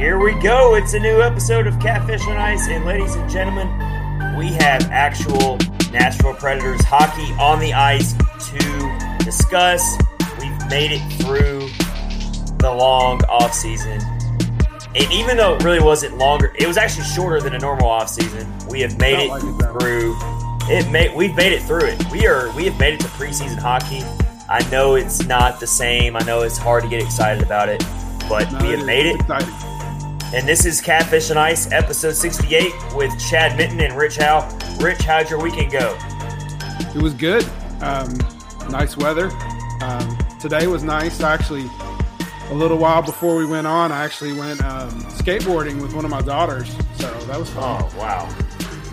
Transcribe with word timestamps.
Here 0.00 0.18
we 0.18 0.32
go. 0.40 0.76
It's 0.76 0.94
a 0.94 0.98
new 0.98 1.20
episode 1.20 1.66
of 1.66 1.78
Catfish 1.78 2.26
on 2.26 2.38
Ice. 2.38 2.68
And 2.68 2.86
ladies 2.86 3.14
and 3.16 3.30
gentlemen, 3.30 3.68
we 4.38 4.46
have 4.54 4.90
actual 4.90 5.58
Nashville 5.92 6.32
Predators 6.34 6.82
hockey 6.84 7.30
on 7.38 7.60
the 7.60 7.74
ice 7.74 8.14
to 8.14 9.18
discuss. 9.22 9.98
We've 10.40 10.70
made 10.70 10.92
it 10.92 11.02
through 11.22 11.68
the 12.56 12.72
long 12.74 13.22
off 13.24 13.52
season. 13.52 14.00
And 14.94 15.12
even 15.12 15.36
though 15.36 15.56
it 15.56 15.62
really 15.64 15.82
wasn't 15.82 16.16
longer, 16.16 16.54
it 16.58 16.66
was 16.66 16.78
actually 16.78 17.04
shorter 17.04 17.38
than 17.38 17.54
a 17.54 17.58
normal 17.58 17.86
off 17.90 18.08
season. 18.08 18.50
We 18.68 18.80
have 18.80 18.98
made 18.98 19.18
it 19.18 19.28
like 19.28 19.42
it 19.42 19.80
through. 19.80 20.16
It 20.74 20.90
made 20.90 21.14
we've 21.14 21.34
made 21.36 21.52
it 21.52 21.62
through 21.64 21.84
it. 21.84 22.10
We 22.10 22.26
are 22.26 22.50
we 22.56 22.64
have 22.64 22.78
made 22.78 22.94
it 22.94 23.00
to 23.00 23.08
preseason 23.08 23.58
hockey. 23.58 24.02
I 24.48 24.66
know 24.70 24.94
it's 24.94 25.26
not 25.26 25.60
the 25.60 25.66
same. 25.66 26.16
I 26.16 26.20
know 26.20 26.40
it's 26.40 26.56
hard 26.56 26.84
to 26.84 26.88
get 26.88 27.02
excited 27.02 27.42
about 27.44 27.68
it, 27.68 27.84
but 28.30 28.50
No, 28.50 28.62
we 28.62 28.70
have 28.70 28.86
made 28.86 29.04
it. 29.04 29.20
exciting. 29.20 29.54
And 30.32 30.46
this 30.46 30.64
is 30.64 30.80
Catfish 30.80 31.30
on 31.32 31.36
Ice, 31.36 31.70
episode 31.72 32.12
68 32.14 32.72
with 32.94 33.10
Chad 33.18 33.56
Minton 33.56 33.80
and 33.80 33.96
Rich 33.96 34.18
Howe. 34.18 34.48
Rich, 34.80 34.98
how'd 35.02 35.28
your 35.28 35.40
weekend 35.40 35.72
go? 35.72 35.98
It 36.94 37.02
was 37.02 37.14
good. 37.14 37.44
Um, 37.80 38.16
nice 38.70 38.96
weather. 38.96 39.30
Um, 39.82 40.16
today 40.38 40.68
was 40.68 40.84
nice. 40.84 41.20
Actually, 41.20 41.68
a 42.50 42.54
little 42.54 42.78
while 42.78 43.02
before 43.02 43.34
we 43.36 43.44
went 43.44 43.66
on, 43.66 43.90
I 43.90 44.04
actually 44.04 44.32
went 44.32 44.62
um, 44.64 44.90
skateboarding 45.04 45.82
with 45.82 45.94
one 45.94 46.04
of 46.04 46.10
my 46.12 46.22
daughters. 46.22 46.70
So 46.94 47.12
that 47.26 47.38
was 47.38 47.50
fun. 47.50 47.82
Oh 47.82 47.98
wow! 47.98 48.28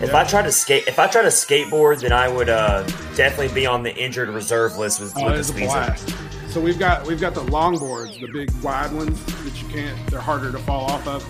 If 0.00 0.10
Yeah. 0.10 0.16
I 0.18 0.24
tried 0.24 0.42
to 0.42 0.52
skate, 0.52 0.88
if 0.88 0.98
I 0.98 1.06
tried 1.06 1.22
to 1.22 1.28
skateboard, 1.28 2.00
then 2.00 2.12
I 2.12 2.26
would 2.28 2.48
uh, 2.48 2.82
definitely 3.14 3.54
be 3.54 3.64
on 3.66 3.84
the 3.84 3.94
injured 3.96 4.28
reserve 4.28 4.76
list 4.76 5.00
with, 5.00 5.12
Oh, 5.16 5.26
with 5.26 5.36
this 5.36 5.48
season. 5.48 5.66
blast. 5.66 6.14
So 6.48 6.60
we've 6.60 6.78
got 6.78 7.06
we've 7.06 7.20
got 7.20 7.34
the 7.34 7.42
longboards, 7.42 8.20
the 8.20 8.26
big 8.28 8.50
wide 8.62 8.92
ones 8.92 9.22
that 9.44 9.62
you 9.62 9.68
can't. 9.68 10.10
They're 10.10 10.20
harder 10.20 10.50
to 10.52 10.58
fall 10.58 10.86
off 10.86 11.06
of. 11.06 11.22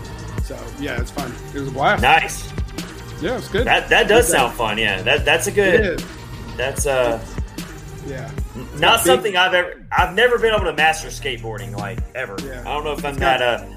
So 0.45 0.57
yeah, 0.81 1.01
it's 1.01 1.11
fun. 1.11 1.33
It 1.55 1.59
was 1.61 1.69
a 1.69 1.73
blast. 1.73 2.03
Nice. 2.03 2.53
Yeah, 3.21 3.37
it's 3.37 3.49
good. 3.49 3.67
That 3.67 3.89
that 3.89 4.07
does 4.09 4.27
Good 4.27 4.33
sound 4.33 4.55
fun. 4.55 4.79
Yeah, 4.79 5.03
that 5.03 5.25
that's 5.25 5.47
a 5.49 5.51
good. 5.53 6.03
That's 6.57 6.87
uh 6.87 7.21
Yeah. 8.07 8.31
not 8.79 9.01
something 9.01 9.37
I've 9.37 9.55
ever. 9.55 9.85
I've 9.91 10.15
never 10.15 10.39
been 10.39 10.55
able 10.55 10.65
to 10.67 10.73
master 10.73 11.09
skateboarding 11.09 11.77
like 11.77 11.99
ever. 12.15 12.37
Yeah. 12.45 12.61
I 12.61 12.65
don't 12.75 12.85
know 12.85 12.93
if 12.93 13.05
I'm 13.05 13.13
It's 13.13 13.21
got- 13.21 13.39
that. 13.41 13.61
Uh, 13.61 13.75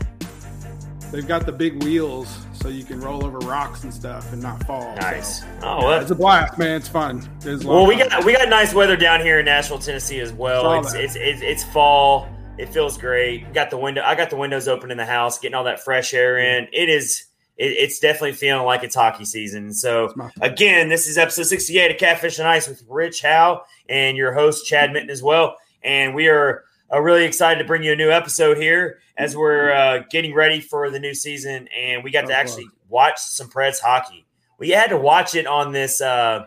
They've 1.12 1.28
got 1.28 1.45
the 1.45 1.52
big 1.52 1.84
wheels, 1.84 2.45
so 2.62 2.70
you 2.70 2.84
can 2.84 3.00
roll 3.02 3.26
over 3.26 3.40
rocks 3.40 3.84
and 3.84 3.94
stuff 3.94 4.31
and 4.34 4.42
not 4.42 4.64
fall. 4.66 4.95
nice. 4.95 5.40
So, 5.42 5.48
Oh, 5.64 5.78
well, 5.88 6.02
it's 6.02 6.12
a 6.12 6.16
blast, 6.16 6.58
man. 6.58 6.76
It's 6.78 6.88
fun. 6.88 7.28
It's 7.44 7.64
Well, 7.64 7.86
we 7.88 7.98
got 7.98 8.23
we 8.26 8.34
got 8.34 8.48
nice 8.50 8.73
weather 8.73 8.95
down 8.95 9.22
here 9.22 9.40
in 9.40 9.45
Nashville, 9.45 9.80
Tennessee 9.80 10.20
as 10.20 10.31
well. 10.31 10.80
It's, 10.80 10.94
it's 10.94 11.16
it's 11.16 11.42
it's 11.42 11.64
fall. 11.73 12.28
It 12.58 12.70
feels 12.70 12.98
great. 12.98 13.53
Got 13.53 13.70
the 13.72 13.78
window. 13.78 14.03
I 14.06 14.14
got 14.16 14.30
the 14.30 14.36
windows 14.36 14.68
open 14.68 14.92
in 14.92 14.98
the 14.98 15.06
house, 15.06 15.40
getting 15.40 15.56
all 15.56 15.64
that 15.64 15.84
fresh 15.84 16.14
air 16.14 16.38
in. 16.38 16.68
It 16.72 16.90
is. 16.90 17.25
It, 17.58 17.72
it's 17.78 18.00
definitely 18.00 18.34
feeling 18.34 18.66
like 18.66 18.84
it's 18.84 18.96
hockey 18.96 19.25
season. 19.25 19.74
So 19.74 20.13
again, 20.41 20.90
this 20.90 21.07
is 21.07 21.18
episode 21.18 21.44
sixty-eight 21.44 21.91
of 21.91 21.97
Catfish 21.97 22.40
on 22.40 22.46
Ice 22.46 22.68
with 22.68 22.84
Rich 22.88 23.22
Howe 23.24 23.63
and 23.90 24.16
your 24.18 24.34
host 24.34 24.66
Chad 24.66 24.91
Minton 24.94 25.09
as 25.09 25.24
well. 25.24 25.57
And 25.84 26.13
we 26.13 26.28
are 26.28 26.63
uh, 26.94 27.00
really 27.00 27.24
excited 27.25 27.59
to 27.62 27.66
bring 27.68 27.84
you 27.84 27.91
a 27.94 27.96
new 27.96 28.09
episode 28.12 28.57
here 28.57 29.00
as 29.18 29.35
we're 29.35 29.72
uh, 29.72 30.00
getting 30.09 30.34
ready 30.34 30.59
for 30.59 30.90
the 30.90 31.00
new 31.00 31.13
season. 31.13 31.68
And 31.78 32.03
we 32.03 32.12
got 32.12 32.28
to 32.28 32.34
Oh, 32.34 32.35
actually 32.35 32.68
watch 32.90 33.19
some 33.19 33.50
Preds 33.50 33.79
hockey. 33.79 34.25
We 34.57 34.69
had 34.69 34.90
to 34.90 34.97
watch 34.97 35.35
it 35.35 35.47
on 35.47 35.72
this. 35.72 36.01
Uh, 36.01 36.46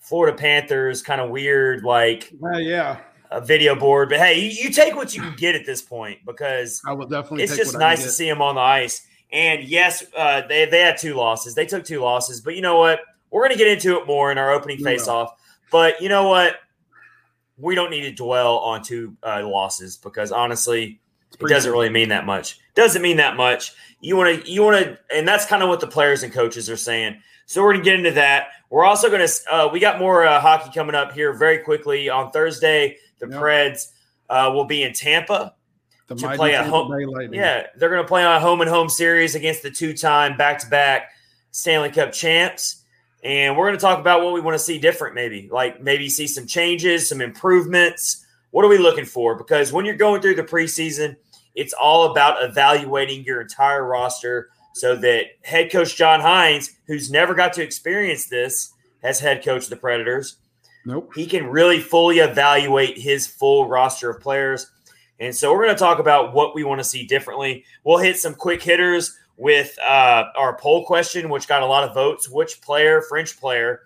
Florida 0.00 0.36
Panthers 0.36 1.02
kind 1.02 1.20
of 1.20 1.30
weird, 1.30 1.84
like 1.84 2.32
Uh, 2.42 2.58
yeah, 2.58 2.98
a 3.30 3.40
video 3.40 3.76
board. 3.76 4.08
But 4.08 4.18
hey, 4.18 4.40
you, 4.40 4.64
you 4.64 4.70
take 4.70 4.96
what 4.96 5.14
you 5.14 5.22
can 5.22 5.36
get 5.36 5.54
at 5.54 5.64
this 5.64 5.82
point 5.82 6.18
because 6.26 6.82
I 6.86 6.92
will 6.92 7.06
definitely. 7.06 7.44
it's 7.44 7.56
just 7.56 7.78
nice 7.78 8.02
to 8.02 8.10
see 8.10 8.28
them 8.28 8.42
on 8.42 8.56
the 8.56 8.60
ice. 8.60 9.06
And 9.32 9.62
yes, 9.62 10.02
uh, 10.16 10.42
they 10.48 10.64
they 10.66 10.80
had 10.80 10.96
two 10.98 11.14
losses. 11.14 11.54
They 11.54 11.66
took 11.66 11.84
two 11.84 12.00
losses, 12.00 12.40
but 12.40 12.56
you 12.56 12.62
know 12.62 12.78
what? 12.78 13.00
We're 13.30 13.42
going 13.42 13.52
to 13.52 13.58
get 13.58 13.68
into 13.68 13.96
it 14.00 14.06
more 14.08 14.32
in 14.32 14.38
our 14.38 14.50
opening 14.50 14.78
face 14.82 15.06
off. 15.06 15.32
But 15.70 16.00
you 16.00 16.08
know 16.08 16.28
what? 16.28 16.56
We 17.60 17.74
don't 17.74 17.90
need 17.90 18.02
to 18.02 18.12
dwell 18.12 18.58
on 18.58 18.82
two 18.82 19.16
uh, 19.22 19.46
losses 19.46 19.96
because 19.96 20.32
honestly, 20.32 21.00
it 21.32 21.38
doesn't 21.48 21.70
really 21.72 21.90
mean 21.90 22.08
that 22.08 22.26
much. 22.26 22.58
Doesn't 22.74 23.02
mean 23.02 23.18
that 23.18 23.36
much. 23.36 23.72
You 24.00 24.16
want 24.16 24.44
to, 24.44 24.50
you 24.50 24.62
want 24.62 24.84
to, 24.84 24.98
and 25.14 25.26
that's 25.28 25.46
kind 25.46 25.62
of 25.62 25.68
what 25.68 25.80
the 25.80 25.86
players 25.86 26.22
and 26.22 26.32
coaches 26.32 26.70
are 26.70 26.76
saying. 26.76 27.20
So 27.46 27.62
we're 27.62 27.72
going 27.72 27.84
to 27.84 27.90
get 27.90 27.98
into 27.98 28.10
that. 28.12 28.48
We're 28.70 28.84
also 28.84 29.08
going 29.08 29.26
to, 29.26 29.54
uh, 29.54 29.68
we 29.72 29.80
got 29.80 29.98
more 29.98 30.24
uh, 30.24 30.40
hockey 30.40 30.70
coming 30.72 30.94
up 30.94 31.12
here 31.12 31.32
very 31.32 31.58
quickly 31.58 32.08
on 32.08 32.30
Thursday. 32.30 32.96
The 33.18 33.28
Yep. 33.28 33.40
Preds 33.40 33.86
uh, 34.30 34.50
will 34.54 34.64
be 34.64 34.82
in 34.82 34.92
Tampa. 34.92 35.54
The 36.06 36.14
to 36.14 36.36
play 36.36 36.54
at 36.54 36.66
home- 36.66 36.88
Yeah, 37.36 37.66
they're 37.76 37.90
going 37.90 38.02
to 38.02 38.08
play 38.08 38.24
on 38.24 38.36
a 38.36 38.40
home 38.40 38.60
and 38.60 38.70
home 38.70 38.88
series 38.88 39.34
against 39.34 39.62
the 39.62 39.70
two-time 39.70 40.36
back-to-back 40.36 41.10
Stanley 41.50 41.90
Cup 41.90 42.12
champs. 42.12 42.79
And 43.22 43.56
we're 43.56 43.66
going 43.66 43.78
to 43.78 43.82
talk 43.82 43.98
about 43.98 44.22
what 44.22 44.32
we 44.32 44.40
want 44.40 44.54
to 44.54 44.64
see 44.64 44.78
different, 44.78 45.14
maybe 45.14 45.48
like 45.52 45.82
maybe 45.82 46.08
see 46.08 46.26
some 46.26 46.46
changes, 46.46 47.08
some 47.08 47.20
improvements. 47.20 48.24
What 48.50 48.64
are 48.64 48.68
we 48.68 48.78
looking 48.78 49.04
for? 49.04 49.36
Because 49.36 49.72
when 49.72 49.84
you're 49.84 49.96
going 49.96 50.22
through 50.22 50.36
the 50.36 50.42
preseason, 50.42 51.16
it's 51.54 51.72
all 51.74 52.10
about 52.10 52.42
evaluating 52.42 53.24
your 53.24 53.40
entire 53.40 53.84
roster 53.84 54.48
so 54.74 54.96
that 54.96 55.26
head 55.42 55.70
coach 55.70 55.96
John 55.96 56.20
Hynes, 56.20 56.70
who's 56.86 57.10
never 57.10 57.34
got 57.34 57.52
to 57.54 57.62
experience 57.62 58.26
this 58.26 58.72
as 59.02 59.20
head 59.20 59.44
coach 59.44 59.64
of 59.64 59.70
the 59.70 59.76
Predators, 59.76 60.36
Nope. 60.84 61.12
he 61.14 61.26
can 61.26 61.46
really 61.46 61.80
fully 61.80 62.18
evaluate 62.18 62.98
his 62.98 63.26
full 63.26 63.68
roster 63.68 64.10
of 64.10 64.20
players. 64.20 64.70
And 65.18 65.34
so 65.34 65.52
we're 65.52 65.64
going 65.64 65.76
to 65.76 65.78
talk 65.78 65.98
about 65.98 66.32
what 66.32 66.54
we 66.54 66.64
want 66.64 66.80
to 66.80 66.84
see 66.84 67.06
differently. 67.06 67.64
We'll 67.84 67.98
hit 67.98 68.18
some 68.18 68.34
quick 68.34 68.62
hitters 68.62 69.16
with 69.40 69.74
uh, 69.78 70.24
our 70.36 70.54
poll 70.58 70.84
question, 70.84 71.30
which 71.30 71.48
got 71.48 71.62
a 71.62 71.66
lot 71.66 71.82
of 71.82 71.94
votes. 71.94 72.28
Which 72.28 72.60
player, 72.60 73.00
fringe 73.08 73.40
player, 73.40 73.80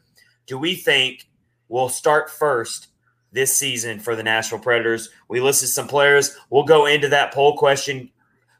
do 0.47 0.59
we 0.59 0.75
think 0.75 1.28
will 1.69 1.88
start 1.88 2.28
first 2.28 2.88
this 3.31 3.56
season 3.56 4.00
for 4.00 4.16
the 4.16 4.22
Nashville 4.25 4.59
Predators? 4.59 5.10
We 5.28 5.41
listed 5.41 5.69
some 5.69 5.87
players. 5.87 6.37
We'll 6.50 6.64
go 6.64 6.87
into 6.87 7.09
that 7.10 7.32
poll 7.32 7.56
question, 7.56 8.10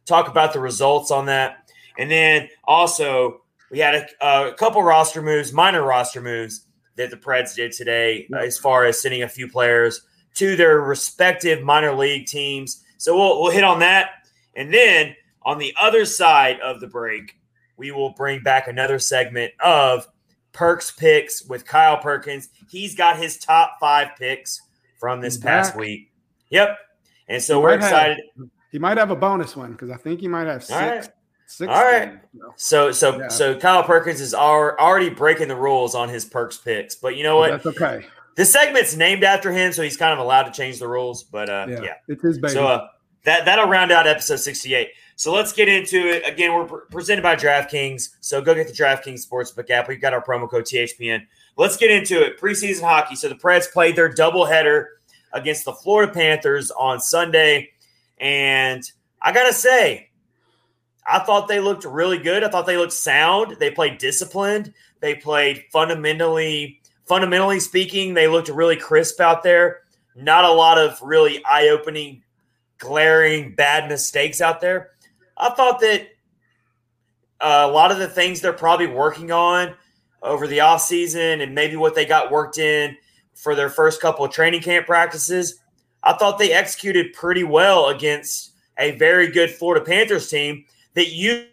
talk 0.07 0.29
about 0.29 0.53
the 0.53 0.61
results 0.61 1.11
on 1.11 1.27
that. 1.27 1.69
And 1.99 2.09
then 2.09 2.49
also, 2.63 3.43
we 3.73 3.81
had 3.81 4.09
a, 4.21 4.27
a 4.27 4.55
couple 4.55 4.81
roster 4.85 5.21
moves, 5.21 5.53
minor 5.53 5.83
roster 5.83 6.21
moves 6.21 6.65
that 6.95 7.11
the 7.11 7.17
Preds 7.17 7.57
did 7.57 7.73
today, 7.73 8.29
Yeah. 8.31 8.39
as 8.43 8.57
far 8.57 8.85
as 8.85 9.03
sending 9.03 9.25
a 9.25 9.29
few 9.29 9.49
players 9.49 10.01
to 10.35 10.55
their 10.55 10.81
respective 10.81 11.61
minor 11.65 11.93
league 11.93 12.27
teams. 12.27 12.85
So 12.99 13.17
we'll, 13.17 13.43
we'll 13.43 13.51
hit 13.51 13.65
on 13.65 13.81
that. 13.81 14.11
And 14.55 14.73
then 14.73 15.17
on 15.45 15.59
the 15.59 15.75
other 15.81 16.05
side 16.05 16.61
of 16.61 16.81
the 16.81 16.87
break, 16.87 17.37
we 17.77 17.91
will 17.91 18.11
bring 18.11 18.43
back 18.43 18.69
another 18.69 18.99
segment 18.99 19.53
of 19.61 20.07
Perks 20.53 20.91
picks 20.91 21.45
with 21.45 21.67
Kyle 21.67 21.99
Perkins. 21.99 22.49
He's 22.71 22.95
got 22.95 23.17
his 23.17 23.39
top 23.39 23.77
five 23.81 24.11
picks 24.19 24.61
from 25.01 25.21
this 25.21 25.35
He's 25.35 25.43
past 25.43 25.73
back. 25.73 25.81
week. 25.81 26.13
Yep. 26.51 26.79
And 27.29 27.43
so 27.43 27.59
He 27.59 27.63
we're 27.65 27.71
might 27.71 27.81
have- 27.83 27.91
excited. 27.91 28.25
He 28.71 28.79
might 28.79 28.99
have 28.99 29.11
a 29.11 29.17
bonus 29.17 29.55
one 29.57 29.73
because 29.73 29.91
I 29.91 29.97
think 29.97 30.21
he 30.21 30.29
might 30.29 30.47
have 30.47 30.65
six. 30.65 30.73
All 30.81 30.89
right. 30.89 31.09
Six. 31.47 31.71
All 31.73 31.83
right. 31.85 32.11
games, 32.11 32.23
so. 32.57 32.91
So 32.91 33.13
so 33.13 33.19
Yeah. 33.21 33.29
so 33.29 33.59
Kyle 33.59 33.83
Perkins 33.85 34.21
is 34.21 34.35
al- 34.35 34.77
already 34.79 35.11
breaking 35.11 35.49
the 35.49 35.55
rules 35.57 35.95
on 35.95 36.09
his 36.09 36.25
Perks 36.25 36.57
picks. 36.57 36.95
But 36.97 37.17
you 37.17 37.23
know 37.23 37.37
what? 37.37 37.51
That's 37.63 37.67
okay. 37.67 38.07
This 38.37 38.51
segment's 38.53 38.97
named 38.97 39.23
after 39.23 39.53
him, 39.53 39.73
so 39.73 39.83
he's 39.83 39.97
kind 39.97 40.13
of 40.13 40.19
allowed 40.19 40.45
to 40.45 40.51
change 40.53 40.81
the 40.81 40.89
rules. 40.89 41.23
But 41.23 41.49
uh, 41.49 41.67
Yeah, 41.69 41.81
yeah. 41.83 41.93
it's 42.09 42.23
his 42.23 42.39
baby. 42.39 42.55
So 42.55 42.67
uh, 42.67 42.89
that 43.25 43.45
that'll 43.45 43.69
round 43.69 43.93
out 43.93 44.09
episode 44.09 44.37
sixty-eight. 44.37 44.89
So 45.17 45.33
let's 45.33 45.53
get 45.53 45.69
into 45.69 45.97
it. 45.97 46.27
Again, 46.27 46.53
we're 46.55 46.65
pre- 46.65 46.81
presented 46.91 47.23
by 47.23 47.37
DraftKings. 47.37 48.17
So 48.21 48.43
go 48.43 48.55
get 48.55 48.67
the 48.67 48.73
DraftKings 48.73 49.27
Sportsbook 49.27 49.71
app. 49.71 49.89
We've 49.89 50.01
got 50.01 50.13
our 50.13 50.23
promo 50.23 50.49
code 50.49 50.65
THPN. 50.65 51.27
Let's 51.57 51.77
get 51.77 51.91
into 51.91 52.23
it. 52.23 52.41
Preseason 52.41 52.83
hockey. 52.83 53.15
So 53.15 53.29
the 53.29 53.37
Preds 53.37 53.71
played 53.71 53.97
their 53.97 54.13
doubleheader 54.13 54.87
against 55.33 55.65
the 55.65 55.73
Florida 55.73 56.13
Panthers 56.13 56.71
on 56.73 57.01
Sunday, 57.01 57.71
and 58.19 58.83
I 59.21 59.33
gotta 59.33 59.53
say, 59.53 60.11
I 61.07 61.19
thought 61.21 61.49
they 61.49 61.61
looked 61.61 61.85
really 61.85 62.19
good. 62.19 62.45
I 62.45 62.49
thought 62.49 62.67
they 62.67 62.77
looked 62.77 62.93
sound. 62.93 63.57
They 63.59 63.71
played 63.71 63.99
disciplined. 63.99 64.73
They 65.01 65.15
played 65.17 65.65
fundamentally 65.73 66.81
fundamentally 67.07 67.61
speaking, 67.61 68.15
they 68.15 68.29
looked 68.29 68.49
really 68.49 68.77
crisp 68.77 69.21
out 69.21 69.43
there. 69.43 69.81
Not 70.17 70.45
a 70.45 70.53
lot 70.53 70.79
of 70.79 71.01
really 71.03 71.45
eye 71.45 71.69
opening, 71.69 72.23
glaring 72.79 73.55
bad 73.55 73.89
mistakes 73.89 74.41
out 74.41 74.61
there. 74.61 74.91
I 75.37 75.51
thought 75.51 75.81
that 75.81 76.09
uh, 77.41 77.67
a 77.69 77.71
lot 77.71 77.91
of 77.91 77.99
the 77.99 78.09
things 78.09 78.41
they're 78.41 78.53
probably 78.53 78.87
working 78.87 79.31
on 79.31 79.75
over 80.23 80.47
the 80.47 80.59
offseason 80.59 81.43
and 81.43 81.55
maybe 81.55 81.77
what 81.77 81.95
they 81.95 82.07
got 82.07 82.31
worked 82.31 82.59
in 82.59 82.97
for 83.35 83.55
their 83.55 83.69
first 83.69 84.01
couple 84.01 84.25
of 84.25 84.33
training 84.33 84.63
camp 84.63 84.87
practices, 84.87 85.61
I 86.03 86.15
thought 86.15 86.39
they 86.39 86.53
executed 86.53 87.13
pretty 87.13 87.45
well 87.45 87.89
against 87.89 88.53
a 88.79 88.93
very 88.93 89.31
good 89.31 89.51
Florida 89.51 89.85
Panthers 89.85 90.29
team 90.29 90.65
that 90.95 91.11
you 91.11 91.47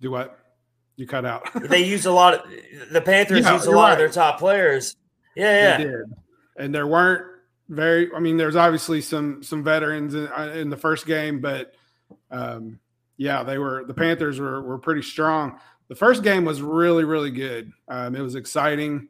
do 0.00 0.10
what? 0.10 0.38
You 0.96 1.06
cut 1.06 1.24
out. 1.24 1.48
they 1.68 1.84
use 1.84 2.06
a 2.06 2.12
lot 2.12 2.34
of 2.34 2.42
the 2.90 3.00
Panthers 3.00 3.44
yeah, 3.44 3.54
use 3.54 3.66
a 3.66 3.70
lot 3.70 3.84
right. 3.84 3.92
of 3.92 3.98
their 3.98 4.08
top 4.08 4.38
players. 4.38 4.96
Yeah, 5.36 5.78
yeah. 5.78 6.02
And 6.56 6.74
there 6.74 6.86
weren't 6.86 7.37
very 7.68 8.12
I 8.14 8.20
mean 8.20 8.36
there's 8.36 8.56
obviously 8.56 9.00
some 9.00 9.42
some 9.42 9.62
veterans 9.62 10.14
in, 10.14 10.28
uh, 10.28 10.52
in 10.54 10.70
the 10.70 10.76
first 10.76 11.06
game, 11.06 11.40
but 11.40 11.74
um 12.30 12.78
yeah, 13.16 13.42
they 13.42 13.58
were 13.58 13.84
the 13.84 13.94
Panthers 13.94 14.38
were 14.38 14.62
were 14.62 14.78
pretty 14.78 15.02
strong. 15.02 15.58
The 15.88 15.94
first 15.94 16.22
game 16.22 16.44
was 16.44 16.62
really 16.62 17.04
really 17.04 17.30
good. 17.30 17.72
Um, 17.88 18.14
it 18.14 18.20
was 18.20 18.34
exciting. 18.34 19.08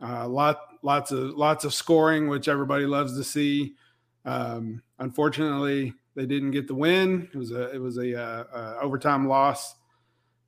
Uh, 0.00 0.26
lot 0.28 0.58
lots 0.82 1.12
of 1.12 1.30
lots 1.30 1.64
of 1.64 1.72
scoring, 1.72 2.28
which 2.28 2.48
everybody 2.48 2.86
loves 2.86 3.16
to 3.16 3.24
see. 3.24 3.74
Um, 4.24 4.82
unfortunately, 4.98 5.94
they 6.14 6.26
didn't 6.26 6.50
get 6.50 6.66
the 6.66 6.74
win. 6.74 7.28
It 7.32 7.38
was 7.38 7.52
a 7.52 7.72
it 7.72 7.80
was 7.80 7.98
a, 7.98 8.20
uh, 8.20 8.44
uh, 8.52 8.78
overtime 8.80 9.28
loss, 9.28 9.74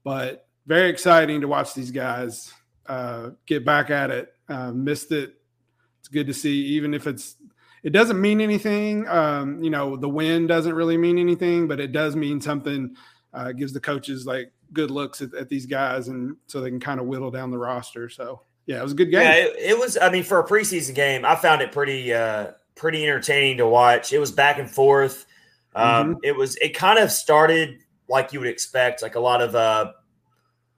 but 0.03 0.49
very 0.67 0.89
exciting 0.91 1.41
to 1.41 1.49
watch 1.49 1.75
these 1.75 1.91
guys 1.91 2.53
uh, 2.87 3.31
get 3.47 3.65
back 3.65 3.91
at 3.91 4.11
it. 4.11 4.33
Uh, 4.49 4.73
missed 4.73 5.13
it. 5.13 5.35
It's 6.05 6.11
good 6.11 6.27
to 6.27 6.35
see, 6.35 6.55
even 6.67 6.93
if 6.93 7.07
it's 7.07 7.37
it 7.83 7.95
doesn't 7.95 8.21
mean 8.21 8.43
anything. 8.43 9.09
Um, 9.09 9.65
you 9.65 9.71
know, 9.71 9.97
the 9.97 10.09
win 10.09 10.47
doesn't 10.47 10.75
really 10.75 10.99
mean 10.99 11.19
anything, 11.19 11.67
but 11.67 11.81
it 11.81 11.93
does 11.93 12.15
mean 12.15 12.43
something. 12.43 12.95
Uh, 13.33 13.53
gives 13.53 13.73
the 13.73 13.81
coaches 13.81 14.27
like 14.27 14.53
good 14.75 14.91
looks 14.91 15.23
at, 15.23 15.33
at 15.33 15.49
these 15.49 15.65
guys, 15.65 16.09
and 16.09 16.37
so 16.47 16.61
they 16.61 16.69
can 16.69 16.79
kind 16.79 17.01
of 17.01 17.07
whittle 17.07 17.31
down 17.31 17.51
the 17.51 17.57
roster. 17.57 18.11
So 18.11 18.43
yeah, 18.67 18.81
it 18.81 18.83
was 18.83 18.93
a 18.93 18.97
good 18.97 19.11
game. 19.11 19.23
Yeah, 19.23 19.33
it, 19.33 19.57
it, 19.59 19.79
was. 19.79 19.97
I 19.97 20.11
mean, 20.11 20.25
for 20.25 20.39
a 20.41 20.47
preseason 20.47 20.95
game, 20.95 21.25
I 21.25 21.37
found 21.37 21.63
it 21.63 21.73
pretty 21.73 22.13
uh, 22.13 22.51
pretty 22.75 23.03
entertaining 23.03 23.57
to 23.57 23.67
watch. 23.67 24.13
It 24.13 24.19
was 24.19 24.31
back 24.31 24.59
and 24.59 24.71
forth. 24.71 25.25
Um, 25.75 25.87
mm-hmm. 25.87 26.19
It 26.23 26.37
was. 26.37 26.57
It 26.57 26.75
kind 26.75 26.99
of 26.99 27.11
started 27.11 27.79
like 28.09 28.35
you 28.35 28.41
would 28.41 28.49
expect, 28.51 29.01
like 29.01 29.15
a 29.15 29.21
lot 29.21 29.41
of 29.41 29.55
uh, 29.55 29.93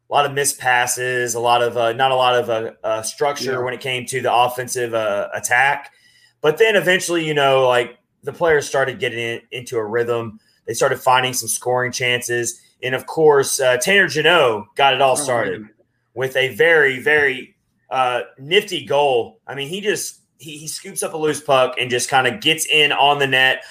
a 0.08 0.12
lot 0.12 0.26
of 0.26 0.32
missed 0.32 0.58
passes, 0.58 1.34
a 1.34 1.40
lot 1.40 1.62
of 1.62 1.76
uh, 1.76 1.92
not 1.92 2.10
a 2.10 2.16
lot 2.16 2.34
of 2.34 2.50
uh, 2.50 2.72
uh, 2.84 3.02
structure 3.02 3.52
yeah. 3.52 3.58
when 3.58 3.74
it 3.74 3.80
came 3.80 4.06
to 4.06 4.20
the 4.20 4.32
offensive 4.32 4.94
uh, 4.94 5.28
attack. 5.34 5.92
But 6.40 6.58
then 6.58 6.76
eventually, 6.76 7.26
you 7.26 7.34
know, 7.34 7.66
like 7.66 7.98
the 8.22 8.32
players 8.32 8.68
started 8.68 8.98
getting 8.98 9.18
in, 9.18 9.40
into 9.50 9.76
a 9.76 9.84
rhythm. 9.84 10.38
They 10.66 10.74
started 10.74 10.98
finding 10.98 11.32
some 11.32 11.48
scoring 11.48 11.92
chances, 11.92 12.60
and 12.82 12.94
of 12.94 13.06
course, 13.06 13.60
uh, 13.60 13.78
Tanner 13.78 14.08
Jeannot 14.08 14.74
got 14.76 14.94
it 14.94 15.00
all 15.00 15.12
oh, 15.12 15.16
started 15.16 15.62
oh, 15.62 15.84
with 16.14 16.36
a 16.36 16.54
very, 16.54 17.00
very 17.00 17.56
uh, 17.90 18.22
nifty 18.38 18.84
goal. 18.84 19.40
I 19.46 19.54
mean, 19.54 19.68
he 19.68 19.80
just 19.80 20.20
he, 20.38 20.58
he 20.58 20.68
scoops 20.68 21.02
up 21.02 21.14
a 21.14 21.16
loose 21.16 21.40
puck 21.40 21.76
and 21.80 21.90
just 21.90 22.08
kind 22.08 22.26
of 22.26 22.40
gets 22.40 22.66
in 22.66 22.92
on 22.92 23.18
the 23.18 23.26
net. 23.26 23.64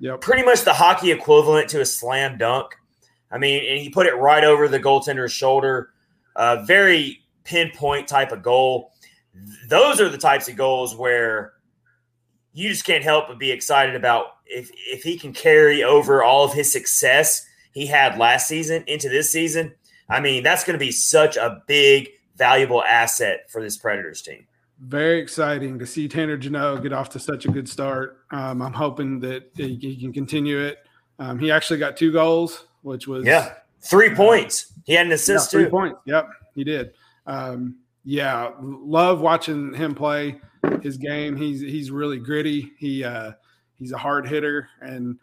Yep. 0.00 0.20
Pretty 0.22 0.42
much 0.42 0.62
the 0.62 0.72
hockey 0.72 1.10
equivalent 1.10 1.68
to 1.70 1.80
a 1.80 1.86
slam 1.86 2.38
dunk. 2.38 2.74
I 3.30 3.38
mean, 3.38 3.64
and 3.68 3.78
he 3.78 3.90
put 3.90 4.06
it 4.06 4.14
right 4.14 4.44
over 4.44 4.68
the 4.68 4.80
goaltender's 4.80 5.32
shoulder. 5.32 5.90
Uh, 6.36 6.64
very 6.64 7.22
pinpoint 7.44 8.08
type 8.08 8.32
of 8.32 8.42
goal. 8.42 8.92
Those 9.68 10.00
are 10.00 10.08
the 10.08 10.18
types 10.18 10.48
of 10.48 10.56
goals 10.56 10.96
where 10.96 11.52
you 12.52 12.68
just 12.68 12.84
can't 12.84 13.04
help 13.04 13.28
but 13.28 13.38
be 13.38 13.50
excited 13.50 13.94
about 13.94 14.26
if 14.46 14.70
if 14.74 15.02
he 15.02 15.16
can 15.16 15.32
carry 15.32 15.84
over 15.84 16.22
all 16.22 16.44
of 16.44 16.52
his 16.52 16.72
success 16.72 17.46
he 17.72 17.86
had 17.86 18.18
last 18.18 18.48
season 18.48 18.84
into 18.86 19.08
this 19.08 19.30
season. 19.30 19.72
I 20.08 20.20
mean, 20.20 20.42
that's 20.42 20.64
going 20.64 20.78
to 20.78 20.84
be 20.84 20.90
such 20.90 21.36
a 21.36 21.62
big 21.66 22.08
valuable 22.36 22.82
asset 22.82 23.50
for 23.50 23.62
this 23.62 23.76
Predators 23.76 24.22
team. 24.22 24.46
Very 24.80 25.20
exciting 25.20 25.78
to 25.78 25.86
see 25.86 26.08
Tanner 26.08 26.36
Jeannot 26.36 26.82
get 26.82 26.92
off 26.92 27.10
to 27.10 27.18
such 27.18 27.44
a 27.44 27.48
good 27.48 27.68
start. 27.68 28.18
Um, 28.30 28.62
I'm 28.62 28.72
hoping 28.72 29.20
that 29.20 29.50
he 29.54 29.96
can 30.00 30.12
continue 30.12 30.58
it. 30.58 30.78
Um, 31.18 31.38
he 31.38 31.50
actually 31.50 31.78
got 31.78 31.96
two 31.96 32.12
goals, 32.12 32.64
which 32.82 33.06
was 33.06 33.24
yeah, 33.24 33.54
three 33.80 34.10
uh, 34.10 34.16
points. 34.16 34.72
He 34.84 34.94
had 34.94 35.06
an 35.06 35.12
assist 35.12 35.52
yeah, 35.52 35.58
three 35.58 35.64
too. 35.66 35.70
points. 35.70 35.98
Yep, 36.06 36.28
he 36.54 36.64
did. 36.64 36.92
Um, 37.26 37.76
yeah, 38.04 38.52
love 38.60 39.20
watching 39.20 39.74
him 39.74 39.94
play 39.94 40.40
his 40.82 40.96
game. 40.96 41.36
He's 41.36 41.60
he's 41.60 41.90
really 41.90 42.18
gritty. 42.18 42.72
He 42.78 43.04
uh, 43.04 43.32
he's 43.78 43.92
a 43.92 43.98
hard 43.98 44.28
hitter. 44.28 44.68
And 44.80 45.18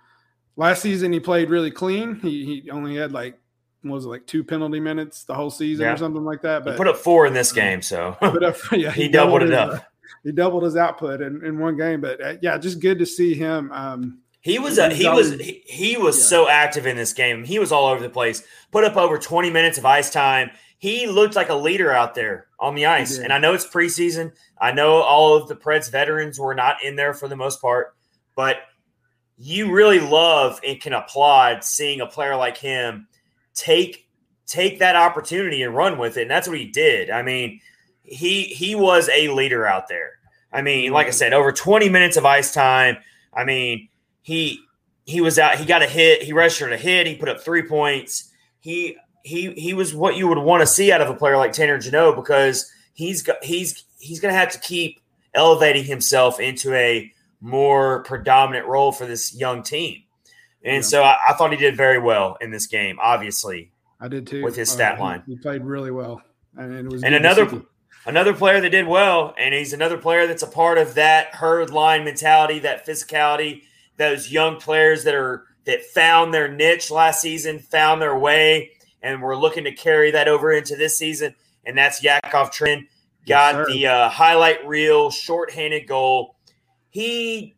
last 0.56 0.82
season 0.82 1.14
he 1.14 1.20
played 1.20 1.50
really 1.50 1.72
clean. 1.72 2.16
He 2.16 2.46
he 2.46 2.70
only 2.72 2.96
had 2.96 3.12
like 3.12 3.40
was 3.84 4.06
it 4.06 4.10
like 4.10 4.28
two 4.28 4.44
penalty 4.44 4.80
minutes 4.80 5.24
the 5.24 5.34
whole 5.34 5.50
season 5.50 5.86
yeah. 5.86 5.94
or 5.94 5.98
something 5.98 6.26
like 6.26 6.42
that. 6.42 6.66
But 6.66 6.72
he 6.72 6.78
put 6.78 6.88
up 6.88 6.98
four 6.98 7.26
in 7.26 7.34
this 7.34 7.52
game, 7.52 7.82
so 7.82 8.18
up, 8.22 8.56
yeah, 8.72 8.92
he, 8.92 9.04
he 9.04 9.08
doubled, 9.10 9.42
doubled, 9.42 9.44
it 9.44 9.54
up. 9.54 9.74
uh, 9.74 9.80
he 10.24 10.32
doubled 10.32 10.64
his 10.64 10.76
output 10.76 11.22
in, 11.22 11.46
in 11.46 11.60
one 11.60 11.78
game. 11.78 12.02
But 12.02 12.22
uh, 12.22 12.34
yeah, 12.42 12.58
just 12.58 12.80
good 12.80 13.00
to 13.00 13.06
see 13.06 13.34
him. 13.34 13.72
Um, 13.72 14.20
he 14.42 14.60
was 14.60 14.78
a, 14.78 14.94
he 14.94 15.08
was 15.10 15.34
he, 15.40 15.64
he 15.66 15.98
was 15.98 16.18
yeah. 16.18 16.24
so 16.24 16.48
active 16.48 16.88
in 16.88 16.96
this 16.96 17.14
game. 17.14 17.44
He 17.44 17.60
was 17.60 17.72
all 17.72 17.88
over 17.88 18.02
the 18.02 18.10
place. 18.10 18.44
Put 18.72 18.84
up 18.84 18.96
over 18.96 19.18
20 19.18 19.50
minutes 19.50 19.78
of 19.78 19.86
ice 19.86 20.12
time. 20.12 20.52
He 20.80 21.08
looked 21.08 21.36
like 21.36 21.50
a 21.50 21.56
leader 21.56 21.92
out 21.92 22.14
there 22.14 22.48
on 22.60 22.76
the 22.76 22.86
ice. 22.86 23.18
And 23.18 23.34
I 23.34 23.40
know 23.40 23.54
it's 23.54 23.66
preseason. 23.66 24.32
I 24.60 24.72
know 24.72 25.02
all 25.02 25.36
of 25.36 25.48
the 25.48 25.56
Preds 25.56 25.92
veterans 25.92 26.40
were 26.40 26.54
not 26.54 26.84
in 26.84 26.96
there 26.96 27.14
for 27.14 27.28
the 27.28 27.36
most 27.36 27.62
part, 27.62 27.96
but 28.36 28.58
you 29.38 29.72
really 29.72 30.00
love 30.00 30.60
and 30.66 30.80
can 30.80 30.94
applaud 30.94 31.64
seeing 31.64 32.02
a 32.02 32.08
player 32.08 32.36
like 32.36 32.58
him 32.58 33.08
take 33.54 34.08
take 34.46 34.80
that 34.80 34.96
opportunity 34.96 35.62
and 35.64 35.76
run 35.76 35.98
with 35.98 36.18
it. 36.18 36.24
And 36.24 36.32
that's 36.32 36.48
what 36.48 36.58
he 36.58 36.66
did. 36.66 37.10
I 37.10 37.22
mean, 37.22 37.60
he 38.04 38.44
he 38.44 38.76
was 38.76 39.10
a 39.10 39.30
leader 39.30 39.66
out 39.66 39.88
there. 39.88 40.12
I 40.54 40.62
mean, 40.62 40.92
like 40.92 41.08
I 41.08 41.12
said, 41.12 41.34
over 41.34 41.52
20 41.52 41.90
minutes 41.90 42.18
of 42.18 42.26
ice 42.26 42.54
time. 42.54 42.98
I 43.34 43.44
mean, 43.44 43.90
he 44.28 44.60
he 45.06 45.22
was 45.22 45.40
out. 45.40 45.58
He 45.58 45.64
got 45.64 45.82
a 45.82 45.88
hit. 45.88 46.22
He 46.22 46.34
registered 46.34 46.74
a 46.74 46.78
hit. 46.78 47.08
He 47.08 47.16
put 47.16 47.30
up 47.30 47.40
three 47.40 47.64
points. 47.64 48.30
He 48.60 48.98
he 49.24 49.54
he 49.54 49.74
was 49.74 49.96
what 49.96 50.18
you 50.18 50.28
would 50.28 50.38
want 50.38 50.60
to 50.60 50.68
see 50.68 50.92
out 50.92 51.00
of 51.00 51.10
a 51.10 51.14
player 51.14 51.38
like 51.38 51.54
Tanner 51.54 51.80
Jeannot 51.80 52.18
because 52.18 52.70
he's 52.94 53.24
got 53.24 53.42
he's 53.42 53.86
he's 54.00 54.20
going 54.20 54.34
to 54.34 54.38
have 54.38 54.52
to 54.52 54.60
keep 54.60 55.00
elevating 55.34 55.86
himself 55.86 56.42
into 56.42 56.74
a 56.74 57.10
more 57.40 58.04
predominant 58.04 58.68
role 58.68 58.92
for 58.92 59.06
this 59.06 59.34
young 59.34 59.64
team. 59.64 60.04
And 60.62 60.76
yeah. 60.76 60.82
so 60.82 61.04
I, 61.04 61.16
I, 61.30 61.34
thought 61.34 61.52
he 61.52 61.58
did 61.58 61.78
very 61.78 62.00
well 62.00 62.36
in 62.42 62.52
this 62.52 62.68
game. 62.68 62.98
Obviously, 63.02 63.72
I 64.02 64.10
did 64.10 64.28
too 64.28 64.44
with 64.44 64.58
his 64.58 64.70
stat 64.70 64.98
uh, 65.00 65.04
line. 65.04 65.24
He, 65.26 65.36
he, 65.36 65.40
played 65.40 65.64
really 65.64 65.92
well, 65.92 66.22
and 66.58 66.74
it 66.74 66.92
was 66.92 67.02
and 67.02 67.16
another 67.16 67.62
another 68.06 68.34
player 68.34 68.60
that 68.60 68.72
did 68.72 68.88
well, 68.88 69.34
and 69.40 69.54
he's 69.54 69.72
another 69.72 69.98
player 69.98 70.28
that's 70.28 70.44
a 70.44 70.48
part 70.48 70.78
of 70.78 70.96
that 70.96 71.34
herd 71.36 71.70
line 71.70 72.04
mentality, 72.04 72.60
that 72.60 72.86
physicality, 72.86 73.62
those 73.98 74.32
young 74.32 74.60
players 74.60 75.04
that 75.04 75.16
are 75.16 75.46
that 75.66 75.84
found 75.84 76.34
their 76.34 76.48
niche 76.48 76.90
last 76.90 77.22
season, 77.22 77.60
found 77.60 78.02
their 78.02 78.18
way, 78.18 78.72
and 79.02 79.22
we're 79.22 79.36
looking 79.36 79.66
to 79.66 79.72
carry 79.72 80.12
that 80.12 80.28
over 80.28 80.52
into 80.52 80.76
this 80.76 80.98
season. 80.98 81.36
And 81.66 81.78
that's 81.78 82.02
Yakov 82.02 82.52
Trenin. 82.52 82.88
Got 83.28 83.56
yes, 83.56 83.68
the 83.68 83.88
uh, 83.88 84.10
highlight 84.10 84.66
reel, 84.66 85.12
shorthanded 85.12 85.86
goal. 85.86 86.38
He 86.90 87.56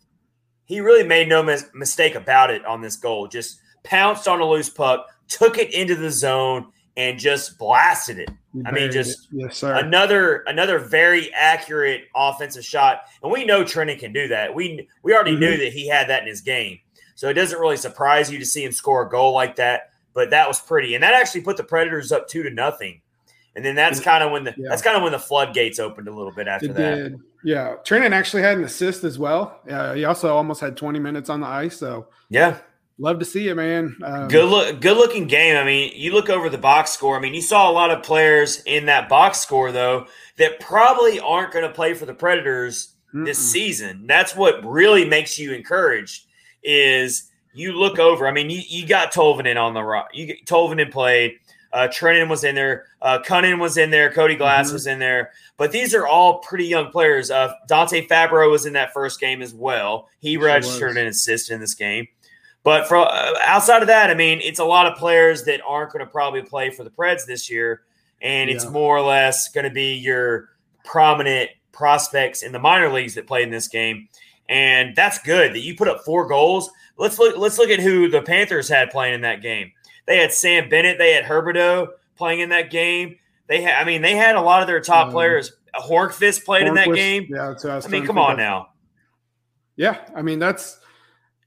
he 0.65 0.81
really 0.81 1.07
made 1.07 1.29
no 1.29 1.43
mis- 1.43 1.69
mistake 1.73 2.15
about 2.15 2.49
it 2.49 2.65
on 2.65 2.81
this 2.81 2.95
goal. 2.95 3.27
Just 3.27 3.59
pounced 3.83 4.27
on 4.27 4.41
a 4.41 4.45
loose 4.45 4.69
puck, 4.69 5.07
took 5.27 5.59
it 5.59 5.73
into 5.73 5.95
the 5.95 6.09
zone, 6.09 6.71
and 6.97 7.19
just 7.19 7.59
blasted 7.59 8.17
it. 8.17 8.29
I 8.65 8.71
mean, 8.71 8.91
just 8.91 9.27
yes, 9.31 9.61
another 9.61 10.37
another 10.47 10.79
very 10.79 11.31
accurate 11.33 12.05
offensive 12.15 12.65
shot. 12.65 13.01
And 13.21 13.31
we 13.31 13.45
know 13.45 13.63
Trenin 13.63 13.99
can 13.99 14.11
do 14.11 14.27
that. 14.29 14.55
We 14.55 14.87
we 15.03 15.13
already 15.13 15.31
mm-hmm. 15.31 15.41
knew 15.41 15.57
that 15.57 15.71
he 15.71 15.87
had 15.87 16.09
that 16.09 16.23
in 16.23 16.27
his 16.27 16.41
game. 16.41 16.79
So 17.13 17.29
it 17.29 17.33
doesn't 17.33 17.59
really 17.59 17.77
surprise 17.77 18.31
you 18.31 18.39
to 18.39 18.45
see 18.45 18.63
him 18.63 18.71
score 18.71 19.05
a 19.05 19.09
goal 19.09 19.33
like 19.33 19.57
that. 19.57 19.91
But 20.13 20.31
that 20.31 20.47
was 20.47 20.59
pretty, 20.59 20.95
and 20.95 21.03
that 21.03 21.13
actually 21.13 21.41
put 21.41 21.57
the 21.57 21.63
Predators 21.63 22.11
up 22.11 22.27
two 22.27 22.41
to 22.43 22.49
nothing. 22.49 23.01
And 23.55 23.63
then 23.63 23.75
that's 23.75 23.99
kind 23.99 24.23
of 24.23 24.31
when 24.31 24.45
the 24.45 24.53
yeah. 24.57 24.69
that's 24.69 24.81
kind 24.81 24.97
of 24.97 25.03
when 25.03 25.11
the 25.11 25.19
floodgates 25.19 25.79
opened 25.79 26.07
a 26.07 26.15
little 26.15 26.31
bit 26.31 26.47
after 26.47 26.71
it 26.71 26.75
that. 26.75 26.95
Did. 26.95 27.19
Yeah, 27.43 27.75
Trenin 27.83 28.11
actually 28.11 28.41
had 28.41 28.57
an 28.57 28.63
assist 28.63 29.03
as 29.03 29.19
well. 29.19 29.59
Uh, 29.69 29.93
he 29.93 30.05
also 30.05 30.35
almost 30.35 30.59
had 30.59 30.75
20 30.75 30.99
minutes 30.99 31.29
on 31.29 31.39
the 31.39 31.47
ice. 31.47 31.77
So 31.77 32.07
yeah, 32.29 32.59
love 32.99 33.19
to 33.19 33.25
see 33.25 33.47
it, 33.47 33.55
man. 33.55 33.97
Um, 34.03 34.27
good 34.27 34.45
look, 34.45 34.81
good 34.81 34.97
looking 34.97 35.25
game. 35.25 35.55
I 35.55 35.63
mean, 35.63 35.93
you 35.95 36.13
look 36.13 36.29
over 36.29 36.49
the 36.49 36.57
box 36.57 36.91
score. 36.91 37.17
I 37.17 37.19
mean, 37.19 37.33
you 37.33 37.41
saw 37.41 37.69
a 37.69 37.73
lot 37.73 37.91
of 37.91 38.03
players 38.03 38.61
in 38.65 38.85
that 38.85 39.09
box 39.09 39.39
score 39.39 39.71
though 39.71 40.07
that 40.37 40.59
probably 40.59 41.19
aren't 41.19 41.51
going 41.53 41.67
to 41.67 41.73
play 41.73 41.93
for 41.93 42.05
the 42.05 42.13
Predators 42.13 42.93
mm-mm. 43.13 43.25
this 43.25 43.39
season. 43.39 44.05
That's 44.05 44.35
what 44.35 44.63
really 44.65 45.05
makes 45.05 45.39
you 45.39 45.53
encouraged. 45.53 46.25
Is 46.63 47.31
you 47.53 47.73
look 47.73 47.99
over. 47.99 48.27
I 48.27 48.31
mean, 48.31 48.49
you, 48.49 48.61
you 48.67 48.85
got 48.85 49.13
Tolvanen 49.13 49.57
on 49.57 49.73
the 49.73 49.83
rock. 49.83 50.09
You 50.13 50.35
Tolvanen 50.45 50.91
played. 50.91 51.39
Uh, 51.71 51.87
Trenin 51.87 52.29
was 52.29 52.43
in 52.43 52.55
there. 52.55 52.85
Uh, 53.01 53.19
Kunin 53.23 53.59
was 53.59 53.77
in 53.77 53.91
there. 53.91 54.11
Cody 54.11 54.35
Glass 54.35 54.67
mm-hmm. 54.67 54.73
was 54.73 54.87
in 54.87 54.97
there. 54.97 55.31
But 55.55 55.71
these 55.71 55.93
are 55.93 56.07
all 56.07 56.39
pretty 56.39 56.65
young 56.65 56.89
players. 56.89 57.29
Uh, 57.29 57.53
Dante 57.67 58.07
Fabbro 58.07 58.49
was 58.49 58.65
in 58.65 58.73
that 58.73 58.91
first 58.91 59.19
game 59.19 59.41
as 59.41 59.53
well. 59.53 60.09
He 60.19 60.35
registered 60.37 60.97
an 60.97 61.05
assist 61.05 61.51
in 61.51 61.59
this 61.59 61.75
game. 61.75 62.07
But 62.69 62.87
for 62.87 62.97
uh, 62.97 63.33
outside 63.41 63.81
of 63.81 63.87
that, 63.87 64.11
I 64.11 64.13
mean, 64.13 64.41
it's 64.43 64.59
a 64.59 64.63
lot 64.63 64.85
of 64.85 64.95
players 64.95 65.43
that 65.45 65.59
aren't 65.65 65.91
going 65.91 66.05
to 66.05 66.11
probably 66.11 66.43
play 66.43 66.69
for 66.69 66.83
the 66.83 66.91
Preds 66.91 67.25
this 67.25 67.49
year, 67.49 67.81
and 68.21 68.47
yeah. 68.47 68.55
it's 68.55 68.69
more 68.69 68.95
or 68.95 69.01
less 69.01 69.49
going 69.49 69.63
to 69.63 69.71
be 69.71 69.95
your 69.95 70.49
prominent 70.83 71.49
prospects 71.71 72.43
in 72.43 72.51
the 72.51 72.59
minor 72.59 72.93
leagues 72.93 73.15
that 73.15 73.25
play 73.25 73.41
in 73.41 73.49
this 73.49 73.67
game, 73.67 74.07
and 74.49 74.95
that's 74.95 75.17
good 75.23 75.55
that 75.55 75.61
you 75.61 75.75
put 75.75 75.87
up 75.87 76.05
four 76.05 76.27
goals. 76.27 76.69
Let's 76.95 77.17
look. 77.17 77.35
Let's 77.39 77.57
look 77.57 77.71
at 77.71 77.79
who 77.79 78.07
the 78.07 78.21
Panthers 78.21 78.69
had 78.69 78.91
playing 78.91 79.15
in 79.15 79.21
that 79.21 79.41
game. 79.41 79.71
They 80.05 80.19
had 80.19 80.31
Sam 80.31 80.69
Bennett. 80.69 80.99
They 80.99 81.13
had 81.13 81.25
Huberdeau 81.25 81.87
playing 82.17 82.41
in 82.41 82.49
that 82.49 82.69
game. 82.69 83.17
They 83.47 83.63
had. 83.63 83.81
I 83.81 83.83
mean, 83.83 84.03
they 84.03 84.15
had 84.15 84.35
a 84.35 84.41
lot 84.41 84.61
of 84.61 84.67
their 84.67 84.79
top 84.79 85.07
um, 85.07 85.13
players. 85.13 85.53
Hornqvist 85.73 86.45
played 86.45 86.67
Hornqvist, 86.67 86.69
in 86.69 86.75
that 86.75 86.93
game. 86.93 87.27
Yeah, 87.31 87.81
I 87.83 87.87
mean, 87.87 88.05
come 88.05 88.19
on 88.19 88.37
now. 88.37 88.69
Yeah, 89.75 89.97
I 90.13 90.21
mean 90.21 90.37
that's 90.37 90.78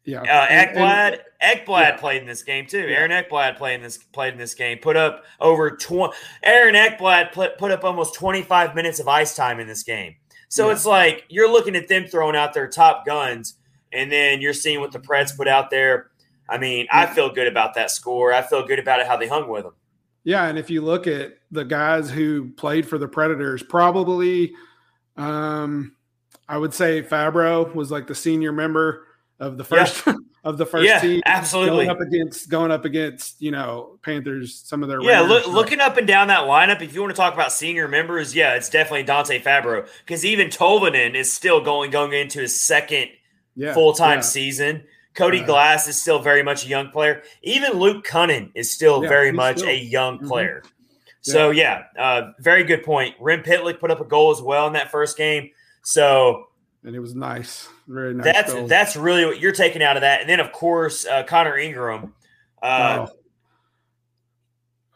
yeah. 0.05 0.23
Uh, 0.23 0.47
Ekblad, 0.49 1.19
Ekblad 1.43 1.67
yeah. 1.69 1.97
played 1.97 2.23
in 2.23 2.27
this 2.27 2.43
game 2.43 2.67
too. 2.67 2.81
Yeah. 2.81 2.97
Aaron 2.97 3.11
Ekblad 3.11 3.57
played 3.57 3.77
in 3.77 3.83
this 3.83 3.99
played 3.99 4.33
in 4.33 4.39
this 4.39 4.55
game. 4.55 4.79
Put 4.79 4.97
up 4.97 5.25
over 5.41 5.71
twenty. 5.71 6.15
Aaron 6.43 6.75
Ekblad 6.75 7.33
put, 7.33 7.59
put 7.59 7.71
up 7.71 7.85
almost 7.85 8.15
twenty 8.15 8.43
five 8.43 8.75
minutes 8.75 8.99
of 8.99 9.09
ice 9.09 9.37
time 9.37 9.61
in 9.61 9.67
this 9.67 9.83
game. 9.83 10.17
So 10.49 10.67
yeah. 10.67 10.73
it's 10.73 10.85
like 10.85 11.25
you're 11.29 11.51
looking 11.51 11.77
at 11.77 11.89
them 11.89 12.07
throwing 12.07 12.37
out 12.37 12.53
their 12.53 12.69
top 12.69 13.07
guns, 13.07 13.55
and 13.93 14.11
then 14.11 14.41
you're 14.41 14.53
seeing 14.53 14.81
what 14.81 14.93
the 14.93 14.99
Preds 14.99 15.37
put 15.37 15.49
out 15.49 15.71
there. 15.71 16.11
I 16.49 16.59
mean, 16.59 16.87
I 16.91 17.07
feel 17.07 17.33
good 17.33 17.47
about 17.47 17.75
that 17.75 17.91
score. 17.91 18.33
I 18.33 18.43
feel 18.43 18.67
good 18.67 18.79
about 18.79 19.01
it 19.01 19.07
how 19.07 19.17
they 19.17 19.29
hung 19.29 19.49
with 19.49 19.63
them. 19.63 19.75
Yeah, 20.25 20.47
and 20.47 20.59
if 20.59 20.71
you 20.71 20.83
look 20.83 21.07
at 21.07 21.39
the 21.51 21.65
guys 21.65 22.11
who 22.11 22.51
played 22.51 22.87
for 22.87 22.99
the 22.99 23.09
Predators, 23.09 23.63
probably, 23.63 24.53
um, 25.17 25.97
I 26.49 26.59
would 26.59 26.75
say 26.75 27.03
Fabbro 27.03 27.75
was 27.75 27.91
like 27.91 28.07
the 28.07 28.15
senior 28.15 28.53
member 28.53 29.07
of 29.43 29.59
the 29.59 29.65
first 29.65 30.07
yeah. 30.07 30.15
of 30.45 30.57
the 30.57 30.65
first 30.65 30.87
yeah, 30.87 31.01
team. 31.01 31.21
Absolutely. 31.27 31.87
Going 31.87 31.91
up 31.91 32.01
against 32.01 32.49
going 32.49 32.71
up 32.71 32.85
against, 32.85 33.43
you 33.43 33.51
know, 33.51 33.99
Panthers, 34.03 34.55
some 34.65 34.83
of 34.83 34.89
their 34.89 35.03
Yeah, 35.03 35.21
look, 35.21 35.47
looking 35.47 35.81
up 35.81 35.97
and 35.97 36.07
down 36.07 36.29
that 36.29 36.45
lineup, 36.45 36.81
if 36.81 36.95
you 36.95 37.01
want 37.01 37.15
to 37.15 37.17
talk 37.17 37.35
about 37.35 37.53
senior 37.53 37.89
members, 37.89 38.35
yeah, 38.35 38.55
it's 38.55 38.71
definitely 38.71 39.03
Dante 39.03 39.41
Fabbro. 39.41 39.89
Because 40.05 40.25
even 40.25 40.49
Tolvanen 40.49 41.15
is 41.15 41.33
still 41.33 41.61
going 41.61 41.91
going 41.91 42.13
into 42.13 42.41
his 42.41 42.61
second 42.61 43.09
yeah, 43.57 43.75
full-time 43.75 44.19
yeah. 44.19 44.23
season. 44.23 44.85
Cody 45.15 45.43
Glass 45.43 45.89
is 45.89 46.01
still 46.01 46.21
very 46.21 46.43
much 46.43 46.65
a 46.65 46.69
young 46.69 46.89
player. 46.89 47.23
Even 47.43 47.73
Luke 47.73 48.07
Kunin 48.07 48.51
is 48.55 48.73
still 48.73 49.03
very 49.03 49.31
much 49.31 49.59
still, 49.59 49.69
a 49.69 49.77
young 49.77 50.17
mm-hmm. 50.17 50.29
player. 50.29 50.63
So 51.21 51.51
yeah, 51.51 51.85
uh, 51.99 52.33
very 52.41 52.65
good 52.65 52.83
point. 52.83 53.15
Rem 53.21 53.43
Pitlick 53.43 53.79
put 53.79 53.91
up 53.91 54.01
a 54.01 54.05
goal 54.05 54.31
as 54.31 54.41
well 54.41 54.67
in 54.69 54.73
that 54.73 54.91
first 54.91 55.19
game. 55.19 55.51
So 55.83 56.49
and 56.85 56.97
it 56.97 57.01
was 57.01 57.15
nice, 57.15 57.69
very 57.87 58.15
nice. 58.15 58.25
That's 58.25 58.53
goal. 58.53 58.67
that's 58.67 58.97
really 58.97 59.25
what 59.25 59.41
you're 59.41 59.53
taking 59.53 59.83
out 59.83 59.97
of 59.97 60.01
that. 60.01 60.21
And 60.21 60.31
then 60.31 60.41
of 60.41 60.53
course 60.53 61.07
uh, 61.07 61.23
Connor 61.25 61.57
Ingram, 61.57 62.15
uh, 62.63 63.07
wow. 63.07 63.09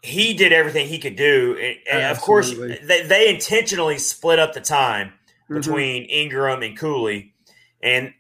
he 0.03 0.35
did 0.35 0.53
everything 0.53 0.89
he 0.89 0.99
could 0.99 1.17
do, 1.17 1.57
and, 1.61 1.77
and 1.91 2.11
of 2.11 2.21
course 2.21 2.53
they, 2.55 3.07
they 3.07 3.33
intentionally 3.33 3.99
split 3.99 4.39
up 4.39 4.53
the 4.53 4.61
time 4.61 5.09
mm-hmm. 5.45 5.55
between 5.57 6.05
Ingram 6.05 6.63
and 6.63 6.77
Cooley, 6.77 7.35
and 7.83 8.13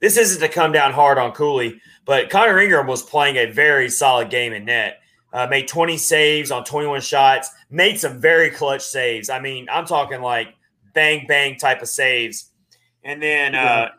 this 0.00 0.16
isn't 0.16 0.40
to 0.40 0.48
come 0.48 0.72
down 0.72 0.92
hard 0.92 1.18
on 1.18 1.32
Cooley, 1.32 1.80
but 2.04 2.28
Connor 2.28 2.58
Ingram 2.58 2.86
was 2.86 3.02
playing 3.02 3.36
a 3.36 3.46
very 3.46 3.88
solid 3.88 4.30
game 4.30 4.52
in 4.52 4.64
net. 4.64 4.98
Uh, 5.32 5.46
made 5.46 5.66
20 5.66 5.96
saves 5.96 6.50
on 6.50 6.62
21 6.62 7.00
shots, 7.00 7.48
made 7.70 7.98
some 7.98 8.20
very 8.20 8.50
clutch 8.50 8.82
saves. 8.82 9.30
I 9.30 9.40
mean, 9.40 9.66
I'm 9.72 9.86
talking 9.86 10.20
like 10.20 10.48
bang 10.92 11.24
bang 11.26 11.56
type 11.56 11.80
of 11.80 11.88
saves 11.88 12.51
and 13.04 13.22
then 13.22 13.54
uh, 13.54 13.90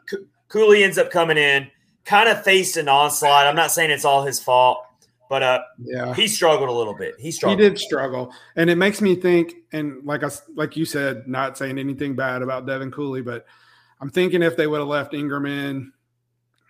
Cooley 0.48 0.84
ends 0.84 0.98
up 0.98 1.12
coming 1.12 1.38
in, 1.38 1.70
kind 2.06 2.30
of 2.30 2.44
faced 2.44 2.78
an 2.78 2.88
onslaught. 2.88 3.48
I'm 3.48 3.56
not 3.56 3.72
saying 3.72 3.92
it's 3.92 4.06
all 4.06 4.24
his 4.24 4.40
fault, 4.40 4.86
but 5.30 5.44
uh, 5.44 5.62
yeah, 5.84 6.14
he 6.14 6.28
struggled 6.28 6.70
a 6.70 6.74
little 6.74 6.96
bit. 6.96 7.16
He 7.20 7.32
struggled. 7.32 7.60
He 7.60 7.70
did 7.70 7.80
struggle, 7.80 8.34
and 8.56 8.70
it 8.70 8.76
makes 8.76 9.02
me 9.02 9.16
think. 9.16 9.56
And 9.72 10.04
like 10.06 10.24
I, 10.24 10.30
like 10.56 10.78
you 10.78 10.86
said, 10.86 11.28
not 11.28 11.58
saying 11.58 11.80
anything 11.80 12.16
bad 12.16 12.42
about 12.42 12.66
Devin 12.66 12.92
Cooley, 12.92 13.22
but 13.22 13.46
I'm 14.00 14.10
thinking 14.10 14.44
if 14.44 14.56
they 14.58 14.68
would 14.68 14.80
have 14.80 14.88
left 14.88 15.14
Ingram 15.14 15.46
in, 15.46 15.92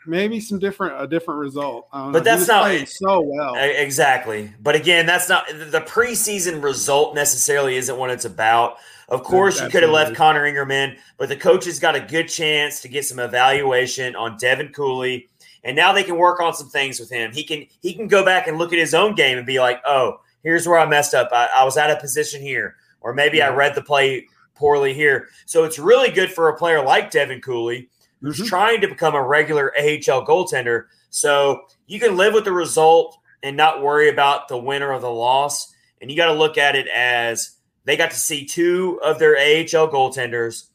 maybe 0.05 0.39
some 0.39 0.59
different 0.59 1.01
a 1.01 1.07
different 1.07 1.39
result. 1.39 1.87
But 1.91 2.23
that's 2.23 2.47
not 2.47 2.87
so 2.87 3.21
well. 3.21 3.55
Exactly. 3.55 4.53
But 4.61 4.75
again, 4.75 5.05
that's 5.05 5.29
not 5.29 5.47
the 5.47 5.81
preseason 5.81 6.63
result 6.63 7.15
necessarily 7.15 7.75
isn't 7.75 7.97
what 7.97 8.09
it's 8.09 8.25
about. 8.25 8.77
Of 9.09 9.23
course, 9.23 9.61
you 9.61 9.69
could 9.69 9.83
have 9.83 9.91
left 9.91 10.15
Connor 10.15 10.45
Ingram 10.45 10.71
in, 10.71 10.97
but 11.17 11.29
the 11.29 11.35
coaches 11.35 11.79
got 11.79 11.95
a 11.95 11.99
good 11.99 12.27
chance 12.27 12.81
to 12.81 12.87
get 12.87 13.05
some 13.05 13.19
evaluation 13.19 14.15
on 14.15 14.37
Devin 14.37 14.69
Cooley, 14.69 15.29
and 15.63 15.75
now 15.75 15.93
they 15.93 16.03
can 16.03 16.17
work 16.17 16.39
on 16.39 16.53
some 16.53 16.69
things 16.69 16.99
with 16.99 17.09
him. 17.09 17.31
He 17.31 17.43
can 17.43 17.65
he 17.81 17.93
can 17.93 18.07
go 18.07 18.23
back 18.23 18.47
and 18.47 18.57
look 18.57 18.73
at 18.73 18.79
his 18.79 18.93
own 18.93 19.15
game 19.15 19.37
and 19.37 19.45
be 19.47 19.59
like, 19.59 19.81
"Oh, 19.85 20.21
here's 20.43 20.67
where 20.67 20.79
I 20.79 20.85
messed 20.85 21.13
up. 21.13 21.29
I, 21.31 21.49
I 21.55 21.63
was 21.63 21.77
out 21.77 21.91
of 21.91 21.99
position 21.99 22.41
here, 22.41 22.75
or 23.01 23.13
maybe 23.13 23.37
yeah. 23.39 23.47
I 23.47 23.53
read 23.55 23.75
the 23.75 23.81
play 23.81 24.27
poorly 24.55 24.93
here." 24.93 25.27
So 25.45 25.63
it's 25.63 25.79
really 25.79 26.09
good 26.09 26.31
for 26.31 26.49
a 26.49 26.57
player 26.57 26.83
like 26.83 27.11
Devin 27.11 27.41
Cooley, 27.41 27.89
who's 28.21 28.37
mm-hmm. 28.37 28.47
trying 28.47 28.81
to 28.81 28.87
become 28.87 29.15
a 29.15 29.23
regular 29.23 29.73
AHL 29.77 30.25
goaltender. 30.25 30.85
So 31.09 31.65
you 31.87 31.99
can 31.99 32.17
live 32.17 32.33
with 32.33 32.45
the 32.45 32.51
result 32.51 33.17
and 33.43 33.57
not 33.57 33.83
worry 33.83 34.09
about 34.09 34.47
the 34.47 34.57
winner 34.57 34.91
or 34.91 34.99
the 34.99 35.11
loss. 35.11 35.73
And 36.01 36.09
you 36.09 36.17
got 36.17 36.27
to 36.27 36.33
look 36.33 36.57
at 36.57 36.75
it 36.75 36.87
as 36.87 37.57
they 37.85 37.97
got 37.97 38.11
to 38.11 38.17
see 38.17 38.45
two 38.45 38.99
of 39.03 39.19
their 39.19 39.35
AHL 39.35 39.89
goaltenders 39.89 40.67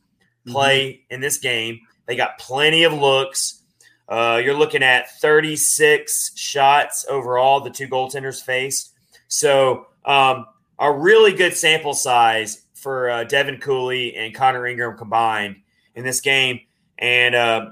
play 0.47 0.93
mm-hmm. 0.93 1.15
in 1.15 1.21
this 1.21 1.39
game. 1.39 1.81
They 2.07 2.17
got 2.17 2.39
plenty 2.39 2.85
of 2.85 2.93
looks. 2.93 3.63
Uh, 4.09 4.41
you're 4.43 4.55
looking 4.55 4.83
at 4.83 5.11
36 5.21 6.33
shots 6.35 7.05
overall, 7.09 7.61
the 7.61 7.71
two 7.71 7.89
goaltenders 7.89 8.43
faced. 8.43 8.95
So, 9.29 9.87
um, 10.05 10.47
a 10.79 10.91
really 10.91 11.33
good 11.33 11.55
sample 11.55 11.93
size 11.93 12.63
for 12.75 13.11
uh, 13.11 13.25
Devin 13.25 13.59
Cooley 13.59 14.15
and 14.17 14.35
Connor 14.35 14.67
Ingram 14.67 14.97
combined 14.97 15.57
in 15.95 16.05
this 16.05 16.21
game. 16.21 16.61
And, 16.97 17.35
uh, 17.35 17.71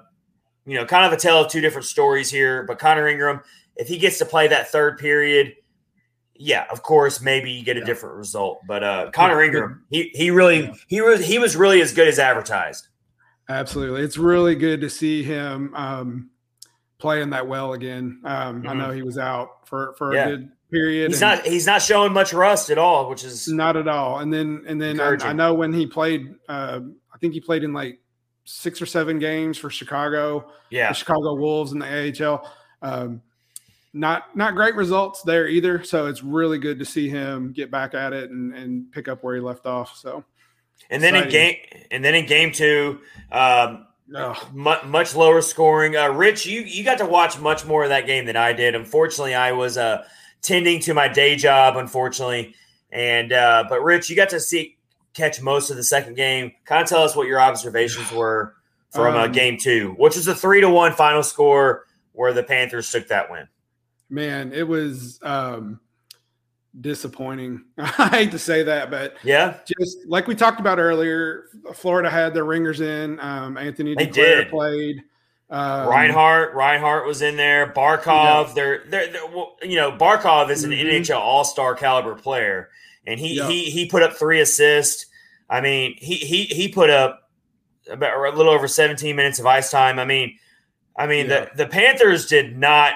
you 0.66 0.74
know, 0.74 0.84
kind 0.84 1.06
of 1.06 1.12
a 1.12 1.16
tale 1.16 1.44
of 1.44 1.50
two 1.50 1.60
different 1.60 1.86
stories 1.86 2.30
here. 2.30 2.64
But 2.64 2.78
Connor 2.78 3.08
Ingram, 3.08 3.40
if 3.76 3.88
he 3.88 3.98
gets 3.98 4.18
to 4.18 4.26
play 4.26 4.48
that 4.48 4.70
third 4.70 4.98
period, 4.98 5.54
yeah, 6.38 6.66
of 6.70 6.82
course, 6.82 7.20
maybe 7.20 7.50
you 7.50 7.64
get 7.64 7.76
a 7.76 7.80
yeah. 7.80 7.86
different 7.86 8.16
result. 8.16 8.60
But 8.66 8.82
uh, 8.82 9.10
Connor 9.12 9.42
Ingram, 9.42 9.84
he 9.90 10.10
he 10.14 10.30
really 10.30 10.72
he 10.88 11.00
was 11.00 11.24
he 11.24 11.38
was 11.38 11.56
really 11.56 11.80
as 11.80 11.92
good 11.92 12.08
as 12.08 12.18
advertised. 12.18 12.88
Absolutely, 13.48 14.02
it's 14.02 14.18
really 14.18 14.54
good 14.54 14.80
to 14.80 14.90
see 14.90 15.22
him 15.22 15.74
um, 15.74 16.30
playing 16.98 17.30
that 17.30 17.46
well 17.46 17.72
again. 17.72 18.20
Um, 18.24 18.62
mm-hmm. 18.62 18.68
I 18.68 18.74
know 18.74 18.90
he 18.90 19.02
was 19.02 19.18
out 19.18 19.66
for 19.68 19.94
for 19.98 20.14
yeah. 20.14 20.26
a 20.26 20.30
good 20.30 20.50
period. 20.70 21.10
He's 21.10 21.20
not 21.20 21.46
he's 21.46 21.66
not 21.66 21.82
showing 21.82 22.12
much 22.12 22.32
rust 22.32 22.70
at 22.70 22.78
all, 22.78 23.08
which 23.08 23.24
is 23.24 23.48
not 23.48 23.76
at 23.76 23.88
all. 23.88 24.18
And 24.18 24.32
then 24.32 24.64
and 24.66 24.80
then 24.80 25.00
I, 25.00 25.16
I, 25.20 25.32
know 25.32 25.54
when 25.54 25.72
he 25.72 25.86
played, 25.86 26.34
uh, 26.48 26.80
I 27.14 27.18
think 27.18 27.34
he 27.34 27.40
played 27.40 27.64
in 27.64 27.72
like 27.72 28.00
six 28.44 28.80
or 28.80 28.86
seven 28.86 29.18
games 29.18 29.58
for 29.58 29.70
Chicago. 29.70 30.50
Yeah, 30.70 30.88
the 30.88 30.94
Chicago 30.94 31.34
Wolves 31.34 31.72
in 31.72 31.78
the 31.78 32.24
AHL. 32.24 32.50
Um, 32.82 33.22
not 33.96 34.36
not 34.36 34.54
great 34.54 34.74
results 34.74 35.22
there 35.22 35.48
either. 35.48 35.82
So 35.82 36.06
it's 36.06 36.22
really 36.22 36.58
good 36.58 36.78
to 36.78 36.84
see 36.84 37.08
him 37.08 37.52
get 37.52 37.70
back 37.70 37.94
at 37.94 38.12
it 38.12 38.30
and, 38.30 38.54
and 38.54 38.92
pick 38.92 39.08
up 39.08 39.24
where 39.24 39.34
he 39.34 39.40
left 39.40 39.66
off. 39.66 39.96
So, 39.96 40.24
and 40.90 41.02
then 41.02 41.14
exciting. 41.14 41.34
in 41.34 41.52
game 41.52 41.86
and 41.90 42.04
then 42.04 42.14
in 42.14 42.26
game 42.26 42.52
two, 42.52 43.00
um, 43.32 43.86
oh. 44.14 44.48
much, 44.52 44.84
much 44.84 45.14
lower 45.14 45.40
scoring. 45.40 45.96
Uh, 45.96 46.08
Rich, 46.08 46.46
you 46.46 46.60
you 46.60 46.84
got 46.84 46.98
to 46.98 47.06
watch 47.06 47.38
much 47.38 47.64
more 47.64 47.84
of 47.84 47.88
that 47.88 48.06
game 48.06 48.26
than 48.26 48.36
I 48.36 48.52
did. 48.52 48.74
Unfortunately, 48.74 49.34
I 49.34 49.52
was 49.52 49.78
uh, 49.78 50.04
tending 50.42 50.80
to 50.80 50.94
my 50.94 51.08
day 51.08 51.34
job. 51.34 51.76
Unfortunately, 51.76 52.54
and 52.90 53.32
uh, 53.32 53.64
but 53.68 53.82
Rich, 53.82 54.10
you 54.10 54.16
got 54.16 54.30
to 54.30 54.40
see 54.40 54.76
catch 55.14 55.40
most 55.40 55.70
of 55.70 55.76
the 55.76 55.84
second 55.84 56.14
game. 56.14 56.52
Kind 56.66 56.82
of 56.82 56.88
tell 56.88 57.02
us 57.02 57.16
what 57.16 57.26
your 57.26 57.40
observations 57.40 58.12
were 58.12 58.54
from 58.90 59.16
uh, 59.16 59.24
um, 59.24 59.32
game 59.32 59.56
two, 59.56 59.94
which 59.98 60.16
was 60.16 60.28
a 60.28 60.34
three 60.34 60.60
to 60.60 60.68
one 60.68 60.92
final 60.92 61.22
score 61.22 61.84
where 62.12 62.32
the 62.32 62.42
Panthers 62.42 62.90
took 62.90 63.08
that 63.08 63.30
win 63.30 63.46
man, 64.08 64.52
it 64.52 64.66
was 64.66 65.18
um, 65.22 65.80
disappointing. 66.80 67.64
I 67.78 68.08
hate 68.08 68.30
to 68.32 68.38
say 68.38 68.62
that, 68.64 68.90
but 68.90 69.16
yeah, 69.22 69.58
just 69.78 70.06
like 70.06 70.26
we 70.26 70.34
talked 70.34 70.60
about 70.60 70.78
earlier, 70.78 71.44
Florida 71.74 72.10
had 72.10 72.34
their 72.34 72.44
ringers 72.44 72.80
in. 72.80 73.20
Um, 73.20 73.56
Anthony 73.56 73.94
they 73.94 74.06
did. 74.06 74.48
played. 74.48 75.02
Um, 75.48 75.88
Reinhart, 75.88 76.54
Reinhart 76.54 77.06
was 77.06 77.22
in 77.22 77.36
there. 77.36 77.72
Barkov, 77.72 78.48
yeah. 78.48 78.52
they're, 78.54 78.82
they're, 78.88 79.12
they're 79.12 79.26
well, 79.26 79.56
you 79.62 79.76
know, 79.76 79.92
Barkov 79.92 80.50
is 80.50 80.64
an 80.64 80.72
mm-hmm. 80.72 80.88
NHL 80.88 81.20
All 81.20 81.44
Star 81.44 81.74
caliber 81.76 82.16
player, 82.16 82.70
and 83.06 83.20
he 83.20 83.36
yeah. 83.36 83.48
he 83.48 83.64
he 83.70 83.86
put 83.86 84.02
up 84.02 84.14
three 84.14 84.40
assists. 84.40 85.06
I 85.48 85.60
mean, 85.60 85.94
he 85.98 86.16
he 86.16 86.44
he 86.44 86.68
put 86.68 86.90
up 86.90 87.30
about 87.88 88.16
a 88.16 88.36
little 88.36 88.52
over 88.52 88.66
17 88.66 89.14
minutes 89.14 89.38
of 89.38 89.46
ice 89.46 89.70
time. 89.70 90.00
I 90.00 90.04
mean, 90.04 90.36
I 90.96 91.06
mean 91.06 91.28
yeah. 91.28 91.46
the 91.54 91.64
the 91.64 91.66
Panthers 91.66 92.26
did 92.26 92.58
not 92.58 92.94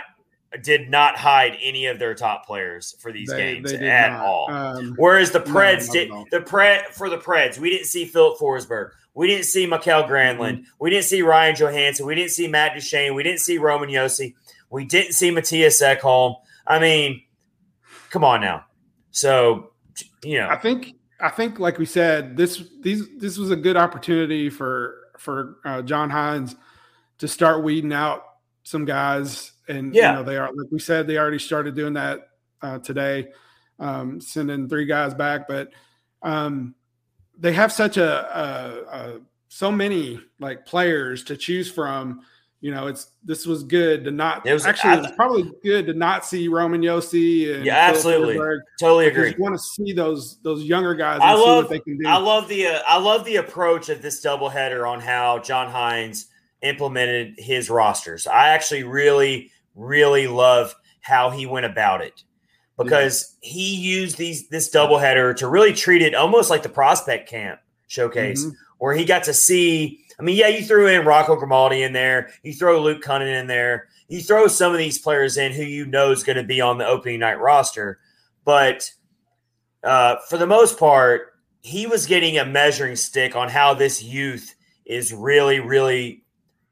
did 0.63 0.91
not 0.91 1.17
hide 1.17 1.57
any 1.63 1.87
of 1.87 1.99
their 1.99 2.15
top 2.15 2.45
players 2.47 2.97
for 3.01 3.13
these 3.13 3.29
They- 3.31 3.37
games 3.55 3.73
they 3.73 3.89
at 3.89 4.11
not. 4.13 4.21
all. 4.27 4.51
Um, 4.51 4.95
Whereas 4.97 5.31
the 5.31 5.41
Preds 5.41 5.87
not 5.87 5.93
did 5.93 6.11
the 6.31 6.41
Pred 6.41 6.87
for 6.89 7.09
the 7.09 7.19
Preds, 7.19 7.59
we 7.59 7.71
didn't 7.71 7.87
see 7.87 8.05
Filip 8.05 8.39
Forsberg, 8.39 8.91
we 9.15 9.27
didn't 9.29 9.45
see 9.47 9.67
Mikael 9.67 10.05
Granlund, 10.05 10.39
Mm-hmm. 10.59 10.63
we 10.81 10.91
didn't 10.91 11.05
see 11.05 11.23
Ryan 11.23 11.55
Johansen, 11.55 12.05
we 12.07 12.15
didn't 12.17 12.33
see 12.33 12.49
Matt 12.49 12.75
Duchene, 12.75 13.15
we 13.15 13.23
didn't 13.23 13.41
see 13.41 13.59
Roman 13.59 13.89
Josi, 13.91 14.35
we 14.71 14.85
didn't 14.85 15.13
see 15.13 15.31
Mattias 15.31 15.81
Ekholm. 15.83 16.35
I 16.67 16.79
mean, 16.81 17.23
come 18.11 18.25
on 18.25 18.41
now. 18.41 18.65
So 19.13 19.71
you 20.25 20.39
know, 20.39 20.49
I 20.49 20.57
think 20.57 20.95
I 21.21 21.29
think 21.31 21.59
like 21.61 21.79
we 21.79 21.87
said, 21.87 22.37
this 22.37 22.63
these 22.81 23.05
this 23.19 23.39
was 23.39 23.51
a 23.51 23.57
good 23.57 23.77
opportunity 23.77 24.51
for 24.51 24.97
for 25.19 25.59
uh, 25.65 25.83
John 25.83 26.11
Hynes 26.11 26.57
to 27.19 27.29
start 27.29 27.63
weeding 27.63 27.93
out 27.93 28.25
some 28.63 28.85
guys, 28.85 29.53
and 29.71 29.95
Yeah. 29.95 30.11
you 30.11 30.17
know 30.19 30.23
they 30.25 30.37
are 30.37 30.51
like 30.53 30.71
we 30.71 30.79
said 30.79 31.07
they 31.07 31.17
already 31.19 31.39
started 31.39 31.75
doing 31.75 31.95
that 31.95 32.29
uh, 32.63 32.79
today, 32.81 33.29
um, 33.79 34.21
sending 34.21 34.69
three 34.69 34.85
guys 34.85 35.15
back, 35.15 35.49
but 35.49 35.71
um, 36.23 36.75
they 37.39 37.53
have 37.53 37.73
such 37.73 37.97
a, 37.97 38.39
a, 38.39 38.97
a 38.99 39.21
so 39.49 39.73
many 39.73 40.21
like 40.39 40.67
players 40.67 41.25
to 41.25 41.37
choose 41.37 41.71
from. 41.71 42.21
You 42.63 42.73
know, 42.75 42.89
it's 42.89 43.13
this 43.25 43.47
was 43.47 43.63
good 43.63 44.05
to 44.05 44.11
not 44.11 44.47
It 44.47 44.53
was- 44.53 44.67
actually 44.67 44.91
I- 44.91 44.97
it 44.99 45.03
was 45.05 45.13
probably 45.13 45.51
good 45.65 45.87
to 45.87 45.95
not 45.95 46.27
see 46.27 46.47
Roman 46.49 46.83
Josi 46.83 47.55
and 47.57 47.65
Yeah, 47.65 47.87
Phil 47.87 47.97
absolutely. 47.97 48.59
Totally 48.79 49.07
agree. 49.09 49.31
you 49.31 49.43
want 49.43 49.55
to 49.55 49.59
see 49.59 49.95
those 49.95 50.37
those 50.43 50.65
younger 50.65 50.95
guys 50.95 51.15
and 51.23 51.25
I 51.25 51.35
see 51.37 51.41
love 51.41 51.65
what 51.65 51.71
they 51.71 51.79
can 51.81 51.97
do. 51.97 52.07
I 52.07 52.19
love 52.19 52.49
the 52.49 52.67
uh, 52.67 52.81
I 52.87 52.99
love 52.99 53.25
the 53.25 53.37
approach 53.37 53.89
of 53.89 54.03
this 54.03 54.23
doubleheader 54.23 54.87
on 54.87 55.01
how 55.01 55.39
John 55.39 55.73
Hynes 55.73 56.27
implemented 56.61 57.37
his 57.39 57.71
rosters. 57.71 58.27
I 58.27 58.51
actually 58.51 58.83
really 58.85 59.51
really 59.75 60.27
love 60.27 60.75
how 61.01 61.31
he 61.31 61.47
went 61.47 61.67
about 61.67 62.03
it 62.03 62.23
because 62.77 63.37
he 63.41 63.75
used 63.77 64.17
these 64.19 64.49
this 64.49 64.71
doubleheader 64.71 65.37
to 65.37 65.49
really 65.49 65.73
treat 65.73 66.03
it 66.03 66.15
almost 66.15 66.51
like 66.51 66.63
the 66.63 66.69
prospect 66.69 67.29
camp 67.29 67.61
showcase 67.89 68.45
Mhm. 68.45 68.53
where 68.79 68.95
he 68.95 69.05
got 69.05 69.25
to 69.25 69.35
see. 69.35 70.01
I 70.19 70.23
mean, 70.23 70.37
yeah, 70.37 70.49
you 70.49 70.63
threw 70.65 70.87
in 70.87 71.05
Rocco 71.07 71.37
Grimaldi 71.37 71.83
in 71.83 71.93
there, 71.93 72.31
you 72.43 72.53
throw 72.53 72.81
Luke 72.81 73.03
Kunin 73.03 73.41
in 73.41 73.47
there, 73.47 73.89
you 74.09 74.21
throw 74.21 74.47
some 74.49 74.73
of 74.73 74.79
these 74.79 74.99
players 74.99 75.37
in 75.39 75.53
who 75.53 75.63
you 75.63 75.87
know 75.87 76.11
is 76.11 76.23
going 76.23 76.37
to 76.37 76.43
be 76.45 76.61
on 76.61 76.79
the 76.79 76.87
opening 76.87 77.21
night 77.21 77.39
roster, 77.41 77.99
but 78.45 78.91
uh, 79.83 80.17
for 80.29 80.37
the 80.37 80.47
most 80.47 80.79
part, 80.79 81.33
he 81.63 81.87
was 81.87 82.07
getting 82.07 82.39
a 82.39 82.45
measuring 82.45 82.97
stick 82.97 83.35
on 83.37 83.49
how 83.49 83.73
this 83.75 84.03
youth 84.03 84.55
is 84.85 85.13
really, 85.15 85.61
really 85.61 86.23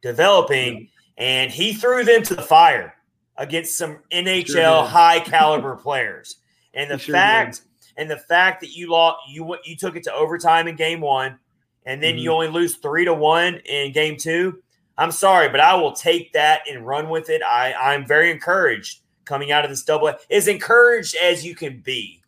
developing, 0.02 0.88
and 1.18 1.50
he 1.50 1.74
threw 1.74 2.04
them 2.04 2.22
to 2.22 2.34
the 2.34 2.42
fire 2.42 2.94
against 3.36 3.76
some 3.76 3.98
NHL 4.10 4.46
Sure 4.46 4.84
high 4.84 5.20
caliber 5.24 5.76
players. 5.76 6.36
And 6.74 6.90
the 6.90 6.98
sure 6.98 7.12
fact 7.14 7.60
and 7.96 8.08
the 8.10 8.16
fact 8.16 8.60
that 8.60 8.70
you 8.76 8.90
lost, 8.90 9.18
you 9.28 9.44
went- 9.44 9.66
you 9.66 9.76
took 9.76 9.96
it 9.96 10.04
to 10.04 10.14
overtime 10.14 10.68
in 10.68 10.76
game 10.76 11.00
one, 11.00 11.38
and 11.84 12.00
then 12.02 12.16
you 12.16 12.30
Mhm. 12.30 12.34
only 12.34 12.48
lose 12.48 12.76
three 12.76 13.04
to 13.04 13.12
one 13.12 13.56
in 13.64 13.92
game 13.92 14.16
two. 14.16 14.62
I'm 14.96 15.10
sorry, 15.12 15.48
but 15.48 15.60
I 15.60 15.74
will 15.74 15.92
take 15.92 16.32
that 16.32 16.62
and 16.70 16.86
run 16.86 17.08
with 17.08 17.28
it. 17.30 17.42
I 17.42 17.72
I'm 17.74 18.06
very 18.06 18.30
encouraged 18.30 19.00
coming 19.24 19.52
out 19.52 19.64
of 19.64 19.70
this 19.70 19.82
double. 19.82 20.12
As 20.30 20.48
encouraged 20.48 21.14
as 21.16 21.44
you 21.44 21.54
can 21.54 21.80
be 21.80 22.22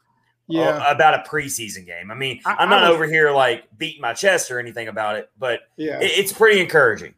Yeah, 0.49 0.62
uh, 0.70 0.92
about 0.92 1.14
a 1.14 1.28
preseason 1.30 1.87
game. 1.87 2.11
I 2.11 2.14
mean, 2.14 2.40
I, 2.44 2.62
am 2.64 2.68
not 2.68 2.82
was- 2.82 2.90
over 2.90 3.06
here 3.06 3.30
like 3.30 3.64
beating 3.78 4.00
my 4.00 4.12
chest 4.12 4.50
or 4.50 4.59
anything 4.59 4.88
about 4.88 5.16
it, 5.16 5.30
but 5.38 5.61
yeah, 5.76 6.00
it, 6.00 6.11
it's 6.16 6.32
pretty 6.32 6.61
encouraging. 6.61 7.14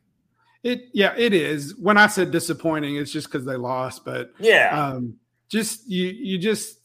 It 0.62 0.82
yeah 0.92 1.14
it 1.16 1.32
is. 1.34 1.76
When 1.76 1.96
I 1.98 2.06
said 2.06 2.30
disappointing, 2.30 2.96
it's 2.96 3.10
just 3.12 3.28
because 3.28 3.44
they 3.44 3.56
lost, 3.56 4.04
but 4.04 4.32
Yeah, 4.38 4.70
um, 4.88 5.16
just 5.48 5.88
you 5.88 6.08
you 6.08 6.38
just 6.38 6.78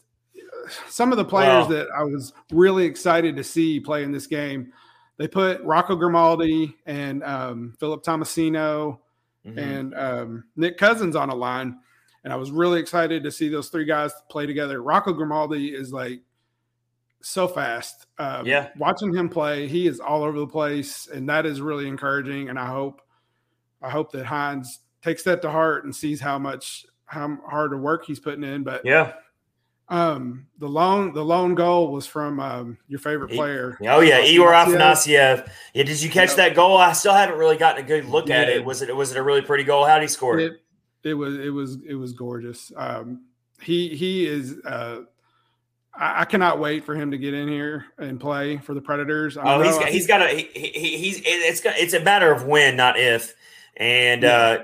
some 0.88 1.12
of 1.12 1.18
the 1.18 1.24
players 1.24 1.66
Well- 1.66 1.68
that 1.68 1.88
I 1.96 2.02
was 2.04 2.32
really 2.52 2.84
excited 2.84 3.36
to 3.36 3.44
see 3.44 3.80
play 3.80 4.02
in 4.02 4.12
this 4.12 4.26
game. 4.26 4.72
They 5.16 5.26
put 5.28 5.62
Rocco 5.62 5.96
Grimaldi 5.96 6.76
and 6.86 7.24
um, 7.24 7.74
Philip 7.80 8.04
Tomasino 8.04 8.98
Mhm. 9.46 9.56
and 9.58 9.94
um, 9.94 10.44
Nick 10.56 10.76
Cousins 10.78 11.16
on 11.16 11.30
a 11.30 11.34
line. 11.34 11.78
And 12.24 12.32
I 12.32 12.36
was 12.36 12.50
really 12.50 12.80
excited 12.80 13.22
to 13.24 13.30
see 13.30 13.48
those 13.48 13.68
three 13.68 13.84
guys 13.84 14.12
play 14.28 14.44
together. 14.46 14.82
Rocco 14.82 15.12
Grimaldi 15.12 15.68
is 15.68 15.92
like 15.92 16.20
so 17.22 17.48
fast. 17.48 18.06
Um, 18.18 18.46
Yeah. 18.46 18.68
watching 18.76 19.14
him 19.14 19.28
play, 19.28 19.66
he 19.66 19.86
is 19.86 20.00
all 20.00 20.22
over 20.22 20.38
the 20.38 20.46
place, 20.46 21.08
and 21.12 21.28
that 21.28 21.46
is 21.46 21.60
really 21.60 21.88
encouraging. 21.88 22.48
And 22.48 22.58
I 22.58 22.66
hope, 22.66 23.00
I 23.82 23.90
hope 23.90 24.12
that 24.12 24.26
Hynes 24.26 24.78
takes 25.02 25.22
that 25.24 25.42
to 25.42 25.50
heart 25.50 25.84
and 25.84 25.94
sees 25.94 26.20
how 26.20 26.38
much 26.38 26.86
how 27.06 27.38
hard 27.46 27.72
of 27.72 27.80
work 27.80 28.04
he's 28.04 28.20
putting 28.20 28.44
in. 28.44 28.64
But 28.64 28.84
yeah. 28.84 29.14
um, 29.88 30.46
the 30.58 30.68
lone 30.68 31.12
the 31.12 31.24
lone 31.24 31.54
goal 31.54 31.92
was 31.92 32.06
from 32.06 32.40
um, 32.40 32.78
your 32.88 33.00
favorite 33.00 33.30
player. 33.30 33.78
Oh 33.82 34.00
yeah, 34.00 34.22
Igor 34.22 34.52
Afanasyev. 34.52 34.76
Afanasyev. 34.76 35.50
Yeah, 35.74 35.82
did 35.84 36.02
you 36.02 36.10
catch 36.10 36.34
that 36.36 36.54
goal? 36.54 36.76
I 36.76 36.92
still 36.92 37.14
haven't 37.14 37.38
really 37.38 37.56
gotten 37.56 37.84
a 37.84 37.86
good 37.86 38.04
look 38.06 38.30
at 38.30 38.48
it. 38.48 38.64
Was 38.64 38.82
it 38.82 38.94
was 38.94 39.12
it 39.12 39.18
a 39.18 39.22
really 39.22 39.42
pretty 39.42 39.64
goal? 39.64 39.84
How 39.84 39.94
did 39.94 40.02
he 40.02 40.08
score 40.08 40.38
it? 40.38 40.60
It, 41.04 41.14
was 41.14 41.38
it 41.38 41.50
was 41.50 41.78
it 41.86 41.94
was 41.94 42.12
gorgeous. 42.12 42.72
Um, 42.76 43.24
he 43.60 43.94
he 43.96 44.26
is. 44.26 44.56
Uh, 44.64 45.02
I, 46.00 46.24
cannot 46.26 46.60
wait 46.60 46.84
for 46.84 46.94
him 46.94 47.10
to 47.10 47.18
get 47.18 47.34
in 47.34 47.48
here 47.48 47.86
and 47.98 48.20
play 48.20 48.58
for 48.58 48.72
the 48.72 48.80
Predators. 48.80 49.36
I 49.36 49.54
Oh, 49.54 49.62
he's 49.62 49.78
got, 49.78 49.88
he's 49.88 50.06
got 50.06 50.22
a 50.22 50.28
he, 50.28 50.70
he, 50.70 50.96
he's 50.96 51.20
it's 51.24 51.60
got, 51.60 51.76
it's 51.76 51.92
a 51.92 51.98
matter 51.98 52.30
of 52.30 52.44
when, 52.44 52.76
not 52.76 52.96
if. 52.96 53.34
And 53.78 54.24
uh, 54.24 54.58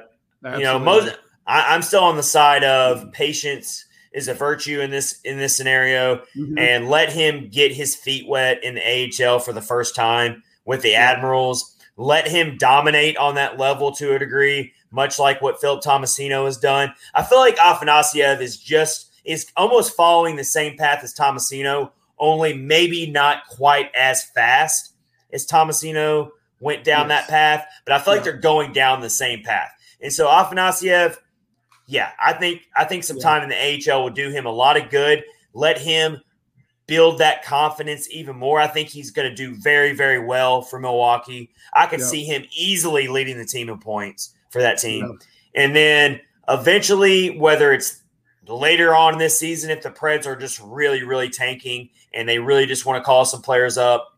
you 0.59 0.64
know, 0.64 0.79
most 0.79 1.16
I, 1.46 1.74
I'm 1.74 1.83
still 1.83 2.05
on 2.05 2.16
the 2.16 2.22
side 2.22 2.64
of 2.64 3.11
patience 3.12 3.85
is 4.12 4.29
a 4.29 4.35
virtue 4.35 4.81
in 4.81 4.90
this 4.90 5.20
in 5.24 5.38
this 5.38 5.57
scenario. 5.57 6.22
Mhm. 6.37 6.59
and 6.59 6.88
let 6.88 7.12
him 7.12 7.48
get 7.48 7.72
his 7.72 7.94
feet 7.96 8.29
wet 8.29 8.62
in 8.62 8.74
the 8.74 8.83
AHL 9.27 9.38
for 9.38 9.53
the 9.53 9.62
first 9.62 9.94
time 9.94 10.42
with 10.64 10.83
the 10.83 10.94
Admirals. 10.94 11.77
Let 11.96 12.27
him 12.29 12.57
dominate 12.59 13.16
on 13.16 13.37
that 13.37 13.57
level 13.59 13.92
to 13.92 14.14
a 14.14 14.18
degree, 14.18 14.72
much 14.90 15.18
like 15.18 15.40
what 15.40 15.61
Philip 15.61 15.83
Tomasino 15.83 16.44
has 16.44 16.59
done. 16.59 16.92
I 17.14 17.22
feel 17.22 17.38
like 17.38 17.57
Afanasyev 17.57 18.40
is 18.40 18.57
just 18.57 19.12
is 19.24 19.46
almost 19.57 19.96
following 19.96 20.37
the 20.37 20.44
same 20.44 20.77
path 20.77 21.03
as 21.05 21.14
Tomasino, 21.14 21.90
only 22.18 22.53
maybe 22.53 23.09
not 23.11 23.46
quite 23.48 23.90
as 23.94 24.24
fast 24.24 24.92
as 25.33 25.46
Tomasino 25.46 26.31
went 26.64 26.83
down 26.85 27.09
Yes. 27.09 27.27
that 27.27 27.31
path. 27.31 27.66
But 27.85 27.94
I 27.94 27.98
feel 27.98 28.14
like 28.14 28.20
Yeah. 28.24 28.33
they're 28.33 28.40
going 28.40 28.72
down 28.72 29.00
the 29.00 29.11
same 29.11 29.42
path. 29.42 29.70
And 30.00 30.12
so 30.12 30.27
Afanasyev, 30.27 31.16
yeah, 31.87 32.11
I 32.20 32.33
think 32.33 32.62
I 32.74 32.85
think 32.85 33.05
some 33.05 33.18
Yeah. 33.18 33.22
time 33.22 33.42
in 33.42 33.48
the 33.50 33.57
AHL 33.57 34.03
will 34.03 34.11
do 34.11 34.31
him 34.31 34.46
a 34.46 34.50
lot 34.50 34.77
of 34.77 34.90
good. 34.90 35.22
Let 35.53 35.79
him 35.79 36.20
build 36.87 37.18
that 37.18 37.44
confidence 37.44 38.09
even 38.11 38.37
more. 38.37 38.61
I 38.61 38.66
think 38.66 38.88
he's 38.88 39.11
going 39.11 39.29
to 39.29 39.35
do 39.35 39.55
very, 39.55 39.92
very 39.94 40.18
well 40.18 40.61
for 40.62 40.79
Milwaukee. 40.79 41.50
I 41.74 41.87
can 41.87 42.00
Yeah. 42.00 42.07
see 42.07 42.24
him 42.24 42.44
easily 42.55 43.09
leading 43.09 43.38
the 43.38 43.46
team 43.46 43.68
in 43.70 43.79
points 43.79 44.35
for 44.50 44.61
that 44.61 44.79
team. 44.79 45.18
And 45.55 45.74
then 45.74 46.20
eventually, 46.48 47.38
whether 47.38 47.72
it's 47.72 48.03
later 48.46 48.94
on 48.94 49.14
in 49.14 49.18
this 49.18 49.38
season, 49.38 49.70
if 49.70 49.83
the 49.83 49.90
Preds 49.90 50.27
are 50.27 50.37
just 50.37 50.61
really, 50.62 51.03
really 51.03 51.31
tanking 51.31 51.88
and 52.12 52.29
they 52.29 52.38
really 52.38 52.66
just 52.66 52.85
want 52.85 53.03
to 53.03 53.05
call 53.05 53.24
some 53.24 53.40
players 53.40 53.79
up, 53.79 54.13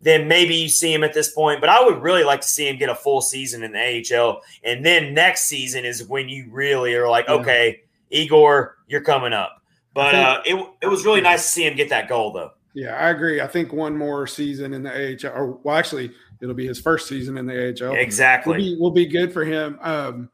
then 0.00 0.26
maybe 0.28 0.54
you 0.54 0.68
see 0.68 0.92
him 0.92 1.04
at 1.04 1.12
this 1.12 1.32
point. 1.32 1.60
But 1.60 1.68
I 1.70 1.84
would 1.84 2.00
really 2.02 2.24
like 2.24 2.40
to 2.40 2.48
see 2.48 2.68
him 2.68 2.76
get 2.78 2.88
a 2.88 2.94
full 2.94 3.20
season 3.20 3.62
in 3.62 3.72
the 3.72 3.78
AHL. 4.18 4.40
And 4.64 4.84
then 4.84 5.12
next 5.14 5.42
season 5.42 5.84
is 5.84 6.04
when 6.08 6.28
you 6.28 6.48
really 6.50 6.94
are 6.94 7.08
like, 7.08 7.26
Yeah. 7.28 7.34
okay, 7.34 7.80
Igor, 8.10 8.76
you're 8.88 9.02
coming 9.02 9.32
up. 9.32 9.62
But 9.94 10.12
think- 10.12 10.26
uh, 10.26 10.42
it, 10.46 10.66
it 10.82 10.86
was 10.86 11.04
really 11.04 11.20
nice 11.20 11.42
to 11.42 11.48
see 11.48 11.66
him 11.66 11.76
get 11.76 11.88
that 11.90 12.08
goal, 12.08 12.32
though. 12.32 12.52
Yeah, 12.72 12.94
I 12.94 13.10
agree. 13.10 13.40
I 13.40 13.48
think 13.48 13.72
one 13.72 13.96
more 13.98 14.26
season 14.28 14.72
in 14.74 14.82
the 14.84 14.90
AHL, 15.26 15.32
or 15.36 15.46
well, 15.64 15.76
actually, 15.76 16.12
it'll 16.40 16.54
be 16.54 16.66
his 16.68 16.80
first 16.80 17.08
season 17.08 17.36
in 17.36 17.44
the 17.44 17.52
AHL. 17.82 17.90
Will 17.90 17.96
Exactly. 17.96 18.56
be 18.58 18.76
will 18.78 18.92
be 18.92 19.06
good 19.06 19.32
for 19.32 19.44
him. 19.44 19.76
Um, 19.82 20.30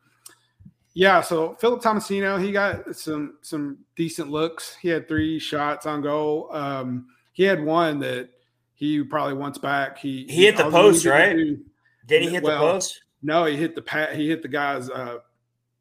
yeah. 0.93 1.23
So 1.23 1.55
Philip 1.61 1.83
Tomasino, 1.83 2.43
he 2.43 2.53
got 2.53 2.95
some 2.95 3.39
some 3.41 3.79
decent 3.97 4.31
looks. 4.31 4.77
He 4.77 4.89
had 4.91 5.09
three 5.09 5.39
shots 5.39 5.87
on 5.87 6.03
goal. 6.03 6.51
Um, 6.53 7.07
he 7.33 7.43
had 7.43 7.65
one 7.65 7.99
that 8.01 8.29
he 8.77 9.03
probably 9.03 9.35
wants 9.35 9.59
back. 9.59 9.99
He 9.99 10.25
He 10.29 10.45
hit 10.45 10.57
the 10.57 10.71
post, 10.71 11.05
right? 11.05 11.35
do- 11.37 11.59
Did 12.07 12.23
he 12.23 12.29
hit 12.31 12.43
well, 12.45 12.65
the 12.67 12.73
post? 12.73 13.03
No, 13.23 13.45
he 13.47 13.57
hit 13.57 13.75
the 13.75 13.83
pad. 13.83 14.15
He 14.17 14.29
hit 14.29 14.43
the 14.43 14.49
guy's 14.49 14.89
uh, 14.89 15.19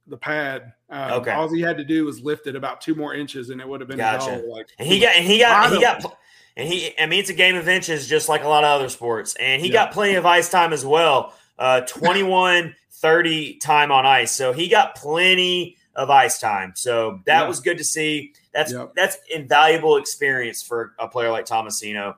the 0.07 0.17
pad. 0.17 0.73
Um, 0.89 1.11
Okay. 1.21 1.31
All 1.31 1.53
he 1.53 1.61
had 1.61 1.77
to 1.77 1.83
do 1.83 2.05
was 2.05 2.21
lift 2.21 2.47
it 2.47 2.55
about 2.55 2.81
two 2.81 2.95
more 2.95 3.13
inches, 3.13 3.49
and 3.51 3.59
it 3.61 3.67
would 3.67 3.81
have 3.81 3.87
been 3.87 3.97
Gotcha. 3.97 4.33
a 4.35 4.41
goal. 4.41 4.55
Like 4.55 4.67
And 4.79 4.87
he 4.87 4.99
got 4.99 5.15
and 5.15 5.25
he 5.25 5.39
got 5.39 5.71
he 5.71 5.79
got 5.81 6.17
and 6.57 6.67
he 6.67 6.93
I 6.99 7.05
mean 7.05 7.19
it's 7.19 7.29
a 7.29 7.33
game 7.33 7.55
of 7.55 7.67
inches 7.67 8.07
just 8.07 8.29
like 8.29 8.43
a 8.43 8.47
lot 8.47 8.63
of 8.63 8.69
other 8.69 8.89
sports. 8.89 9.35
And 9.39 9.61
he 9.61 9.67
Yeah. 9.67 9.85
got 9.85 9.91
plenty 9.91 10.15
of 10.15 10.25
ice 10.25 10.49
time 10.49 10.73
as 10.73 10.85
well. 10.85 11.33
Uh 11.59 11.81
21 11.87 12.75
30 12.91 13.55
time 13.57 13.91
on 13.91 14.05
ice. 14.05 14.31
So 14.31 14.53
he 14.53 14.67
got 14.69 14.95
plenty 14.95 15.75
of 15.95 16.09
ice 16.09 16.39
time. 16.39 16.73
So 16.75 17.19
that 17.25 17.41
Yeah. 17.41 17.47
was 17.47 17.59
good 17.59 17.77
to 17.79 17.83
see. 17.83 18.33
That's 18.53 18.71
Yep. 18.71 18.93
that's 18.95 19.17
invaluable 19.33 19.97
experience 19.97 20.63
for 20.63 20.93
a 20.99 21.07
player 21.07 21.29
like 21.31 21.45
Tomasino. 21.45 22.15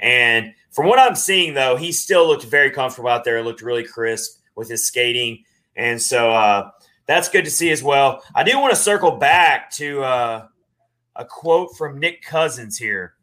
And 0.00 0.54
from 0.70 0.86
what 0.86 0.98
I'm 0.98 1.14
seeing 1.14 1.54
though, 1.54 1.76
he 1.76 1.92
still 1.92 2.26
looked 2.26 2.44
very 2.44 2.70
comfortable 2.70 3.10
out 3.10 3.24
there, 3.24 3.42
looked 3.42 3.62
really 3.62 3.84
crisp 3.84 4.40
with 4.56 4.68
his 4.68 4.84
skating. 4.86 5.44
And 5.76 6.02
so 6.02 6.32
uh 6.32 6.70
that's 7.10 7.28
good 7.28 7.44
to 7.44 7.50
see 7.50 7.72
as 7.72 7.82
well. 7.82 8.22
I 8.36 8.44
do 8.44 8.56
want 8.60 8.72
to 8.72 8.80
circle 8.80 9.10
back 9.10 9.72
to 9.72 10.00
uh, 10.04 10.46
a 11.16 11.24
quote 11.24 11.76
from 11.76 11.98
Nick 11.98 12.22
Cousins 12.22 12.78
here. 12.78 13.14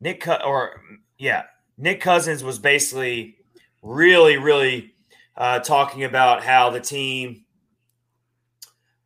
Nick, 0.00 0.26
or 0.26 0.82
yeah, 1.16 1.44
Nick 1.78 2.00
Cousins 2.00 2.42
was 2.42 2.58
basically 2.58 3.36
really, 3.82 4.36
really 4.36 4.94
uh, 5.36 5.60
talking 5.60 6.02
about 6.02 6.42
how 6.42 6.70
the 6.70 6.80
team 6.80 7.44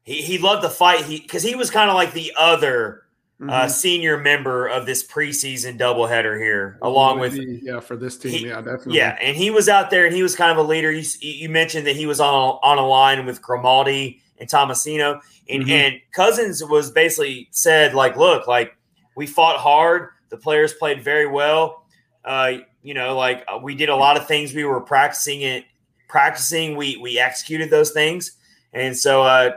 he, 0.04 0.22
he 0.22 0.38
loved 0.38 0.64
the 0.64 0.70
fight 0.70 1.04
he 1.04 1.20
because 1.20 1.42
he 1.42 1.54
was 1.54 1.70
kind 1.70 1.90
of 1.90 1.96
like 1.96 2.14
the 2.14 2.32
other 2.38 3.02
mm-hmm. 3.40 3.50
uh, 3.50 3.68
senior 3.68 4.18
member 4.18 4.66
of 4.66 4.86
this 4.86 5.06
preseason 5.06 5.78
doubleheader 5.78 6.38
here, 6.38 6.78
along 6.82 7.18
with 7.18 7.36
yeah 7.36 7.80
for 7.80 7.96
this 7.96 8.18
team, 8.18 8.32
he, 8.32 8.46
yeah, 8.48 8.56
definitely, 8.56 8.96
yeah, 8.96 9.16
and 9.20 9.36
he 9.36 9.50
was 9.50 9.68
out 9.68 9.90
there 9.90 10.04
and 10.04 10.14
he 10.14 10.22
was 10.22 10.36
kind 10.36 10.52
of 10.52 10.58
a 10.58 10.62
leader. 10.62 10.92
You, 10.92 11.04
you 11.20 11.48
mentioned 11.48 11.86
that 11.86 11.96
he 11.96 12.06
was 12.06 12.20
on 12.20 12.58
on 12.62 12.78
a 12.78 12.86
line 12.86 13.24
with 13.24 13.40
Grimaldi 13.40 14.20
and 14.38 14.48
Tomasino, 14.48 15.20
and 15.48 15.62
mm-hmm. 15.62 15.70
and 15.70 16.00
Cousins 16.12 16.62
was 16.62 16.90
basically 16.90 17.48
said 17.50 17.94
like, 17.94 18.16
look, 18.16 18.46
like 18.46 18.76
we 19.16 19.26
fought 19.26 19.56
hard, 19.56 20.10
the 20.28 20.36
players 20.36 20.74
played 20.74 21.02
very 21.02 21.26
well. 21.26 21.84
Uh, 22.24 22.58
you 22.82 22.94
know, 22.94 23.16
like 23.16 23.44
uh, 23.48 23.58
we 23.58 23.74
did 23.74 23.88
a 23.88 23.96
lot 23.96 24.16
of 24.16 24.26
things 24.26 24.54
we 24.54 24.64
were 24.64 24.80
practicing 24.80 25.40
it, 25.42 25.64
practicing. 26.08 26.76
We 26.76 26.98
we 26.98 27.18
executed 27.18 27.70
those 27.70 27.92
things, 27.92 28.32
and 28.72 28.96
so 28.96 29.22
uh, 29.22 29.52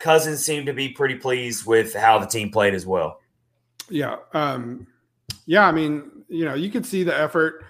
Cousins 0.00 0.44
seemed 0.44 0.66
to 0.66 0.72
be 0.72 0.88
pretty 0.88 1.14
pleased 1.14 1.66
with 1.66 1.94
how 1.94 2.18
the 2.18 2.26
team 2.26 2.50
played 2.50 2.74
as 2.74 2.86
well. 2.86 3.20
Yeah. 3.88 4.16
Um, 4.32 4.86
yeah. 5.46 5.66
I 5.66 5.72
mean, 5.72 6.24
you 6.28 6.44
know, 6.44 6.54
you 6.54 6.70
could 6.70 6.86
see 6.86 7.04
the 7.04 7.16
effort. 7.16 7.64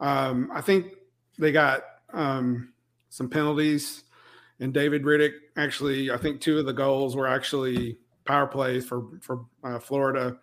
Um, 0.00 0.50
I 0.52 0.60
think 0.60 0.94
they 1.38 1.52
got 1.52 1.82
um, 2.12 2.72
some 3.10 3.28
penalties, 3.28 4.04
and 4.60 4.72
David 4.72 5.02
Rittich 5.02 5.34
actually, 5.56 6.10
I 6.10 6.16
think 6.16 6.40
two 6.40 6.58
of 6.58 6.66
the 6.66 6.72
goals 6.72 7.16
were 7.16 7.26
actually 7.26 7.98
power 8.24 8.46
plays 8.46 8.86
for 8.86 9.04
for 9.20 9.44
uh, 9.62 9.78
Florida, 9.78 10.38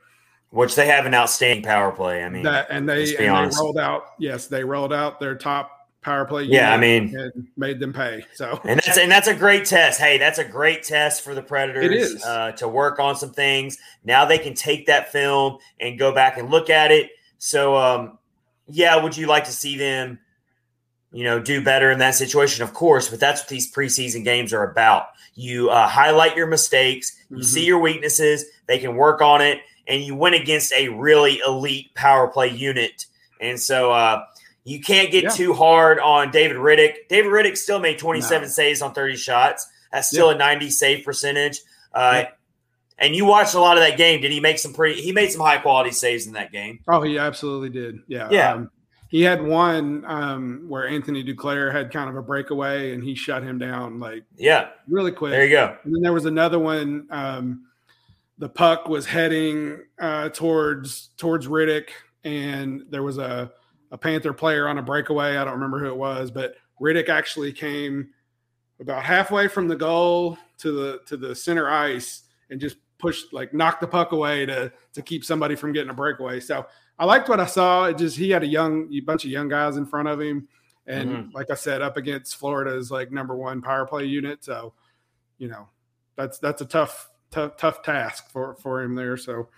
which 0.51 0.75
they 0.75 0.88
have 0.88 1.06
an 1.06 1.13
outstanding 1.13 1.63
power 1.63 1.91
play. 1.91 2.23
I 2.23 2.30
mean, 2.30 2.43
that 2.43 2.67
and 2.69 2.88
they 2.88 3.15
and 3.17 3.51
they 3.51 3.58
rolled 3.58 3.77
out. 3.77 4.04
Yes, 4.19 4.47
they 4.47 4.63
rolled 4.63 4.93
out 4.93 5.19
their 5.19 5.36
top 5.36 5.81
power 6.02 6.26
play. 6.26 6.44
Yeah, 6.44 6.74
I 6.74 6.78
mean, 6.78 7.16
made 7.58 7.80
them 7.80 7.94
pay. 7.94 8.26
So 8.34 8.60
and 8.64 8.80
that's 8.80 8.98
and 8.98 9.12
that's 9.12 9.28
a 9.28 9.36
great 9.36 9.66
test. 9.66 10.00
Hey, 10.00 10.18
that's 10.18 10.40
a 10.40 10.44
great 10.44 10.84
test 10.84 11.24
for 11.24 11.36
the 11.36 11.42
Predators. 11.42 11.86
It 11.86 11.94
is 11.94 12.24
uh, 12.24 12.52
to 12.54 12.68
work 12.68 13.00
on 13.00 13.16
some 13.16 13.32
things. 13.32 13.78
Now 14.04 14.26
they 14.26 14.38
can 14.38 14.54
take 14.54 14.88
that 14.88 15.12
film 15.12 15.58
and 15.80 15.98
go 15.98 16.14
back 16.14 16.38
and 16.38 16.50
look 16.50 16.70
at 16.70 16.92
it. 16.92 17.12
So, 17.38 17.76
um, 17.76 18.18
yeah, 18.68 18.96
would 19.02 19.16
you 19.16 19.28
like 19.28 19.46
to 19.46 19.52
see 19.52 19.78
them? 19.78 20.20
You 21.14 21.26
know, 21.26 21.42
do 21.42 21.62
better 21.62 21.92
in 21.92 22.00
that 22.00 22.16
situation, 22.16 22.64
of 22.64 22.74
course, 22.74 23.10
but 23.10 23.20
that's 23.20 23.42
what 23.42 23.50
these 23.50 23.72
preseason 23.72 24.24
games 24.24 24.54
are 24.54 24.64
about. 24.64 25.08
You 25.36 25.70
uh, 25.70 25.88
highlight 25.88 26.38
your 26.38 26.48
mistakes, 26.48 27.18
you 27.30 27.38
mm-hmm. 27.38 27.44
see 27.44 27.66
your 27.66 27.80
weaknesses, 27.80 28.46
they 28.68 28.80
can 28.80 28.96
work 28.96 29.22
on 29.22 29.42
it, 29.42 29.60
and 29.88 30.02
you 30.02 30.16
went 30.16 30.36
against 30.36 30.72
a 30.72 30.88
really 30.88 31.42
elite 31.46 31.94
power 31.96 32.30
play 32.30 32.48
unit. 32.48 33.08
And 33.42 33.60
so, 33.60 33.92
uh, 33.92 34.24
you 34.63 34.80
can't 34.80 35.12
get 35.12 35.24
yeah. 35.24 35.30
too 35.30 35.54
hard 35.54 36.00
on 36.00 36.32
David 36.32 36.58
Rittich. 36.58 36.93
David 37.10 37.32
Rittich 37.32 37.58
still 37.58 37.80
made 37.80 37.97
27 37.97 38.41
no. 38.43 38.47
saves 38.47 38.82
on 38.82 38.93
30 38.93 39.15
shots. 39.15 39.67
That's 39.91 40.08
still 40.08 40.28
yeah. 40.28 40.36
a 40.36 40.38
90 40.38 40.69
save 40.69 41.06
percentage. 41.06 41.60
Uh, 41.93 42.24
yeah. 42.24 42.30
And 42.97 43.15
you 43.15 43.26
watched 43.26 43.56
a 43.56 43.60
lot 43.60 43.78
of 43.78 43.84
that 43.84 43.97
game. 43.97 44.21
Did 44.21 44.32
he 44.32 44.39
make 44.39 44.60
some 44.60 44.74
pretty? 44.74 45.02
He 45.02 45.12
made 45.12 45.32
some 45.32 45.41
high 45.41 45.58
quality 45.58 45.91
saves 45.91 46.28
in 46.28 46.34
that 46.34 46.52
game. 46.52 46.80
Oh, 46.88 47.02
he 47.02 47.17
absolutely 47.17 47.69
did. 47.69 48.00
Yeah. 48.08 48.28
Yeah. 48.30 48.54
Um, 48.54 48.71
he 49.10 49.24
had 49.24 49.43
one 49.43 50.06
um, 50.06 50.65
where 50.69 50.88
Anthony 50.88 51.24
Duclair 51.24 51.71
had 51.71 51.91
kind 51.91 52.10
of 52.10 52.15
a 52.15 52.21
breakaway 52.21 52.93
and 52.93 53.04
he 53.04 53.13
shut 53.13 53.43
him 53.43 53.58
down 53.60 54.00
like 54.00 54.24
yeah 54.38 54.69
really 54.88 55.12
quick. 55.12 55.32
There 55.32 55.43
you 55.43 55.52
go. 55.52 55.76
And 55.84 55.93
then 55.93 56.02
there 56.02 56.13
was 56.13 56.26
another 56.26 56.60
one. 56.60 57.08
Um, 57.10 57.65
the 58.38 58.47
puck 58.47 58.88
was 58.88 59.06
heading 59.06 59.82
uh, 60.00 60.30
towards 60.30 61.10
towards 61.17 61.47
Rittich, 61.47 61.89
and 62.24 62.86
there 62.89 63.04
was 63.04 63.17
a 63.17 63.52
a 63.91 63.97
Panther 63.97 64.34
player 64.34 64.67
on 64.67 64.77
a 64.77 64.82
breakaway. 64.82 65.38
I 65.38 65.43
don't 65.43 65.54
remember 65.54 65.80
who 65.80 65.88
it 65.88 65.97
was, 65.97 66.32
but 66.32 66.56
Rittich 66.80 67.10
actually 67.10 67.51
came 67.51 68.10
about 68.80 69.04
halfway 69.04 69.47
from 69.47 69.67
the 69.67 69.75
goal 69.75 70.38
to 70.60 70.71
the 70.71 70.99
to 71.06 71.17
the 71.17 71.36
center 71.36 71.69
ice 71.69 72.23
and 72.49 72.60
just 72.60 72.77
pushed 72.97 73.34
like 73.34 73.54
knocked 73.54 73.82
the 73.82 73.88
puck 73.88 74.12
away 74.12 74.45
to 74.45 74.71
to 74.93 75.01
keep 75.01 75.23
somebody 75.23 75.56
from 75.56 75.73
getting 75.73 75.91
a 75.91 75.93
breakaway. 75.93 76.39
So 76.39 76.65
I 76.97 77.06
liked 77.06 77.30
what 77.30 77.39
I 77.39 77.45
saw. 77.45 77.86
It 77.86 77.97
just 77.97 78.17
he 78.17 78.30
had 78.30 78.43
a 78.43 78.47
young 78.47 78.91
a 78.93 78.99
bunch 79.01 79.25
of 79.25 79.32
young 79.32 79.49
guys 79.49 79.77
in 79.77 79.86
front 79.86 80.08
of 80.08 80.19
him, 80.19 80.47
and 80.88 81.10
mm-hmm. 81.10 81.36
like 81.36 81.51
I 81.51 81.56
said, 81.56 81.82
up 81.82 81.97
against 81.97 82.38
Florida's 82.38 82.91
like 82.91 83.12
number 83.12 83.36
one 83.36 83.62
power 83.62 83.86
play 83.86 84.06
unit. 84.06 84.43
So 84.43 84.73
you 85.38 85.49
know 85.49 85.67
that's 86.15 86.39
that's 86.39 86.62
a 86.62 86.65
tough 86.65 87.10
tough 87.30 87.58
tough 87.58 87.84
task 87.84 88.30
for 88.32 88.56
for 88.56 88.82
him 88.82 88.95
there. 88.95 89.17
So, 89.17 89.49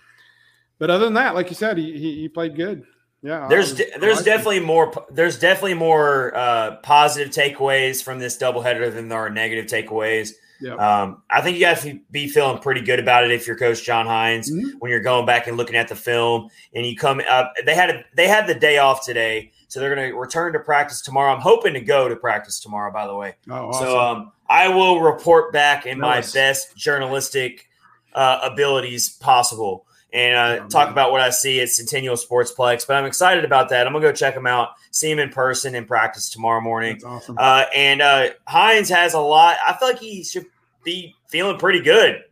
but 0.78 0.90
other 0.90 1.04
than 1.04 1.14
that, 1.14 1.34
like 1.34 1.48
you 1.48 1.56
said, 1.56 1.78
he 1.78 1.92
he, 1.98 2.20
he 2.20 2.28
played 2.28 2.56
good 2.56 2.84
yeah 3.24 3.48
there's 3.48 3.74
de- 3.74 3.98
there's 3.98 4.22
definitely 4.22 4.60
more 4.60 4.92
there's 5.10 5.38
definitely 5.38 5.74
more 5.74 6.36
uh, 6.36 6.76
positive 6.82 7.32
takeaways 7.32 8.02
from 8.02 8.20
this 8.20 8.38
doubleheader 8.38 8.92
than 8.92 9.08
there 9.08 9.18
are 9.18 9.30
negative 9.30 9.66
takeaways 9.66 10.34
yeah. 10.60 10.74
Um, 10.76 11.22
I 11.28 11.40
think 11.40 11.56
you 11.58 11.64
guys 11.64 11.82
to 11.82 12.00
be 12.10 12.28
feeling 12.28 12.58
pretty 12.58 12.80
good 12.80 12.98
about 12.98 13.24
it 13.24 13.30
if 13.30 13.46
you're 13.46 13.56
Coach 13.56 13.84
John 13.84 14.06
Hynes 14.06 14.50
mm-hmm. 14.50 14.78
when 14.78 14.90
you're 14.90 15.00
going 15.00 15.26
back 15.26 15.46
and 15.46 15.56
looking 15.56 15.76
at 15.76 15.88
the 15.88 15.96
film 15.96 16.48
and 16.74 16.86
you 16.86 16.96
come 16.96 17.20
up. 17.28 17.52
They 17.66 17.74
had 17.74 17.90
a, 17.90 18.04
they 18.14 18.28
had 18.28 18.46
the 18.46 18.54
day 18.54 18.78
off 18.78 19.04
today, 19.04 19.52
so 19.68 19.80
they're 19.80 19.94
going 19.94 20.10
to 20.10 20.16
return 20.16 20.52
to 20.52 20.60
practice 20.60 21.00
tomorrow. 21.00 21.34
I'm 21.34 21.40
hoping 21.40 21.74
to 21.74 21.80
go 21.80 22.08
to 22.08 22.16
practice 22.16 22.60
tomorrow. 22.60 22.92
By 22.92 23.06
the 23.06 23.14
way, 23.14 23.34
oh, 23.50 23.54
awesome. 23.54 23.86
so 23.86 24.00
um, 24.00 24.32
I 24.48 24.68
will 24.68 25.00
report 25.00 25.52
back 25.52 25.86
in 25.86 25.98
nice. 25.98 26.34
my 26.34 26.40
best 26.40 26.76
journalistic 26.76 27.68
uh, 28.14 28.40
abilities 28.42 29.10
possible 29.10 29.86
and 30.14 30.36
uh, 30.36 30.68
talk 30.68 30.90
about 30.90 31.10
what 31.10 31.20
I 31.20 31.30
see 31.30 31.60
at 31.60 31.68
Centennial 31.68 32.14
Sportsplex. 32.14 32.86
But 32.86 32.96
I'm 32.96 33.04
excited 33.04 33.44
about 33.44 33.68
that. 33.70 33.86
I'm 33.86 33.92
gonna 33.92 34.06
go 34.06 34.12
check 34.12 34.34
them 34.34 34.46
out, 34.46 34.70
see 34.92 35.10
him 35.10 35.18
in 35.18 35.28
person 35.28 35.74
in 35.74 35.84
practice 35.84 36.30
tomorrow 36.30 36.60
morning. 36.60 36.94
That's 36.94 37.04
awesome. 37.04 37.36
Uh, 37.38 37.64
and 37.74 38.00
uh, 38.00 38.28
Hynes 38.48 38.88
has 38.88 39.14
a 39.14 39.20
lot. 39.20 39.56
I 39.66 39.76
feel 39.76 39.88
like 39.88 39.98
he 39.98 40.22
should 40.22 40.46
be 40.84 41.16
feeling 41.26 41.58
pretty 41.58 41.80
good 41.80 42.22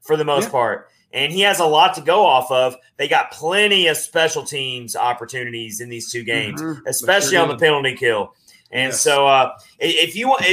for 0.00 0.16
the 0.16 0.24
most 0.24 0.44
yeah. 0.44 0.50
part. 0.50 0.88
And 1.12 1.30
he 1.30 1.40
has 1.42 1.58
a 1.58 1.66
lot 1.66 1.94
to 1.96 2.00
go 2.00 2.24
off 2.24 2.50
of. 2.50 2.74
They 2.96 3.06
got 3.06 3.32
plenty 3.32 3.88
of 3.88 3.98
special 3.98 4.44
teams 4.44 4.96
opportunities 4.96 5.80
in 5.80 5.90
these 5.90 6.10
two 6.10 6.24
games, 6.24 6.62
mm-hmm. 6.62 6.86
especially 6.86 7.36
on 7.36 7.48
the 7.48 7.58
penalty 7.58 7.96
kill. 7.96 8.34
And 8.70 8.92
yes. 8.92 9.02
so, 9.02 9.26
uh, 9.26 9.50
if 9.78 10.16
you 10.16 10.28
want, 10.28 10.46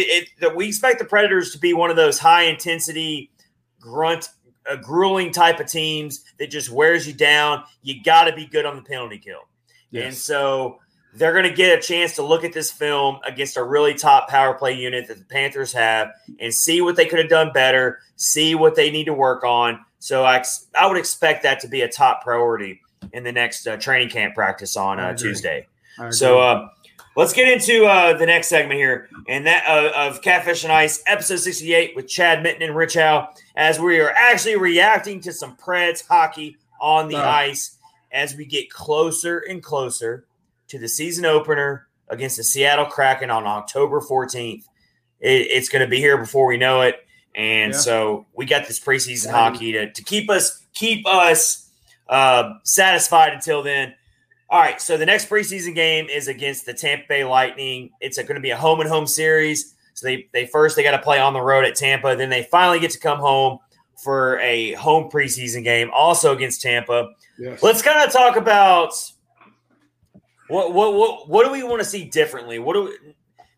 we 0.56 0.67
expect 0.67 0.99
the 0.99 1.06
Predators 1.06 1.52
to 1.52 1.60
be 1.60 1.73
one 1.73 1.89
of 1.89 1.95
those 1.95 2.19
high 2.19 2.43
intensity 2.43 3.32
grunt 3.80 4.28
a 4.69 4.77
grueling 4.77 5.32
type 5.32 5.60
of 5.60 5.67
teams 5.67 6.23
that 6.38 6.49
just 6.49 6.69
wears 6.69 7.08
you 7.08 7.13
down. 7.13 7.63
You 7.82 8.01
got 8.03 8.25
to 8.25 8.36
be 8.36 8.45
good 8.45 8.65
on 8.65 8.75
the 8.75 8.82
penalty 8.82 9.17
kill. 9.17 9.47
Yes. 9.91 10.05
And 10.05 10.15
so 10.15 10.79
they're 11.15 11.34
going 11.34 11.49
to 11.49 11.53
get 11.53 11.77
a 11.77 11.82
chance 11.82 12.15
to 12.15 12.23
look 12.23 12.43
at 12.43 12.53
this 12.53 12.71
film 12.71 13.19
against 13.25 13.58
a 13.58 13.63
really 13.63 13.95
top 13.95 14.29
power 14.29 14.53
play 14.53 14.73
unit 14.73 15.08
that 15.08 15.17
the 15.17 15.25
Panthers 15.25 15.73
have 15.73 16.12
and 16.39 16.53
see 16.53 16.82
what 16.82 16.95
they 16.95 17.05
could 17.05 17.19
have 17.19 17.29
done 17.29 17.51
better, 17.51 17.99
see 18.15 18.55
what 18.55 18.75
they 18.75 18.91
need 18.91 19.05
to 19.05 19.13
work 19.13 19.43
on. 19.43 19.84
So 19.99 20.23
I, 20.23 20.43
I 20.79 20.88
would 20.88 20.97
expect 20.97 21.43
that 21.43 21.60
to 21.62 21.67
be 21.67 21.82
a 21.82 21.89
top 21.89 22.23
priority 22.23 22.82
in 23.12 23.23
the 23.23 23.32
next 23.32 23.67
uh, 23.67 23.77
training 23.77 24.10
camp 24.10 24.36
practice 24.36 24.77
on 24.77 24.99
uh, 24.99 25.15
Tuesday. 25.15 25.67
So, 26.12 26.39
uh, 26.39 26.69
Let's 27.15 27.34
get 27.34 27.49
into 27.49 27.86
uh, 27.86 28.17
the 28.17 28.25
next 28.25 28.47
segment 28.47 28.79
here, 28.79 29.10
and 29.27 29.45
that 29.45 29.65
uh, 29.67 30.08
of 30.08 30.21
Catfish 30.21 30.63
on 30.63 30.71
Ice, 30.71 31.03
episode 31.05 31.39
68 31.39 31.93
with 31.93 32.08
Chad 32.08 32.41
Minton 32.43 32.62
and 32.63 32.75
Rich 32.75 32.93
Howe, 32.93 33.27
as 33.59 33.77
we 33.77 33.99
are 33.99 34.11
actually 34.11 34.55
reacting 34.55 35.19
to 35.19 35.33
some 35.33 35.55
Preds 35.57 36.07
hockey 36.07 36.57
on 36.79 37.09
the 37.09 37.17
uh. 37.17 37.29
ice 37.29 37.77
as 38.09 38.33
we 38.33 38.45
get 38.45 38.71
closer 38.71 39.39
and 39.39 39.61
closer 39.61 40.25
to 40.69 40.79
the 40.79 40.87
season 40.87 41.25
opener 41.25 41.87
against 42.07 42.37
the 42.37 42.43
Seattle 42.43 42.85
Kraken 42.85 43.29
on 43.29 43.45
October 43.45 43.99
14th. 43.99 44.63
It, 45.19 45.47
it's 45.51 45.67
going 45.67 45.81
to 45.81 45.89
be 45.89 45.97
here 45.97 46.17
before 46.17 46.47
we 46.47 46.55
know 46.55 46.81
it, 46.81 46.95
and 47.35 47.73
yeah. 47.73 47.79
so 47.79 48.25
we 48.33 48.45
got 48.45 48.65
this 48.65 48.79
preseason 48.79 49.29
hockey 49.31 49.73
to, 49.73 49.91
to 49.91 50.03
keep 50.03 50.29
us 50.29 50.65
keep 50.73 51.05
us 51.05 51.69
uh, 52.07 52.53
satisfied 52.63 53.33
until 53.33 53.61
then. 53.61 53.93
All 54.49 54.59
right, 54.59 54.79
so 54.79 54.95
the 54.95 55.05
next 55.05 55.29
preseason 55.29 55.75
game 55.75 56.07
is 56.07 56.29
against 56.29 56.65
the 56.65 56.73
Tampa 56.73 57.03
Bay 57.09 57.23
Lightning. 57.25 57.91
It's 57.99 58.17
going 58.17 58.35
to 58.35 58.39
be 58.39 58.51
a 58.51 58.57
home 58.57 58.79
and 58.79 58.89
home 58.89 59.05
series. 59.05 59.75
So 59.99 60.07
they 60.07 60.29
they 60.31 60.45
first 60.45 60.77
they 60.77 60.83
got 60.83 60.91
to 60.91 61.01
play 61.01 61.19
on 61.19 61.33
the 61.33 61.41
road 61.41 61.65
at 61.65 61.75
Tampa, 61.75 62.15
then 62.15 62.29
they 62.29 62.43
finally 62.43 62.79
get 62.79 62.91
to 62.91 62.99
come 62.99 63.19
home 63.19 63.59
for 64.01 64.39
a 64.39 64.73
home 64.75 65.09
preseason 65.12 65.62
game, 65.62 65.91
also 65.93 66.33
against 66.33 66.62
Tampa. 66.62 67.09
Yes. 67.38 67.62
Let's 67.62 67.81
kind 67.81 68.01
of 68.01 68.13
talk 68.13 68.38
about 68.38 68.93
what 70.47 70.73
what 70.73 70.93
what 70.93 71.29
what 71.29 71.45
do 71.45 71.51
we 71.51 71.63
want 71.63 71.81
to 71.81 71.85
see 71.85 72.05
differently? 72.05 72.59
What 72.59 72.75
do 72.75 72.85
we, 72.85 73.13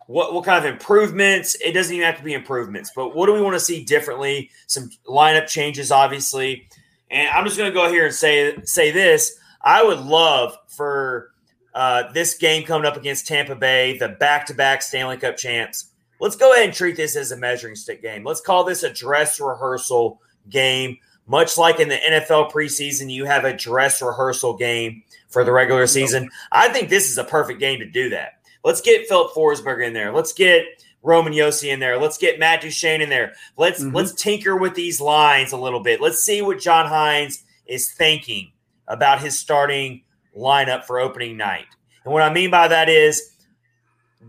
what 0.08 0.34
what 0.34 0.43
kind 0.43 0.65
of 0.65 0.71
improvements? 0.71 1.56
It 1.63 1.73
doesn't 1.73 1.95
even 1.95 2.08
have 2.08 2.17
to 2.17 2.23
be 2.23 2.34
improvements, 2.34 2.91
but 2.95 3.15
what 3.15 3.27
do 3.27 3.34
we 3.34 3.41
want 3.41 3.54
to 3.54 3.60
see 3.60 3.84
differently? 3.84 4.49
Some 4.65 4.89
lineup 5.08 5.47
changes, 5.47 5.91
obviously. 5.91 6.67
And 7.12 7.30
I'm 7.30 7.45
just 7.45 7.58
going 7.58 7.69
to 7.69 7.73
go 7.73 7.88
here 7.88 8.06
and 8.06 8.15
say 8.15 8.56
say 8.63 8.89
this. 8.89 9.38
I 9.63 9.84
would 9.84 9.99
love 9.99 10.58
for 10.69 11.30
uh, 11.75 12.12
this 12.13 12.36
game 12.36 12.63
coming 12.63 12.88
up 12.88 12.97
against 12.97 13.27
Tampa 13.27 13.54
Bay, 13.54 13.97
the 13.99 14.10
back 14.10 14.47
to 14.47 14.56
back 14.56 14.82
Stanley 14.82 15.17
Cup 15.17 15.38
champs. 15.38 15.90
Let's 16.21 16.36
go 16.36 16.53
ahead 16.53 16.65
and 16.65 16.73
treat 16.73 16.95
this 16.95 17.15
as 17.15 17.31
a 17.31 17.38
measuring 17.38 17.75
stick 17.75 18.03
game. 18.03 18.23
Let's 18.23 18.41
call 18.41 18.63
this 18.63 18.84
a 18.84 18.93
dress 18.93 19.39
rehearsal 19.39 20.21
game. 20.49 20.99
Much 21.25 21.57
like 21.57 21.79
in 21.79 21.89
the 21.89 21.95
NFL 21.95 22.51
preseason, 22.51 23.12
you 23.12 23.25
have 23.25 23.43
a 23.43 23.57
dress 23.57 24.03
rehearsal 24.03 24.55
game 24.55 25.01
for 25.29 25.43
the 25.43 25.51
regular 25.51 25.88
season. 25.88 26.29
I 26.51 26.69
think 26.69 26.89
this 26.89 27.10
is 27.10 27.17
a 27.17 27.23
perfect 27.23 27.60
game 27.60 27.79
to 27.79 27.89
do 27.89 28.10
that. 28.10 28.34
Let's 28.63 28.81
get 28.81 29.07
Filip 29.07 29.34
Forsberg 29.34 29.84
in 29.84 29.93
there. 29.93 30.13
Let's 30.13 30.31
get 30.31 30.63
Roman 31.01 31.34
Josi 31.34 31.73
in 31.73 31.79
there. 31.79 31.99
Let's 31.99 32.19
get 32.19 32.38
Matt 32.38 32.62
Duchene 32.62 33.01
in 33.01 33.10
there. 33.10 33.34
Let's 33.57 33.81
mm-hmm. 33.84 33.95
let's 33.95 34.13
tinker 34.13 34.55
with 34.55 34.75
these 34.75 35.01
lines 35.01 35.53
a 35.53 35.57
little 35.57 35.81
bit. 35.81 36.01
Let's 36.01 36.21
see 36.21 36.43
what 36.43 36.60
John 36.60 36.86
Hynes 36.86 37.41
is 37.65 37.91
thinking 37.93 38.51
about 38.88 39.21
his 39.21 39.39
starting 39.39 40.03
lineup 40.38 40.84
for 40.84 40.99
opening 40.99 41.36
night. 41.36 41.65
And 42.03 42.13
what 42.13 42.21
I 42.21 42.31
mean 42.31 42.51
by 42.51 42.67
that 42.67 42.89
is 42.89 43.31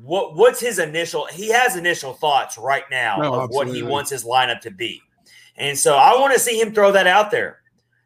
what 0.01 0.35
what's 0.35 0.61
his 0.61 0.79
initial 0.79 1.27
he 1.27 1.51
has 1.51 1.77
initial 1.77 2.15
thoughts 2.15 2.57
right 2.57 2.85
now 2.91 3.19
no, 3.19 3.35
of 3.35 3.43
absolutely. 3.45 3.57
what 3.57 3.77
he 3.77 3.83
wants 3.83 4.11
his 4.11 4.25
lineup 4.25 4.61
to 4.61 4.71
be. 4.71 5.03
And 5.57 5.79
so 5.79 5.97
I 5.97 6.19
want 6.19 6.33
to 6.33 6.41
see 6.41 6.59
him 6.59 6.73
throw 6.73 6.93
that 6.93 7.07
out 7.07 7.31
there. 7.31 7.61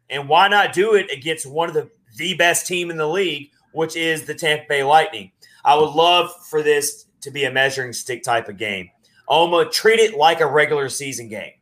And 0.09 0.27
why 0.27 0.47
not 0.47 0.73
do 0.73 0.95
it 0.95 1.09
against 1.11 1.45
one 1.45 1.69
of 1.69 1.75
the 1.75 1.89
the 2.17 2.33
best 2.33 2.67
team 2.67 2.89
in 2.89 2.97
the 2.97 3.07
league, 3.07 3.51
which 3.71 3.95
is 3.95 4.25
the 4.25 4.33
Tampa 4.33 4.65
Bay 4.67 4.83
Lightning. 4.83 5.31
I 5.63 5.75
would 5.75 5.91
love 5.91 6.31
for 6.49 6.61
this 6.61 7.05
to 7.21 7.31
be 7.31 7.45
a 7.45 7.51
measuring 7.51 7.93
stick 7.93 8.23
type 8.23 8.49
of 8.49 8.57
game. 8.57 8.89
Almost 9.27 9.73
treat 9.77 9.99
it 9.99 10.15
like 10.15 10.41
a 10.41 10.47
regular 10.47 10.89
season 10.89 11.27
game. 11.27 11.53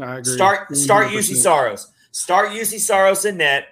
I 0.00 0.18
agree. 0.18 0.34
Start 0.34 0.76
start 0.76 1.08
Juuse 1.08 1.34
Saros. 1.36 1.90
Start 2.10 2.50
Juuse 2.50 2.80
Saros 2.80 3.24
in 3.24 3.38
net. 3.38 3.68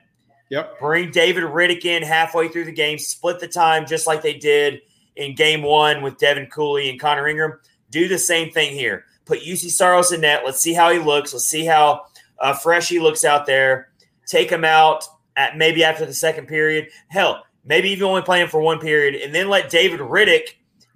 Yep. 0.51 0.79
Bring 0.81 1.11
David 1.11 1.45
Rittich 1.45 1.85
in 1.85 2.03
halfway 2.03 2.49
through 2.49 2.67
the 2.67 2.73
game. 2.73 2.99
Split 2.99 3.41
the 3.41 3.49
time 3.49 3.87
just 3.87 4.07
like 4.07 4.23
they 4.23 4.35
did 4.35 4.83
in 5.17 5.35
game 5.35 5.63
one 5.63 6.03
with 6.03 6.19
Devin 6.19 6.47
Cooley 6.47 6.91
and 6.91 7.01
Connor 7.01 7.29
Ingram. 7.29 7.59
Do 7.91 8.09
the 8.09 8.19
same 8.19 8.51
thing 8.51 8.75
here. 8.75 9.05
Put 9.25 9.41
Juuse 9.41 9.71
Saros 9.71 10.13
in 10.13 10.23
net. 10.23 10.43
Let's 10.45 10.61
see 10.61 10.73
how 10.73 10.91
he 10.91 10.99
looks. 10.99 11.33
Let's 11.33 11.47
see 11.47 11.65
how 11.65 12.07
uh, 12.39 12.55
fresh 12.55 12.89
he 12.89 12.99
looks 12.99 13.25
out 13.25 13.47
there. 13.47 13.91
Take 14.27 14.51
him 14.51 14.65
out 14.65 15.05
at 15.37 15.57
maybe 15.57 15.85
after 15.85 16.07
the 16.07 16.15
second 16.15 16.47
period. 16.47 16.89
Hell, 17.09 17.45
maybe 17.65 17.91
even 17.91 18.05
only 18.05 18.23
play 18.23 18.41
him 18.41 18.49
for 18.49 18.61
one 18.61 18.81
period, 18.81 19.15
and 19.15 19.35
then 19.35 19.49
let 19.49 19.71
David 19.71 20.01
Rittich 20.01 20.49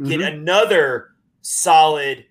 get 0.04 0.20
mm-hmm. 0.20 0.22
another 0.22 1.10
solid 1.42 2.24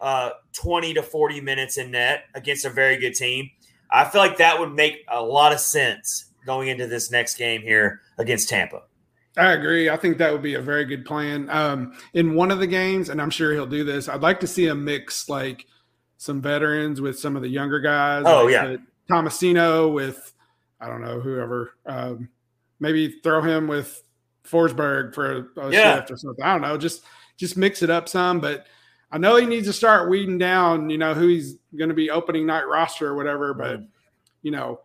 uh, 0.00 0.30
20 0.52 0.94
to 0.94 1.02
40 1.02 1.40
minutes 1.40 1.78
in 1.78 1.90
net 1.90 2.24
against 2.34 2.64
a 2.64 2.70
very 2.70 2.96
good 2.96 3.14
team. 3.14 3.50
I 3.90 4.04
feel 4.04 4.20
like 4.20 4.38
that 4.38 4.58
would 4.58 4.72
make 4.72 5.04
a 5.08 5.20
lot 5.20 5.52
of 5.52 5.60
sense 5.60 6.26
going 6.46 6.68
into 6.68 6.86
this 6.86 7.10
next 7.10 7.36
game 7.36 7.62
here 7.62 8.00
against 8.18 8.48
Tampa. 8.48 8.82
I 9.36 9.52
agree. 9.52 9.88
I 9.88 9.96
think 9.96 10.18
that 10.18 10.32
would 10.32 10.42
be 10.42 10.54
a 10.54 10.62
very 10.62 10.84
good 10.84 11.04
plan. 11.04 11.48
Um, 11.50 11.92
in 12.14 12.34
one 12.34 12.50
of 12.50 12.58
the 12.58 12.66
games, 12.66 13.08
and 13.08 13.22
I'm 13.22 13.30
sure 13.30 13.52
he'll 13.52 13.66
do 13.66 13.84
this, 13.84 14.08
I'd 14.08 14.22
like 14.22 14.40
to 14.40 14.46
see 14.46 14.66
a 14.66 14.74
mix 14.74 15.28
like 15.28 15.66
some 16.16 16.42
veterans 16.42 17.00
with 17.00 17.18
some 17.18 17.36
of 17.36 17.42
the 17.42 17.48
younger 17.48 17.80
guys. 17.80 18.24
Oh, 18.26 18.44
like 18.44 18.52
yeah. 18.52 18.76
Tomasino 19.10 19.92
with 19.92 20.32
I 20.80 20.88
don't 20.88 21.02
know 21.02 21.20
whoever. 21.20 21.74
Um, 21.86 22.28
maybe 22.80 23.20
throw 23.22 23.42
him 23.42 23.68
with 23.68 24.02
Forsberg 24.44 25.14
for 25.14 25.48
a, 25.56 25.60
a 25.60 25.72
yeah. 25.72 25.96
shift 25.96 26.10
or 26.10 26.16
something. 26.16 26.44
I 26.44 26.52
don't 26.52 26.62
know. 26.62 26.76
Just 26.76 27.04
just 27.36 27.56
mix 27.56 27.82
it 27.82 27.90
up 27.90 28.08
some. 28.08 28.40
But 28.40 28.66
I 29.12 29.18
know 29.18 29.36
he 29.36 29.46
needs 29.46 29.66
to 29.66 29.72
start 29.72 30.10
weeding 30.10 30.38
down. 30.38 30.90
You 30.90 30.98
know 30.98 31.14
who 31.14 31.28
he's 31.28 31.56
going 31.76 31.88
to 31.88 31.94
be 31.94 32.10
opening 32.10 32.46
night 32.46 32.66
roster 32.66 33.08
or 33.08 33.16
whatever. 33.16 33.54
But 33.54 33.80
you 34.42 34.50
know 34.50 34.80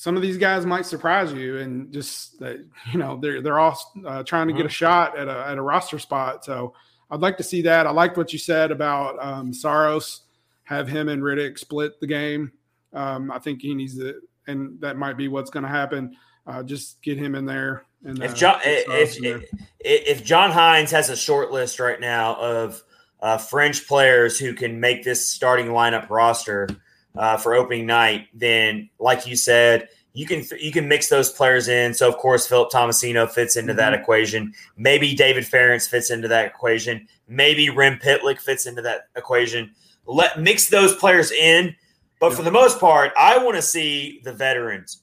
some 0.00 0.16
of 0.16 0.22
these 0.22 0.38
guys 0.38 0.64
might 0.64 0.86
surprise 0.86 1.30
you 1.30 1.58
and 1.58 1.92
just 1.92 2.40
that 2.40 2.56
you 2.90 2.98
know 2.98 3.18
they're 3.20 3.42
they're 3.42 3.58
all 3.58 3.78
uh, 4.06 4.22
trying 4.22 4.48
to 4.48 4.54
get 4.54 4.62
a 4.62 4.64
uh-huh. 4.64 4.70
shot 4.70 5.18
at 5.18 5.28
a 5.28 5.46
at 5.46 5.58
a 5.58 5.62
roster 5.62 5.98
spot. 5.98 6.42
So 6.42 6.72
I'd 7.10 7.20
like 7.20 7.36
to 7.36 7.42
see 7.42 7.60
that. 7.62 7.86
I 7.86 7.90
liked 7.90 8.16
what 8.16 8.32
you 8.32 8.38
said 8.38 8.70
about 8.70 9.22
um, 9.22 9.52
Saros. 9.52 10.22
Have 10.62 10.88
him 10.88 11.10
and 11.10 11.22
Rittich 11.22 11.58
split 11.58 12.00
the 12.00 12.06
game. 12.06 12.50
Um, 12.94 13.30
I 13.30 13.40
think 13.40 13.60
he 13.60 13.74
needs 13.74 13.98
to 13.98 14.22
and 14.46 14.80
that 14.80 14.96
might 14.96 15.18
be 15.18 15.28
what's 15.28 15.50
going 15.50 15.64
to 15.64 15.68
happen. 15.68 16.16
Uh, 16.46 16.62
just 16.62 17.02
get 17.02 17.18
him 17.18 17.34
in 17.34 17.44
there. 17.44 17.84
And 18.02 18.22
if 18.22 18.30
uh, 18.30 18.34
John 18.34 18.60
if, 18.64 19.22
if, 19.22 19.44
if 19.80 20.24
John 20.24 20.50
Hynes 20.50 20.90
has 20.92 21.10
a 21.10 21.16
short 21.16 21.50
list 21.50 21.78
right 21.78 22.00
now 22.00 22.36
of 22.36 22.82
uh, 23.20 23.36
fringe 23.36 23.86
players 23.86 24.38
who 24.38 24.54
can 24.54 24.80
make 24.80 25.04
this 25.04 25.28
starting 25.28 25.66
lineup 25.66 26.08
roster 26.08 26.68
uh, 27.16 27.36
for 27.36 27.54
opening 27.54 27.86
night, 27.86 28.28
then 28.34 28.88
like 28.98 29.26
you 29.26 29.36
said, 29.36 29.88
you 30.12 30.26
can 30.26 30.44
you 30.58 30.72
can 30.72 30.88
mix 30.88 31.08
those 31.08 31.30
players 31.30 31.68
in. 31.68 31.94
So 31.94 32.08
of 32.08 32.16
course, 32.18 32.46
Philip 32.46 32.70
Tomasino 32.70 33.30
fits 33.30 33.56
into 33.56 33.72
mm-hmm. 33.72 33.78
that 33.78 33.94
equation. 33.94 34.52
Maybe 34.76 35.14
David 35.14 35.46
Farrance 35.46 35.86
fits 35.86 36.10
into 36.10 36.28
that 36.28 36.46
equation. 36.46 37.06
Maybe 37.28 37.70
Rem 37.70 37.98
Pitlick 37.98 38.40
fits 38.40 38.66
into 38.66 38.82
that 38.82 39.08
equation. 39.16 39.72
Let 40.06 40.40
mix 40.40 40.68
those 40.68 40.96
players 40.96 41.30
in 41.30 41.76
but 42.20 42.30
yeah. 42.30 42.36
for 42.36 42.42
the 42.42 42.52
most 42.52 42.78
part, 42.78 43.12
I 43.18 43.42
want 43.42 43.56
to 43.56 43.62
see 43.62 44.20
the 44.22 44.32
veterans. 44.32 45.02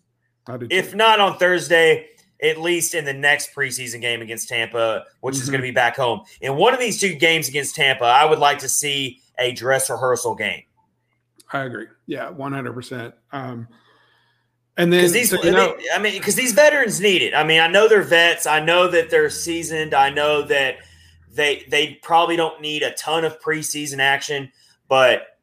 If 0.69 0.95
not 0.95 1.19
on 1.19 1.37
Thursday, 1.37 2.07
at 2.41 2.61
least 2.61 2.93
in 2.93 3.03
the 3.03 3.13
next 3.13 3.53
preseason 3.53 3.99
game 3.99 4.21
against 4.21 4.47
Tampa, 4.47 5.03
which 5.19 5.35
mm-hmm. 5.35 5.43
is 5.43 5.49
going 5.49 5.59
to 5.59 5.67
be 5.67 5.71
back 5.71 5.97
home. 5.97 6.21
In 6.39 6.55
one 6.55 6.73
of 6.73 6.79
these 6.79 7.01
two 7.01 7.15
games 7.15 7.49
against 7.49 7.75
Tampa, 7.75 8.05
I 8.05 8.23
would 8.23 8.39
like 8.39 8.59
to 8.59 8.69
see 8.69 9.19
a 9.39 9.51
dress 9.51 9.89
rehearsal 9.89 10.35
game. 10.35 10.63
I 11.51 11.63
agree. 11.63 11.87
Yeah, 12.05 12.29
one 12.29 12.53
hundred 12.53 12.73
percent. 12.73 13.13
Um, 13.31 13.67
and 14.77 14.93
then 14.93 15.11
these, 15.11 15.31
so, 15.31 15.41
you 15.43 15.51
know, 15.51 15.75
I 15.93 15.99
mean, 15.99 16.13
because 16.13 16.35
these 16.35 16.51
veterans 16.53 17.01
need 17.01 17.23
it. 17.23 17.33
I 17.33 17.43
mean, 17.43 17.59
I 17.59 17.67
know 17.67 17.87
they're 17.87 18.03
vets. 18.03 18.45
I 18.45 18.59
know 18.59 18.87
that 18.89 19.09
they're 19.09 19.29
seasoned. 19.29 19.93
I 19.93 20.11
know 20.11 20.43
that 20.43 20.77
they 21.33 21.65
they 21.69 21.99
probably 22.03 22.35
don't 22.35 22.61
need 22.61 22.83
a 22.83 22.91
ton 22.93 23.25
of 23.25 23.39
preseason 23.39 23.99
action, 23.99 24.51
but 24.87 25.37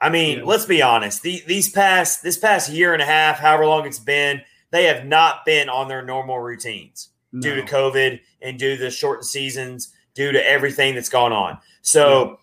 I 0.00 0.10
mean, 0.10 0.38
yeah. 0.38 0.44
let's 0.44 0.66
be 0.66 0.82
honest. 0.82 1.22
The, 1.22 1.42
these 1.46 1.70
past 1.70 2.22
this 2.22 2.38
past 2.38 2.70
year 2.70 2.92
and 2.92 3.02
a 3.02 3.06
half, 3.06 3.38
however 3.38 3.66
long 3.66 3.86
it's 3.86 3.98
been, 3.98 4.42
they 4.70 4.84
have 4.84 5.06
not 5.06 5.44
been 5.44 5.68
on 5.68 5.88
their 5.88 6.04
normal 6.04 6.38
routines 6.38 7.10
no. 7.32 7.40
due 7.40 7.54
to 7.56 7.62
COVID 7.62 8.20
and 8.42 8.58
due 8.58 8.76
to 8.76 8.82
the 8.82 8.90
shortened 8.90 9.26
seasons, 9.26 9.92
due 10.14 10.32
to 10.32 10.48
everything 10.48 10.94
that's 10.94 11.08
gone 11.08 11.32
on. 11.32 11.58
So, 11.82 12.38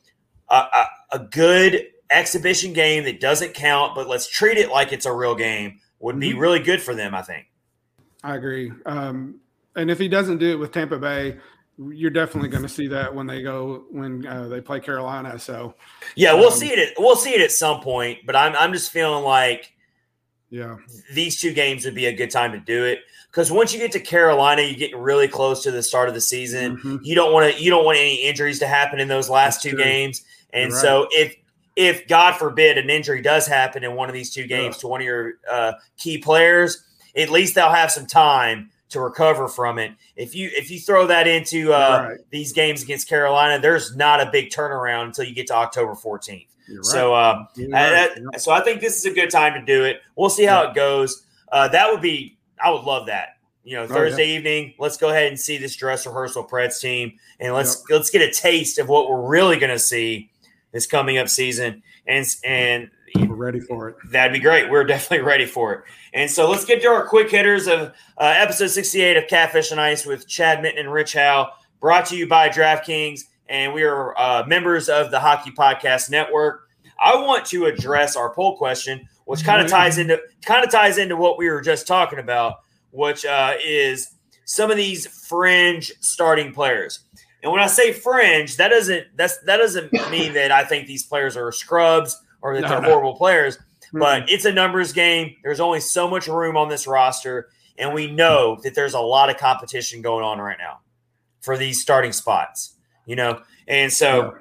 yeah. 0.50 0.68
a, 0.74 1.18
a, 1.18 1.20
good 1.20 1.88
exhibition 2.14 2.74
game 2.74 3.04
that 3.06 3.20
doesn't 3.20 3.54
count, 3.54 3.96
but 3.96 4.08
let's 4.08 4.28
treat 4.28 4.58
it 4.58 4.70
like 4.70 4.94
it's 4.94 5.06
a 5.06 5.14
real 5.14 5.36
game 5.36 5.80
would 6.00 6.20
be 6.20 6.32
mm-hmm. 6.32 6.40
really 6.40 6.60
good 6.60 6.82
for 6.82 6.94
them. 6.94 7.16
I 7.16 7.22
think. 7.22 7.48
I 8.24 8.36
agree. 8.36 8.72
Um, 8.86 9.40
and 9.76 9.90
if 9.90 9.98
he 9.98 10.08
doesn't 10.08 10.38
do 10.38 10.52
it 10.52 10.60
with 10.60 10.72
Tampa 10.72 10.98
Bay, 10.98 11.38
you're 11.78 12.12
definitely 12.12 12.50
going 12.50 12.64
to 12.64 12.70
see 12.70 12.88
that 12.88 13.14
when 13.14 13.26
they 13.26 13.42
go 13.42 13.86
when 13.90 14.26
uh, 14.28 14.48
they 14.48 14.62
play 14.62 14.80
Carolina. 14.80 15.40
So 15.40 15.76
yeah, 16.16 16.34
we'll 16.34 16.52
um, 16.52 16.58
see 16.58 16.70
it. 16.70 16.80
At, 16.80 16.94
we'll 16.98 17.16
see 17.16 17.32
it 17.32 17.42
at 17.42 17.52
some 17.52 17.82
point. 17.82 18.20
But 18.26 18.36
I'm 18.36 18.56
I'm 18.56 18.74
just 18.74 18.92
feeling 18.92 19.24
like 19.24 19.74
yeah, 20.50 20.78
these 21.14 21.42
two 21.42 21.52
games 21.52 21.84
would 21.86 21.96
be 21.96 22.06
a 22.06 22.14
good 22.14 22.30
time 22.30 22.52
to 22.52 22.60
do 22.60 22.86
it 22.86 23.00
because 23.32 23.52
once 23.52 23.74
you 23.74 23.80
get 23.80 23.92
to 23.94 24.00
Carolina, 24.00 24.62
you 24.62 24.76
get 24.76 24.96
really 24.96 25.28
close 25.28 25.64
to 25.64 25.72
the 25.72 25.82
start 25.82 26.08
of 26.08 26.14
the 26.14 26.22
season. 26.22 26.78
Mm-hmm. 26.78 26.98
You 27.02 27.16
don't 27.16 27.34
want 27.34 27.52
to 27.52 27.62
you 27.62 27.72
don't 27.72 27.86
want 27.86 27.98
any 27.98 28.16
injuries 28.16 28.60
to 28.60 28.68
happen 28.68 29.00
in 29.00 29.08
those 29.08 29.30
last 29.30 29.56
That's 29.56 29.64
two 29.64 29.72
true. 29.72 29.84
games. 29.84 30.24
And 30.52 30.72
right. 30.72 30.82
so 30.82 31.08
if 31.10 31.36
if 31.76 32.08
God 32.08 32.34
forbid 32.34 32.78
an 32.78 32.90
injury 32.90 33.22
does 33.22 33.48
happen 33.48 33.84
in 33.84 33.96
one 33.96 34.10
of 34.10 34.14
these 34.14 34.34
two 34.34 34.46
games 34.46 34.76
yeah. 34.76 34.82
to 34.82 34.88
one 34.88 35.02
of 35.02 35.06
your 35.06 35.34
uh, 35.50 35.74
key 35.98 36.18
players, 36.18 36.84
at 37.16 37.30
least 37.30 37.56
they'll 37.56 37.70
have 37.70 37.92
some 37.92 38.06
time 38.06 38.70
to 38.90 39.00
recover 39.00 39.48
from 39.48 39.80
it. 39.80 39.92
If 40.16 40.36
you 40.36 40.50
if 40.54 40.70
you 40.70 40.80
throw 40.80 41.08
that 41.08 41.28
into 41.28 41.74
uh, 41.74 42.08
right. 42.10 42.20
these 42.30 42.54
games 42.54 42.84
against 42.84 43.10
Carolina, 43.10 43.60
there's 43.60 43.96
not 43.96 44.22
a 44.22 44.30
big 44.32 44.50
turnaround 44.50 45.06
until 45.06 45.26
you 45.26 45.34
get 45.34 45.48
to 45.48 45.56
October 45.56 45.94
14th. 45.94 46.48
Right. 46.70 46.86
So, 46.86 47.14
uh, 47.14 47.46
right. 47.58 48.12
I, 48.34 48.38
so 48.38 48.52
I 48.52 48.62
think 48.62 48.80
this 48.80 48.98
is 48.98 49.06
a 49.06 49.14
good 49.14 49.30
time 49.30 49.54
to 49.54 49.66
do 49.66 49.84
it. 49.84 50.02
We'll 50.16 50.30
see 50.30 50.46
how 50.46 50.64
yeah. 50.64 50.70
it 50.70 50.76
goes. 50.76 51.26
Uh, 51.52 51.68
that 51.68 51.92
would 51.92 52.02
be, 52.02 52.38
I 52.64 52.72
would 52.72 52.84
love 52.84 53.08
that. 53.08 53.38
You 53.64 53.78
know, 53.78 53.88
Thursday 53.88 54.24
oh, 54.24 54.28
yeah. 54.28 54.38
evening, 54.38 54.74
let's 54.78 54.98
go 54.98 55.10
ahead 55.10 55.28
and 55.28 55.40
see 55.40 55.58
this 55.58 55.76
dress 55.76 56.06
rehearsal 56.06 56.46
Preds 56.46 56.82
team, 56.82 57.14
and 57.40 57.54
let's 57.54 57.82
let's 57.90 58.10
get 58.10 58.22
a 58.22 58.30
taste 58.30 58.78
of 58.78 58.90
what 58.90 59.10
we're 59.10 59.26
really 59.26 59.58
going 59.58 59.72
to 59.72 59.80
see 59.80 60.30
this 60.74 60.86
coming 60.86 61.18
up 61.18 61.30
season. 61.30 61.82
And 62.06 62.26
and 62.44 62.90
we're 63.16 63.36
ready 63.36 63.62
for 63.62 63.90
it. 63.90 63.96
That'd 64.12 64.34
be 64.34 64.40
great. 64.40 64.70
We're 64.70 64.84
definitely 64.84 65.26
ready 65.26 65.46
for 65.46 65.74
it. 65.74 65.84
And 66.14 66.30
so 66.30 66.50
let's 66.50 66.66
get 66.66 66.82
to 66.82 66.90
our 66.90 67.08
quick 67.08 67.32
hitters 67.32 67.68
of 67.68 67.94
uh, 68.18 68.34
episode 68.36 68.68
68 68.68 69.18
of 69.18 69.28
Catfish 69.28 69.72
on 69.72 69.80
Ice 69.80 70.06
with 70.06 70.28
Chad 70.28 70.62
Minton 70.62 70.86
and 70.86 70.94
Rich 70.94 71.14
Howe, 71.14 71.52
brought 71.80 72.06
to 72.08 72.18
you 72.18 72.28
by 72.28 72.50
DraftKings. 72.50 73.22
And 73.48 73.74
we 73.74 73.84
are 73.84 74.18
uh, 74.20 74.46
members 74.48 74.90
of 74.90 75.12
the 75.12 75.20
Hockey 75.20 75.52
Podcast 75.52 76.10
Network. 76.10 76.70
I 77.02 77.16
want 77.16 77.46
to 77.48 77.66
address 77.66 78.16
our 78.16 78.34
poll 78.34 78.58
question, 78.58 79.08
which 79.26 79.44
kind 79.44 79.62
of 79.62 79.70
ties 79.70 79.98
into 79.98 80.20
kind 80.46 80.66
of 80.66 80.72
ties 80.72 80.98
into 80.98 81.16
what 81.16 81.38
we 81.38 81.50
were 81.50 81.62
just 81.62 81.86
talking 81.86 82.20
about, 82.20 82.62
which 82.92 83.26
uh, 83.26 83.54
is 83.64 84.12
some 84.46 84.72
of 84.72 84.78
these 84.78 85.08
fringe 85.08 85.92
starting 86.00 86.54
players. 86.54 87.02
And 87.44 87.52
when 87.52 87.62
I 87.62 87.68
say 87.68 87.92
fringe, 87.92 88.56
that 88.58 88.70
doesn't 88.70 89.06
that's 89.16 89.38
that 89.40 89.58
doesn't 89.58 89.92
mean 90.10 90.34
that 90.34 90.52
I 90.52 90.64
think 90.64 90.88
these 90.88 91.04
players 91.04 91.36
are 91.36 91.52
scrubs 91.52 92.20
or 92.42 92.56
that 92.56 92.62
no, 92.62 92.70
they're 92.70 92.82
no. 92.82 92.90
horrible 92.90 93.16
players. 93.16 93.58
Mm-hmm. 93.58 94.00
But 94.00 94.30
it's 94.32 94.46
a 94.46 94.52
numbers 94.52 94.94
game. 94.94 95.36
There's 95.44 95.60
only 95.60 95.82
so 95.82 96.10
much 96.10 96.28
room 96.28 96.56
on 96.56 96.70
this 96.70 96.88
roster, 96.88 97.50
and 97.78 97.94
we 97.94 98.10
know 98.10 98.58
that 98.64 98.76
there's 98.76 98.94
a 98.94 99.00
lot 99.00 99.30
of 99.30 99.38
competition 99.38 100.02
going 100.02 100.24
on 100.24 100.40
right 100.40 100.58
now 100.58 100.80
for 101.42 101.58
these 101.58 101.82
starting 101.82 102.14
spots. 102.14 102.76
You 103.06 103.18
know, 103.18 103.42
and 103.68 103.92
so 103.92 104.38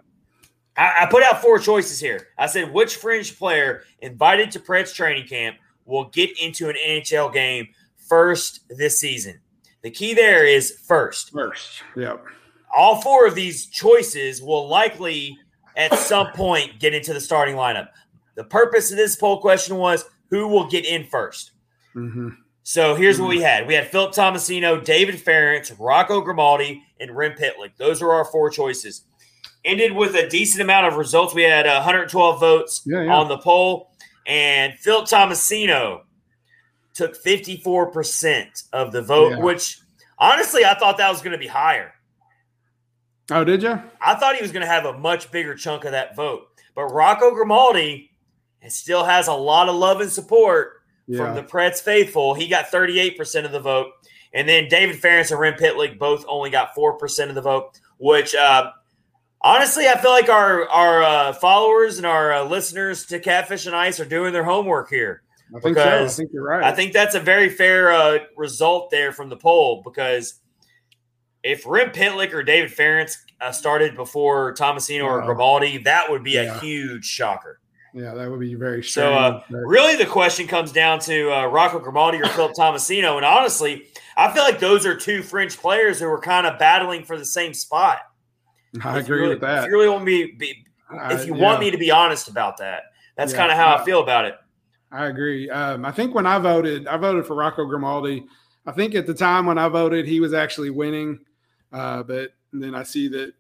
I, 0.77 1.03
I 1.03 1.07
put 1.07 1.25
out 1.25 1.43
four 1.43 1.59
choices 1.59 1.99
here. 1.99 2.29
I 2.39 2.47
said 2.47 2.73
which 2.73 2.97
fringe 2.97 3.37
player 3.37 3.83
invited 3.99 4.53
to 4.53 4.61
Preds 4.61 4.95
training 4.95 5.27
camp 5.27 5.57
will 5.85 6.05
get 6.11 6.31
into 6.41 6.69
an 6.69 6.77
NHL 6.87 7.33
game 7.33 7.69
first 7.97 8.61
this 8.69 9.01
season. 9.01 9.41
The 9.83 9.91
key 9.91 10.15
there 10.15 10.47
is 10.47 10.79
first. 10.87 11.33
First. 11.33 11.83
Yep. 11.97 12.25
All 12.75 13.01
four 13.03 13.27
of 13.27 13.35
these 13.35 13.67
choices 13.67 14.43
will 14.43 14.69
likely 14.69 15.37
at 15.77 15.95
some 15.99 16.29
point 16.33 16.79
get 16.79 16.95
into 16.95 17.13
the 17.13 17.21
starting 17.21 17.55
lineup. 17.57 17.89
The 18.35 18.45
purpose 18.45 18.91
of 18.91 18.97
this 18.97 19.17
poll 19.17 19.41
question 19.41 19.77
was 19.77 20.05
who 20.31 20.49
will 20.49 20.69
get 20.69 20.85
in 20.87 21.05
1st 21.05 21.51
Mm-hmm. 21.95 22.29
So 22.63 22.95
here's 22.95 23.21
what 23.21 23.29
we 23.29 23.41
had. 23.43 23.67
We 23.67 23.75
had 23.75 23.89
Philip 23.89 24.13
Tomasino, 24.15 24.83
David 24.83 25.21
Farrance, 25.21 25.71
Rocco 25.73 26.21
Grimaldi, 26.23 26.83
and 27.01 27.15
Rem 27.15 27.33
Pitlick. 27.33 27.77
Those 27.77 28.01
are 28.01 28.13
our 28.13 28.25
four 28.25 28.49
choices. 28.51 29.05
Ended 29.65 29.93
with 29.93 30.15
a 30.15 30.29
decent 30.29 30.63
amount 30.63 30.87
of 30.87 30.95
results. 30.97 31.35
We 31.35 31.43
had 31.43 31.67
112 31.67 32.41
votes 32.41 32.83
Yeah, 32.87 33.03
yeah. 33.03 33.15
on 33.15 33.29
the 33.29 33.37
poll, 33.39 33.91
and 34.27 34.75
Philip 34.79 35.07
Tomasino 35.07 36.03
took 36.95 37.21
54% 37.23 38.69
of 38.73 38.93
the 38.93 39.03
vote, 39.03 39.33
Yeah. 39.33 39.39
which 39.41 39.79
honestly, 40.19 40.65
I 40.65 40.75
thought 40.75 40.97
that 40.99 41.11
was 41.11 41.21
going 41.21 41.33
to 41.33 41.39
be 41.39 41.47
higher. 41.49 41.93
Oh, 43.33 43.45
did 43.45 43.63
you? 43.63 43.81
I 44.01 44.15
thought 44.15 44.37
he 44.37 44.43
was 44.43 44.53
going 44.53 44.63
to 44.63 44.73
have 44.73 44.85
a 44.85 44.99
much 44.99 45.31
bigger 45.31 45.55
chunk 45.55 45.85
of 45.85 45.93
that 45.93 46.15
vote. 46.17 46.49
But 46.75 46.87
Rocco 46.87 47.33
Grimaldi 47.33 48.11
still 48.69 49.05
has 49.05 49.29
a 49.29 49.35
lot 49.35 49.69
of 49.69 49.75
love 49.75 50.01
and 50.01 50.11
support 50.11 50.83
from 51.17 51.35
the 51.35 51.43
Preds 51.43 51.81
faithful. 51.81 52.35
He 52.35 52.49
got 52.49 52.67
38% 52.67 53.45
of 53.45 53.53
the 53.53 53.61
vote. 53.61 53.93
And 54.33 54.49
then 54.49 54.69
David 54.69 54.97
Farrance 54.97 55.31
and 55.31 55.39
Rem 55.39 55.55
Pitlick 55.55 55.99
both 55.99 56.25
only 56.27 56.51
got 56.51 56.75
4% 56.75 57.29
of 57.29 57.35
the 57.35 57.43
vote, 57.43 57.79
which 57.99 58.35
uh, 58.35 58.71
honestly, 59.43 59.87
I 59.89 59.99
feel 59.99 60.11
like 60.11 60.31
our, 60.31 60.69
our 60.69 61.03
uh, 61.03 61.33
followers 61.35 61.99
and 61.99 62.07
our 62.07 62.33
uh, 62.33 62.45
listeners 62.45 63.07
to 63.07 63.21
Catfish 63.21 63.67
on 63.67 63.75
Ice 63.75 64.01
are 64.01 64.07
doing 64.07 64.33
their 64.33 64.45
homework 64.45 64.89
here. 64.89 65.23
I 65.55 65.61
think 65.61 65.77
so. 65.77 66.05
I 66.05 66.09
think 66.09 66.31
you're 66.33 66.45
right. 66.45 66.65
I 66.65 66.73
think 66.73 66.95
that's 66.95 67.15
a 67.15 67.21
very 67.21 67.51
fair 67.51 67.93
uh, 67.93 68.19
result 68.37 68.91
there 68.91 69.13
from 69.13 69.29
the 69.29 69.37
poll 69.37 69.83
because 69.85 70.41
if 71.43 71.65
Rem 71.67 71.91
Pitlick 71.91 72.33
or 72.33 72.43
David 72.43 72.73
Farrance 72.73 73.19
uh, 73.41 73.51
started 73.53 73.97
before 73.97 74.55
Tomasino 74.55 75.05
or 75.05 75.23
Grimaldi, 75.23 75.79
that 75.79 76.11
would 76.11 76.23
be 76.23 76.37
a 76.37 76.55
huge 76.61 77.05
shocker. 77.05 77.59
yeah, 77.95 78.15
that 78.15 78.31
would 78.31 78.41
be 78.41 78.55
very 78.55 78.83
So, 78.85 79.13
uh, 79.13 79.43
really, 79.51 79.97
the 79.97 80.07
question 80.07 80.47
comes 80.47 80.73
down 80.73 81.01
to 81.01 81.31
uh, 81.33 81.47
Rocco 81.47 81.79
Grimaldi 81.79 82.19
or 82.23 82.27
Philip 82.29 82.53
Tomasino. 82.57 83.17
And 83.17 83.25
honestly, 83.27 83.87
I 84.17 84.33
feel 84.33 84.45
like 84.45 84.61
those 84.61 84.87
are 84.87 84.97
two 84.97 85.23
fringe 85.23 85.57
players 85.59 85.99
who 86.01 86.07
are 86.07 86.21
kind 86.21 86.47
of 86.47 86.59
battling 86.59 87.05
for 87.05 87.19
the 87.19 87.25
same 87.25 87.53
spot. 87.55 87.99
I 88.83 88.99
If 88.99 89.05
agree 89.05 89.19
really- 89.21 89.29
with 89.31 89.41
that. 89.41 89.65
If 89.65 89.71
you 89.71 89.73
really 89.73 89.89
want 89.89 90.05
me, 90.05 90.33
be, 90.39 90.65
if 91.11 91.27
you 91.27 91.35
yeah. 91.35 91.43
want 91.43 91.61
me 91.61 91.71
to 91.71 91.77
be 91.79 91.91
honest 91.91 92.29
about 92.29 92.59
that, 92.59 92.85
that's 93.17 93.33
Yeah. 93.33 93.39
kind 93.39 93.51
of 93.53 93.59
how 93.59 93.67
I 93.75 93.79
Yeah. 93.79 93.85
feel 93.85 94.01
about 94.03 94.25
it. 94.27 94.37
I 94.91 95.07
agree. 95.07 95.51
Um, 95.51 95.85
I 95.85 95.91
think 95.91 96.15
when 96.15 96.27
I 96.27 96.39
voted, 96.39 96.87
I 96.87 96.97
voted 96.99 97.27
for 97.27 97.35
Rocco 97.35 97.65
Grimaldi. 97.67 98.25
I 98.67 98.73
think 98.73 98.95
at 98.95 99.07
the 99.07 99.15
time 99.15 99.47
when 99.47 99.59
I 99.59 99.69
voted, 99.69 100.07
he 100.07 100.21
was 100.21 100.33
actually 100.33 100.71
winning, 100.71 101.19
uh, 101.73 102.03
but 102.03 102.31
then 102.53 102.75
I 102.75 102.83
see 102.83 103.09
that 103.09 103.33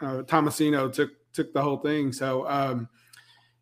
uh, 0.00 0.22
Tomasino 0.22 0.92
took 0.92 1.10
took 1.32 1.52
the 1.52 1.62
whole 1.62 1.78
thing. 1.78 2.12
So 2.12 2.48
um, 2.48 2.88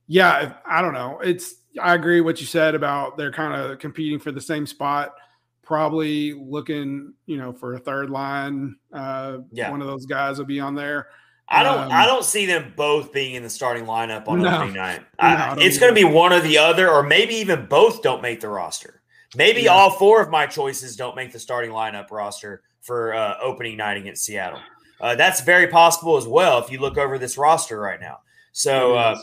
yeah, 0.07 0.55
I 0.67 0.81
don't 0.83 0.95
know. 0.95 1.21
It's 1.23 1.57
I 1.81 1.95
agree 1.95 2.21
what 2.21 2.41
you 2.41 2.47
said 2.47 2.75
about 2.75 3.17
they're 3.17 3.33
kind 3.33 3.55
of 3.55 3.79
competing 3.79 4.19
for 4.19 4.33
the 4.33 4.41
same 4.41 4.67
spot. 4.67 5.14
Probably 5.62 6.33
looking, 6.33 7.12
you 7.27 7.37
know, 7.37 7.53
for 7.53 7.75
a 7.75 7.79
third 7.79 8.09
line. 8.09 8.77
Uh, 8.93 9.38
Yeah. 9.53 9.71
one 9.71 9.83
of 9.83 9.87
those 9.87 10.07
guys 10.07 10.38
will 10.38 10.47
be 10.47 10.61
on 10.61 10.75
there. 10.75 11.09
I 11.51 11.62
don't. 11.62 11.79
Um, 11.79 11.88
I 11.93 12.07
don't 12.07 12.25
see 12.25 12.47
them 12.47 12.73
both 12.77 13.12
being 13.12 13.35
in 13.35 13.43
the 13.43 13.51
starting 13.51 13.85
lineup 13.85 14.29
on 14.29 14.41
No. 14.41 14.55
opening 14.57 14.75
night. 14.75 15.01
I 15.19 15.57
it's 15.59 15.79
going 15.79 15.91
to 15.91 15.95
be 15.95 16.05
one 16.05 16.33
or 16.33 16.41
the 16.41 16.59
other, 16.59 16.91
or 16.91 17.03
maybe 17.03 17.35
even 17.35 17.67
both 17.67 18.03
don't 18.03 18.23
make 18.23 18.41
the 18.41 18.49
roster. 18.49 19.03
Maybe 19.37 19.62
Yeah. 19.62 19.73
all 19.73 19.91
four 19.91 20.23
of 20.23 20.31
my 20.31 20.47
choices 20.47 20.97
don't 20.97 21.17
make 21.17 21.33
the 21.33 21.38
starting 21.38 21.71
lineup 21.71 22.11
roster 22.11 22.62
for 22.88 23.14
uh, 23.14 23.37
opening 23.42 23.77
night 23.77 23.98
against 23.98 24.24
Seattle. 24.24 24.59
Uh, 25.01 25.14
that's 25.14 25.42
very 25.42 25.68
possible 25.68 26.16
as 26.16 26.27
well 26.27 26.59
if 26.59 26.72
you 26.72 26.81
look 26.81 26.96
over 26.96 27.18
this 27.18 27.38
roster 27.38 27.79
right 27.79 28.01
now. 28.01 28.18
So, 28.53 28.94
uh. 28.96 29.18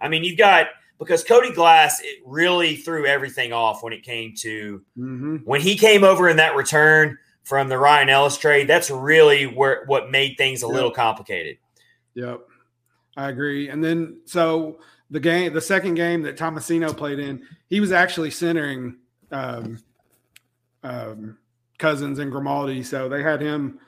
I 0.00 0.08
mean, 0.08 0.22
you've 0.22 0.38
got 0.38 0.68
because 1.00 1.24
Cody 1.24 1.52
Glass 1.52 2.00
it 2.02 2.20
really 2.24 2.76
threw 2.76 3.04
everything 3.04 3.52
off 3.52 3.82
when 3.82 3.92
it 3.92 4.04
came 4.04 4.32
to 4.36 4.80
Mhm. 4.96 5.42
when 5.44 5.60
he 5.60 5.76
came 5.76 6.04
over 6.04 6.28
in 6.28 6.36
that 6.36 6.54
return 6.54 7.18
from 7.42 7.68
the 7.68 7.76
Ryan 7.76 8.08
Ellis 8.08 8.38
trade. 8.38 8.68
That's 8.68 8.90
really 8.90 9.44
where 9.46 9.82
what 9.86 10.10
made 10.10 10.36
things 10.38 10.62
a 10.62 10.66
Yeah. 10.66 10.72
little 10.74 10.90
complicated. 10.92 11.58
Yep. 12.14 12.40
I 13.16 13.28
agree. 13.30 13.68
And 13.68 13.82
then 13.82 14.20
so 14.24 14.78
the 15.10 15.18
game, 15.20 15.52
the 15.52 15.60
second 15.60 15.94
game 15.94 16.22
that 16.22 16.36
Tomasino 16.36 16.96
played 16.96 17.18
in, 17.18 17.42
he 17.68 17.80
was 17.80 17.90
actually 17.90 18.30
centering 18.30 18.98
um, 19.32 19.78
um, 20.84 21.36
Cousins 21.78 22.18
and 22.18 22.30
Grimaldi. 22.30 22.82
So 22.82 23.08
they 23.08 23.22
had 23.22 23.40
him 23.40 23.78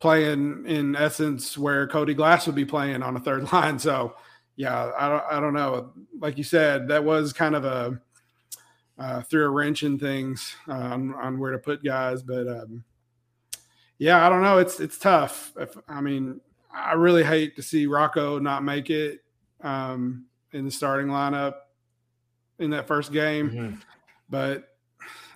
playing 0.00 0.64
in 0.66 0.96
essence 0.96 1.56
where 1.56 1.86
Cody 1.86 2.14
Glass 2.14 2.46
would 2.46 2.56
be 2.56 2.64
playing 2.64 3.02
on 3.02 3.16
a 3.16 3.20
third 3.20 3.52
line. 3.52 3.78
So 3.78 4.14
yeah, 4.56 4.90
I 4.98 5.08
don't, 5.08 5.24
I 5.30 5.40
don't 5.40 5.54
know. 5.54 5.92
Like 6.20 6.36
you 6.36 6.44
said, 6.44 6.88
that 6.88 7.04
was 7.04 7.32
kind 7.32 7.54
of 7.54 7.64
a 7.64 8.00
uh, 8.98 9.22
threw 9.22 9.44
a 9.44 9.50
wrench 9.50 9.82
in 9.82 9.98
things 9.98 10.54
uh, 10.68 10.72
on, 10.72 11.14
on 11.14 11.38
where 11.38 11.52
to 11.52 11.58
put 11.58 11.82
guys, 11.82 12.22
but 12.22 12.46
um, 12.46 12.84
yeah, 13.98 14.26
I 14.26 14.28
don't 14.28 14.42
know. 14.42 14.58
It's 14.58 14.80
it's 14.80 14.98
tough. 14.98 15.52
If, 15.58 15.76
I 15.88 16.00
mean, 16.00 16.40
I 16.74 16.94
really 16.94 17.24
hate 17.24 17.56
to 17.56 17.62
see 17.62 17.86
Rocco 17.86 18.38
not 18.38 18.64
make 18.64 18.90
it 18.90 19.20
um, 19.62 20.26
in 20.52 20.64
the 20.64 20.70
starting 20.70 21.06
lineup 21.06 21.54
in 22.58 22.70
that 22.70 22.86
first 22.86 23.12
game. 23.12 23.50
Mhm. 23.50 23.80
But 24.28 24.71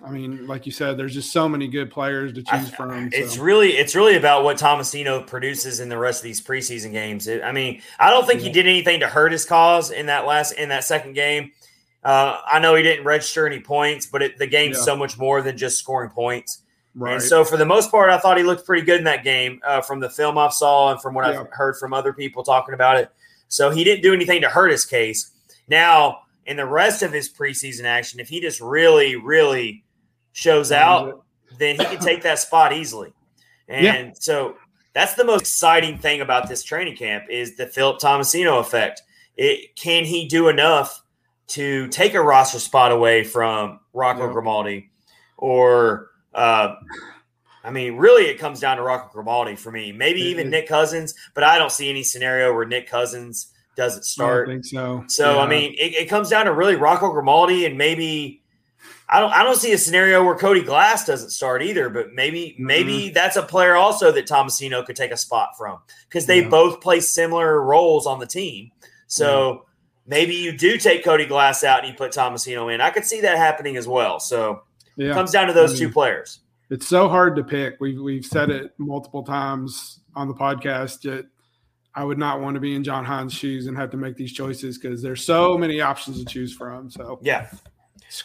I 0.05 0.11
mean, 0.11 0.45
like 0.47 0.65
you 0.65 0.71
said, 0.71 0.95
there's 0.97 1.13
just 1.13 1.31
so 1.31 1.49
many 1.49 1.67
good 1.67 1.89
players 1.89 2.33
to 2.33 2.43
choose 2.43 2.69
from. 2.69 3.09
It's 3.11 3.37
really 3.37 3.71
it's 3.77 3.95
really 3.95 4.15
about 4.15 4.43
what 4.43 4.57
Tomasino 4.57 5.25
produces 5.25 5.79
in 5.79 5.89
the 5.89 5.97
rest 5.97 6.19
of 6.19 6.23
these 6.23 6.41
preseason 6.41 6.91
games. 6.91 7.27
It- 7.27 7.43
I 7.43 7.51
mean, 7.51 7.81
I 7.99 8.09
don't 8.11 8.27
think 8.27 8.41
he 8.41 8.49
did 8.51 8.67
anything 8.67 8.99
to 8.99 9.07
hurt 9.07 9.31
his 9.31 9.43
cause 9.45 9.89
in 9.91 10.05
that 10.05 10.25
last 10.25 10.51
in 10.53 10.69
that 10.69 10.83
second 10.83 11.13
game. 11.13 11.51
Uh, 12.03 12.37
I 12.45 12.59
know 12.59 12.75
he 12.75 12.83
didn't 12.83 13.05
register 13.05 13.47
any 13.47 13.59
points, 13.59 14.05
but 14.05 14.21
it, 14.21 14.37
the 14.37 14.47
game's 14.47 14.77
Yeah. 14.77 14.83
so 14.83 14.95
much 14.95 15.17
more 15.17 15.41
than 15.41 15.57
just 15.57 15.77
scoring 15.79 16.09
points. 16.11 16.61
right. 16.95 17.13
And 17.13 17.21
so, 17.21 17.43
for 17.43 17.57
the 17.57 17.65
most 17.65 17.91
part, 17.91 18.09
I 18.11 18.17
thought 18.19 18.37
he 18.37 18.43
looked 18.43 18.65
pretty 18.65 18.85
good 18.85 18.99
in 18.99 19.03
that 19.05 19.23
game 19.23 19.59
uh, 19.65 19.81
from 19.81 19.99
the 19.99 20.09
film 20.09 20.37
I 20.37 20.49
saw 20.49 20.91
and 20.91 21.01
from 21.01 21.15
what 21.15 21.27
Yeah. 21.27 21.41
I've 21.41 21.47
heard 21.51 21.75
from 21.77 21.93
other 21.93 22.13
people 22.13 22.43
talking 22.43 22.73
about 22.75 22.97
it. 22.97 23.09
So, 23.49 23.71
he 23.71 23.83
didn't 23.83 24.03
do 24.03 24.13
anything 24.13 24.41
to 24.41 24.49
hurt 24.49 24.69
his 24.71 24.85
case. 24.85 25.31
Now, 25.67 26.19
in 26.45 26.55
the 26.55 26.65
rest 26.65 27.01
of 27.03 27.11
his 27.11 27.29
preseason 27.29 27.83
action, 27.83 28.19
if 28.21 28.29
he 28.29 28.39
just 28.39 28.61
really, 28.61 29.15
really 29.17 29.83
shows 30.37 30.71
out, 30.71 31.23
then 31.57 31.75
he 31.77 31.83
can 31.85 31.97
take 31.99 32.21
that 32.21 32.37
spot 32.39 32.71
easily. 32.73 33.11
And 33.69 33.83
Yeah. 33.83 34.11
so, 34.13 34.55
that's 34.93 35.15
the 35.15 35.25
most 35.25 35.41
exciting 35.41 35.97
thing 35.97 36.21
about 36.21 36.47
this 36.47 36.63
training 36.63 36.95
camp 36.95 37.25
is 37.29 37.57
the 37.57 37.65
Philip 37.67 37.99
Tomasino 37.99 38.59
effect. 38.61 39.01
It, 39.35 39.75
can 39.75 40.05
he 40.05 40.27
do 40.27 40.47
enough 40.47 41.03
to 41.47 41.87
take 41.89 42.13
a 42.13 42.21
roster 42.21 42.59
spot 42.59 42.91
away 42.91 43.23
from 43.23 43.79
Rocco 43.93 44.27
Yeah. 44.27 44.33
Grimaldi 44.33 44.89
or 45.37 46.11
uh, 46.33 46.75
I 47.63 47.69
mean, 47.71 47.97
really, 47.97 48.23
it 48.27 48.37
comes 48.39 48.59
down 48.59 48.77
to 48.77 48.83
Rocco 48.83 49.09
Grimaldi 49.11 49.55
for 49.55 49.71
me. 49.71 49.91
Maybe 49.91 50.21
even. 50.21 50.49
Nick 50.49 50.67
Cousins, 50.67 51.13
but 51.33 51.43
I 51.43 51.57
don't 51.57 51.71
see 51.71 51.89
any 51.89 52.03
scenario 52.03 52.53
where 52.53 52.65
Nick 52.65 52.87
Cousins 52.89 53.53
doesn't 53.75 53.97
I 53.97 54.01
don't 54.01 54.03
start. 54.05 54.47
think 54.47 54.65
so. 54.65 55.03
So 55.07 55.35
Yeah. 55.35 55.41
I 55.41 55.47
mean, 55.47 55.73
it, 55.73 55.93
it 56.03 56.09
comes 56.09 56.29
down 56.29 56.45
to 56.45 56.53
really 56.53 56.75
Rocco 56.75 57.11
Grimaldi 57.11 57.65
and 57.65 57.77
maybe 57.77 58.41
I 59.09 59.19
don't 59.19 59.31
I 59.31 59.43
don't 59.43 59.55
see 59.57 59.71
a 59.73 59.77
scenario 59.77 60.23
where 60.23 60.35
Cody 60.35 60.61
Glass 60.63 61.05
doesn't 61.05 61.29
start 61.29 61.61
either. 61.63 61.89
But 61.89 62.13
maybe 62.13 62.49
Mm-hmm. 62.51 62.65
maybe 62.65 63.09
that's 63.09 63.35
a 63.37 63.43
player 63.43 63.75
also 63.75 64.11
that 64.11 64.27
Tomasino 64.27 64.85
could 64.85 64.95
take 64.95 65.11
a 65.11 65.17
spot 65.17 65.57
from 65.57 65.79
because 66.09 66.25
they 66.25 66.41
Yeah. 66.41 66.49
both 66.49 66.81
play 66.81 66.99
similar 66.99 67.61
roles 67.61 68.05
on 68.05 68.19
the 68.19 68.25
team. 68.27 68.71
So 69.07 69.65
maybe 70.05 70.35
you 70.35 70.57
do 70.57 70.77
take 70.77 71.03
Cody 71.05 71.25
Glass 71.25 71.63
out 71.63 71.79
and 71.79 71.87
you 71.89 71.93
put 71.93 72.11
Tomasino 72.11 72.73
in. 72.73 72.81
I 72.81 72.89
could 72.89 73.05
see 73.05 73.21
that 73.21 73.37
happening 73.37 73.77
as 73.77 73.87
well. 73.87 74.19
So 74.19 74.63
yeah. 74.97 75.11
it 75.11 75.13
comes 75.13 75.31
down 75.31 75.47
to 75.47 75.53
those 75.53 75.75
I 75.75 75.77
two 75.85 75.89
players. 75.91 76.39
it's 76.69 76.85
so 76.87 77.07
hard 77.07 77.35
to 77.37 77.43
pick. 77.43 77.77
We've 77.79 78.01
we've 78.01 78.25
said 78.25 78.49
it 78.49 78.73
multiple 78.77 79.23
times 79.23 80.01
on 80.15 80.27
the 80.27 80.33
podcast 80.33 81.01
that 81.03 81.25
I 81.95 82.03
would 82.03 82.17
not 82.17 82.41
want 82.41 82.55
to 82.55 82.59
be 82.59 82.75
in 82.75 82.83
John 82.83 83.05
Hynes' 83.05 83.31
shoes 83.31 83.67
and 83.67 83.77
have 83.77 83.89
to 83.91 83.97
make 83.97 84.15
these 84.17 84.33
choices 84.33 84.77
because 84.77 85.01
there's 85.01 85.23
so 85.23 85.57
many 85.57 85.79
options 85.81 86.19
to 86.19 86.25
choose 86.25 86.53
from. 86.53 86.91
So 86.91 87.19
Yeah. 87.23 87.47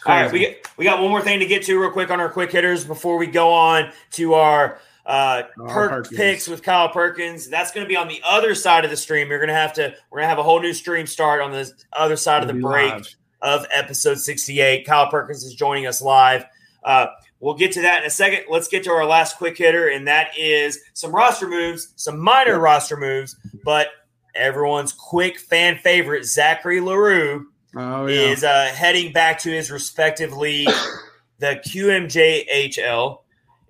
Crazy. 0.01 0.23
right, 0.23 0.31
we 0.31 0.39
get, 0.39 0.67
we 0.77 0.85
got 0.85 1.01
one 1.01 1.11
more 1.11 1.21
thing 1.21 1.39
to 1.39 1.45
get 1.45 1.63
to 1.63 1.79
real 1.79 1.91
quick 1.91 2.09
on 2.09 2.19
our 2.19 2.29
quick 2.29 2.51
hitters 2.51 2.85
before 2.85 3.17
we 3.17 3.27
go 3.27 3.51
on 3.51 3.91
to 4.11 4.33
our 4.33 4.79
uh, 5.05 5.43
Oh, 5.59 5.65
perk 5.67 5.91
Perkins. 5.91 6.17
picks 6.17 6.47
with 6.47 6.63
Kyle 6.63 6.87
Perkins. 6.89 7.49
That's 7.49 7.71
going 7.71 7.83
to 7.85 7.89
be 7.89 7.97
on 7.97 8.07
the 8.07 8.21
other 8.25 8.55
side 8.55 8.85
of 8.85 8.91
the 8.91 8.97
stream. 8.97 9.29
You're 9.29 9.39
going 9.39 9.49
to 9.49 9.53
have 9.53 9.73
to 9.73 9.93
we're 10.09 10.19
going 10.19 10.25
to 10.25 10.29
have 10.29 10.39
a 10.39 10.43
whole 10.43 10.61
new 10.61 10.73
stream 10.73 11.05
start 11.05 11.41
on 11.41 11.51
the 11.51 11.69
other 11.91 12.15
side 12.15 12.41
of 12.41 12.47
the 12.47 12.53
break 12.61 12.93
live. 12.93 13.15
of 13.41 13.65
episode 13.73 14.17
68. 14.19 14.85
Kyle 14.85 15.09
Perkins 15.09 15.43
is 15.43 15.53
joining 15.55 15.85
us 15.87 16.01
live. 16.01 16.45
Uh, 16.85 17.07
we'll 17.41 17.53
get 17.55 17.73
to 17.73 17.81
that 17.81 18.01
in 18.01 18.07
a 18.07 18.09
second. 18.09 18.45
Let's 18.49 18.69
get 18.69 18.85
to 18.85 18.91
our 18.91 19.05
last 19.05 19.37
quick 19.37 19.57
hitter, 19.57 19.89
and 19.89 20.07
that 20.07 20.29
is 20.37 20.79
some 20.93 21.11
roster 21.13 21.49
moves, 21.49 21.91
some 21.97 22.17
minor 22.17 22.57
roster 22.59 22.95
moves, 22.95 23.35
but 23.65 23.87
everyone's 24.35 24.93
quick 24.93 25.37
fan 25.37 25.77
favorite, 25.77 26.23
Zachary 26.25 26.79
L'Heureux, 26.81 27.45
Oh 27.75 28.05
yeah. 28.05 28.31
is 28.31 28.43
uh, 28.43 28.71
heading 28.75 29.13
back 29.13 29.39
to 29.39 29.49
his 29.49 29.71
respective 29.71 30.33
league. 30.33 30.69
the 31.39 31.61
QMJHL 31.67 33.19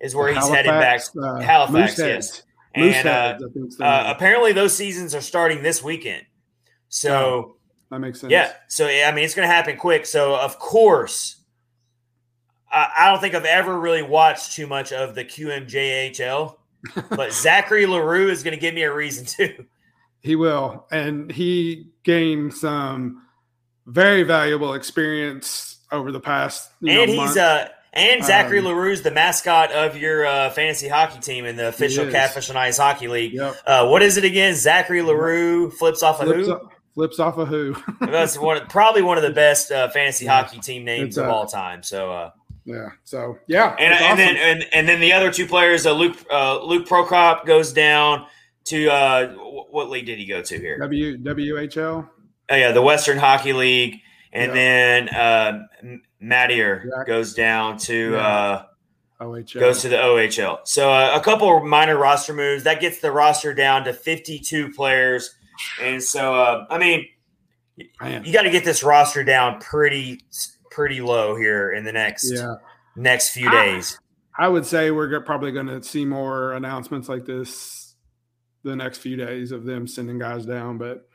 is 0.00 0.14
where 0.14 0.32
he's 0.32 0.48
heading 0.48 0.70
back. 0.70 1.00
uh, 1.20 1.40
Halifax, 1.40 1.94
Mooseheads. 1.94 2.06
yes. 2.06 2.42
And 2.74 3.08
uh, 3.08 3.10
Mooseheads, 3.10 3.34
I 3.34 3.52
think 3.52 3.66
it's 3.66 3.80
uh, 3.80 4.04
apparently, 4.14 4.52
those 4.52 4.76
seasons 4.76 5.14
are 5.14 5.20
starting 5.20 5.62
this 5.62 5.82
weekend. 5.82 6.24
So, 6.88 7.56
that 7.90 8.00
makes 8.00 8.20
sense. 8.20 8.30
yeah. 8.30 8.52
So, 8.68 8.86
I 8.86 9.12
mean, 9.12 9.24
it's 9.24 9.34
going 9.34 9.48
to 9.48 9.52
happen 9.52 9.76
quick. 9.76 10.06
So, 10.06 10.36
of 10.36 10.58
course, 10.58 11.36
I, 12.70 12.88
I 12.98 13.10
don't 13.10 13.20
think 13.20 13.34
I've 13.34 13.44
ever 13.44 13.78
really 13.78 14.02
watched 14.02 14.54
too 14.54 14.66
much 14.66 14.92
of 14.92 15.14
the 15.14 15.24
QMJHL, 15.24 16.56
but 17.10 17.32
Zachary 17.32 17.86
L'Heureux 17.86 18.28
is 18.30 18.42
going 18.42 18.54
to 18.54 18.60
give 18.60 18.74
me 18.74 18.82
a 18.82 18.92
reason 18.92 19.24
to. 19.24 19.64
He 20.20 20.36
will, 20.36 20.86
and 20.90 21.30
he 21.30 21.88
gained 22.02 22.54
some 22.54 23.23
very 23.86 24.22
valuable 24.22 24.74
experience 24.74 25.78
over 25.92 26.12
the 26.12 26.20
past. 26.20 26.70
You 26.80 27.00
and 27.00 27.14
know, 27.14 27.26
he's 27.26 27.36
uh 27.36 27.68
and 27.94 28.24
Zachary 28.24 28.58
Um, 28.58 28.66
L'Heureux's 28.66 29.02
the 29.02 29.12
mascot 29.12 29.70
of 29.70 29.96
your 29.96 30.26
uh, 30.26 30.50
fantasy 30.50 30.88
hockey 30.88 31.20
team 31.20 31.44
in 31.44 31.54
the 31.54 31.68
official. 31.68 32.10
Catfish 32.10 32.50
on 32.50 32.56
Ice 32.56 32.76
Hockey 32.76 33.06
League. 33.06 33.34
Yep. 33.34 33.56
Uh, 33.64 33.86
what 33.86 34.02
is 34.02 34.16
it 34.16 34.24
again? 34.24 34.56
Zachary 34.56 35.00
L'Heureux 35.00 35.70
flips 35.70 36.02
off 36.02 36.20
a 36.20 36.24
flips, 36.24 36.48
who? 36.48 36.52
off, 36.54 36.72
flips 36.94 37.20
off 37.20 37.38
a 37.38 37.44
who. 37.44 37.76
That's 38.00 38.36
one, 38.36 38.66
probably 38.66 39.02
one 39.02 39.16
of 39.16 39.22
the 39.22 39.30
best 39.30 39.70
uh, 39.70 39.88
fantasy 39.90 40.24
Yeah. 40.26 40.42
hockey 40.42 40.58
team 40.58 40.84
names 40.84 41.16
of 41.16 41.28
uh, 41.28 41.32
all 41.32 41.46
time. 41.46 41.84
So, 41.84 42.12
uh, 42.12 42.30
yeah. 42.64 42.88
So 43.04 43.38
yeah, 43.46 43.76
and, 43.78 43.94
and 43.94 44.18
then 44.18 44.36
and, 44.36 44.66
and 44.72 44.88
then 44.88 44.98
the 44.98 45.12
other 45.12 45.30
two 45.30 45.46
players, 45.46 45.86
uh, 45.86 45.92
Luke 45.92 46.16
uh, 46.32 46.64
Luke 46.64 46.88
Prokop 46.88 47.46
goes 47.46 47.72
down 47.72 48.26
to 48.64 48.88
uh, 48.88 49.34
what 49.34 49.90
league 49.90 50.06
did 50.06 50.18
he 50.18 50.26
go 50.26 50.42
to 50.42 50.58
here? 50.58 50.78
W 50.78 51.18
WHL. 51.18 52.08
Oh 52.50 52.56
yeah, 52.56 52.72
the 52.72 52.82
Western 52.82 53.18
Hockey 53.18 53.52
League, 53.52 54.00
and 54.32 54.48
Yeah. 54.48 54.54
then 54.54 55.08
uh, 55.08 55.98
Mattier 56.22 56.82
Jack- 56.84 57.06
goes 57.06 57.34
down 57.34 57.78
to. 57.78 58.12
Yeah. 58.12 58.18
Uh, 58.18 58.64
OHL. 59.20 59.60
goes 59.60 59.80
to 59.82 59.88
the 59.88 59.96
OHL. 59.96 60.58
So 60.66 60.90
uh, 60.92 61.12
a 61.14 61.20
couple 61.20 61.56
of 61.56 61.62
minor 61.62 61.96
roster 61.96 62.34
moves 62.34 62.64
that 62.64 62.80
gets 62.80 62.98
the 63.00 63.12
roster 63.12 63.54
down 63.54 63.84
to 63.84 63.92
52 63.94 64.72
players. 64.72 65.34
And 65.80 66.02
so 66.02 66.34
uh, 66.34 66.66
I 66.68 66.78
mean, 66.78 67.06
Man. 68.02 68.24
you 68.24 68.32
got 68.32 68.42
to 68.42 68.50
get 68.50 68.64
this 68.64 68.82
roster 68.82 69.22
down 69.24 69.60
pretty 69.60 70.20
pretty 70.70 71.00
low 71.00 71.36
here 71.36 71.70
in 71.72 71.84
the 71.84 71.92
next 71.92 72.30
Yeah, 72.30 72.56
next 72.96 73.30
few 73.30 73.48
days. 73.50 73.98
I 74.36 74.48
would 74.48 74.66
say 74.66 74.90
we're 74.90 75.20
probably 75.20 75.52
going 75.52 75.68
to 75.68 75.82
see 75.82 76.04
more 76.04 76.52
announcements 76.52 77.08
like 77.08 77.24
this 77.24 77.94
the 78.64 78.74
next 78.74 78.98
few 78.98 79.16
days 79.16 79.52
of 79.52 79.64
them 79.64 79.86
sending 79.86 80.18
guys 80.18 80.44
down. 80.44 80.76
But 80.76 81.08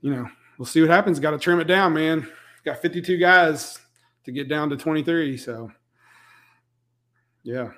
you 0.00 0.10
know, 0.14 0.28
we'll 0.58 0.66
see 0.66 0.80
what 0.80 0.90
happens. 0.90 1.20
Got 1.20 1.32
to 1.32 1.38
trim 1.38 1.60
it 1.60 1.64
down, 1.66 1.92
man. 1.94 2.26
Got 2.64 2.82
52 2.82 3.16
guys 3.18 3.78
to 4.24 4.32
get 4.32 4.48
down 4.48 4.70
to 4.70 4.76
23. 4.76 5.36
So 5.36 5.70
yeah, 7.42 7.70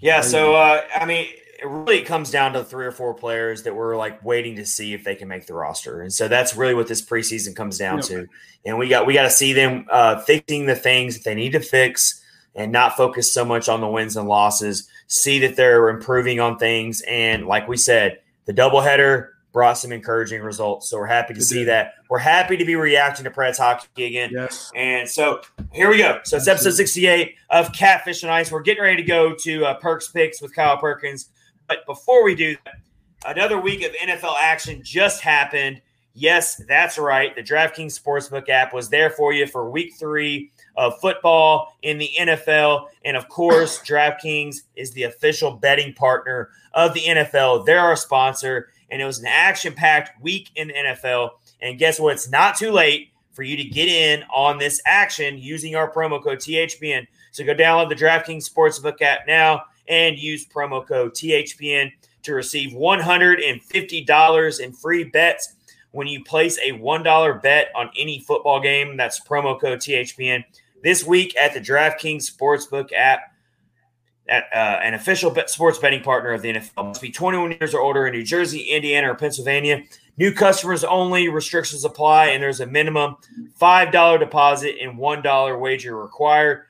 Yeah, 0.00 0.20
so 0.20 0.54
uh, 0.54 0.82
I 0.94 1.06
mean, 1.06 1.28
it 1.62 1.66
really 1.66 2.02
comes 2.02 2.30
down 2.30 2.52
to 2.54 2.64
three 2.64 2.84
or 2.84 2.92
four 2.92 3.14
players 3.14 3.62
that 3.62 3.74
we're 3.74 3.96
like 3.96 4.22
waiting 4.24 4.56
to 4.56 4.66
see 4.66 4.92
if 4.92 5.04
they 5.04 5.14
can 5.14 5.28
make 5.28 5.46
the 5.46 5.54
roster, 5.54 6.02
and 6.02 6.12
so 6.12 6.28
that's 6.28 6.54
really 6.56 6.74
what 6.74 6.88
this 6.88 7.00
preseason 7.04 7.56
comes 7.56 7.78
down 7.78 7.98
Yep. 7.98 8.06
to. 8.06 8.26
And 8.66 8.78
we 8.78 8.88
got 8.88 9.06
we 9.06 9.14
got 9.14 9.22
to 9.22 9.30
see 9.30 9.52
them 9.54 9.86
uh, 9.90 10.20
fixing 10.20 10.66
the 10.66 10.74
things 10.74 11.16
that 11.16 11.24
they 11.24 11.34
need 11.34 11.52
to 11.52 11.60
fix, 11.60 12.22
and 12.54 12.70
not 12.70 12.96
focus 12.96 13.32
so 13.32 13.44
much 13.44 13.68
on 13.68 13.80
the 13.80 13.88
wins 13.88 14.16
and 14.16 14.28
losses. 14.28 14.88
See 15.06 15.38
that 15.40 15.56
they're 15.56 15.88
improving 15.88 16.40
on 16.40 16.58
things, 16.58 17.02
and 17.08 17.46
like 17.46 17.66
we 17.66 17.76
said, 17.78 18.18
the 18.44 18.52
doubleheader 18.52 19.28
brought 19.54 19.78
some 19.78 19.92
encouraging 19.92 20.42
results. 20.42 20.90
So 20.90 20.98
we're 20.98 21.06
happy 21.06 21.32
to 21.32 21.40
see 21.40 21.62
that. 21.64 21.94
We're 22.10 22.18
happy 22.18 22.56
to 22.56 22.64
be 22.64 22.74
reacting 22.74 23.22
to 23.24 23.30
Preds 23.30 23.56
hockey 23.56 24.04
again. 24.04 24.30
yes, 24.32 24.70
And 24.74 25.08
so 25.08 25.42
here 25.72 25.88
we 25.88 25.96
go. 25.96 26.18
So 26.24 26.36
it's 26.36 26.48
episode 26.48 26.72
68 26.72 27.36
of 27.50 27.72
Catfish 27.72 28.24
on 28.24 28.30
Ice. 28.30 28.50
We're 28.50 28.62
getting 28.62 28.82
ready 28.82 28.96
to 29.00 29.08
go 29.08 29.32
to 29.32 29.64
uh, 29.64 29.74
Perks 29.74 30.08
Picks 30.08 30.42
with 30.42 30.52
Kyle 30.54 30.76
Perkins. 30.76 31.30
But 31.68 31.86
before 31.86 32.24
we 32.24 32.34
do 32.34 32.56
that, 32.64 32.74
another 33.24 33.58
week 33.60 33.84
of 33.84 33.92
NFL 33.92 34.34
action 34.40 34.82
just 34.82 35.20
happened. 35.22 35.80
Yes, 36.14 36.60
that's 36.68 36.98
right. 36.98 37.34
The 37.34 37.42
DraftKings 37.42 37.98
Sportsbook 37.98 38.48
app 38.48 38.74
was 38.74 38.88
there 38.88 39.10
for 39.10 39.32
you 39.32 39.46
for 39.46 39.70
week 39.70 39.94
three 39.98 40.50
of 40.76 40.98
football 41.00 41.76
in 41.82 41.98
the 41.98 42.10
NFL. 42.18 42.88
And 43.04 43.16
of 43.16 43.28
course, 43.28 43.78
DraftKings 43.80 44.62
is 44.74 44.90
the 44.92 45.04
official 45.04 45.52
betting 45.52 45.94
partner 45.94 46.50
of 46.72 46.92
the 46.92 47.02
NFL. 47.02 47.66
They're 47.66 47.78
our 47.78 47.96
sponsor. 47.96 48.68
And 48.90 49.00
it 49.00 49.04
was 49.04 49.18
an 49.18 49.26
action 49.26 49.74
packed 49.74 50.20
week 50.22 50.50
in 50.56 50.68
the 50.68 50.74
NFL. 50.74 51.30
And 51.60 51.78
guess 51.78 51.98
what? 51.98 52.14
It's 52.14 52.30
not 52.30 52.56
too 52.56 52.70
late 52.70 53.10
for 53.32 53.42
you 53.42 53.56
to 53.56 53.64
get 53.64 53.88
in 53.88 54.22
on 54.24 54.58
this 54.58 54.80
action 54.86 55.38
using 55.38 55.74
our 55.74 55.92
promo 55.92 56.22
code 56.22 56.38
THPN. 56.38 57.06
So 57.32 57.44
go 57.44 57.54
download 57.54 57.88
the 57.88 57.96
DraftKings 57.96 58.48
Sportsbook 58.48 59.02
app 59.02 59.26
now 59.26 59.64
and 59.88 60.18
use 60.18 60.46
promo 60.46 60.86
code 60.86 61.12
THPN 61.14 61.90
to 62.22 62.34
receive 62.34 62.72
$150 62.72 64.60
in 64.60 64.72
free 64.72 65.04
bets 65.04 65.54
when 65.90 66.06
you 66.06 66.24
place 66.24 66.58
a 66.58 66.72
$1 66.72 67.42
bet 67.42 67.68
on 67.74 67.90
any 67.96 68.20
football 68.20 68.60
game. 68.60 68.96
That's 68.96 69.20
promo 69.20 69.60
code 69.60 69.80
THPN. 69.80 70.44
This 70.82 71.04
week 71.04 71.36
at 71.36 71.54
the 71.54 71.60
DraftKings 71.60 72.30
Sportsbook 72.30 72.92
app, 72.92 73.33
at, 74.28 74.44
uh, 74.54 74.80
an 74.82 74.94
official 74.94 75.34
sports 75.46 75.78
betting 75.78 76.02
partner 76.02 76.32
of 76.32 76.42
the 76.42 76.52
NFL. 76.52 76.86
Must 76.86 77.02
be 77.02 77.10
21 77.10 77.52
years 77.52 77.74
or 77.74 77.80
older 77.80 78.06
in 78.06 78.12
New 78.12 78.24
Jersey, 78.24 78.60
Indiana, 78.60 79.12
or 79.12 79.14
Pennsylvania. 79.14 79.82
New 80.16 80.32
customers 80.32 80.84
only. 80.84 81.28
Restrictions 81.28 81.84
apply, 81.84 82.26
and 82.26 82.42
there's 82.42 82.60
a 82.60 82.66
minimum 82.66 83.16
$5 83.60 84.18
deposit 84.18 84.76
and 84.80 84.98
$1 84.98 85.60
wager 85.60 86.00
required. 86.00 86.64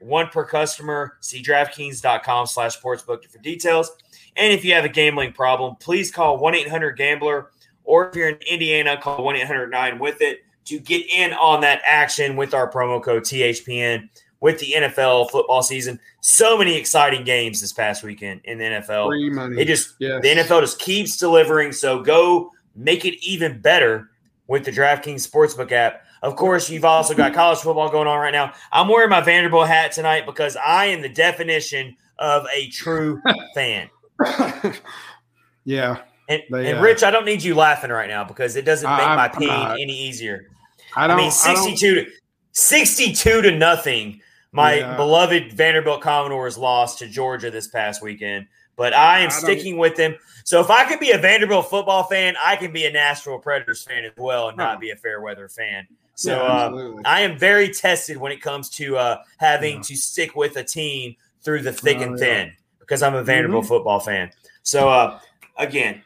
One 0.00 0.28
per 0.28 0.44
customer. 0.44 1.16
See 1.20 1.42
DraftKings.com 1.42 2.46
slash 2.46 2.80
sportsbook 2.80 3.24
for 3.24 3.38
details. 3.38 3.90
And 4.36 4.52
if 4.52 4.64
you 4.64 4.74
have 4.74 4.84
a 4.84 4.88
gambling 4.88 5.32
problem, 5.32 5.76
please 5.76 6.10
call 6.10 6.40
1-800-GAMBLER. 6.40 7.50
Or 7.84 8.08
if 8.08 8.16
you're 8.16 8.28
in 8.28 8.38
Indiana, 8.50 8.98
call 9.00 9.20
1-800-9-WITH-IT 9.20 10.44
to 10.66 10.78
get 10.78 11.06
in 11.10 11.32
on 11.34 11.60
that 11.60 11.82
action 11.84 12.36
with 12.36 12.54
our 12.54 12.70
promo 12.70 13.02
code 13.02 13.22
THPN 13.22 14.08
with 14.40 14.58
the 14.58 14.74
NFL 14.76 15.30
football 15.30 15.62
season. 15.62 15.98
So 16.20 16.58
many 16.58 16.76
exciting 16.76 17.24
games 17.24 17.60
this 17.60 17.72
past 17.72 18.02
weekend 18.02 18.40
in 18.44 18.58
the 18.58 18.64
NFL. 18.64 19.58
It 19.58 19.64
just 19.66 19.94
yes. 19.98 20.22
the 20.22 20.28
NFL 20.28 20.60
just 20.60 20.78
keeps 20.78 21.16
delivering. 21.16 21.72
So 21.72 22.02
go 22.02 22.50
make 22.76 23.04
it 23.04 23.14
even 23.26 23.60
better 23.60 24.10
with 24.46 24.64
the 24.64 24.70
DraftKings 24.70 25.26
Sportsbook 25.28 25.72
app. 25.72 26.04
Of 26.22 26.36
course, 26.36 26.70
you've 26.70 26.84
also 26.84 27.14
got 27.14 27.34
college 27.34 27.58
football 27.58 27.90
going 27.90 28.08
on 28.08 28.18
right 28.18 28.32
now. 28.32 28.52
I'm 28.72 28.88
wearing 28.88 29.10
my 29.10 29.20
Vanderbilt 29.20 29.68
hat 29.68 29.92
tonight 29.92 30.24
because 30.26 30.56
I 30.56 30.86
am 30.86 31.02
the 31.02 31.08
definition 31.08 31.96
of 32.18 32.46
a 32.54 32.68
true 32.70 33.20
fan. 33.54 33.90
yeah, 35.64 35.98
And, 36.28 36.42
They, 36.50 36.70
and 36.70 36.78
uh, 36.78 36.82
Rich, 36.82 37.02
I 37.02 37.10
don't 37.10 37.24
need 37.24 37.42
you 37.42 37.54
laughing 37.54 37.90
right 37.90 38.08
now 38.08 38.24
because 38.24 38.56
it 38.56 38.64
doesn't 38.64 38.88
make 38.88 39.00
I- 39.06 39.16
my 39.16 39.28
pain 39.28 39.50
any 39.80 39.92
easier. 39.96 40.48
I 40.96 41.04
I, 41.04 41.06
don't. 41.08 41.16
mean, 41.16 41.32
I 41.44 41.54
don't- 41.54 41.64
62 41.64 41.94
to 42.04 42.10
62 42.54 43.42
to 43.42 43.50
nothing. 43.52 44.20
My 44.52 44.74
Yeah. 44.74 44.96
beloved 44.96 45.52
Vanderbilt 45.52 46.00
Commodores 46.00 46.56
lost 46.56 47.00
to 47.00 47.08
Georgia 47.08 47.50
this 47.50 47.66
past 47.66 48.00
weekend, 48.00 48.46
but 48.76 48.94
I 48.94 49.18
am 49.18 49.26
I 49.26 49.32
sticking 49.32 49.76
with 49.76 49.96
them. 49.96 50.16
So 50.44 50.60
if 50.60 50.70
I 50.70 50.84
could 50.84 51.00
be 51.00 51.10
a 51.10 51.18
Vanderbilt 51.18 51.68
football 51.68 52.04
fan, 52.04 52.36
I 52.42 52.54
can 52.54 52.72
be 52.72 52.86
a 52.86 52.92
Nashville 52.92 53.38
Predators 53.40 53.82
fan 53.82 54.04
as 54.04 54.12
well 54.16 54.48
and 54.48 54.56
not 54.56 54.80
be 54.80 54.90
a 54.90 54.96
fair 54.96 55.20
weather 55.20 55.48
fan. 55.48 55.86
So 56.14 56.30
Yeah, 56.30 56.42
uh. 56.42 57.02
I 57.04 57.22
am 57.22 57.36
very 57.36 57.68
tested 57.70 58.16
when 58.16 58.30
it 58.30 58.40
comes 58.40 58.70
to 58.70 58.96
uh, 58.96 59.18
having 59.38 59.76
Yeah. 59.76 59.82
to 59.82 59.96
stick 59.96 60.36
with 60.36 60.56
a 60.56 60.62
team 60.62 61.16
through 61.42 61.62
the 61.62 61.72
thick 61.72 61.98
Oh, 61.98 62.02
and 62.02 62.18
thin 62.18 62.52
because 62.78 63.02
I'm 63.02 63.16
a 63.16 63.24
Vanderbilt 63.24 63.64
Mhm. 63.64 63.68
football 63.68 63.98
fan. 63.98 64.30
So 64.62 64.88
uh, 64.88 65.18
again, 65.58 66.04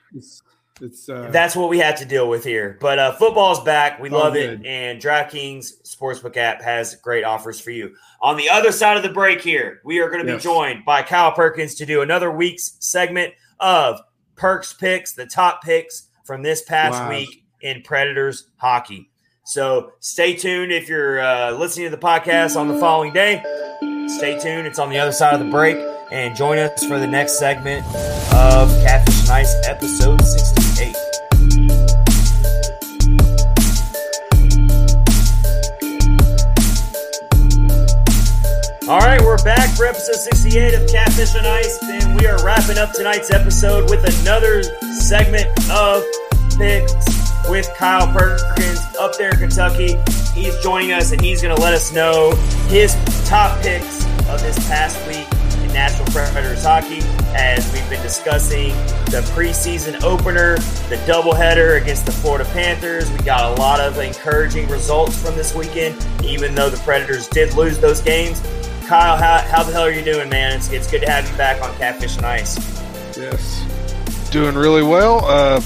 It's, 0.81 1.09
uh, 1.09 1.29
that's 1.33 1.57
what 1.57 1.69
we 1.69 1.79
have 1.79 1.97
to 1.97 2.05
deal 2.05 2.29
with 2.29 2.45
here. 2.45 2.77
But 2.81 2.99
uh, 2.99 3.13
football's 3.13 3.63
back. 3.65 4.01
We 4.01 4.11
love 4.11 4.37
it. 4.37 4.65
And 4.65 5.01
DraftKings 5.01 5.83
Sportsbook 5.87 6.37
app 6.37 6.63
has 6.63 6.95
great 6.97 7.25
offers 7.25 7.61
for 7.61 7.71
you. 7.71 7.95
On 8.23 8.37
the 8.37 8.49
other 8.51 8.71
side 8.73 8.97
of 8.97 9.03
the 9.03 9.09
break 9.09 9.41
here, 9.41 9.81
we 9.85 10.01
are 10.01 10.09
going 10.11 10.25
to 10.25 10.33
Yes. 10.33 10.43
be 10.43 10.45
joined 10.45 10.85
by 10.85 11.03
Kyle 11.03 11.33
Perkins 11.33 11.75
to 11.77 11.87
do 11.87 12.01
another 12.03 12.31
week's 12.31 12.77
segment 12.81 13.35
of 13.61 14.01
Perks 14.37 14.73
picks, 14.73 15.13
the 15.15 15.27
top 15.27 15.63
picks 15.65 16.09
from 16.25 16.43
this 16.43 16.63
past 16.63 16.93
Wow. 17.01 17.11
week 17.11 17.45
in 17.61 17.83
Predators 17.83 18.49
hockey. 18.57 19.11
So 19.45 19.93
stay 20.01 20.35
tuned 20.35 20.71
if 20.73 20.89
you're 20.89 21.21
uh, 21.21 21.53
listening 21.53 21.91
to 21.91 21.97
the 21.97 22.01
podcast 22.03 22.55
on 22.57 22.69
the 22.69 22.79
following 22.79 23.13
day. 23.13 23.43
Stay 24.07 24.39
tuned. 24.39 24.67
It's 24.67 24.79
on 24.79 24.91
the 24.91 24.99
other 24.99 25.13
side 25.13 25.35
of 25.35 25.41
the 25.41 25.51
break. 25.51 25.77
And 26.11 26.35
join 26.37 26.57
us 26.59 26.85
for 26.87 26.99
the 26.99 27.07
next 27.07 27.39
segment 27.39 27.85
of 28.33 28.71
Catfish 28.83 29.29
Nice 29.29 29.55
episode 29.67 30.21
68. 30.23 30.68
All 38.89 39.01
right, 39.01 39.21
we're 39.21 39.37
back 39.45 39.77
for 39.77 39.85
episode 39.85 40.17
68 40.17 40.73
of 40.73 40.89
Catfish 40.89 41.37
on 41.37 41.45
Ice, 41.45 41.79
and 41.83 42.19
we 42.19 42.27
are 42.27 42.43
wrapping 42.43 42.79
up 42.79 42.95
tonight's 42.95 43.31
episode 43.31 43.91
with 43.91 44.03
another 44.23 44.63
segment 44.95 45.47
of 45.71 46.03
picks 46.57 46.95
with 47.51 47.69
Kyle 47.77 48.11
Perkins 48.17 48.81
up 48.99 49.15
there 49.19 49.29
in 49.33 49.41
Kentucky. 49.41 49.99
He's 50.33 50.59
joining 50.63 50.93
us 50.93 51.13
and 51.13 51.21
he's 51.21 51.43
going 51.43 51.55
to 51.55 51.61
let 51.61 51.75
us 51.75 51.93
know 51.93 52.35
his 52.69 52.97
top 53.29 53.61
picks 53.61 54.07
of 54.27 54.41
this 54.41 54.59
past 54.67 54.97
week 55.07 55.29
in 55.63 55.75
Nashville 55.75 56.07
Predators 56.07 56.65
hockey 56.65 57.01
as 57.37 57.71
we've 57.75 57.91
been 57.91 58.03
discussing 58.03 58.71
the 59.11 59.21
preseason 59.35 60.03
opener, 60.03 60.57
the 60.89 60.97
doubleheader 61.07 61.79
against 61.79 62.07
the 62.07 62.13
Florida 62.13 62.47
Panthers. 62.53 63.11
We 63.11 63.19
got 63.19 63.53
a 63.53 63.61
lot 63.61 63.81
of 63.81 63.99
encouraging 63.99 64.67
results 64.71 65.21
from 65.23 65.35
this 65.35 65.55
weekend, 65.55 66.03
even 66.25 66.55
though 66.55 66.71
the 66.71 66.79
Predators 66.79 67.29
did 67.29 67.53
lose 67.53 67.79
those 67.79 68.01
games. 68.01 68.41
Kyle, 68.89 69.19
how, 69.19 69.39
how 69.51 69.63
the 69.63 69.73
hell 69.73 69.83
are 69.83 69.91
you 69.91 70.03
doing, 70.03 70.31
man? 70.31 70.57
It's, 70.57 70.71
it's 70.73 70.91
good 70.91 71.03
to 71.03 71.11
have 71.11 71.31
you 71.31 71.37
back 71.37 71.61
on 71.63 71.75
Catfish 71.77 72.17
on 72.19 72.25
Ice. 72.25 72.57
Yes. 73.17 74.31
Doing 74.31 74.55
really 74.55 74.83
well. 74.83 75.25
Uh, 75.27 75.61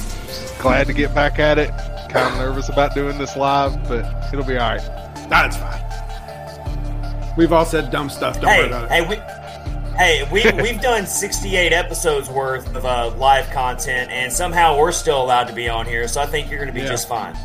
glad 0.61 0.89
to 0.89 0.93
get 0.93 1.15
back 1.15 1.39
at 1.39 1.57
it. 1.59 1.71
Kind 2.11 2.33
of 2.33 2.39
nervous 2.39 2.69
about 2.69 2.95
doing 2.95 3.19
this 3.19 3.37
live, 3.37 3.81
but 3.89 4.05
it'll 4.33 4.45
be 4.45 4.57
all 4.59 4.71
right. 4.75 4.81
That's 5.29 5.57
fine. 5.57 7.35
We've 7.37 7.53
all 7.53 7.65
said 7.65 7.91
dumb 7.93 8.11
stuff. 8.11 8.41
Don't 8.41 8.47
worry 8.47 8.63
Hey, 8.63 8.67
about 8.67 8.85
it. 8.85 8.91
hey, 8.91 9.09
we, 9.09 10.43
hey, 10.43 10.53
we, 10.57 10.63
we've 10.73 10.81
done 10.81 11.07
68 11.07 11.73
episodes 11.73 12.29
worth 12.29 12.75
of 12.75 12.85
uh, 12.85 13.15
live 13.17 13.49
content, 13.51 14.11
and 14.11 14.33
somehow 14.33 14.77
we're 14.77 14.91
still 14.93 15.23
allowed 15.23 15.45
to 15.45 15.55
be 15.55 15.69
on 15.69 15.87
here, 15.87 16.09
so 16.09 16.21
I 16.21 16.27
think 16.27 16.51
you're 16.51 16.59
going 16.59 16.69
to 16.69 16.75
be 16.75 16.81
Yeah. 16.81 16.89
just 16.89 17.09
fine. 17.09 17.37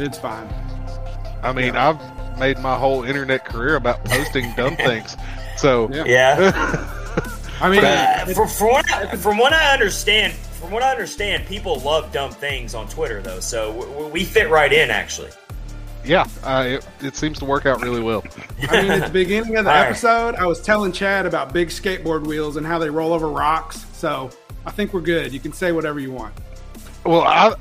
It's 0.00 0.18
fine. 0.18 0.48
I 1.44 1.52
mean, 1.52 1.76
I've 1.76 1.98
made 2.38 2.58
my 2.58 2.76
whole 2.76 3.02
internet 3.04 3.44
career 3.44 3.76
about 3.76 4.04
posting 4.04 4.52
dumb 4.54 4.76
things. 4.88 5.16
So, 5.56 5.88
Yeah. 5.92 6.04
Yeah. 6.06 6.92
I 7.60 7.70
mean, 7.70 7.84
Uh, 7.84 8.26
from, 8.34 8.48
from, 8.48 8.66
what 8.68 8.92
I, 8.92 9.16
from 9.16 9.38
what 9.38 9.52
I 9.54 9.72
understand, 9.72 10.34
from 10.34 10.70
what 10.70 10.82
I 10.82 10.90
understand, 10.90 11.46
people 11.46 11.78
love 11.80 12.12
dumb 12.12 12.30
things 12.30 12.74
on 12.74 12.86
Twitter, 12.88 13.22
though. 13.22 13.40
So 13.40 13.72
we, 14.04 14.10
we 14.10 14.24
fit 14.24 14.50
right 14.50 14.70
in, 14.72 14.90
actually. 14.90 15.30
yeah, 16.04 16.26
uh, 16.44 16.64
it, 16.66 16.86
it 17.00 17.16
seems 17.16 17.38
to 17.38 17.46
work 17.46 17.64
out 17.64 17.80
really 17.82 18.02
well. 18.02 18.22
I 18.68 18.82
mean, 18.82 18.90
at 18.90 19.06
the 19.06 19.12
beginning 19.12 19.56
of 19.56 19.64
the 19.64 19.70
All 19.74 19.76
right. 19.76 19.86
episode, 19.88 20.34
I 20.34 20.44
was 20.46 20.60
telling 20.60 20.92
Chad 20.92 21.24
about 21.24 21.52
big 21.54 21.68
skateboard 21.68 22.26
wheels 22.26 22.56
and 22.56 22.66
how 22.66 22.78
they 22.78 22.90
roll 22.90 23.12
over 23.14 23.28
rocks. 23.28 23.86
So 23.94 24.28
I 24.66 24.70
think 24.70 24.92
we're 24.92 25.00
good. 25.00 25.32
You 25.32 25.40
can 25.40 25.52
say 25.54 25.72
whatever 25.72 25.98
you 25.98 26.12
want. 26.12 26.34
Well, 27.06 27.22
I, 27.22 27.54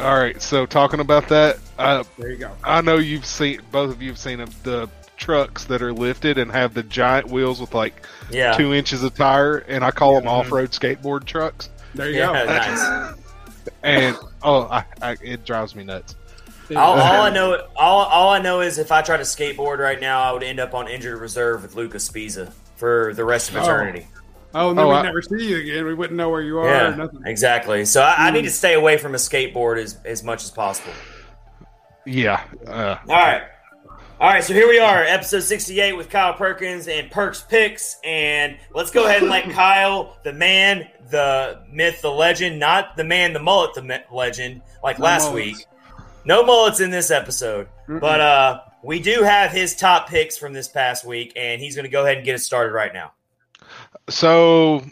all 0.00 0.16
right. 0.18 0.40
So, 0.40 0.66
talking 0.66 1.00
about 1.00 1.28
that, 1.28 1.58
uh, 1.78 2.04
There 2.18 2.30
you 2.30 2.36
go. 2.38 2.50
I 2.64 2.80
know 2.80 2.96
you've 2.96 3.26
seen, 3.26 3.60
both 3.70 3.90
of 3.90 4.00
you 4.02 4.10
have 4.10 4.18
seen 4.18 4.38
the 4.62 4.88
trucks 5.16 5.64
that 5.64 5.82
are 5.82 5.92
lifted 5.92 6.38
and 6.38 6.50
have 6.52 6.74
the 6.74 6.82
giant 6.84 7.28
wheels 7.28 7.60
with 7.60 7.74
like 7.74 8.06
Yeah. 8.30 8.52
two 8.56 8.72
inches 8.72 9.02
of 9.02 9.14
tire, 9.14 9.58
and 9.68 9.84
I 9.84 9.90
call 9.90 10.14
them 10.14 10.28
off-road 10.28 10.70
skateboard 10.70 11.24
trucks. 11.24 11.70
There 11.94 12.08
you 12.10 12.18
Yeah, 12.18 12.44
go. 12.44 12.52
nice. 12.52 13.14
And 13.82 14.16
oh, 14.42 14.62
I, 14.62 14.84
I, 15.02 15.16
it 15.22 15.44
drives 15.44 15.74
me 15.76 15.84
nuts. 15.84 16.16
All, 16.74 16.98
all 16.98 17.22
I 17.22 17.30
know, 17.30 17.66
all, 17.76 18.04
all 18.06 18.30
I 18.30 18.40
know 18.40 18.60
is 18.60 18.78
if 18.78 18.90
I 18.90 19.02
try 19.02 19.16
to 19.18 19.22
skateboard 19.24 19.78
right 19.78 20.00
now, 20.00 20.20
I 20.22 20.32
would 20.32 20.42
end 20.42 20.58
up 20.58 20.74
on 20.74 20.88
injured 20.88 21.18
reserve 21.20 21.62
with 21.62 21.74
Lucas 21.74 22.08
Spiza 22.08 22.50
for 22.76 23.12
the 23.14 23.24
rest 23.24 23.50
of 23.50 23.56
Oh. 23.56 23.62
eternity. 23.62 24.06
Oh, 24.14 24.17
and 24.58 24.78
then 24.78 24.84
Oh, 24.84 24.88
we'd 24.88 24.94
I- 24.96 25.02
never 25.02 25.22
see 25.22 25.48
you 25.48 25.58
again. 25.58 25.84
We 25.86 25.94
wouldn't 25.94 26.16
know 26.16 26.28
where 26.30 26.42
you 26.42 26.58
are 26.58 26.66
or 26.68 26.70
Yeah, 26.90 26.94
nothing. 26.96 27.20
exactly. 27.24 27.84
So 27.84 28.02
I, 28.02 28.28
I 28.28 28.30
need 28.30 28.42
to 28.42 28.50
stay 28.50 28.74
away 28.74 28.96
from 28.98 29.14
a 29.14 29.18
skateboard 29.18 29.82
as, 29.82 29.98
as 30.04 30.22
much 30.24 30.42
as 30.44 30.50
possible. 30.50 30.92
Yeah. 32.06 32.42
Uh, 32.66 32.96
All 33.08 33.16
right. 33.16 33.42
All 34.20 34.28
right, 34.28 34.42
so 34.42 34.52
here 34.52 34.66
we 34.66 34.80
are, 34.80 35.04
episode 35.04 35.44
68 35.44 35.92
with 35.92 36.10
Kyle 36.10 36.34
Perkins 36.34 36.88
and 36.88 37.08
Perks 37.08 37.40
Picks. 37.42 37.98
And 38.02 38.58
let's 38.74 38.90
go 38.90 39.06
ahead 39.06 39.22
and 39.22 39.30
let 39.30 39.48
Kyle, 39.52 40.16
the 40.24 40.32
man, 40.32 40.88
the 41.10 41.62
myth, 41.70 42.02
the 42.02 42.10
legend, 42.10 42.58
not 42.58 42.96
the 42.96 43.04
man, 43.04 43.32
the 43.32 43.38
mullet, 43.38 43.74
the 43.74 43.82
me- 43.82 44.00
legend, 44.12 44.62
like 44.82 44.98
No 44.98 45.04
last 45.04 45.30
mullets. 45.30 45.58
week. 45.58 45.66
No 46.24 46.44
mullets 46.44 46.80
in 46.80 46.90
this 46.90 47.12
episode. 47.12 47.68
Mm-mm. 47.88 48.00
But 48.00 48.20
uh, 48.20 48.60
we 48.82 48.98
do 48.98 49.22
have 49.22 49.52
his 49.52 49.76
top 49.76 50.08
picks 50.08 50.36
from 50.36 50.52
this 50.52 50.66
past 50.66 51.04
week, 51.04 51.32
and 51.36 51.60
he's 51.60 51.76
going 51.76 51.84
to 51.84 51.88
go 51.90 52.02
ahead 52.04 52.16
and 52.16 52.26
get 52.26 52.34
us 52.34 52.42
started 52.44 52.72
right 52.72 52.92
now. 52.92 53.12
So 54.08 54.84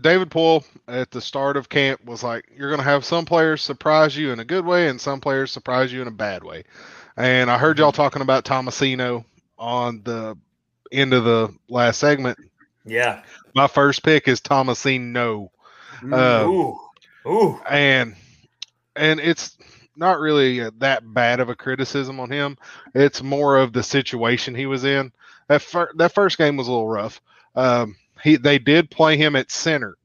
David 0.00 0.30
Poile 0.30 0.64
at 0.88 1.10
the 1.10 1.20
start 1.20 1.56
of 1.56 1.68
camp 1.68 2.04
was 2.04 2.22
like, 2.22 2.44
"You're 2.56 2.70
going 2.70 2.80
to 2.80 2.84
have 2.84 3.04
some 3.04 3.24
players 3.24 3.62
surprise 3.62 4.16
you 4.16 4.32
in 4.32 4.40
a 4.40 4.44
good 4.44 4.64
way, 4.64 4.88
and 4.88 5.00
some 5.00 5.20
players 5.20 5.50
surprise 5.50 5.92
you 5.92 6.02
in 6.02 6.08
a 6.08 6.12
bad 6.12 6.44
way." 6.44 6.64
And 7.16 7.50
I 7.50 7.58
heard 7.58 7.78
y'all 7.78 7.92
talking 7.92 8.22
about 8.22 8.44
Tomasino 8.44 9.24
on 9.58 10.02
the 10.02 10.36
end 10.90 11.12
of 11.14 11.24
the 11.24 11.54
last 11.68 11.98
segment. 11.98 12.38
Yeah. 12.84 13.22
My 13.54 13.66
first 13.66 14.02
pick 14.02 14.28
is 14.28 14.40
Tomasino, 14.40 15.48
Mm. 16.02 16.12
Uh, 16.12 16.48
Ooh. 16.48 16.78
Ooh. 17.26 17.60
and 17.68 18.16
and 18.96 19.20
it's 19.20 19.56
not 19.94 20.18
really 20.18 20.68
that 20.78 21.02
bad 21.14 21.38
of 21.40 21.48
a 21.48 21.54
criticism 21.54 22.18
on 22.18 22.30
him. 22.30 22.56
It's 22.94 23.22
more 23.22 23.56
of 23.58 23.72
the 23.72 23.82
situation 23.82 24.54
he 24.54 24.66
was 24.66 24.84
in. 24.84 25.12
That 25.48 25.62
fir- 25.62 25.92
that 25.96 26.14
first 26.14 26.38
game 26.38 26.56
was 26.56 26.66
a 26.66 26.72
little 26.72 26.88
rough. 26.88 27.20
Um, 27.54 27.96
he 28.22 28.36
they 28.36 28.58
did 28.58 28.90
play 28.90 29.16
him 29.16 29.36
at 29.36 29.50
center, 29.50 29.96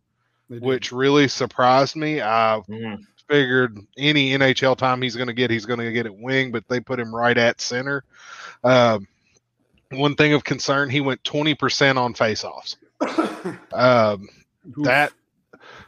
which 0.50 0.92
really 0.92 1.28
surprised 1.28 1.96
me. 1.96 2.22
I 2.22 2.62
Mhm. 2.70 3.00
figured 3.30 3.78
any 3.98 4.32
NHL 4.32 4.78
time 4.78 5.02
he's 5.02 5.16
going 5.16 5.28
to 5.28 5.34
get, 5.34 5.52
he's 5.52 5.66
going 5.66 5.80
to 5.80 5.92
get 5.92 6.06
at 6.06 6.16
wing, 6.16 6.52
but 6.52 6.64
they 6.70 6.80
put 6.80 7.00
him 7.00 7.14
right 7.14 7.38
at 7.38 7.60
center. 7.60 8.04
Um, 8.64 9.08
one 9.92 10.16
thing 10.16 10.34
of 10.34 10.44
concern, 10.44 10.90
he 10.90 11.02
went 11.02 11.24
20% 11.24 11.98
on 11.98 12.14
faceoffs. 12.14 12.76
Um, 13.74 14.28
that 14.84 15.12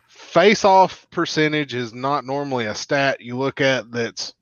face-off 0.08 1.08
percentage 1.12 1.74
is 1.74 1.94
not 1.94 2.26
normally 2.26 2.66
a 2.66 2.76
stat 2.76 3.22
you 3.22 3.38
look 3.38 3.62
at 3.62 3.92
that's 3.92 4.34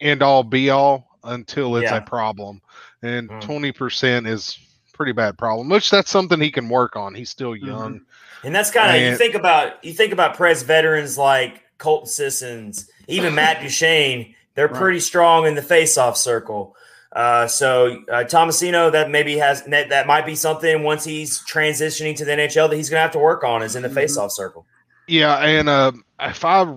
end 0.00 0.22
all 0.22 0.42
be 0.42 0.70
all 0.70 1.08
until 1.24 1.76
it's 1.76 1.90
Yeah. 1.90 1.96
a 1.98 2.02
problem. 2.02 2.60
And 3.02 3.28
Mm. 3.30 3.40
20% 3.40 4.26
is 4.26 4.58
pretty 5.02 5.12
bad 5.12 5.36
problem, 5.36 5.68
which 5.68 5.90
that's 5.90 6.10
something 6.10 6.40
he 6.40 6.50
can 6.52 6.68
work 6.68 6.94
on. 6.94 7.12
He's 7.14 7.28
still 7.30 7.52
Mm-hmm. 7.54 7.66
young. 7.66 8.00
And 8.44 8.54
that's 8.54 8.70
kind 8.70 8.96
of 8.96 9.02
you 9.02 9.16
think 9.16 9.34
about 9.34 9.84
you 9.84 9.92
think 9.92 10.12
about 10.12 10.36
press 10.36 10.62
veterans 10.62 11.18
like 11.18 11.62
Colton 11.78 12.06
Sissons, 12.08 12.88
even 13.08 13.34
Matt 13.34 13.60
Duchene. 13.62 14.34
They're 14.54 14.68
Right. 14.68 14.76
pretty 14.76 15.00
strong 15.00 15.46
in 15.46 15.54
the 15.56 15.60
faceoff 15.62 16.16
circle. 16.16 16.76
Uh, 17.12 17.46
so 17.46 17.98
uh, 18.10 18.24
Tomasino, 18.24 18.90
that 18.92 19.10
maybe 19.10 19.36
has 19.38 19.62
that, 19.64 19.88
that 19.90 20.06
might 20.06 20.24
be 20.26 20.34
something 20.34 20.82
once 20.82 21.04
he's 21.04 21.40
transitioning 21.44 22.16
to 22.16 22.24
the 22.24 22.32
NHL 22.32 22.70
that 22.70 22.76
he's 22.76 22.88
going 22.90 22.98
to 22.98 23.02
have 23.02 23.12
to 23.12 23.18
work 23.18 23.44
on 23.44 23.62
is 23.62 23.76
in 23.76 23.82
the 23.82 23.88
Mhm. 23.88 23.94
faceoff 24.04 24.30
circle. 24.30 24.66
Yeah, 25.08 25.36
and 25.38 25.68
uh, 25.68 25.92
if 26.20 26.44
I 26.44 26.72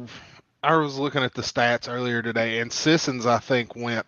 I 0.63 0.76
was 0.76 0.97
looking 0.97 1.23
at 1.23 1.34
the 1.36 1.41
stats 1.43 1.88
earlier 1.91 2.21
today, 2.21 2.59
and 2.59 2.71
Sissons 2.71 3.26
I 3.26 3.38
think 3.39 3.76
went 3.76 4.05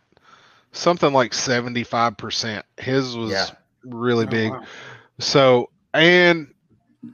something 0.73 1.11
like 1.13 1.33
seventy 1.33 1.83
five 1.83 2.17
percent. 2.17 2.65
His 2.77 3.15
was 3.15 3.31
Yeah. 3.31 3.45
Really 3.89 4.25
Oh, 4.25 4.29
big. 4.29 4.51
wow. 4.51 4.63
So, 5.19 5.69
and 5.93 6.47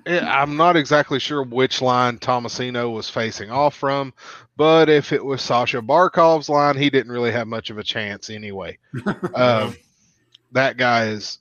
I'm 0.07 0.57
not 0.57 0.75
exactly 0.75 1.19
sure 1.19 1.43
which 1.43 1.81
line 1.81 2.17
Tomasino 2.17 2.91
was 2.93 3.09
facing 3.09 3.51
off 3.51 3.75
from, 3.75 4.13
but 4.57 4.89
if 4.89 5.11
it 5.13 5.23
was 5.23 5.41
Sasha 5.41 5.81
Barkov's 5.81 6.49
line, 6.49 6.77
he 6.77 6.89
didn't 6.89 7.11
really 7.11 7.31
have 7.31 7.47
much 7.47 7.69
of 7.69 7.77
a 7.77 7.83
chance 7.83 8.29
anyway. 8.29 8.77
um, 9.35 9.75
that 10.51 10.77
guy 10.77 11.07
is 11.07 11.39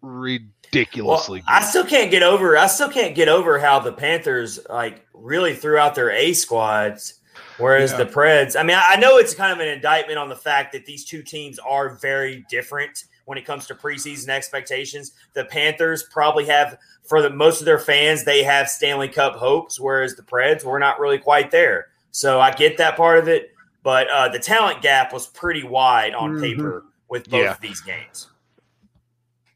ridiculously 0.00 1.42
Well, 1.46 1.56
I 1.56 1.62
still 1.62 1.84
can't 1.84 2.10
get 2.10 2.22
over. 2.22 2.56
I 2.56 2.66
still 2.66 2.88
can't 2.90 3.14
get 3.14 3.28
over 3.28 3.58
how 3.58 3.78
the 3.78 3.92
Panthers 3.92 4.58
like 4.68 5.06
really 5.14 5.54
threw 5.54 5.78
out 5.78 5.94
their 5.94 6.10
A 6.10 6.32
squads, 6.32 7.20
whereas 7.58 7.92
Yeah. 7.92 7.98
the 7.98 8.06
Preds. 8.06 8.58
I 8.58 8.62
mean, 8.62 8.76
I 8.76 8.92
I 8.92 8.96
know 8.96 9.18
it's 9.18 9.34
kind 9.34 9.52
of 9.52 9.60
an 9.60 9.68
indictment 9.68 10.18
on 10.18 10.28
the 10.28 10.36
fact 10.36 10.72
that 10.72 10.86
these 10.86 11.04
two 11.04 11.22
teams 11.22 11.58
are 11.58 11.96
very 11.96 12.44
different 12.50 13.04
when 13.24 13.38
it 13.38 13.44
comes 13.44 13.66
to 13.66 13.74
preseason 13.74 14.28
expectations. 14.28 15.12
The 15.34 15.44
Panthers 15.44 16.04
probably 16.04 16.44
have, 16.46 16.78
for 17.04 17.22
the 17.22 17.30
most 17.30 17.60
of 17.60 17.64
their 17.66 17.78
fans, 17.78 18.24
they 18.24 18.42
have 18.42 18.68
Stanley 18.68 19.08
Cup 19.08 19.34
hopes, 19.36 19.78
whereas 19.78 20.16
the 20.16 20.22
Preds 20.22 20.64
were 20.64 20.78
not 20.78 20.98
really 21.00 21.18
quite 21.18 21.50
there. 21.50 21.88
So 22.10 22.40
I 22.40 22.50
get 22.50 22.76
that 22.78 22.96
part 22.96 23.18
of 23.18 23.28
it, 23.28 23.52
but 23.82 24.08
uh, 24.08 24.28
the 24.28 24.38
talent 24.38 24.82
gap 24.82 25.12
was 25.12 25.26
pretty 25.28 25.62
wide 25.62 26.14
on 26.14 26.34
Mhm. 26.34 26.40
paper 26.42 26.84
with 27.08 27.28
both 27.30 27.40
Yeah. 27.42 27.52
of 27.52 27.60
these 27.60 27.80
games. 27.80 28.28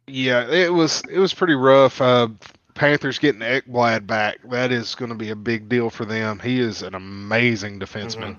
Yeah, 0.06 0.48
it 0.48 0.72
was 0.72 1.02
it 1.10 1.18
was 1.18 1.34
pretty 1.34 1.54
rough. 1.54 2.00
Uh, 2.00 2.28
Panthers 2.74 3.18
getting 3.18 3.40
Ekblad 3.40 4.06
back. 4.06 4.38
That 4.50 4.70
is 4.70 4.94
going 4.94 5.08
to 5.08 5.14
be 5.16 5.30
a 5.30 5.36
big 5.36 5.68
deal 5.68 5.90
for 5.90 6.04
them. 6.04 6.38
He 6.38 6.60
is 6.60 6.82
an 6.82 6.94
amazing 6.94 7.80
defenseman. 7.80 8.38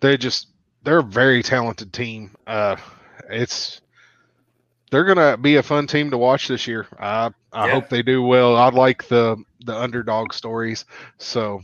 They 0.00 0.16
just 0.16 0.48
they're 0.82 0.98
a 0.98 1.02
very 1.04 1.42
talented 1.42 1.92
team. 1.92 2.30
Uh, 2.46 2.76
it's 3.30 3.80
they're 4.90 5.04
going 5.04 5.18
to 5.18 5.36
be 5.36 5.56
a 5.56 5.62
fun 5.62 5.86
team 5.86 6.10
to 6.10 6.18
watch 6.18 6.48
this 6.48 6.66
year. 6.66 6.86
I 6.98 7.30
I 7.52 7.66
Yeah. 7.66 7.68
hope 7.68 7.88
they 7.88 8.02
do 8.02 8.22
well. 8.22 8.56
I 8.56 8.68
like 8.70 9.08
the 9.08 9.36
the 9.64 9.76
underdog 9.76 10.32
stories. 10.32 10.84
So 11.18 11.62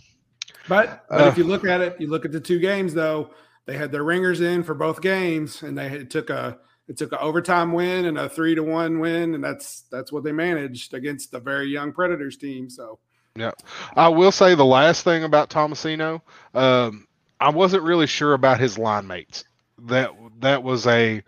But 0.66 1.06
but 1.14 1.26
Uh, 1.26 1.26
if 1.26 1.36
you 1.36 1.44
look 1.44 1.66
at 1.66 1.80
it, 1.80 2.00
you 2.00 2.08
look 2.08 2.24
at 2.24 2.32
the 2.32 2.40
two 2.40 2.58
games 2.58 2.94
though. 2.94 3.30
They 3.66 3.76
had 3.76 3.92
their 3.92 4.02
ringers 4.04 4.40
in 4.40 4.62
for 4.64 4.74
both 4.74 5.00
games, 5.00 5.62
and 5.62 5.78
they 5.78 5.88
had, 5.88 6.10
took 6.10 6.30
a 6.30 6.58
it 6.88 6.96
took 6.96 7.12
an 7.12 7.18
overtime 7.20 7.72
win 7.72 8.06
and 8.06 8.18
a 8.18 8.28
three 8.28 8.54
to 8.54 8.62
one 8.62 8.98
win, 9.00 9.34
and 9.34 9.42
that's 9.44 9.82
that's 9.90 10.12
what 10.12 10.24
they 10.24 10.32
managed 10.32 10.94
against 10.94 11.34
a 11.34 11.40
very 11.40 11.68
young 11.68 11.92
Predators 11.92 12.36
team. 12.36 12.70
So 12.70 12.98
Yeah, 13.36 13.52
I 13.96 14.08
will 14.08 14.32
say 14.32 14.54
the 14.54 14.64
last 14.64 15.04
thing 15.04 15.24
about 15.24 15.48
Tomasino, 15.48 16.20
um, 16.54 17.06
I 17.40 17.50
wasn't 17.50 17.82
really 17.82 18.06
sure 18.06 18.34
about 18.34 18.60
his 18.60 18.78
line 18.78 19.06
mates. 19.06 19.44
That 19.86 20.10
that 20.40 20.62
was 20.62 20.86
a 20.86 21.22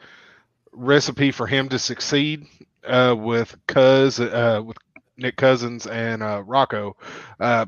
recipe 0.75 1.31
for 1.31 1.47
him 1.47 1.68
to 1.70 1.79
succeed 1.79 2.47
uh, 2.87 3.14
with 3.16 3.57
Cuz 3.66 4.20
uh, 4.20 4.61
with 4.64 4.77
Nick 5.16 5.37
Cousins 5.37 5.87
and 5.87 6.22
uh, 6.22 6.43
Rocco. 6.45 6.97
Uh, 7.41 7.66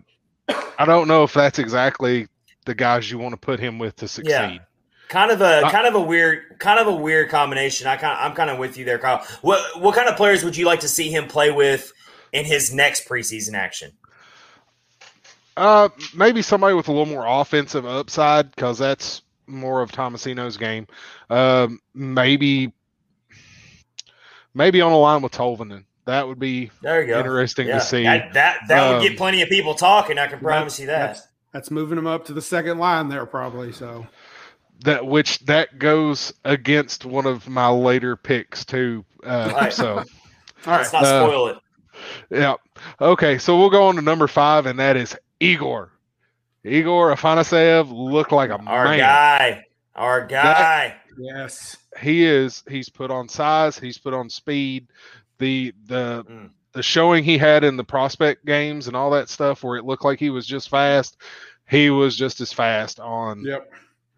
I 0.79 0.85
don't 0.85 1.09
know 1.09 1.23
if 1.23 1.33
that's 1.33 1.59
exactly 1.59 2.29
the 2.65 2.75
guys 2.75 3.11
you 3.11 3.19
want 3.19 3.33
to 3.33 3.37
put 3.39 3.61
him 3.61 3.79
with 3.79 3.97
to 3.97 4.09
succeed. 4.09 4.31
Yeah. 4.31 4.59
Kind 5.09 5.31
of 5.31 5.41
a 5.41 5.63
kind 5.71 5.87
of 5.87 5.95
a 5.95 6.01
weird 6.01 6.59
kind 6.59 6.81
of 6.81 6.89
a 6.89 6.95
weird 6.95 7.29
combination. 7.29 7.87
I 7.87 7.97
kind 7.97 8.13
of, 8.13 8.19
I'm 8.25 8.37
kind 8.37 8.51
of 8.51 8.59
with 8.59 8.77
you 8.77 8.85
there, 8.85 8.99
Kyle. 8.99 9.25
What 9.41 9.81
what 9.81 9.95
kind 9.95 10.09
of 10.09 10.17
players 10.17 10.43
would 10.43 10.57
you 10.57 10.67
like 10.67 10.81
to 10.81 10.89
see 10.89 11.11
him 11.11 11.29
play 11.29 11.53
with 11.53 11.93
in 12.33 12.45
his 12.45 12.75
next 12.75 13.09
preseason 13.09 13.55
action? 13.55 13.93
Uh, 15.57 15.89
maybe 16.15 16.43
somebody 16.43 16.75
with 16.75 16.89
a 16.89 16.93
little 16.93 17.07
more 17.07 17.25
offensive 17.25 17.87
upside 17.87 18.51
because 18.51 18.79
that's 18.79 19.23
more 19.47 19.81
of 19.81 19.93
Tomasino's 19.93 20.57
game. 20.57 20.87
Um, 21.31 21.81
maybe, 21.95 22.73
maybe 24.57 24.81
on 24.81 24.91
a 24.91 24.99
line 24.99 25.23
with 25.23 25.33
Tolvanen. 25.33 25.85
That 26.07 26.27
would 26.27 26.39
be 26.39 26.71
there 26.83 27.03
you 27.03 27.09
go. 27.09 27.19
interesting 27.19 27.69
yeah. 27.69 27.79
to 27.79 27.81
see. 27.81 28.05
That 28.05 28.33
that, 28.35 28.61
that 28.69 28.79
um, 28.79 28.95
would 28.95 29.09
get 29.09 29.19
plenty 29.19 29.43
of 29.43 29.49
people 29.49 29.75
talking. 29.75 30.19
I 30.19 30.27
can 30.29 30.39
promise 30.39 30.81
you 30.81 30.87
that. 30.87 31.07
That's, 31.07 31.29
that's 31.53 31.71
moving 31.71 31.97
them 31.97 32.07
up 32.07 32.25
to 32.27 32.33
the 32.33 32.43
second 32.43 32.79
line 32.79 33.09
there, 33.09 33.27
probably. 33.27 33.73
So 33.73 34.07
that 34.85 35.07
which 35.07 35.41
that 35.41 35.79
goes 35.79 36.33
against 36.45 37.05
one 37.05 37.27
of 37.27 37.49
my 37.49 37.69
later 37.69 38.17
picks 38.17 38.65
too. 38.65 39.05
Uh, 39.25 39.53
right. 39.55 39.73
So, 39.73 39.89
all 39.99 40.05
right, 40.65 40.79
let's 40.79 40.93
not 40.93 41.05
spoil 41.05 41.47
uh, 41.47 41.51
it. 41.51 41.59
Yeah. 42.31 42.55
Okay, 43.01 43.39
so 43.39 43.59
we'll 43.59 43.71
go 43.71 43.89
on 43.89 43.97
to 43.97 44.03
number 44.03 44.29
five, 44.29 44.67
and 44.67 44.79
that 44.79 44.97
is 44.97 45.17
Igor. 45.41 45.91
Igor 46.63 47.15
Afanasyev 47.15 47.91
looked 47.91 48.33
like 48.33 48.51
a 48.51 48.61
our 48.63 48.85
man. 48.85 48.99
guy. 48.99 49.65
Our 49.95 50.27
guy. 50.27 50.43
That, 50.43 51.01
yes. 51.19 51.77
He 52.01 52.25
is. 52.25 52.63
He's 52.69 52.89
put 52.89 53.11
on 53.11 53.29
size. 53.29 53.79
He's 53.79 53.99
put 53.99 54.15
on 54.15 54.29
speed. 54.31 54.89
The 55.39 55.73
the 55.87 56.25
mm. 56.29 56.51
the 56.73 56.83
showing 56.83 57.25
he 57.25 57.39
had 57.39 57.65
in 57.65 57.77
the 57.77 57.85
prospect 57.85 58.45
games 58.47 58.87
and 58.87 58.97
all 58.97 59.11
that 59.11 59.29
stuff, 59.29 59.63
where 59.63 59.77
it 59.77 59.85
looked 59.85 60.05
like 60.05 60.19
he 60.19 60.31
was 60.31 60.47
just 60.47 60.69
fast, 60.69 61.19
he 61.69 61.91
was 61.91 62.17
just 62.17 62.41
as 62.41 62.53
fast 62.53 63.01
on 63.01 63.45
yep. 63.45 63.73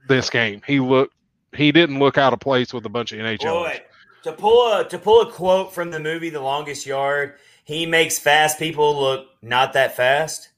this 0.08 0.30
game. 0.30 0.62
He 0.66 0.80
looked. 0.80 1.14
He 1.54 1.72
didn't 1.72 1.98
look 1.98 2.18
out 2.18 2.32
of 2.32 2.40
place 2.40 2.72
with 2.74 2.84
a 2.84 2.90
bunch 2.90 3.12
of 3.12 3.18
NHL. 3.18 3.40
Boy, 3.40 3.82
to 4.24 4.32
pull 4.32 4.72
a 4.72 4.88
to 4.88 4.98
pull 4.98 5.22
a 5.22 5.30
quote 5.30 5.72
from 5.72 5.90
the 5.90 5.98
movie 5.98 6.30
The 6.30 6.40
Longest 6.40 6.86
Yard, 6.86 7.34
he 7.64 7.86
makes 7.86 8.18
fast 8.18 8.58
people 8.58 9.00
look 9.00 9.28
not 9.42 9.72
that 9.72 9.96
fast. 9.96 10.50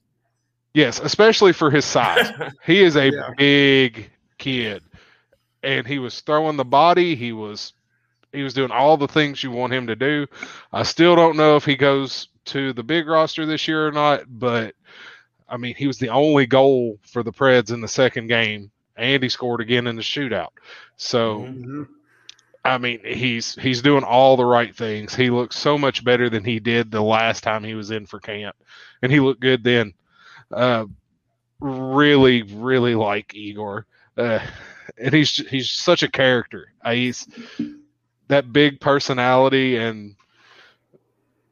Yes, 0.74 1.00
especially 1.00 1.52
for 1.52 1.70
his 1.70 1.84
size. 1.84 2.30
he 2.64 2.82
is 2.82 2.96
a 2.96 3.10
yeah. 3.10 3.30
big 3.36 4.10
kid. 4.38 4.82
And 5.62 5.86
he 5.86 5.98
was 5.98 6.20
throwing 6.20 6.56
the 6.56 6.64
body, 6.64 7.14
he 7.14 7.32
was 7.32 7.74
he 8.32 8.42
was 8.42 8.54
doing 8.54 8.70
all 8.70 8.96
the 8.96 9.08
things 9.08 9.42
you 9.42 9.50
want 9.50 9.72
him 9.72 9.88
to 9.88 9.96
do. 9.96 10.26
I 10.72 10.84
still 10.84 11.16
don't 11.16 11.36
know 11.36 11.56
if 11.56 11.64
he 11.64 11.74
goes 11.74 12.28
to 12.46 12.72
the 12.72 12.82
big 12.82 13.08
roster 13.08 13.44
this 13.44 13.66
year 13.66 13.86
or 13.86 13.92
not, 13.92 14.22
but 14.28 14.74
I 15.48 15.56
mean, 15.56 15.74
he 15.74 15.86
was 15.86 15.98
the 15.98 16.10
only 16.10 16.46
goal 16.46 16.98
for 17.02 17.22
the 17.22 17.32
Preds 17.32 17.72
in 17.72 17.80
the 17.80 17.88
second 17.88 18.28
game, 18.28 18.70
and 18.96 19.22
he 19.22 19.28
scored 19.28 19.60
again 19.60 19.88
in 19.88 19.96
the 19.96 20.02
shootout. 20.02 20.50
So, 20.96 21.40
mm-hmm. 21.40 21.82
I 22.64 22.78
mean, 22.78 23.00
he's 23.04 23.54
he's 23.56 23.82
doing 23.82 24.04
all 24.04 24.36
the 24.36 24.44
right 24.44 24.74
things. 24.74 25.14
He 25.14 25.30
looks 25.30 25.58
so 25.58 25.76
much 25.76 26.04
better 26.04 26.30
than 26.30 26.44
he 26.44 26.60
did 26.60 26.90
the 26.90 27.02
last 27.02 27.42
time 27.42 27.64
he 27.64 27.74
was 27.74 27.90
in 27.90 28.06
for 28.06 28.20
camp, 28.20 28.54
and 29.02 29.10
he 29.10 29.18
looked 29.18 29.40
good 29.40 29.64
then. 29.64 29.94
Uh, 30.52 30.86
really, 31.60 32.42
really 32.42 32.94
like 32.94 33.34
Igor, 33.34 33.86
uh, 34.16 34.40
and 34.98 35.14
he's 35.14 35.36
he's 35.48 35.70
such 35.70 36.02
a 36.02 36.10
character. 36.10 36.72
Uh, 36.84 36.92
he's 36.92 37.26
that 38.28 38.52
big 38.52 38.80
personality, 38.80 39.76
and 39.76 40.14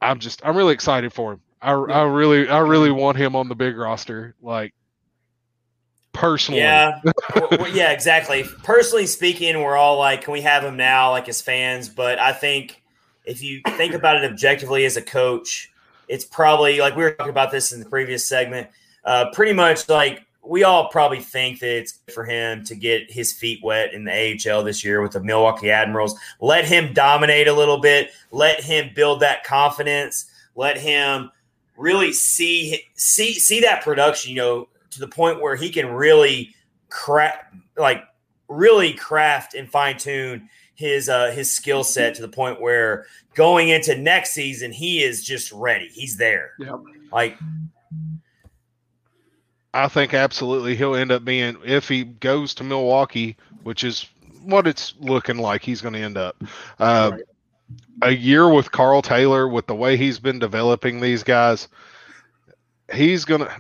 I'm 0.01 0.19
just 0.19 0.45
I'm 0.45 0.57
really 0.57 0.75
excited 0.75 1.13
for 1.13 1.33
him. 1.33 1.41
I, 1.61 1.73
I 1.73 2.03
really 2.03 2.49
I 2.49 2.59
really 2.61 2.91
want 2.91 3.17
him 3.17 3.37
on 3.37 3.49
the 3.49 3.55
big 3.55 3.77
roster, 3.77 4.35
like 4.43 4.75
personally. 6.13 6.61
Yeah, 6.61 7.01
yeah, 7.73 7.93
exactly. 7.93 8.45
Personally 8.63 9.07
speaking, 9.07 9.61
we're 9.63 9.77
all 9.77 9.99
like, 9.99 10.23
can 10.23 10.33
we 10.33 10.43
have 10.43 10.63
him 10.63 10.77
now, 10.77 11.11
like 11.11 11.29
as 11.29 11.43
fans? 11.43 11.89
But 11.89 12.19
I 12.19 12.33
think 12.33 12.83
if 13.25 13.43
you 13.43 13.61
think 13.77 13.95
about 13.95 14.23
it 14.23 14.31
objectively 14.31 14.85
as 14.85 14.97
a 14.97 15.03
coach, 15.03 15.73
it's 16.09 16.25
probably 16.25 16.79
like 16.81 16.97
we 16.97 17.03
were 17.03 17.13
talking 17.13 17.31
about 17.31 17.51
this 17.51 17.73
in 17.73 17.81
the 17.81 17.89
previous 17.89 18.27
segment 18.29 18.69
uh, 19.09 19.31
pretty 19.33 19.55
much 19.55 19.89
like 19.89 20.25
we 20.49 20.65
all 20.65 20.89
probably 20.89 21.21
think 21.21 21.61
that 21.61 21.77
it's 21.77 22.01
for 22.13 22.25
him 22.25 22.65
to 22.65 22.75
get 22.75 23.11
his 23.11 23.33
feet 23.33 23.61
wet 23.63 23.93
in 23.93 24.05
the 24.05 24.13
AHL 24.51 24.63
this 24.63 24.83
year 24.83 25.03
with 25.03 25.13
the 25.13 25.23
Milwaukee 25.23 25.71
Admirals. 25.71 26.19
Let 26.41 26.65
him 26.65 26.95
dominate 26.95 27.49
a 27.49 27.53
little 27.53 27.79
bit. 27.79 28.11
Let 28.31 28.63
him 28.63 28.91
build 28.95 29.21
that 29.21 29.45
confidence. 29.45 30.31
Let 30.57 30.79
him 30.79 31.31
really 31.77 32.13
see 32.13 32.83
see 32.95 33.35
see 33.35 33.61
that 33.61 33.83
production. 33.83 34.31
You 34.31 34.37
know, 34.37 34.69
to 34.91 35.01
the 35.01 35.09
point 35.09 35.41
where 35.41 35.55
he 35.55 35.69
can 35.69 35.89
really 35.89 36.55
craft, 36.89 37.55
like 37.77 38.05
really 38.49 38.95
craft 38.95 39.55
and 39.55 39.71
fine 39.71 39.99
tune 39.99 40.49
his 40.75 41.09
uh 41.09 41.31
his 41.33 41.53
skill 41.53 41.85
set 41.85 42.15
to 42.15 42.23
the 42.23 42.29
point 42.29 42.61
where 42.61 43.05
going 43.35 43.69
into 43.69 43.97
next 43.97 44.31
season 44.31 44.73
he 44.73 45.03
is 45.03 45.25
just 45.25 45.53
ready. 45.53 45.89
He's 45.89 46.17
there. 46.17 46.53
Like 47.13 47.37
I 49.75 49.89
think 49.89 50.15
absolutely 50.15 50.77
he'll 50.77 50.95
end 50.95 51.13
up 51.13 51.25
being 51.25 51.57
if 51.65 51.89
he 51.89 52.05
goes 52.05 52.55
to 52.55 52.65
Milwaukee, 52.65 53.37
which 53.63 53.85
is 53.85 54.09
what 54.43 54.67
it's 54.67 54.95
looking 54.99 55.39
like 55.39 55.63
he's 55.63 55.81
going 55.81 55.95
to 55.95 56.01
end 56.01 56.17
up. 56.17 56.43
Uh, 56.79 57.11
right. 57.13 57.23
A 58.03 58.11
year 58.11 58.49
with 58.49 58.73
Karl 58.73 59.03
Taylor, 59.03 59.47
with 59.47 59.67
the 59.67 59.75
way 59.75 59.97
he's 59.97 60.19
been 60.19 60.39
developing 60.39 61.01
these 61.01 61.23
guys, 61.23 61.69
he's 62.93 63.25
going 63.25 63.43
to. 63.43 63.51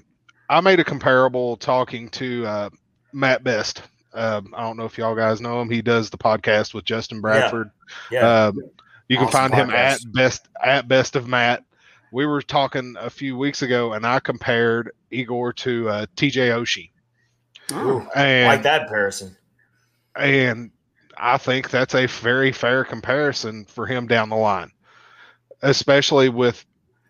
I 0.48 0.60
made 0.62 0.80
a 0.80 0.84
comparable 0.84 1.58
talking 1.58 2.08
to 2.10 2.46
uh, 2.46 2.70
Matt 3.12 3.44
Best. 3.44 3.82
Um, 4.14 4.54
I 4.56 4.62
don't 4.62 4.78
know 4.78 4.86
if 4.86 4.96
y'all 4.96 5.14
guys 5.14 5.42
know 5.42 5.60
him. 5.60 5.68
He 5.68 5.82
does 5.82 6.08
the 6.08 6.16
podcast 6.16 6.72
with 6.72 6.84
Justin 6.84 7.20
Bradford. 7.20 7.70
Yeah. 8.10 8.20
yeah. 8.20 8.44
Um, 8.46 8.60
you 9.08 9.18
awesome 9.18 9.26
can 9.26 9.32
find 9.32 9.52
podcast. 9.52 9.56
him 9.56 9.70
at 9.70 10.00
best 10.12 10.48
at 10.64 10.88
best 10.88 11.16
of 11.16 11.28
Matt 11.28 11.64
we 12.10 12.26
were 12.26 12.42
talking 12.42 12.96
a 12.98 13.10
few 13.10 13.36
weeks 13.36 13.62
ago, 13.62 13.92
and 13.92 14.06
I 14.06 14.20
compared 14.20 14.92
Igor 15.10 15.52
to 15.54 15.88
uh, 15.88 16.06
TJ 16.16 16.50
Oshie. 16.50 16.90
Oh, 17.72 18.08
and, 18.14 18.46
like 18.46 18.62
that 18.62 18.82
comparison. 18.82 19.36
And 20.16 20.70
I 21.16 21.38
think 21.38 21.70
that's 21.70 21.94
a 21.94 22.06
very 22.06 22.52
fair 22.52 22.84
comparison 22.84 23.64
for 23.66 23.86
him 23.86 24.06
down 24.06 24.30
the 24.30 24.36
line, 24.36 24.70
especially 25.62 26.28
with 26.28 26.64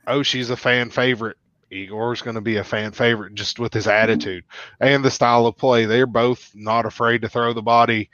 Oshie's 0.07 0.51
a 0.51 0.57
fan 0.57 0.91
favorite. 0.91 1.37
Igor's 1.71 2.23
going 2.23 2.37
to 2.37 2.41
be 2.41 2.57
a 2.57 2.65
fan 2.65 2.93
favorite 2.93 3.35
just 3.35 3.59
with 3.59 3.75
his 3.75 3.87
attitude 3.87 4.45
and 4.81 5.05
the 5.05 5.11
style 5.11 5.47
of 5.47 5.59
play. 5.59 5.85
They're 5.85 6.07
both 6.07 6.51
not 6.55 6.87
afraid 6.87 7.21
to 7.23 7.29
throw 7.29 7.53
the 7.53 7.63
body. 7.63 8.09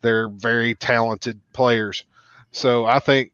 They're 0.00 0.28
very 0.28 0.74
talented 0.74 1.38
players. 1.52 2.04
So 2.50 2.86
I 2.86 3.00
think 3.00 3.32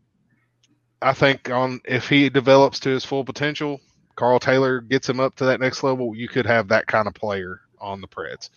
I 1.00 1.12
think 1.12 1.50
on 1.50 1.80
if 1.84 2.08
he 2.08 2.28
develops 2.28 2.80
to 2.80 2.90
his 2.90 3.04
full 3.04 3.24
potential, 3.24 3.80
Karl 4.20 4.38
Taylor 4.38 4.82
gets 4.82 5.08
him 5.08 5.18
up 5.18 5.34
to 5.36 5.46
that 5.46 5.60
next 5.60 5.82
level, 5.82 6.14
you 6.14 6.28
could 6.28 6.44
have 6.44 6.68
that 6.68 6.86
kind 6.86 7.08
of 7.08 7.14
player 7.14 7.62
on 7.80 8.02
the 8.02 8.06
Preds. 8.06 8.50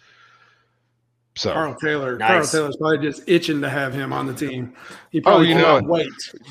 So 1.36 1.54
Karl 1.54 1.74
Taylor, 1.76 2.18
nice. 2.18 2.28
Karl 2.28 2.46
Taylor's 2.48 2.76
probably 2.76 2.98
just 2.98 3.24
itching 3.28 3.62
to 3.62 3.70
have 3.70 3.94
him 3.94 4.12
on 4.12 4.28
the 4.28 4.34
team. 4.34 4.74
He 5.10 5.20
oh, 5.20 5.22
probably 5.22 5.48
oh, 5.48 5.50
you 5.50 5.56
know, 5.56 5.82
wait. 5.82 6.10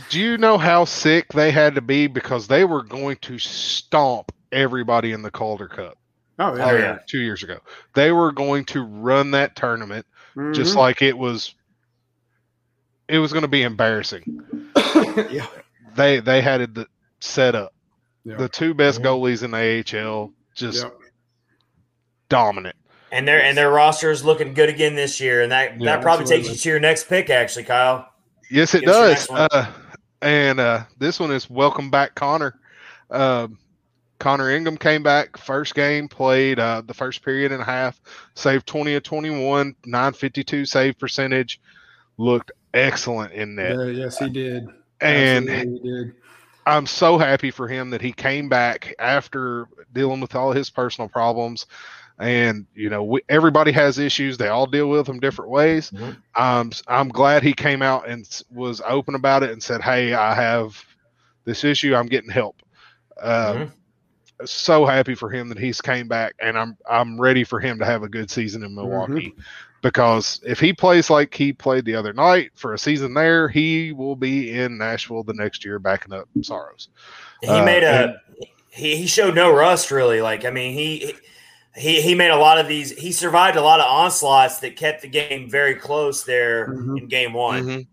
Do 0.09 0.19
you 0.19 0.39
know 0.39 0.57
how 0.57 0.87
sick 0.87 1.31
they 1.35 1.51
had 1.51 1.75
to 1.75 1.83
be 1.83 2.07
because 2.07 2.47
they 2.49 2.65
were 2.65 2.83
going 2.83 3.19
to 3.19 3.39
stomp 3.39 4.33
everybody 4.51 5.13
in 5.13 5.21
the 5.21 5.31
Calder 5.31 5.69
Cup? 5.69 5.99
Oh 6.39 6.57
yeah, 6.57 6.71
oh, 6.71 6.75
yeah. 6.79 6.99
two 7.07 7.21
years 7.21 7.43
ago. 7.43 7.59
They 7.95 8.13
were 8.13 8.33
going 8.33 8.65
to 8.67 8.83
run 8.83 9.33
that 9.33 9.57
tournament 9.57 10.07
mm-hmm. 10.35 10.55
just 10.55 10.75
like 10.75 11.03
it 11.03 11.19
was. 11.19 11.55
It 13.09 13.19
was 13.19 13.31
going 13.31 13.43
to 13.43 13.49
be 13.49 13.63
embarrassing. 13.63 14.25
yeah, 15.31 15.47
they 15.97 16.21
they 16.21 16.41
had 16.41 16.63
it 16.63 16.89
set 17.21 17.55
up. 17.55 17.75
Yeah. 18.25 18.37
The 18.37 18.49
two 18.49 18.75
best 18.75 19.03
goalies 19.03 19.43
in 19.43 19.51
the 19.51 19.99
AHL 20.01 20.33
just 20.55 20.87
dominant. 22.29 22.77
And 23.11 23.29
their 23.29 23.43
and 23.43 23.59
their 23.59 23.71
roster 23.71 24.11
is 24.11 24.25
looking 24.25 24.55
good 24.55 24.69
again 24.69 24.95
this 24.95 25.21
year, 25.21 25.43
and 25.43 25.53
that 25.53 25.79
yeah, 25.79 25.97
that 25.97 26.03
probably 26.03 26.23
absolutely. 26.23 26.49
takes 26.49 26.59
you 26.59 26.63
to 26.63 26.69
your 26.71 26.81
next 26.81 27.09
pick, 27.09 27.29
actually, 27.29 27.65
Kyle. 27.65 28.09
Yes, 28.51 28.75
it 28.75 28.85
does. 28.85 29.29
Uh, 29.29 29.71
and 30.23 30.61
uh, 30.61 30.85
this 30.99 31.21
one 31.21 31.31
is 31.31 31.51
welcome 31.51 31.91
back, 31.91 32.15
Connor. 32.15 32.59
Uh, 33.11 33.49
Connor 34.19 34.51
Ingram 34.51 34.79
came 34.79 35.03
back 35.03 35.37
first 35.37 35.75
game, 35.75 36.09
played 36.09 36.59
uh, 36.59 36.83
the 36.87 36.95
first 36.95 37.23
period 37.23 37.53
and 37.53 37.61
a 37.61 37.65
half, 37.65 38.01
saved 38.35 38.67
20 38.67 38.95
of 38.95 39.03
21, 39.03 39.75
952 39.85 40.65
save 40.65 40.99
percentage, 40.99 41.61
looked 42.17 42.53
excellent 42.73 43.33
in 43.33 43.57
that. 43.57 43.77
Yeah, 43.77 43.87
yes, 43.87 44.19
he 44.19 44.31
did 44.31 44.69
and 45.03 46.15
I'm 46.67 46.87
so 46.87 47.19
happy 47.19 47.51
for 47.51 47.69
him 47.69 47.91
that 47.91 48.01
he 48.01 48.13
came 48.13 48.49
back 48.49 48.95
after 48.99 49.67
dealing 49.93 50.21
with 50.21 50.35
all 50.35 50.53
his 50.53 50.71
personal 50.71 51.09
problems. 51.09 51.67
And 52.19 52.67
you 52.75 52.89
know, 52.91 53.03
we, 53.03 53.23
everybody 53.29 53.73
has 53.73 53.99
issues; 53.99 54.39
they 54.39 54.49
all 54.49 54.67
deal 54.67 54.89
with 54.89 55.07
them 55.07 55.19
different 55.19 55.51
ways. 55.51 55.91
Mhm. 55.91 56.17
Um, 56.37 56.71
I'm 56.87 57.09
glad 57.09 57.43
he 57.43 57.53
came 57.53 57.83
out 57.83 58.09
and 58.09 58.29
was 58.51 58.81
open 58.87 59.15
about 59.15 59.43
it 59.43 59.51
and 59.51 59.63
said, 59.63 59.81
"Hey, 59.81 60.15
I 60.15 60.35
have 60.35 60.83
this 61.45 61.65
issue. 61.65 61.95
I'm 61.97 62.07
getting 62.07 62.31
help." 62.31 62.63
Uh, 63.21 63.55
Mhm. 63.55 63.73
So 64.45 64.87
happy 64.87 65.15
for 65.15 65.31
him 65.31 65.49
that 65.51 65.59
he's 65.59 65.81
came 65.81 66.09
back, 66.09 66.35
and 66.41 66.59
I'm 66.59 66.77
I'm 66.89 67.21
ready 67.21 67.45
for 67.45 67.61
him 67.61 67.79
to 67.79 67.85
have 67.85 68.03
a 68.03 68.09
good 68.09 68.31
season 68.31 68.63
in 68.65 68.75
Milwaukee. 68.75 69.35
Because 69.83 70.41
if 70.47 70.61
he 70.61 70.73
plays 70.73 71.11
like 71.11 71.35
he 71.35 71.53
played 71.53 71.85
the 71.85 71.95
other 71.97 72.13
night 72.13 72.53
for 72.55 72.73
a 72.73 72.79
season 72.79 73.15
there, 73.15 73.49
he 73.49 73.93
will 73.93 74.17
be 74.17 74.53
in 74.59 74.79
Nashville 74.79 75.25
the 75.25 75.35
next 75.35 75.65
year 75.65 75.79
backing 75.81 76.13
up 76.15 76.29
Saros. 76.41 76.89
He 77.43 77.49
Uh, 77.49 77.65
made 77.65 77.83
a 77.83 78.05
and- 78.05 78.17
he 78.71 78.97
he 78.97 79.07
showed 79.07 79.35
no 79.35 79.53
rust 79.55 79.91
really. 79.91 80.21
Like 80.23 80.45
I 80.45 80.51
mean 80.51 80.73
he 80.73 81.15
he 81.75 82.01
he 82.01 82.15
made 82.15 82.31
a 82.31 82.37
lot 82.37 82.59
of 82.59 82.69
these. 82.69 82.91
He 82.97 83.11
survived 83.13 83.57
a 83.57 83.61
lot 83.63 83.81
of 83.81 83.87
onslaughts 83.87 84.61
that 84.61 84.77
kept 84.77 85.03
the 85.03 85.09
game 85.09 85.51
very 85.51 85.75
close 85.75 86.23
there 86.23 86.69
Mhm. 86.69 86.99
in 87.01 87.09
game 87.09 87.33
one. 87.33 87.65
Mhm. 87.67 87.87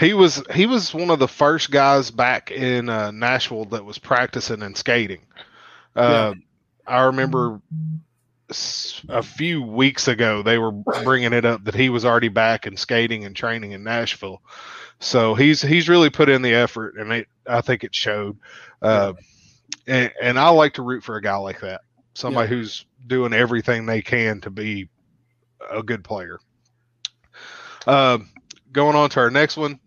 He 0.00 0.14
was 0.14 0.42
he 0.52 0.66
was 0.66 0.92
one 0.92 1.10
of 1.10 1.20
the 1.20 1.28
first 1.28 1.70
guys 1.70 2.10
back 2.10 2.50
in 2.50 2.88
uh, 2.88 3.12
Nashville 3.12 3.66
that 3.66 3.84
was 3.84 3.98
practicing 3.98 4.62
and 4.62 4.76
skating. 4.76 5.20
Uh, 5.94 6.34
I 6.88 7.02
remember 7.04 7.54
s- 7.54 7.60
a 9.08 9.22
few 9.22 9.60
weeks 9.60 10.06
ago 10.06 10.42
they 10.42 10.56
were 10.58 10.70
bringing 10.70 11.32
it 11.32 11.44
up 11.44 11.64
that 11.64 11.74
he 11.74 11.88
was 11.88 12.04
already 12.04 12.28
back 12.28 12.66
and 12.66 12.78
skating 12.78 13.24
and 13.24 13.34
training 13.34 13.72
in 13.72 13.82
Nashville. 13.82 14.40
So 15.00 15.34
he's 15.34 15.60
he's 15.60 15.88
really 15.88 16.10
put 16.10 16.28
in 16.28 16.42
the 16.42 16.54
effort, 16.54 16.96
and 16.96 17.12
it, 17.12 17.28
I 17.46 17.60
think 17.60 17.84
it 17.84 17.94
showed. 17.94 18.38
Uh, 18.80 19.14
and, 19.86 20.12
and 20.22 20.38
I 20.38 20.48
like 20.50 20.74
to 20.74 20.82
root 20.82 21.04
for 21.04 21.16
a 21.16 21.22
guy 21.22 21.36
like 21.36 21.60
that, 21.60 21.82
somebody 22.14 22.48
who's 22.48 22.86
doing 23.06 23.32
everything 23.32 23.86
they 23.86 24.02
can 24.02 24.40
to 24.42 24.50
be 24.50 24.88
a 25.70 25.82
good 25.82 26.04
player. 26.04 26.38
Um, 27.86 28.30
going 28.72 28.96
on 28.96 29.10
to 29.10 29.20
our 29.20 29.30
next 29.30 29.56
one, 29.56 29.80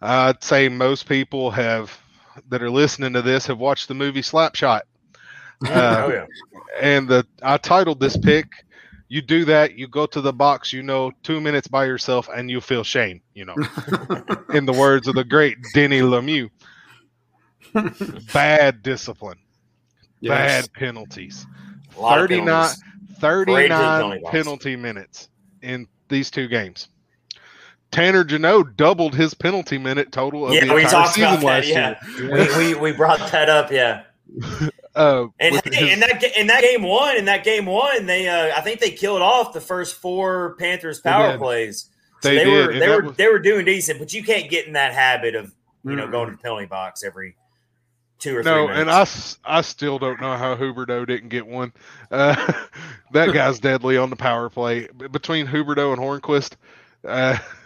I'd 0.00 0.42
say 0.42 0.68
most 0.68 1.08
people 1.08 1.50
have 1.50 1.96
that 2.48 2.62
are 2.62 2.70
listening 2.70 3.14
to 3.14 3.22
this 3.22 3.46
have 3.46 3.58
watched 3.58 3.88
the 3.88 3.94
movie 3.94 4.20
Slapshot. 4.20 4.82
Uh, 5.64 6.02
oh 6.06 6.12
yeah. 6.12 6.26
and 6.80 7.08
the 7.08 7.26
I 7.42 7.56
titled 7.56 8.00
this 8.00 8.16
pick. 8.16 8.46
You 9.08 9.22
do 9.22 9.44
that, 9.44 9.78
you 9.78 9.86
go 9.86 10.04
to 10.06 10.20
the 10.20 10.32
box, 10.32 10.72
you 10.72 10.82
know, 10.82 11.12
two 11.22 11.40
minutes 11.40 11.68
by 11.68 11.84
yourself, 11.84 12.28
and 12.34 12.50
you 12.50 12.60
feel 12.60 12.82
shame. 12.82 13.20
You 13.34 13.44
know, 13.46 13.54
in 14.52 14.66
the 14.66 14.72
words 14.72 15.06
of 15.06 15.14
the 15.14 15.22
great 15.24 15.56
Denis 15.74 16.02
Lemieux, 16.02 16.50
bad 18.32 18.82
discipline, 18.82 19.38
Yes. 20.20 20.66
bad 20.66 20.72
penalties, 20.72 21.46
A 21.96 22.00
lot 22.00 22.18
of 22.18 22.28
39, 22.28 22.46
penalties. 22.46 22.82
39 23.20 24.22
penalty 24.30 24.74
box. 24.76 24.82
minutes 24.82 25.28
in 25.62 25.86
these 26.08 26.30
two 26.30 26.48
games. 26.48 26.88
Tanner 27.92 28.24
Jeannot 28.24 28.76
doubled 28.76 29.14
his 29.14 29.32
penalty 29.34 29.78
minute 29.78 30.10
total 30.10 30.48
of 30.48 30.54
Yeah, 30.54 30.64
the 30.66 30.74
we 30.74 30.82
entire 30.82 31.02
talked 31.02 31.14
season 31.14 31.30
about 31.30 31.40
that. 31.40 31.46
last 31.46 31.68
Yeah, 31.68 31.96
year. 32.18 32.58
we, 32.58 32.74
we 32.74 32.80
we 32.80 32.92
brought 32.92 33.20
that 33.30 33.48
up. 33.48 33.70
Yeah, 33.70 34.02
Uh, 34.96 35.26
and 35.38 35.54
hey, 35.56 35.76
his- 35.76 35.92
in 35.92 36.00
that 36.00 36.24
in 36.36 36.46
that 36.48 36.62
game 36.62 36.82
one, 36.82 37.16
in 37.16 37.26
that 37.26 37.44
game 37.44 37.66
one, 37.66 38.06
they 38.06 38.26
uh, 38.28 38.56
I 38.56 38.62
think 38.62 38.80
they 38.80 38.90
killed 38.90 39.22
off 39.22 39.52
the 39.52 39.60
first 39.60 39.96
four 39.96 40.56
Panthers 40.58 41.00
power 41.00 41.36
plays. 41.38 41.90
So 42.22 42.30
They 42.30 42.36
they, 42.44 42.46
were 42.50 42.72
they 42.72 42.88
were 42.88 43.02
was- 43.02 43.16
they 43.16 43.28
were 43.28 43.38
doing 43.38 43.64
decent, 43.66 43.98
but 43.98 44.12
you 44.14 44.24
can't 44.24 44.50
get 44.50 44.66
in 44.66 44.72
that 44.72 44.94
habit 44.94 45.34
of 45.34 45.52
you 45.84 45.94
know 45.94 46.08
going 46.10 46.30
to 46.30 46.36
the 46.36 46.42
penalty 46.42 46.66
box 46.66 47.04
every 47.04 47.36
two 48.18 48.38
or 48.38 48.42
three 48.42 48.50
no, 48.50 48.68
minutes. 48.68 49.38
and 49.44 49.54
I 49.54 49.60
still 49.60 49.98
don't 49.98 50.18
know 50.20 50.36
how 50.36 50.56
Huberdeau 50.56 51.06
didn't 51.06 51.28
get 51.28 51.46
one. 51.46 51.72
Uh, 52.10 52.34
that 53.12 53.34
guy's 53.34 53.58
deadly 53.60 53.98
on 53.98 54.08
the 54.08 54.16
power 54.16 54.48
play 54.48 54.88
between 55.10 55.46
Huberdeau 55.46 55.92
and 55.92 56.00
Hornqvist. 56.00 56.54
Uh, 57.04 57.36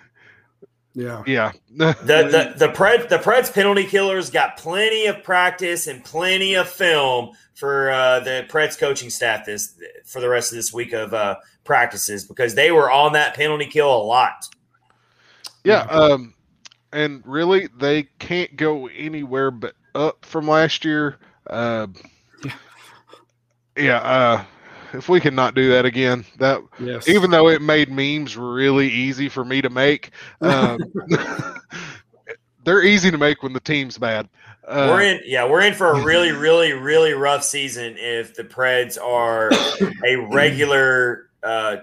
Yeah. 1.01 1.23
yeah, 1.27 1.53
The 1.71 1.95
the 2.05 2.55
the 2.57 2.69
Pred 2.73 3.09
the 3.09 3.19
Preds 3.19 3.53
penalty 3.53 3.85
killers 3.85 4.29
got 4.29 4.59
plenty 4.59 5.07
of 5.07 5.23
practice 5.23 5.87
and 5.87 6.05
plenty 6.05 6.55
of 6.55 6.69
film 6.69 7.31
for 7.55 7.91
uh, 7.91 8.21
the 8.21 8.47
Preds 8.51 8.79
coaching 8.79 9.09
staff 9.09 9.47
this 9.47 9.75
for 10.05 10.21
the 10.21 10.29
rest 10.29 10.53
of 10.53 10.57
this 10.57 10.73
week 10.75 10.93
of 10.93 11.15
uh, 11.15 11.37
practices 11.65 12.25
because 12.25 12.55
they 12.55 12.71
were 12.71 12.91
on 12.91 13.15
that 13.15 13.35
penalty 13.35 13.67
kill 13.67 13.95
a 13.95 14.03
lot. 14.03 14.47
yeah. 15.65 15.83
Um, 15.83 16.35
and 16.93 17.23
really, 17.25 17.69
they 17.79 18.03
can't 18.19 18.57
go 18.57 18.89
anywhere 18.89 19.51
but 19.51 19.75
up 19.95 20.25
from 20.27 20.49
last 20.49 20.85
year. 20.85 21.17
Uh, 21.47 21.87
yeah. 23.77 23.99
Uh, 23.99 24.45
if 24.93 25.09
we 25.09 25.21
can 25.21 25.35
not 25.35 25.55
do 25.55 25.71
that 25.71 25.85
again, 25.85 26.25
that 26.39 26.61
Yes. 26.79 27.09
even 27.09 27.31
though 27.31 27.49
it 27.49 27.63
made 27.63 27.91
memes 27.91 28.37
really 28.37 28.89
easy 28.89 29.29
for 29.29 29.45
me 29.45 29.61
to 29.63 29.71
make, 29.71 30.11
um, 30.41 30.79
they're 32.65 32.83
easy 32.83 33.11
to 33.11 33.19
make 33.19 33.43
when 33.43 33.53
the 33.53 33.61
team's 33.61 33.99
bad. 33.99 34.29
Uh, 34.67 34.87
we're 34.91 35.01
in 35.01 35.21
yeah 35.25 35.49
we're 35.49 35.63
in 35.63 35.75
for 35.75 35.89
a 35.89 36.05
really 36.05 36.31
really 36.47 36.73
really 36.73 37.13
rough 37.13 37.43
season 37.43 37.97
if 37.99 38.35
the 38.35 38.45
Preds 38.45 39.01
are 39.03 39.51
a 40.07 40.17
regular 40.17 41.29
uh, 41.43 41.79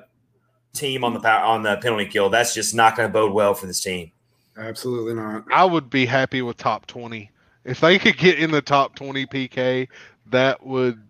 team 0.74 1.03
on 1.03 1.14
the 1.14 1.20
power, 1.20 1.43
on 1.43 1.64
the 1.64 1.78
penalty 1.78 2.05
kill. 2.05 2.30
That's 2.30 2.53
just 2.53 2.76
not 2.76 2.95
going 2.95 3.10
to 3.10 3.14
bode 3.14 3.34
well 3.34 3.53
for 3.53 3.66
this 3.66 3.82
team. 3.82 4.12
Absolutely 4.58 5.16
not. 5.16 5.45
I 5.51 5.66
would 5.66 5.89
be 5.89 6.05
happy 6.05 6.41
with 6.41 6.58
top 6.58 6.86
twenty 6.88 7.32
if 7.66 7.80
they 7.80 7.99
could 7.99 8.18
get 8.18 8.39
in 8.39 8.51
the 8.51 8.62
top 8.62 8.95
twenty 8.95 9.26
PK. 9.26 9.88
That 10.28 10.66
would 10.66 11.01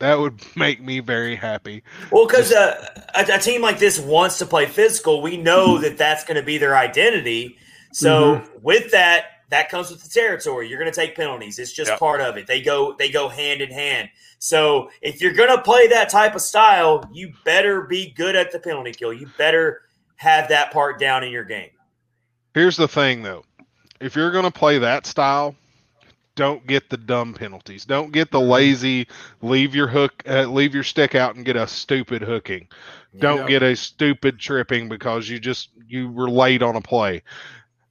that 0.00 0.18
would 0.18 0.40
make 0.56 0.82
me 0.82 1.00
very 1.00 1.36
happy. 1.36 1.82
Well, 2.10 2.26
because 2.26 2.52
uh, 2.52 3.02
a, 3.14 3.24
a 3.32 3.38
team 3.38 3.62
like 3.62 3.78
this 3.78 3.98
wants 3.98 4.38
to 4.38 4.46
play 4.46 4.66
physical. 4.66 5.22
We 5.22 5.36
know 5.36 5.78
that 5.78 5.96
that's 5.96 6.24
going 6.24 6.36
to 6.36 6.42
be 6.42 6.58
their 6.58 6.76
identity. 6.76 7.56
So 7.92 8.42
with 8.60 8.90
that, 8.90 9.24
that 9.48 9.70
comes 9.70 9.90
with 9.90 10.02
the 10.02 10.08
territory. 10.08 10.68
You're 10.68 10.78
going 10.78 10.92
to 10.92 11.00
take 11.00 11.16
penalties. 11.16 11.58
It's 11.58 11.72
just 11.72 11.90
Yep. 11.92 11.98
part 11.98 12.20
of 12.20 12.36
it. 12.36 12.46
They 12.46 12.60
go 12.60 12.94
they 12.98 13.10
go 13.10 13.28
hand 13.28 13.62
in 13.62 13.70
hand. 13.70 14.10
So 14.38 14.90
if 15.00 15.20
you're 15.20 15.32
going 15.32 15.48
to 15.48 15.62
play 15.62 15.86
that 15.88 16.10
type 16.10 16.34
of 16.34 16.42
style, 16.42 17.08
you 17.12 17.32
better 17.44 17.82
be 17.82 18.10
good 18.10 18.36
at 18.36 18.52
the 18.52 18.58
penalty 18.58 18.92
kill. 18.92 19.12
You 19.12 19.30
better 19.38 19.82
have 20.16 20.48
that 20.48 20.72
part 20.72 20.98
down 20.98 21.24
in 21.24 21.30
your 21.30 21.44
game. 21.44 21.70
Here's 22.54 22.76
the 22.76 22.88
thing, 22.88 23.22
though: 23.22 23.44
if 24.00 24.14
you're 24.16 24.32
going 24.32 24.44
to 24.44 24.50
play 24.50 24.78
that 24.78 25.06
style, 25.06 25.54
don't 26.36 26.66
get 26.66 26.88
the 26.88 26.96
dumb 26.96 27.34
penalties. 27.34 27.84
Don't 27.84 28.12
get 28.12 28.30
the 28.30 28.40
lazy 28.40 29.08
leave 29.42 29.74
your 29.74 29.88
hook, 29.88 30.22
uh, 30.28 30.44
leave 30.44 30.74
your 30.74 30.84
stick 30.84 31.14
out 31.14 31.34
and 31.34 31.44
get 31.44 31.56
a 31.56 31.66
stupid 31.66 32.22
hooking. 32.22 32.68
Don't 33.18 33.48
get 33.48 33.62
a 33.62 33.74
stupid 33.74 34.38
tripping 34.38 34.88
because 34.88 35.28
you 35.28 35.40
just 35.40 35.70
you 35.88 36.10
were 36.10 36.30
late 36.30 36.62
on 36.62 36.76
a 36.76 36.82
play. 36.82 37.22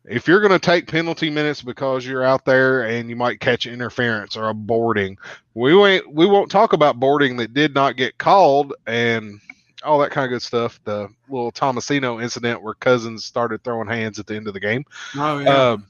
If 0.07 0.27
you're 0.27 0.39
going 0.39 0.51
to 0.51 0.59
take 0.59 0.87
penalty 0.87 1.31
minutes 1.31 1.63
because 1.63 2.05
you're 2.05 2.23
out 2.23 2.45
there 2.45 2.83
and 2.83 3.09
you 3.09 3.15
might 3.15 3.39
catch 3.39 3.65
interference 3.65 4.37
or 4.37 4.49
a 4.49 4.53
boarding, 4.53 5.17
we 5.55 5.75
won't 5.75 6.13
we 6.13 6.27
won't 6.27 6.51
talk 6.51 6.73
about 6.73 6.99
boarding 6.99 7.37
that 7.37 7.55
did 7.55 7.73
not 7.73 7.97
get 7.97 8.19
called 8.19 8.73
and 8.85 9.39
all 9.83 9.97
that 9.99 10.11
kind 10.11 10.25
of 10.25 10.29
good 10.29 10.43
stuff. 10.43 10.79
The 10.83 11.09
little 11.27 11.51
Tomasino 11.51 12.21
incident 12.21 12.61
where 12.61 12.75
Cousins 12.75 13.25
started 13.25 13.63
throwing 13.63 13.87
hands 13.87 14.19
at 14.19 14.27
the 14.27 14.35
end 14.35 14.47
of 14.47 14.53
the 14.53 14.59
game. 14.59 14.85
Oh 15.15 15.39
yeah. 15.39 15.69
Um, 15.71 15.87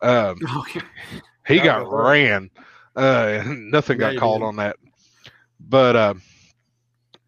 um, 0.00 0.38
Oh, 0.48 0.64
yeah. 0.74 0.82
He 1.46 1.56
Yeah, 1.56 1.62
got 1.62 1.78
that's 1.78 1.90
right. 1.90 2.12
ran. 2.12 2.50
Uh, 2.96 3.42
nothing 3.46 3.98
Yeah, 3.98 4.06
got 4.06 4.16
called 4.16 4.42
did. 4.42 4.42
on 4.42 4.56
that. 4.56 4.76
But 5.60 5.96
uh, 5.96 6.14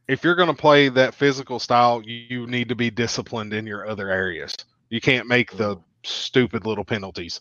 if 0.09 0.25
you're 0.25 0.35
going 0.37 0.49
to 0.49 0.55
play 0.55 0.89
that 0.89 1.15
physical 1.15 1.59
style, 1.59 2.03
you, 2.05 2.15
you 2.15 2.47
need 2.47 2.69
to 2.69 2.75
be 2.77 2.91
disciplined 2.91 3.53
in 3.53 3.67
your 3.67 3.89
other 3.89 4.11
areas. 4.11 4.55
You 4.91 5.01
can't 5.01 5.27
make 5.27 5.57
the 5.57 5.77
stupid 6.05 6.67
little 6.67 6.85
penalties. 6.85 7.41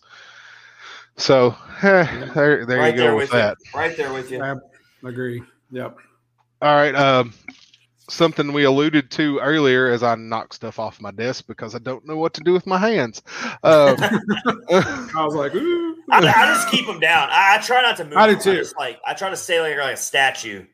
So 1.16 1.54
eh, 1.82 2.26
there, 2.34 2.66
there 2.66 2.78
right 2.78 2.92
you 2.92 2.96
go 2.96 3.04
there 3.04 3.14
with 3.14 3.30
with 3.30 3.30
that. 3.30 3.56
you. 3.58 3.78
Right 3.78 3.96
there 3.96 4.12
with 4.12 4.30
you. 4.30 4.42
I 4.42 4.54
agree. 5.06 5.42
Yep. 5.70 5.96
All 6.62 6.74
right. 6.74 6.94
Um, 6.94 7.32
something 8.08 8.52
we 8.52 8.64
alluded 8.64 9.10
to 9.12 9.38
earlier 9.38 9.88
as 9.88 10.02
I 10.02 10.14
knock 10.14 10.52
stuff 10.54 10.78
off 10.78 11.00
my 11.00 11.10
desk 11.10 11.46
because 11.46 11.74
I 11.74 11.78
don't 11.78 12.06
know 12.06 12.16
what 12.16 12.34
to 12.34 12.40
do 12.42 12.52
with 12.52 12.66
my 12.66 12.78
hands. 12.78 13.22
Um, 13.62 13.96
I 14.70 15.24
was 15.24 15.34
like, 15.34 15.54
ooh. 15.54 15.87
I, 16.10 16.18
I 16.18 16.46
just 16.54 16.68
keep 16.70 16.86
them 16.86 17.00
down. 17.00 17.28
I, 17.30 17.56
I 17.56 17.58
try 17.62 17.82
not 17.82 17.96
to 17.98 18.04
move. 18.04 18.16
I 18.16 18.26
do 18.28 18.34
them. 18.34 18.42
too. 18.42 18.54
just 18.56 18.76
like 18.78 18.98
I 19.06 19.14
try 19.14 19.30
to 19.30 19.36
stay 19.36 19.60
like, 19.60 19.76
like 19.78 19.94
a 19.94 19.96
statue. 19.96 20.64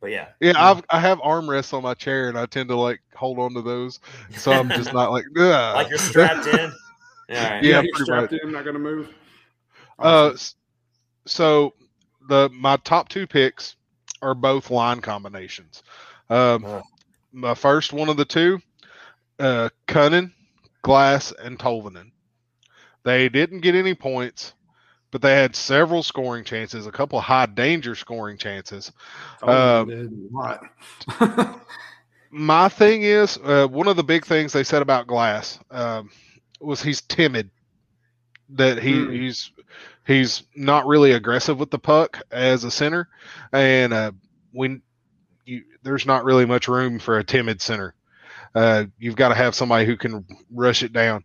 But 0.00 0.10
yeah, 0.12 0.28
Yeah, 0.40 0.52
I've 0.56 0.82
I 0.90 1.00
have 1.00 1.18
armrests 1.18 1.74
on 1.74 1.82
my 1.82 1.94
chair, 1.94 2.28
and 2.28 2.38
I 2.38 2.46
tend 2.46 2.68
to 2.68 2.76
like 2.76 3.00
hold 3.14 3.38
on 3.40 3.52
to 3.54 3.62
those, 3.62 3.98
so 4.36 4.52
I'm 4.52 4.68
just 4.68 4.92
not 4.92 5.10
like 5.10 5.24
Ugh. 5.36 5.74
like 5.74 5.88
you're 5.88 5.98
strapped 5.98 6.46
in. 6.46 6.60
All 7.30 7.36
right. 7.36 7.62
Yeah, 7.62 7.80
you're 7.82 7.92
pretty 7.94 8.04
strapped 8.04 8.32
in, 8.32 8.52
not 8.52 8.64
gonna 8.64 8.78
move. 8.78 9.12
Uh, 9.98 10.32
so 11.26 11.74
the 12.28 12.48
my 12.52 12.76
top 12.78 13.08
two 13.08 13.26
picks 13.26 13.74
are 14.22 14.34
both 14.34 14.70
line 14.70 15.00
combinations. 15.00 15.82
Um, 16.30 16.64
Oh. 16.64 16.82
my 17.32 17.54
first 17.54 17.92
one 17.92 18.08
of 18.08 18.16
the 18.16 18.24
two, 18.24 18.60
uh, 19.40 19.68
Kunin, 19.88 20.32
Glass, 20.82 21.32
and 21.42 21.58
Tolvanen. 21.58 22.10
They 23.04 23.28
didn't 23.28 23.60
get 23.60 23.74
any 23.74 23.94
points, 23.94 24.52
but 25.10 25.22
they 25.22 25.34
had 25.34 25.56
several 25.56 26.02
scoring 26.02 26.44
chances, 26.44 26.86
a 26.86 26.92
couple 26.92 27.18
of 27.18 27.24
high 27.24 27.46
danger 27.46 27.94
scoring 27.94 28.38
chances. 28.38 28.92
Oh, 29.42 29.80
Um, 29.82 29.88
they 29.88 29.94
did 29.94 30.12
a 30.12 30.36
lot. 30.36 30.60
My 32.30 32.68
thing 32.68 33.02
is, 33.02 33.38
uh, 33.42 33.66
one 33.68 33.88
of 33.88 33.96
the 33.96 34.04
big 34.04 34.26
things 34.26 34.52
they 34.52 34.64
said 34.64 34.82
about 34.82 35.06
Glass 35.06 35.58
um, 35.70 36.10
was 36.60 36.82
he's 36.82 37.00
timid. 37.00 37.50
That 38.50 38.82
he 38.82 39.06
Hmm. 39.06 39.10
he's 39.10 39.50
he's 40.06 40.42
not 40.56 40.86
really 40.86 41.12
aggressive 41.12 41.58
with 41.58 41.70
the 41.70 41.78
puck 41.78 42.20
as 42.30 42.64
a 42.64 42.70
center, 42.70 43.08
and 43.52 43.92
uh, 43.92 44.12
when 44.52 44.82
you 45.44 45.64
there's 45.82 46.06
not 46.06 46.24
really 46.24 46.46
much 46.46 46.68
room 46.68 46.98
for 46.98 47.18
a 47.18 47.24
timid 47.24 47.60
center. 47.60 47.94
Uh, 48.54 48.84
you've 48.98 49.16
got 49.16 49.28
to 49.28 49.34
have 49.34 49.54
somebody 49.54 49.84
who 49.84 49.96
can 49.96 50.24
rush 50.50 50.82
it 50.82 50.92
down. 50.92 51.24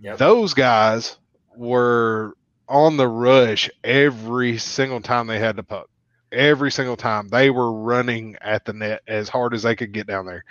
Yep. 0.00 0.18
Those 0.18 0.54
guys 0.54 1.18
were 1.56 2.36
on 2.72 2.96
the 2.96 3.06
rush 3.06 3.70
every 3.84 4.56
single 4.56 5.02
time 5.02 5.26
they 5.26 5.38
had 5.38 5.56
the 5.56 5.62
puck. 5.62 5.88
Every 6.32 6.72
single 6.72 6.96
time 6.96 7.28
they 7.28 7.50
were 7.50 7.70
running 7.70 8.36
at 8.40 8.64
the 8.64 8.72
net 8.72 9.02
as 9.06 9.28
hard 9.28 9.52
as 9.52 9.62
they 9.62 9.76
could 9.76 9.92
get 9.92 10.06
down 10.06 10.24
there, 10.24 10.44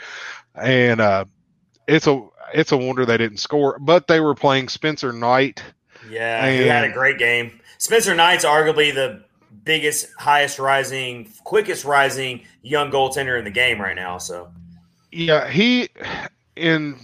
and 0.54 1.02
uh, 1.02 1.26
it's 1.88 2.06
a 2.06 2.24
it's 2.54 2.72
a 2.72 2.78
wonder 2.78 3.04
they 3.04 3.18
didn't 3.18 3.40
score. 3.40 3.80
But 3.80 4.06
they 4.06 4.20
were 4.20 4.36
playing 4.36 4.70
Spencer 4.70 5.12
Knight. 5.12 5.64
Yeah, 6.08 6.52
he 6.52 6.68
had 6.68 6.84
a 6.84 6.92
great 6.92 7.18
game. 7.18 7.60
Spencer 7.80 8.14
Knight's 8.14 8.46
arguably 8.46 8.94
the 8.94 9.24
biggest, 9.64 10.08
highest 10.20 10.60
rising, 10.60 11.32
quickest 11.44 11.84
rising 11.84 12.46
young 12.62 12.92
goaltender 12.92 13.40
in 13.40 13.44
the 13.44 13.52
game 13.52 13.82
right 13.82 13.96
now. 13.96 14.20
So 14.20 14.52
Yeah, 15.12 15.50
he 15.50 15.90
in 16.56 17.00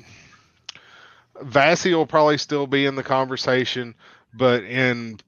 Vassy 1.41 1.95
will 1.95 2.05
probably 2.05 2.37
still 2.37 2.67
be 2.67 2.85
in 2.85 2.95
the 2.95 3.03
conversation, 3.03 3.95
but 4.33 4.63
in 4.63 5.19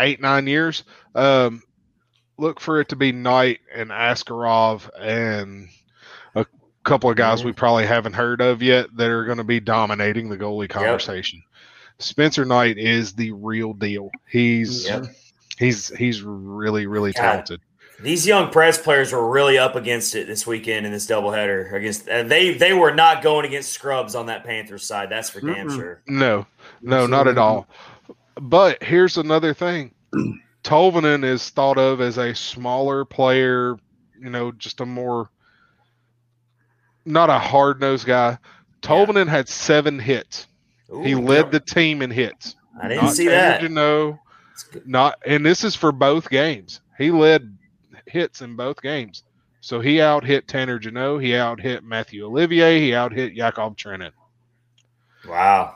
eight 0.00 0.20
nine 0.20 0.46
years, 0.46 0.84
um, 1.14 1.62
look 2.38 2.60
for 2.60 2.80
it 2.80 2.88
to 2.90 2.96
be 2.96 3.12
Knight 3.12 3.60
and 3.74 3.90
Askarov 3.90 4.88
and 5.00 5.68
a 6.34 6.44
couple 6.84 7.10
of 7.10 7.16
guys 7.16 7.44
we 7.44 7.52
probably 7.52 7.86
haven't 7.86 8.12
heard 8.14 8.40
of 8.40 8.62
yet 8.62 8.86
that 8.96 9.08
are 9.10 9.24
going 9.24 9.38
to 9.38 9.44
be 9.44 9.60
dominating 9.60 10.28
the 10.28 10.36
goalie 10.36 10.68
conversation. 10.68 11.42
Spencer 11.98 12.44
Knight 12.44 12.76
is 12.78 13.14
the 13.14 13.32
real 13.32 13.72
deal. 13.72 14.10
He's 14.28 14.86
Yep. 14.86 15.04
he's 15.58 15.88
he's 15.96 16.22
really 16.22 16.86
really 16.86 17.12
God. 17.12 17.22
talented. 17.22 17.60
these 18.02 18.26
young 18.26 18.50
press 18.50 18.76
players 18.76 19.12
were 19.14 19.30
really 19.30 19.56
up 19.56 19.74
against 19.76 20.14
it 20.14 20.26
this 20.26 20.46
weekend 20.46 20.84
in 20.84 20.92
this 20.92 21.06
doubleheader. 21.06 21.72
Against 21.72 22.06
uh, 22.06 22.22
they 22.24 22.52
they 22.52 22.74
were 22.74 22.94
not 22.94 23.22
going 23.22 23.46
against 23.46 23.72
scrubs 23.72 24.14
on 24.14 24.26
that 24.26 24.44
Panthers 24.44 24.84
side. 24.86 25.08
That's 25.08 25.30
for 25.30 25.40
damn 25.40 25.68
Mm-mm. 25.68 25.74
sure. 25.76 26.02
No, 26.06 26.46
no, 26.80 27.06
not 27.06 27.28
at 27.28 27.38
all. 27.38 27.68
But 28.40 28.82
here's 28.82 29.16
another 29.16 29.54
thing. 29.54 29.92
Tolvanen 30.62 31.24
is 31.24 31.48
thought 31.50 31.78
of 31.78 32.00
as 32.00 32.18
a 32.18 32.34
smaller 32.34 33.04
player, 33.04 33.76
you 34.20 34.30
know, 34.30 34.52
just 34.52 34.80
a 34.80 34.86
more 34.86 35.30
not 37.04 37.30
a 37.30 37.38
hard 37.38 37.80
nosed 37.80 38.06
guy. 38.06 38.38
Tolvanen 38.82 39.28
had 39.28 39.48
seven 39.48 39.98
hits. 39.98 40.48
he 41.02 41.14
led 41.14 41.52
the 41.52 41.60
team 41.60 42.02
in 42.02 42.10
hits. 42.10 42.56
I 42.80 42.88
didn't 42.88 43.04
not 43.04 43.14
see 43.14 43.28
that. 43.28 43.60
Good. 43.60 44.86
not 44.86 45.18
and 45.24 45.44
this 45.44 45.64
is 45.64 45.74
for 45.76 45.92
both 45.92 46.28
games. 46.28 46.80
He 46.98 47.10
led 47.10 47.56
hits 48.06 48.42
in 48.42 48.56
both 48.56 48.82
games. 48.82 49.22
So 49.60 49.80
he 49.80 50.00
out 50.00 50.24
hit 50.24 50.46
Tanner 50.46 50.78
Jeannot, 50.78 51.18
he 51.18 51.34
out 51.34 51.60
hit 51.60 51.82
Mathieu 51.82 52.26
Olivier, 52.26 52.80
he 52.80 52.94
out 52.94 53.12
hit 53.12 53.34
Yakov 53.34 53.76
Trenin. 53.76 54.12
Wow. 55.26 55.74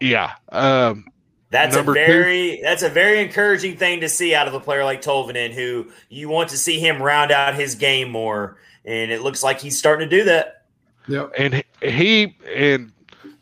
Yeah. 0.00 0.32
Um 0.50 1.06
That's 1.50 1.76
Number 1.76 1.92
a 1.92 1.94
two. 2.06 2.12
very 2.12 2.60
that's 2.62 2.82
a 2.82 2.88
very 2.88 3.20
encouraging 3.20 3.76
thing 3.76 4.00
to 4.00 4.08
see 4.08 4.34
out 4.34 4.48
of 4.48 4.54
a 4.54 4.60
player 4.60 4.84
like 4.84 5.02
Tolvanen, 5.02 5.52
who 5.52 5.86
you 6.08 6.28
want 6.28 6.50
to 6.50 6.58
see 6.58 6.78
him 6.80 7.00
round 7.02 7.30
out 7.30 7.54
his 7.54 7.74
game 7.76 8.10
more, 8.10 8.58
and 8.84 9.10
it 9.10 9.22
looks 9.22 9.42
like 9.42 9.60
he's 9.60 9.78
starting 9.78 10.08
to 10.08 10.16
do 10.18 10.24
that. 10.24 10.64
Yeah, 11.06 11.26
and 11.38 11.54
he- 11.54 11.88
he 11.90 12.36
and 12.54 12.90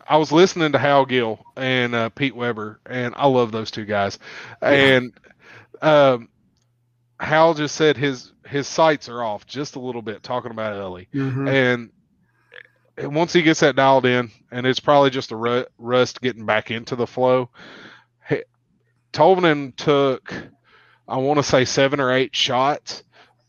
I 0.09 0.16
was 0.16 0.32
listening 0.32 0.72
to 0.72 0.78
Hal 0.78 1.07
Gill 1.07 1.38
and 1.57 1.94
uh, 1.94 2.09
Pete 2.11 2.34
Weber, 2.36 2.80
and 2.86 3.14
I 3.16 3.26
love 3.28 3.53
those 3.53 3.70
two 3.70 3.84
guys. 3.84 4.18
And 4.61 5.12
um, 5.80 6.28
Hal 7.20 7.55
just 7.55 7.76
said 7.76 7.96
his 7.96 8.32
his 8.46 8.66
sights 8.66 9.09
are 9.09 9.22
off 9.22 9.46
just 9.46 9.76
a 9.76 9.80
little 9.80 10.03
bit 10.03 10.22
talking 10.22 10.50
about 10.50 10.74
Eeli, 10.74 11.07
Mhm. 11.14 11.48
and, 11.48 11.48
and 11.48 11.90
once 12.99 13.32
he 13.32 13.43
gets 13.43 13.61
that 13.61 13.76
dialed 13.76 14.07
in, 14.07 14.30
and 14.51 14.66
it's 14.66 14.80
probably 14.80 15.11
just 15.11 15.30
the 15.30 15.66
rust 15.78 16.20
getting 16.20 16.47
back 16.47 16.70
into 16.70 16.97
the 16.97 17.07
flow. 17.07 17.51
Tolvanen 19.12 19.76
took, 19.76 20.34
I 21.07 21.18
want 21.18 21.38
to 21.38 21.43
say 21.43 21.64
seven 21.64 22.01
or 22.01 22.12
eight 22.12 22.34
shots. 22.34 23.03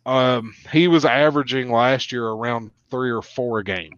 Um, 0.06 0.54
he 0.72 0.88
was 0.89 1.06
averaging 1.06 1.72
last 1.72 2.12
year 2.12 2.28
around 2.28 2.72
three 2.91 3.12
or 3.12 3.22
four 3.22 3.60
a 3.60 3.64
game. 3.64 3.98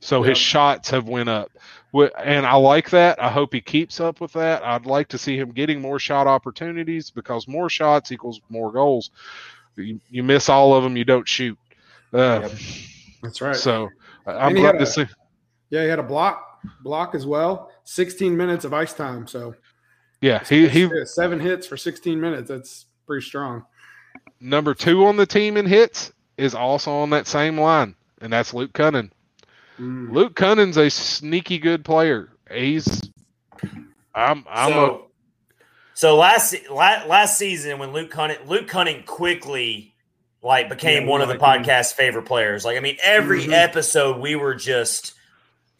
So 0.00 0.22
his 0.22 0.38
shots 0.38 0.90
have 0.90 1.08
went 1.08 1.28
up, 1.28 1.50
and 1.92 2.46
I 2.46 2.54
like 2.54 2.90
that. 2.90 3.20
I 3.20 3.30
hope 3.30 3.52
he 3.52 3.60
keeps 3.60 3.98
up 3.98 4.20
with 4.20 4.32
that. 4.34 4.62
I'd 4.62 4.86
like 4.86 5.08
to 5.08 5.18
see 5.18 5.36
him 5.36 5.50
getting 5.50 5.80
more 5.80 5.98
shot 5.98 6.26
opportunities 6.28 7.10
because 7.10 7.48
more 7.48 7.68
shots 7.68 8.12
equals 8.12 8.40
more 8.48 8.70
goals. 8.70 9.10
You, 9.74 10.00
you 10.10 10.22
miss 10.22 10.48
all 10.48 10.74
of 10.74 10.84
them, 10.84 10.96
you 10.96 11.04
don't 11.04 11.26
shoot. 11.26 11.58
Uh, 12.12 12.40
Yep. 12.42 12.52
That's 13.22 13.40
right. 13.40 13.56
So 13.56 13.88
I'm 14.36 14.54
glad 14.54 14.72
to 14.72 14.82
a- 14.82 14.86
see. 14.86 15.06
yeah, 15.70 15.82
he 15.82 15.88
had 15.88 15.98
a 15.98 16.02
block 16.04 16.44
block 16.82 17.14
as 17.14 17.24
well. 17.26 17.70
16 17.84 18.36
minutes 18.36 18.64
of 18.64 18.74
ice 18.74 18.92
time. 18.92 19.26
So 19.26 19.54
Yeah, 20.20 20.42
he 20.44 20.68
he 20.68 20.88
seven 21.06 21.38
hits 21.40 21.66
for 21.66 21.76
16 21.76 22.20
minutes. 22.20 22.48
That's 22.48 22.86
pretty 23.06 23.24
strong. 23.24 23.64
number 24.40 24.74
two 24.74 25.06
on 25.06 25.16
the 25.16 25.26
team 25.26 25.56
in 25.56 25.66
hits 25.66 26.12
is 26.36 26.54
also 26.54 26.92
on 26.92 27.10
that 27.10 27.26
same 27.26 27.58
line, 27.58 27.94
and 28.20 28.32
that's 28.32 28.52
Luke 28.54 28.72
Kunin. 28.72 29.10
Mm. 29.78 30.10
Luke 30.12 30.34
Kunin's 30.34 30.76
a 30.76 30.90
sneaky 30.90 31.58
good 31.58 31.84
player. 31.84 32.30
He's 32.50 33.10
I'm 34.14 34.44
I'm 34.50 34.72
a 34.72 34.74
so, 34.74 35.06
so 35.94 36.16
last 36.16 36.54
last 36.70 37.38
season 37.38 37.78
when 37.78 37.92
Luke 37.92 38.10
Kunin 38.12 38.46
Luke 38.48 38.68
Kunin 38.68 39.04
quickly 39.06 39.94
like 40.42 40.68
became 40.68 41.04
Yeah, 41.04 41.08
one 41.10 41.20
of 41.20 41.28
the 41.28 41.36
podcast's 41.36 41.92
favorite 41.92 42.24
players. 42.26 42.64
Like 42.64 42.76
I 42.76 42.80
mean, 42.80 42.96
every 43.02 43.44
Mhm. 43.44 43.52
episode 43.52 44.18
we 44.20 44.36
were 44.36 44.54
just 44.54 45.14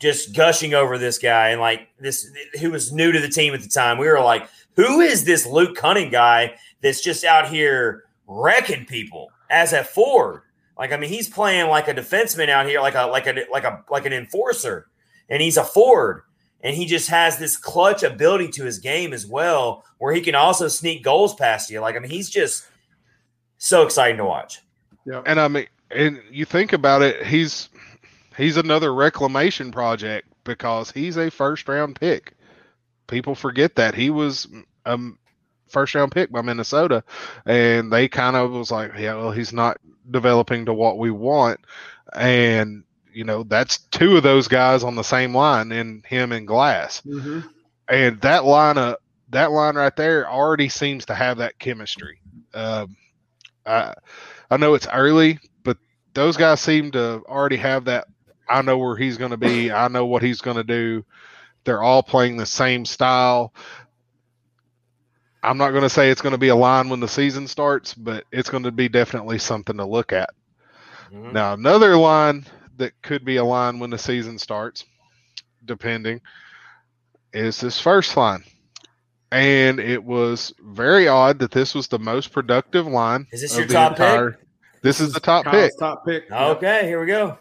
just 0.00 0.32
gushing 0.34 0.74
over 0.74 0.96
this 0.96 1.18
guy 1.18 1.48
and 1.50 1.60
like 1.60 1.88
this 1.98 2.26
who 2.60 2.70
was 2.70 2.92
new 2.92 3.10
to 3.12 3.20
the 3.20 3.28
team 3.28 3.54
at 3.54 3.62
the 3.62 3.68
time. 3.68 3.98
We 3.98 4.06
were 4.06 4.20
like, 4.20 4.48
who 4.76 5.00
is 5.00 5.24
this 5.24 5.44
Luke 5.46 5.76
Kunin 5.76 6.10
guy 6.10 6.54
that's 6.82 7.02
just 7.02 7.24
out 7.24 7.48
here 7.48 8.04
wrecking 8.26 8.84
people 8.86 9.30
as 9.50 9.72
a 9.72 9.82
forward? 9.84 10.42
Like 10.78 10.92
I 10.92 10.96
mean, 10.96 11.10
he's 11.10 11.28
playing 11.28 11.68
like 11.68 11.88
a 11.88 11.94
defenseman 11.94 12.48
out 12.48 12.66
here, 12.66 12.80
like 12.80 12.94
a 12.94 13.06
like 13.06 13.26
a 13.26 13.44
like 13.50 13.64
a 13.64 13.82
like 13.90 14.06
an 14.06 14.12
enforcer, 14.12 14.86
and 15.28 15.42
he's 15.42 15.56
a 15.56 15.64
forward 15.64 16.22
and 16.60 16.74
he 16.74 16.86
just 16.86 17.08
has 17.08 17.38
this 17.38 17.56
clutch 17.56 18.02
ability 18.02 18.48
to 18.48 18.64
his 18.64 18.80
game 18.80 19.12
as 19.12 19.24
well, 19.24 19.84
where 19.98 20.12
he 20.12 20.20
can 20.20 20.34
also 20.34 20.66
sneak 20.66 21.04
goals 21.04 21.32
past 21.36 21.70
you. 21.70 21.80
Like 21.80 21.94
I 21.96 22.00
mean, 22.00 22.10
he's 22.10 22.28
just 22.30 22.64
so 23.58 23.82
exciting 23.82 24.16
to 24.16 24.24
watch. 24.24 24.60
Yep. 25.06 25.24
and 25.26 25.40
I 25.40 25.48
mean 25.48 25.66
and 25.90 26.20
you 26.30 26.44
think 26.44 26.72
about 26.74 27.02
it, 27.02 27.24
he's 27.26 27.68
he's 28.36 28.56
another 28.56 28.92
reclamation 28.94 29.70
project 29.72 30.28
because 30.44 30.90
he's 30.90 31.16
a 31.16 31.30
first 31.30 31.68
round 31.68 31.96
pick. 31.98 32.34
People 33.06 33.34
forget 33.34 33.74
that 33.76 33.94
he 33.94 34.10
was 34.10 34.46
a 34.84 34.98
first 35.68 35.94
round 35.94 36.12
pick 36.12 36.30
by 36.30 36.42
Minnesota, 36.42 37.02
and 37.46 37.90
they 37.92 38.06
kind 38.08 38.36
of 38.36 38.50
was 38.50 38.70
like, 38.70 38.92
yeah, 38.98 39.14
well, 39.14 39.30
he's 39.30 39.52
not 39.52 39.78
developing 40.10 40.66
to 40.66 40.74
what 40.74 40.98
we 40.98 41.10
want, 41.10 41.60
and 42.14 42.84
you 43.12 43.24
know 43.24 43.42
that's 43.44 43.78
two 43.90 44.16
of 44.18 44.22
those 44.22 44.46
guys 44.46 44.84
on 44.84 44.94
the 44.94 45.02
same 45.02 45.34
line 45.34 45.72
in 45.72 46.02
him 46.06 46.32
and 46.32 46.46
Glass, 46.46 47.00
Mhm. 47.06 47.48
and 47.88 48.20
that 48.20 48.42
lineup, 48.42 48.96
that 49.30 49.50
line 49.52 49.76
right 49.76 49.96
there, 49.96 50.30
already 50.30 50.68
seems 50.68 51.06
to 51.06 51.14
have 51.14 51.38
that 51.38 51.58
chemistry. 51.58 52.20
Um, 52.52 52.94
I 53.68 53.94
I 54.50 54.56
know 54.58 54.74
it's 54.74 54.88
early, 54.92 55.40
but 55.64 55.78
those 56.14 56.36
guys 56.36 56.60
seem 56.60 56.92
to 56.92 57.22
already 57.28 57.56
have 57.58 57.86
that. 57.86 58.06
I 58.48 58.62
know 58.62 58.78
where 58.78 58.96
he's 58.96 59.18
going 59.18 59.32
to 59.32 59.38
be. 59.38 59.70
I 59.72 59.88
know 59.88 60.06
what 60.06 60.22
he's 60.22 60.40
going 60.40 60.56
to 60.56 60.64
do. 60.64 61.04
They're 61.64 61.82
all 61.82 62.02
playing 62.02 62.36
the 62.38 62.46
same 62.46 62.86
style. 62.86 63.54
I'm 65.42 65.58
not 65.58 65.70
going 65.70 65.82
to 65.84 65.90
say 65.90 66.10
it's 66.10 66.22
going 66.22 66.32
to 66.32 66.38
be 66.38 66.48
a 66.48 66.56
line 66.56 66.88
when 66.88 67.00
the 67.00 67.08
season 67.08 67.46
starts, 67.46 67.94
but 67.94 68.24
it's 68.32 68.50
going 68.50 68.64
to 68.64 68.72
be 68.72 68.88
definitely 68.88 69.38
something 69.38 69.76
to 69.78 69.86
look 69.86 70.12
at. 70.12 70.30
Mhm. 71.12 71.32
Now, 71.32 71.54
another 71.54 71.96
line 71.96 72.46
that 72.78 73.00
could 73.02 73.24
be 73.24 73.36
a 73.36 73.44
line 73.44 73.78
when 73.78 73.90
the 73.90 73.98
season 73.98 74.38
starts, 74.38 74.84
depending, 75.64 76.20
is 77.32 77.60
this 77.60 77.80
first 77.80 78.16
line. 78.16 78.44
And 79.30 79.78
it 79.78 80.02
was 80.02 80.54
very 80.60 81.06
odd 81.06 81.38
that 81.40 81.50
this 81.50 81.74
was 81.74 81.88
the 81.88 81.98
most 81.98 82.32
productive 82.32 82.86
line. 82.86 83.26
Is 83.30 83.42
this 83.42 83.52
of 83.52 83.58
your 83.58 83.66
the 83.66 83.74
top 83.74 83.96
pick? 83.96 84.36
This 84.82 85.00
is 85.00 85.12
the 85.12 85.20
top 85.20 85.44
Kyle's 85.44 85.70
pick. 85.72 85.78
Top 85.78 86.06
pick. 86.06 86.30
Okay, 86.30 86.86
here 86.86 87.00
we 87.00 87.06
go. 87.06 87.36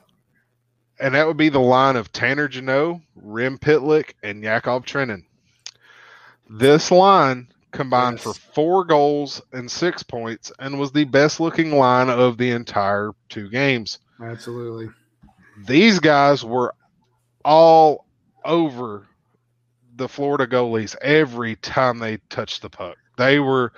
And 0.99 1.13
that 1.15 1.27
would 1.27 1.37
be 1.37 1.49
the 1.49 1.59
line 1.59 1.95
of 1.95 2.11
Tanner 2.11 2.47
Jeannot, 2.47 3.01
Rim 3.15 3.57
Pitlick, 3.59 4.13
and 4.23 4.41
Yakov 4.43 4.83
Trenin. 4.85 5.23
This 6.49 6.91
line 6.91 7.49
combined 7.71 8.17
Yes. 8.17 8.23
for 8.23 8.33
four 8.33 8.83
goals 8.85 9.41
and 9.53 9.69
six 9.69 10.01
points 10.01 10.51
and 10.59 10.79
was 10.79 10.91
the 10.91 11.03
best 11.03 11.39
looking 11.39 11.71
line 11.77 12.09
of 12.09 12.37
the 12.37 12.49
entire 12.51 13.11
two 13.29 13.49
games. 13.49 13.99
Absolutely. 14.21 14.89
These 15.67 15.99
guys 15.99 16.43
were 16.43 16.73
all 17.45 18.05
over 18.43 19.07
the 19.97 20.07
Florida 20.07 20.47
goalies 20.47 20.95
every 21.01 21.55
time 21.57 21.99
they 21.99 22.17
touched 22.29 22.61
the 22.61 22.69
puck. 22.69 22.97
They 23.17 23.39
were 23.39 23.73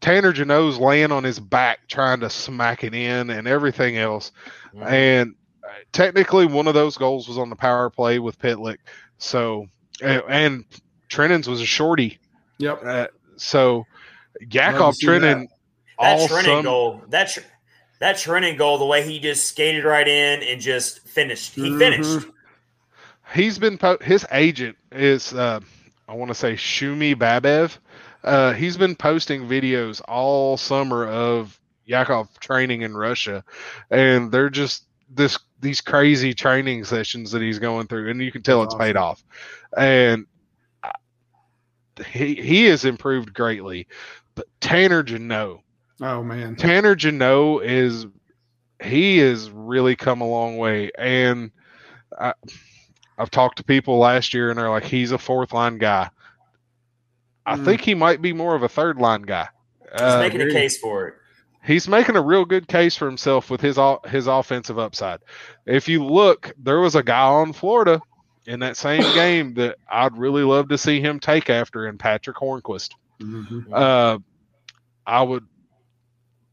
Tanner 0.00 0.32
Jeannot's 0.32 0.78
laying 0.78 1.12
on 1.12 1.24
his 1.24 1.40
back 1.40 1.80
trying 1.88 2.20
to 2.20 2.30
smack 2.30 2.84
it 2.84 2.94
in 2.94 3.30
and 3.30 3.48
everything 3.48 3.96
else. 3.98 4.32
And 4.80 5.34
uh, 5.64 5.68
technically, 5.92 6.46
one 6.46 6.66
of 6.68 6.74
those 6.74 6.96
goals 6.96 7.28
was 7.28 7.38
on 7.38 7.50
the 7.50 7.56
power 7.56 7.88
play 7.90 8.18
with 8.18 8.38
Pitlick. 8.38 8.78
So, 9.18 9.66
and, 10.02 10.22
and 10.28 10.64
Trenin's 11.08 11.48
was 11.48 11.60
a 11.60 11.66
shorty. 11.66 12.18
Yep. 12.58 12.82
Uh, 12.84 13.06
so, 13.36 13.76
Love 13.76 14.50
Yakov 14.50 14.94
Trenin, 14.96 15.46
That 15.98 16.18
all 16.18 16.28
Trenin 16.28 16.44
sum- 16.44 16.64
goal, 16.64 17.02
that 17.10 17.28
tr- 17.30 17.40
that 18.00 18.16
Trenin 18.16 18.58
goal, 18.58 18.78
the 18.78 18.84
way 18.86 19.02
he 19.08 19.20
just 19.20 19.46
skated 19.46 19.84
right 19.84 20.08
in 20.08 20.42
and 20.42 20.60
just 20.60 21.06
finished. 21.06 21.54
He 21.54 21.70
Mhm. 21.70 21.78
finished. 21.78 22.28
He's 23.34 23.58
been 23.58 23.78
po- 23.78 23.98
his 24.00 24.26
agent 24.30 24.76
is 24.90 25.32
uh, 25.32 25.60
I 26.08 26.14
want 26.14 26.28
to 26.30 26.34
say 26.34 26.54
Shumi 26.54 27.14
Babev. 27.14 27.78
Uh, 28.22 28.52
he's 28.52 28.76
been 28.76 28.94
posting 28.94 29.48
videos 29.48 30.00
all 30.06 30.56
summer 30.56 31.06
of 31.06 31.58
Yakov 31.84 32.28
training 32.40 32.82
in 32.82 32.96
Russia, 32.96 33.44
and 33.90 34.30
they're 34.30 34.50
just 34.50 34.84
this 35.10 35.38
these 35.60 35.80
crazy 35.80 36.34
training 36.34 36.84
sessions 36.84 37.32
that 37.32 37.42
he's 37.42 37.58
going 37.58 37.86
through, 37.86 38.10
and 38.10 38.22
you 38.22 38.32
can 38.32 38.42
tell 38.42 38.62
it's 38.62 38.74
paid 38.74 38.96
off. 38.96 39.22
And 39.76 40.26
I- 40.82 40.92
he 42.06 42.34
he 42.34 42.64
has 42.66 42.84
improved 42.84 43.32
greatly. 43.34 43.86
But 44.34 44.46
Tanner 44.60 45.02
Jeannot, 45.02 45.60
Oh 46.00 46.22
man. 46.22 46.56
Tanner 46.56 46.94
Jeannot 46.94 47.64
is 47.64 48.06
he 48.82 49.18
has 49.18 49.50
really 49.50 49.94
come 49.96 50.20
a 50.20 50.26
long 50.28 50.56
way, 50.58 50.90
and 50.98 51.50
I, 52.18 52.34
I've 53.18 53.30
talked 53.30 53.58
to 53.58 53.64
people 53.64 53.98
last 53.98 54.34
year, 54.34 54.50
and 54.50 54.58
they're 54.58 54.70
like, 54.70 54.84
he's 54.84 55.12
a 55.12 55.18
fourth 55.18 55.52
line 55.52 55.78
guy. 55.78 56.10
I 57.44 57.56
Mm. 57.56 57.64
think 57.64 57.80
he 57.82 57.94
might 57.94 58.22
be 58.22 58.32
more 58.32 58.54
of 58.54 58.62
a 58.62 58.68
third 58.68 58.98
line 58.98 59.22
guy. 59.22 59.48
He's 59.92 60.00
Uh, 60.00 60.18
making 60.20 60.40
a 60.42 60.50
case 60.50 60.78
for 60.78 61.08
it. 61.08 61.14
he's 61.64 61.86
making 61.88 62.16
a 62.16 62.22
real 62.22 62.44
good 62.44 62.66
case 62.68 62.96
for 62.96 63.06
himself 63.06 63.50
with 63.50 63.60
his 63.60 63.78
his 64.08 64.26
offensive 64.26 64.78
upside. 64.78 65.20
If 65.66 65.88
you 65.88 66.04
look, 66.04 66.52
there 66.58 66.80
was 66.80 66.94
a 66.94 67.02
guy 67.02 67.20
on 67.26 67.52
Florida 67.52 68.00
in 68.46 68.60
that 68.60 68.76
same 68.76 69.02
game 69.14 69.54
that 69.54 69.76
I'd 69.90 70.16
really 70.16 70.42
love 70.44 70.68
to 70.70 70.78
see 70.78 71.00
him 71.00 71.20
take 71.20 71.50
after, 71.50 71.86
in 71.86 71.98
Patric 71.98 72.36
Hornqvist. 72.36 72.90
Mhm. 73.20 73.72
Uh, 73.72 74.18
I 75.06 75.22
would 75.22 75.46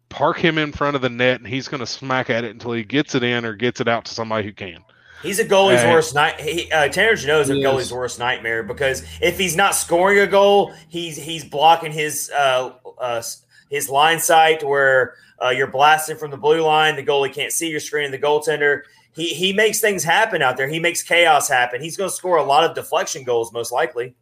park 0.10 0.38
him 0.40 0.58
in 0.58 0.72
front 0.72 0.96
of 0.96 1.02
the 1.04 1.10
net, 1.10 1.40
and 1.40 1.48
he's 1.48 1.68
going 1.68 1.80
to 1.82 1.86
smack 1.88 2.30
at 2.32 2.44
it 2.44 2.52
until 2.52 2.74
he 2.74 2.84
gets 2.84 3.14
it 3.16 3.24
in 3.24 3.46
or 3.46 3.54
gets 3.54 3.80
it 3.80 3.88
out 3.88 4.06
to 4.06 4.14
somebody 4.14 4.46
who 4.48 4.54
can. 4.54 4.84
He's 5.22 5.40
a 5.40 5.46
goalie's 5.46 5.82
Hey. 5.82 5.92
worst 5.92 6.16
night. 6.16 6.40
He, 6.40 6.72
uh, 6.72 6.88
Tanner 6.88 7.16
Jeannot 7.16 7.42
is 7.42 7.50
a 7.50 7.54
goalie's 7.56 7.88
is. 7.88 7.94
worst 7.94 8.20
nightmare 8.20 8.64
because 8.64 9.04
if 9.22 9.38
he's 9.38 9.56
not 9.56 9.76
scoring 9.76 10.20
a 10.20 10.28
goal, 10.28 10.74
he's 10.88 11.18
he's 11.18 11.44
blocking 11.44 11.92
his 11.92 12.32
uh, 12.38 12.72
uh, 13.00 13.22
his 13.70 13.90
line 13.90 14.20
sight 14.20 14.64
where 14.64 15.16
uh, 15.44 15.50
you're 15.50 15.68
blasting 15.68 16.16
from 16.18 16.32
the 16.32 16.38
blue 16.38 16.62
line. 16.62 16.96
The 16.96 17.04
goalie 17.04 17.34
can't 17.34 17.52
see 17.52 17.70
your 17.70 17.80
screen. 17.82 18.12
The 18.12 18.20
goaltender 18.20 18.84
he 19.12 19.28
he 19.30 19.52
makes 19.52 19.80
things 19.82 20.04
happen 20.04 20.42
out 20.42 20.56
there. 20.56 20.68
He 20.70 20.80
makes 20.80 21.04
chaos 21.04 21.50
happen. 21.50 21.82
He's 21.82 21.98
going 21.98 22.10
to 22.10 22.16
score 22.16 22.38
a 22.38 22.44
lot 22.44 22.64
of 22.64 22.74
deflection 22.76 23.24
goals 23.24 23.52
most 23.52 23.72
likely. 23.72 24.16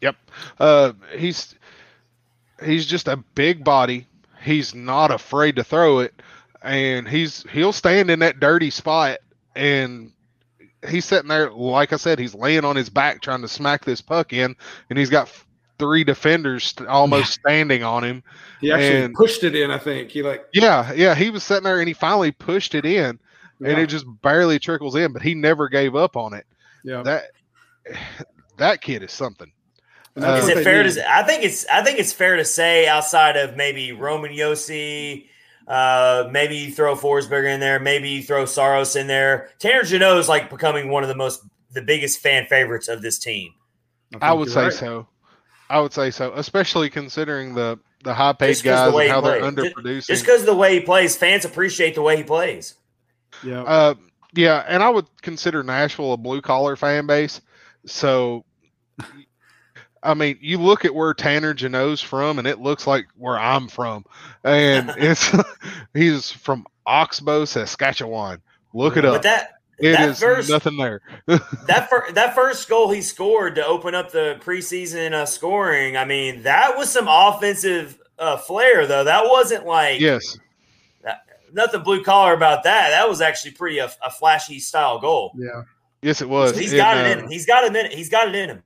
Yep. 0.00 0.16
Uh, 0.60 0.92
he's 1.16 1.56
he's 2.64 2.86
just 2.86 3.08
a 3.08 3.16
big 3.16 3.64
body. 3.64 4.06
He's 4.42 4.74
not 4.74 5.10
afraid 5.10 5.56
to 5.56 5.64
throw 5.64 6.00
it, 6.00 6.14
and 6.62 7.08
he's 7.08 7.42
he'll 7.50 7.72
stand 7.72 8.10
in 8.10 8.18
that 8.20 8.38
dirty 8.38 8.70
spot, 8.70 9.18
and 9.56 10.12
he's 10.88 11.04
sitting 11.04 11.28
there. 11.28 11.50
Like 11.50 11.92
I 11.92 11.96
said, 11.96 12.18
he's 12.18 12.34
laying 12.34 12.64
on 12.64 12.76
his 12.76 12.88
back 12.90 13.20
trying 13.22 13.42
to 13.42 13.48
smack 13.48 13.84
this 13.84 14.00
puck 14.00 14.32
in, 14.32 14.54
and 14.90 14.98
he's 14.98 15.10
got 15.10 15.30
three 15.78 16.04
defenders 16.04 16.64
st- 16.64 16.88
almost 16.88 17.32
standing 17.32 17.82
on 17.82 18.04
him. 18.04 18.22
He 18.60 18.70
actually 18.72 19.02
And- 19.04 19.14
pushed 19.14 19.42
it 19.44 19.54
in. 19.54 19.70
I 19.70 19.78
think 19.78 20.10
he 20.10 20.22
like. 20.22 20.44
Yeah, 20.52 20.92
yeah. 20.92 21.14
He 21.14 21.30
was 21.30 21.42
sitting 21.42 21.64
there, 21.64 21.80
and 21.80 21.88
he 21.88 21.94
finally 21.94 22.30
pushed 22.32 22.74
it 22.74 22.84
in, 22.86 23.18
and 23.60 23.78
it 23.78 23.86
just 23.88 24.06
barely 24.22 24.58
trickles 24.58 24.94
in, 24.94 25.12
but 25.12 25.22
he 25.22 25.34
never 25.34 25.68
gave 25.68 25.94
up 25.96 26.16
on 26.16 26.32
it. 26.34 26.46
yeah. 26.84 27.02
That 27.02 27.24
that 28.56 28.80
kid 28.80 29.02
is 29.02 29.12
something. 29.12 29.50
Uh, 30.16 30.38
Is 30.40 30.46
it 30.48 30.62
fair 30.62 30.84
need. 30.84 30.92
to? 30.94 31.12
I 31.12 31.24
think 31.24 31.42
it's. 31.44 31.66
I 31.66 31.82
think 31.82 31.98
it's 31.98 32.12
fair 32.12 32.36
to 32.36 32.44
say 32.44 32.86
outside 32.86 33.36
of 33.36 33.56
maybe 33.56 33.90
Roman 33.92 34.30
Josi, 34.32 35.26
uh, 35.66 36.28
maybe 36.30 36.56
you 36.56 36.72
throw 36.72 36.94
Forsberg 36.94 37.52
in 37.52 37.60
there, 37.60 37.80
maybe 37.80 38.10
you 38.10 38.22
throw 38.22 38.44
Saros 38.44 38.96
in 38.96 39.06
there. 39.06 39.50
Tanner 39.58 39.82
Jeannot 39.82 40.18
is 40.18 40.28
like 40.28 40.50
becoming 40.50 40.88
one 40.88 41.02
of 41.02 41.08
the 41.08 41.14
most, 41.14 41.42
the 41.72 41.82
biggest 41.82 42.20
fan 42.20 42.46
favorites 42.46 42.88
of 42.88 43.02
this 43.02 43.18
team. 43.18 43.52
I 44.20 44.30
think 44.30 44.38
would 44.40 44.50
say 44.50 44.64
right. 44.64 44.72
so. 44.72 45.08
I 45.70 45.80
would 45.80 45.92
say 45.92 46.10
so, 46.10 46.32
especially 46.34 46.90
considering 46.90 47.54
the 47.54 47.78
the 48.04 48.12
high 48.12 48.34
paid 48.34 48.62
guys 48.62 48.92
the 48.92 48.98
and 48.98 49.10
how 49.10 49.20
they're 49.22 49.40
underproducing. 49.40 50.06
Just 50.06 50.22
because 50.22 50.40
of 50.40 50.46
the 50.46 50.54
way 50.54 50.74
he 50.74 50.80
plays, 50.80 51.16
fans 51.16 51.44
appreciate 51.44 51.94
the 51.94 52.02
way 52.02 52.18
he 52.18 52.22
plays. 52.22 52.74
Yeah. 53.42 53.62
uh, 53.62 53.94
yeah, 54.34 54.64
and 54.68 54.82
I 54.82 54.90
would 54.90 55.06
consider 55.22 55.62
Nashville 55.62 56.12
a 56.12 56.16
blue 56.16 56.42
collar 56.42 56.76
fan 56.76 57.06
base. 57.06 57.40
So, 57.86 58.44
I 60.04 60.14
mean, 60.14 60.38
you 60.40 60.58
look 60.58 60.84
at 60.84 60.94
where 60.94 61.14
Tanner 61.14 61.54
Jeannot's 61.54 62.02
from, 62.02 62.38
and 62.38 62.46
it 62.46 62.60
looks 62.60 62.86
like 62.86 63.06
where 63.16 63.38
I'm 63.38 63.68
from, 63.68 64.04
and 64.44 64.92
it's 64.98 65.34
he's 65.94 66.30
from 66.30 66.66
Oxbow, 66.86 67.46
Saskatchewan. 67.46 68.40
Look 68.74 68.96
it 68.96 69.04
up. 69.04 69.14
But 69.14 69.22
that 69.22 69.50
It 69.78 69.92
that 69.92 70.10
is 70.10 70.20
first 70.20 70.50
nothing 70.50 70.76
there. 70.76 71.00
that 71.26 71.88
fir- 71.88 72.12
that 72.12 72.34
first 72.34 72.68
goal 72.68 72.90
he 72.90 73.00
scored 73.00 73.54
to 73.54 73.66
open 73.66 73.94
up 73.94 74.12
the 74.12 74.38
preseason 74.40 75.12
uh, 75.12 75.26
scoring, 75.26 75.96
I 75.96 76.04
mean, 76.04 76.42
that 76.42 76.76
was 76.76 76.90
some 76.90 77.08
offensive 77.08 77.98
uh, 78.18 78.36
flair 78.36 78.86
though. 78.86 79.04
That 79.04 79.24
wasn't 79.24 79.64
like 79.64 80.00
yes, 80.00 80.38
nothing 81.52 81.82
blue 81.82 82.02
collar 82.02 82.34
about 82.34 82.64
that. 82.64 82.90
That 82.90 83.08
was 83.08 83.20
actually 83.20 83.52
pretty 83.52 83.78
a, 83.78 83.90
a 84.04 84.10
flashy 84.10 84.58
style 84.58 84.98
goal. 84.98 85.32
yeah. 85.36 85.62
yes, 86.02 86.20
it 86.20 86.28
was. 86.28 86.50
So 86.52 86.58
he's 86.58 86.72
And, 86.72 86.78
got 86.78 86.96
it 86.98 87.06
uh, 87.06 87.10
in 87.12 87.24
him. 87.24 87.30
He's 87.30 87.46
got 87.46 87.64
it 87.64 87.74
in. 87.74 87.96
He's 87.96 88.08
got 88.10 88.28
it 88.28 88.34
in 88.34 88.50
him. 88.50 88.62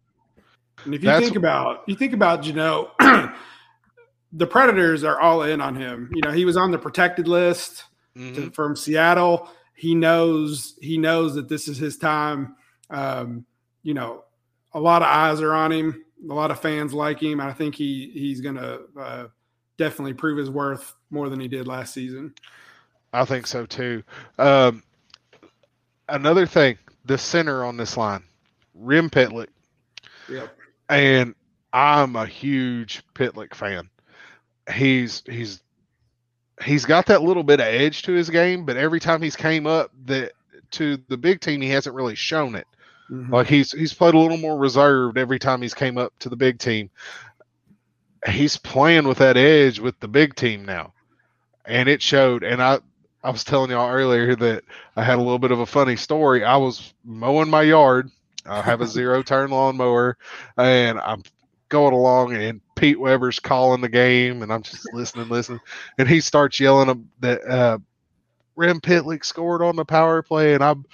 And 0.84 0.94
if 0.94 1.02
you 1.02 1.06
That's- 1.06 1.24
think 1.24 1.36
about 1.36 1.84
you 1.86 1.96
think 1.96 2.12
about 2.12 2.42
Jeannot, 2.42 2.94
the 4.32 4.46
Predators 4.46 5.04
are 5.04 5.20
all 5.20 5.42
in 5.42 5.60
on 5.60 5.76
him. 5.76 6.10
You 6.14 6.22
know, 6.22 6.30
he 6.30 6.44
was 6.44 6.56
on 6.56 6.70
the 6.70 6.78
protected 6.78 7.28
list 7.28 7.84
mhm. 8.16 8.34
to, 8.34 8.50
from 8.50 8.76
Seattle. 8.76 9.48
He 9.74 9.94
knows 9.94 10.76
he 10.80 10.98
knows 10.98 11.34
that 11.34 11.48
this 11.48 11.68
is 11.68 11.78
his 11.78 11.96
time. 11.98 12.56
Um, 12.90 13.44
you 13.82 13.94
know, 13.94 14.24
a 14.72 14.80
lot 14.80 15.02
of 15.02 15.08
eyes 15.08 15.40
are 15.40 15.54
on 15.54 15.72
him. 15.72 16.04
A 16.28 16.34
lot 16.34 16.50
of 16.50 16.60
fans 16.60 16.92
like 16.92 17.22
him. 17.22 17.40
I 17.40 17.52
think 17.52 17.74
he 17.74 18.10
he's 18.12 18.40
going 18.40 18.56
to 18.56 18.80
uh, 18.98 19.26
definitely 19.76 20.14
prove 20.14 20.38
his 20.38 20.50
worth 20.50 20.94
more 21.10 21.28
than 21.28 21.38
he 21.40 21.48
did 21.48 21.66
last 21.66 21.94
season. 21.94 22.34
I 23.12 23.24
think 23.24 23.46
so 23.46 23.64
too. 23.66 24.02
Um, 24.38 24.82
another 26.08 26.44
thing, 26.44 26.76
the 27.04 27.16
center 27.16 27.64
on 27.64 27.76
this 27.76 27.96
line, 27.96 28.24
Rem 28.74 29.08
Pitlick, 29.08 29.48
Yep. 30.28 30.57
And 30.88 31.34
I'm 31.72 32.16
a 32.16 32.26
huge 32.26 33.02
Pitlick 33.14 33.54
fan. 33.54 33.90
He's 34.72 35.22
he's 35.26 35.62
he's 36.64 36.84
got 36.84 37.06
that 37.06 37.22
little 37.22 37.42
bit 37.44 37.60
of 37.60 37.66
edge 37.66 38.02
to 38.02 38.12
his 38.12 38.30
game, 38.30 38.64
but 38.64 38.76
every 38.76 39.00
time 39.00 39.22
he's 39.22 39.36
came 39.36 39.66
up 39.66 39.92
that 40.06 40.32
to 40.72 40.98
the 41.08 41.16
big 41.16 41.40
team, 41.40 41.60
he 41.60 41.70
hasn't 41.70 41.94
really 41.96 42.14
shown 42.14 42.54
it. 42.54 42.66
Mhm. 43.10 43.30
Like 43.30 43.46
he's 43.46 43.72
he's 43.72 43.94
played 43.94 44.14
a 44.14 44.18
little 44.18 44.36
more 44.36 44.58
reserved 44.58 45.18
every 45.18 45.38
time 45.38 45.62
he's 45.62 45.74
came 45.74 45.98
up 45.98 46.12
to 46.20 46.28
the 46.28 46.36
big 46.36 46.58
team. 46.58 46.90
He's 48.28 48.56
playing 48.56 49.06
with 49.06 49.18
that 49.18 49.36
edge 49.36 49.78
with 49.78 49.98
the 50.00 50.08
big 50.08 50.34
team 50.34 50.64
now, 50.64 50.92
and 51.64 51.88
it 51.88 52.02
showed. 52.02 52.42
And 52.44 52.62
I 52.62 52.80
I 53.22 53.30
was 53.30 53.44
telling 53.44 53.70
y'all 53.70 53.90
earlier 53.90 54.36
that 54.36 54.64
I 54.96 55.04
had 55.04 55.16
a 55.18 55.22
little 55.22 55.38
bit 55.38 55.52
of 55.52 55.60
a 55.60 55.66
funny 55.66 55.96
story. 55.96 56.44
I 56.44 56.56
was 56.56 56.92
mowing 57.04 57.50
my 57.50 57.62
yard. 57.62 58.10
I 58.48 58.62
have 58.62 58.80
a 58.80 58.86
zero 58.86 59.22
turn 59.22 59.50
lawnmower, 59.50 60.16
and 60.56 60.98
I'm 61.00 61.22
going 61.68 61.94
along, 61.94 62.34
and 62.34 62.60
Pete 62.76 62.98
Weber's 62.98 63.38
calling 63.38 63.80
the 63.80 63.88
game, 63.88 64.42
and 64.42 64.52
I'm 64.52 64.62
just 64.62 64.86
listening, 64.94 65.28
listening, 65.28 65.60
and 65.98 66.08
he 66.08 66.20
starts 66.20 66.58
yelling 66.58 67.08
that 67.20 67.44
uh, 67.46 67.78
Rem 68.56 68.80
Pitlick 68.80 69.24
scored 69.24 69.62
on 69.62 69.76
the 69.76 69.84
power 69.84 70.22
play, 70.22 70.54
and 70.54 70.64
I'm 70.64 70.84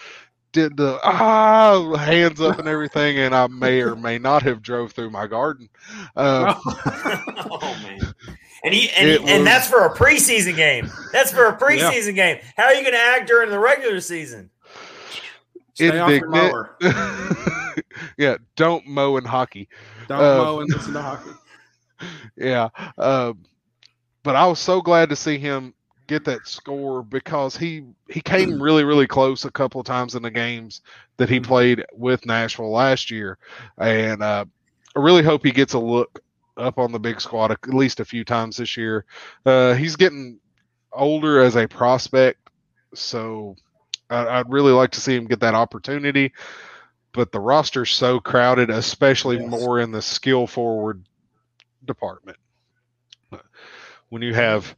did 0.53 0.77
the 0.77 1.01
ah 1.03 1.97
hands 1.97 2.41
up 2.41 2.59
and 2.59 2.69
everything, 2.69 3.19
and 3.19 3.35
I 3.35 3.49
may 3.49 3.83
or 3.83 3.97
may 3.97 4.19
not 4.19 4.43
have 4.45 4.63
drove 4.63 4.93
through 4.93 5.11
my 5.11 5.27
garden. 5.27 5.69
Uh, 6.17 6.55
oh 6.67 7.81
man. 7.83 8.15
And 8.63 8.73
he 8.73 8.89
and, 8.91 9.09
he- 9.09 9.17
and 9.17 9.41
was- 9.41 9.45
that's 9.45 9.69
for 9.69 9.85
a 9.85 9.95
preseason 9.95 10.57
game. 10.57 10.91
That's 11.13 11.31
for 11.33 11.47
a 11.47 11.57
preseason 11.61 12.15
game. 12.15 12.39
How 12.57 12.65
are 12.65 12.75
you 12.75 12.83
going 12.83 12.95
to 12.95 13.01
act 13.01 13.27
during 13.29 13.51
the 13.51 13.59
regular 13.59 14.01
season? 14.01 14.49
Stay 15.75 15.99
off 15.99 16.11
your 16.11 16.25
indignant. 16.25 16.53
mower. 16.81 17.77
yeah, 18.19 18.37
don't 18.57 18.87
mow 18.87 19.17
in 19.17 19.25
hockey. 19.25 19.69
Don't 20.09 20.21
Uh, 20.21 20.37
mow 20.37 20.61
and 20.61 20.71
listen 20.71 20.93
to 20.93 21.03
hockey. 21.03 21.31
yeah. 22.37 22.69
Uh, 22.97 23.33
but 24.23 24.37
I 24.37 24.47
was 24.47 24.59
so 24.59 24.81
glad 24.81 25.11
to 25.11 25.17
see 25.17 25.39
him 25.39 25.75
get 26.07 26.25
that 26.25 26.47
score 26.47 27.03
because 27.03 27.57
he 27.57 27.83
he 28.11 28.21
came 28.21 28.63
really 28.63 28.85
really 28.85 29.07
close 29.07 29.45
a 29.45 29.51
couple 29.51 29.81
of 29.81 29.87
times 29.87 30.15
in 30.15 30.23
the 30.23 30.31
games 30.31 30.83
that 31.17 31.29
he 31.29 31.41
played 31.41 31.85
with 31.93 32.27
Nashville 32.27 32.71
last 32.71 33.11
year, 33.11 33.39
and 33.79 34.23
uh, 34.23 34.45
I 34.97 35.01
really 35.01 35.23
hope 35.23 35.45
he 35.45 35.51
gets 35.51 35.75
a 35.75 35.79
look 35.79 36.21
up 36.57 36.79
on 36.79 36.93
the 36.93 37.01
big 37.01 37.21
squad 37.21 37.51
at 37.51 37.69
least 37.69 38.01
a 38.01 38.05
few 38.05 38.25
times 38.25 38.57
this 38.57 38.77
year. 38.77 39.05
Uh, 39.45 39.75
he's 39.75 39.97
getting 39.97 40.39
older 40.93 41.41
as 41.41 41.57
a 41.57 41.67
prospect, 41.67 42.39
so 42.95 43.57
I, 44.11 44.39
would 44.39 44.51
really 44.51 44.73
like 44.73 44.91
to 44.93 45.01
see 45.01 45.15
him 45.15 45.27
get 45.27 45.41
that 45.41 45.55
opportunity. 45.55 46.33
But 47.13 47.31
the 47.31 47.41
roster's 47.41 47.91
so 47.91 48.19
crowded, 48.19 48.71
especially 48.71 49.39
yes. 49.39 49.49
more 49.49 49.81
in 49.81 49.93
the 49.93 50.03
skill 50.03 50.47
forward 50.47 51.05
department. 51.85 52.39
When 54.09 54.21
you 54.23 54.35
have 54.35 54.75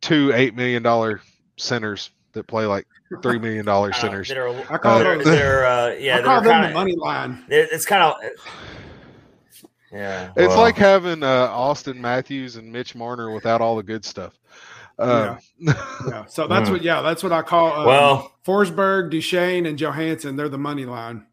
two 0.00 0.32
eight 0.34 0.54
million 0.54 0.82
dollar 0.82 1.20
centers 1.56 2.10
that 2.32 2.46
play 2.46 2.66
like 2.66 2.86
three 3.22 3.38
million 3.38 3.64
dollar 3.66 3.92
centers, 3.92 4.30
uh, 4.30 4.64
I 4.70 4.78
call 4.78 4.98
uh, 4.98 5.02
them, 5.02 5.24
they're, 5.24 5.66
uh, 5.66 5.94
yeah, 5.94 6.18
I 6.18 6.22
call 6.22 6.40
them 6.42 6.52
kinda, 6.52 6.68
the 6.68 6.74
money 6.74 6.94
line. 6.94 7.44
It's 7.48 7.86
kind 7.86 8.02
of 8.02 8.16
yeah. 9.92 10.32
It's 10.36 10.48
well. 10.48 10.58
like 10.58 10.76
having 10.76 11.22
uh, 11.22 11.48
Auston 11.48 11.96
Matthews 11.96 12.56
and 12.56 12.70
Mitch 12.70 12.94
Marner 12.94 13.32
without 13.32 13.60
all 13.60 13.76
the 13.76 13.82
good 13.82 14.04
stuff. 14.04 14.38
Uh, 14.98 15.36
yeah. 15.58 15.74
yeah. 16.08 16.24
So 16.26 16.46
that's 16.46 16.70
what. 16.70 16.82
Yeah, 16.82 17.02
that's 17.02 17.22
what 17.22 17.32
I 17.32 17.42
call. 17.42 17.72
Um, 17.72 17.86
well, 17.86 18.32
Forsberg, 18.46 19.10
Duchene, 19.10 19.66
and 19.66 19.78
Johansen. 19.78 20.36
They're 20.36 20.48
the 20.48 20.58
money 20.58 20.86
line. 20.86 21.26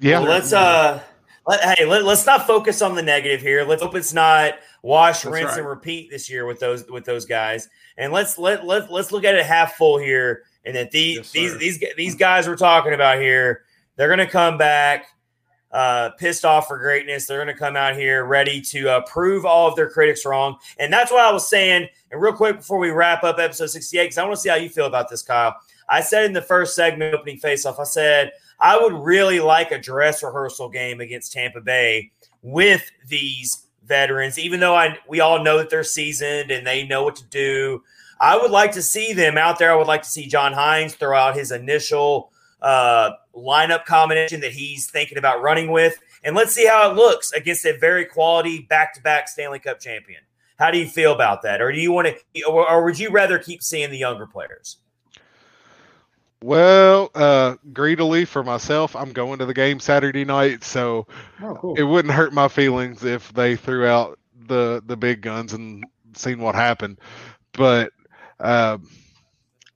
Yeah. 0.00 0.20
Well, 0.20 0.28
let's 0.28 0.52
uh. 0.52 1.02
Let, 1.46 1.78
hey, 1.78 1.86
let, 1.86 2.02
us 2.02 2.26
not 2.26 2.46
focus 2.46 2.82
on 2.82 2.94
the 2.94 3.02
negative 3.02 3.40
here. 3.40 3.64
Let's 3.64 3.82
hope 3.82 3.94
it's 3.94 4.12
not 4.12 4.54
wash, 4.82 5.22
that's 5.22 5.32
rinse, 5.32 5.48
right. 5.48 5.58
and 5.58 5.66
repeat 5.66 6.10
this 6.10 6.28
year 6.28 6.46
with 6.46 6.60
those 6.60 6.88
with 6.88 7.04
those 7.04 7.24
guys. 7.24 7.68
And 7.96 8.12
let's 8.12 8.38
let 8.38 8.66
let 8.66 8.90
let's 8.90 9.10
look 9.10 9.24
at 9.24 9.34
it 9.34 9.46
half 9.46 9.74
full 9.74 9.98
here. 9.98 10.42
And 10.64 10.76
that 10.76 10.90
these 10.90 11.16
yes, 11.16 11.30
these 11.32 11.58
these 11.58 11.84
these 11.96 12.14
guys 12.14 12.46
we're 12.46 12.56
talking 12.56 12.92
about 12.92 13.20
here, 13.20 13.62
they're 13.96 14.08
going 14.08 14.18
to 14.18 14.26
come 14.26 14.58
back 14.58 15.06
uh, 15.72 16.10
pissed 16.18 16.44
off 16.44 16.66
for 16.66 16.78
greatness. 16.78 17.26
They're 17.26 17.42
going 17.42 17.54
to 17.54 17.58
come 17.58 17.76
out 17.76 17.94
here 17.94 18.24
ready 18.24 18.60
to 18.62 18.88
uh, 18.88 19.00
prove 19.02 19.44
all 19.44 19.68
of 19.68 19.76
their 19.76 19.88
critics 19.88 20.24
wrong. 20.24 20.56
And 20.78 20.92
that's 20.92 21.10
what 21.10 21.20
I 21.20 21.32
was 21.32 21.48
saying. 21.48 21.88
And 22.10 22.20
real 22.20 22.32
quick 22.32 22.56
before 22.58 22.78
we 22.78 22.90
wrap 22.90 23.22
up 23.22 23.38
episode 23.38 23.68
68, 23.68 24.04
because 24.04 24.18
I 24.18 24.24
want 24.24 24.34
to 24.34 24.40
see 24.40 24.48
how 24.48 24.56
you 24.56 24.68
feel 24.68 24.86
about 24.86 25.08
this, 25.08 25.22
Kyle. 25.22 25.56
I 25.88 26.00
said 26.00 26.24
in 26.24 26.32
the 26.32 26.42
first 26.42 26.74
segment 26.74 27.14
opening 27.14 27.38
faceoff, 27.38 27.80
I 27.80 27.84
said 27.84 28.32
I 28.60 28.78
would 28.78 28.92
really 28.92 29.40
like 29.40 29.72
a 29.72 29.78
dress 29.78 30.22
rehearsal 30.22 30.68
game 30.68 31.00
against 31.00 31.32
Tampa 31.32 31.60
Bay 31.60 32.10
with 32.42 32.90
these 33.08 33.66
veterans, 33.84 34.38
even 34.38 34.60
though 34.60 34.74
I 34.74 34.98
we 35.08 35.20
all 35.20 35.42
know 35.42 35.58
that 35.58 35.68
they're 35.68 35.82
seasoned 35.82 36.50
and 36.50 36.66
they 36.66 36.86
know 36.86 37.02
what 37.02 37.16
to 37.16 37.24
do. 37.26 37.82
I 38.20 38.36
would 38.36 38.50
like 38.50 38.72
to 38.72 38.82
see 38.82 39.12
them 39.14 39.38
out 39.38 39.58
there. 39.58 39.72
I 39.72 39.76
would 39.76 39.86
like 39.86 40.02
to 40.02 40.08
see 40.08 40.26
John 40.26 40.52
Hynes 40.52 40.92
throw 40.92 41.16
out 41.16 41.34
his 41.34 41.50
initial 41.52 42.30
uh, 42.60 43.12
lineup 43.34 43.84
combination 43.84 44.40
that 44.40 44.52
he's 44.52 44.90
thinking 44.90 45.18
about 45.18 45.42
running 45.42 45.70
with. 45.70 45.98
And 46.22 46.34
let's 46.36 46.52
see 46.52 46.66
how 46.66 46.90
it 46.90 46.96
looks 46.96 47.32
against 47.32 47.64
a 47.64 47.76
very 47.78 48.04
quality 48.04 48.66
back 48.68 48.94
to 48.94 49.02
back 49.02 49.28
Stanley 49.28 49.58
Cup 49.58 49.80
champion. 49.80 50.20
How 50.58 50.70
do 50.70 50.78
you 50.78 50.86
feel 50.86 51.12
about 51.12 51.42
that? 51.42 51.62
Or 51.62 51.72
do 51.72 51.80
you 51.80 51.90
want 51.90 52.08
to, 52.08 52.44
or, 52.46 52.84
would 52.84 52.98
you 52.98 53.10
rather 53.10 53.38
keep 53.38 53.62
seeing 53.62 53.90
the 53.90 53.96
younger 53.96 54.26
players? 54.26 54.76
Well, 56.42 57.10
uh, 57.14 57.56
greedily 57.72 58.24
for 58.26 58.42
myself, 58.42 58.94
I'm 58.94 59.12
going 59.12 59.38
to 59.38 59.46
the 59.46 59.54
game 59.54 59.80
Saturday 59.80 60.24
night, 60.24 60.64
so 60.64 61.06
oh, 61.42 61.54
cool. 61.54 61.74
it 61.74 61.82
wouldn't 61.82 62.14
hurt 62.14 62.32
my 62.32 62.48
feelings 62.48 63.04
if 63.04 63.32
they 63.34 63.56
threw 63.56 63.86
out 63.86 64.18
the 64.46 64.82
the 64.86 64.96
big 64.96 65.20
guns 65.20 65.52
and 65.52 65.84
seen 66.14 66.40
what 66.40 66.54
happened. 66.54 66.98
But 67.52 67.92
uh, 68.38 68.78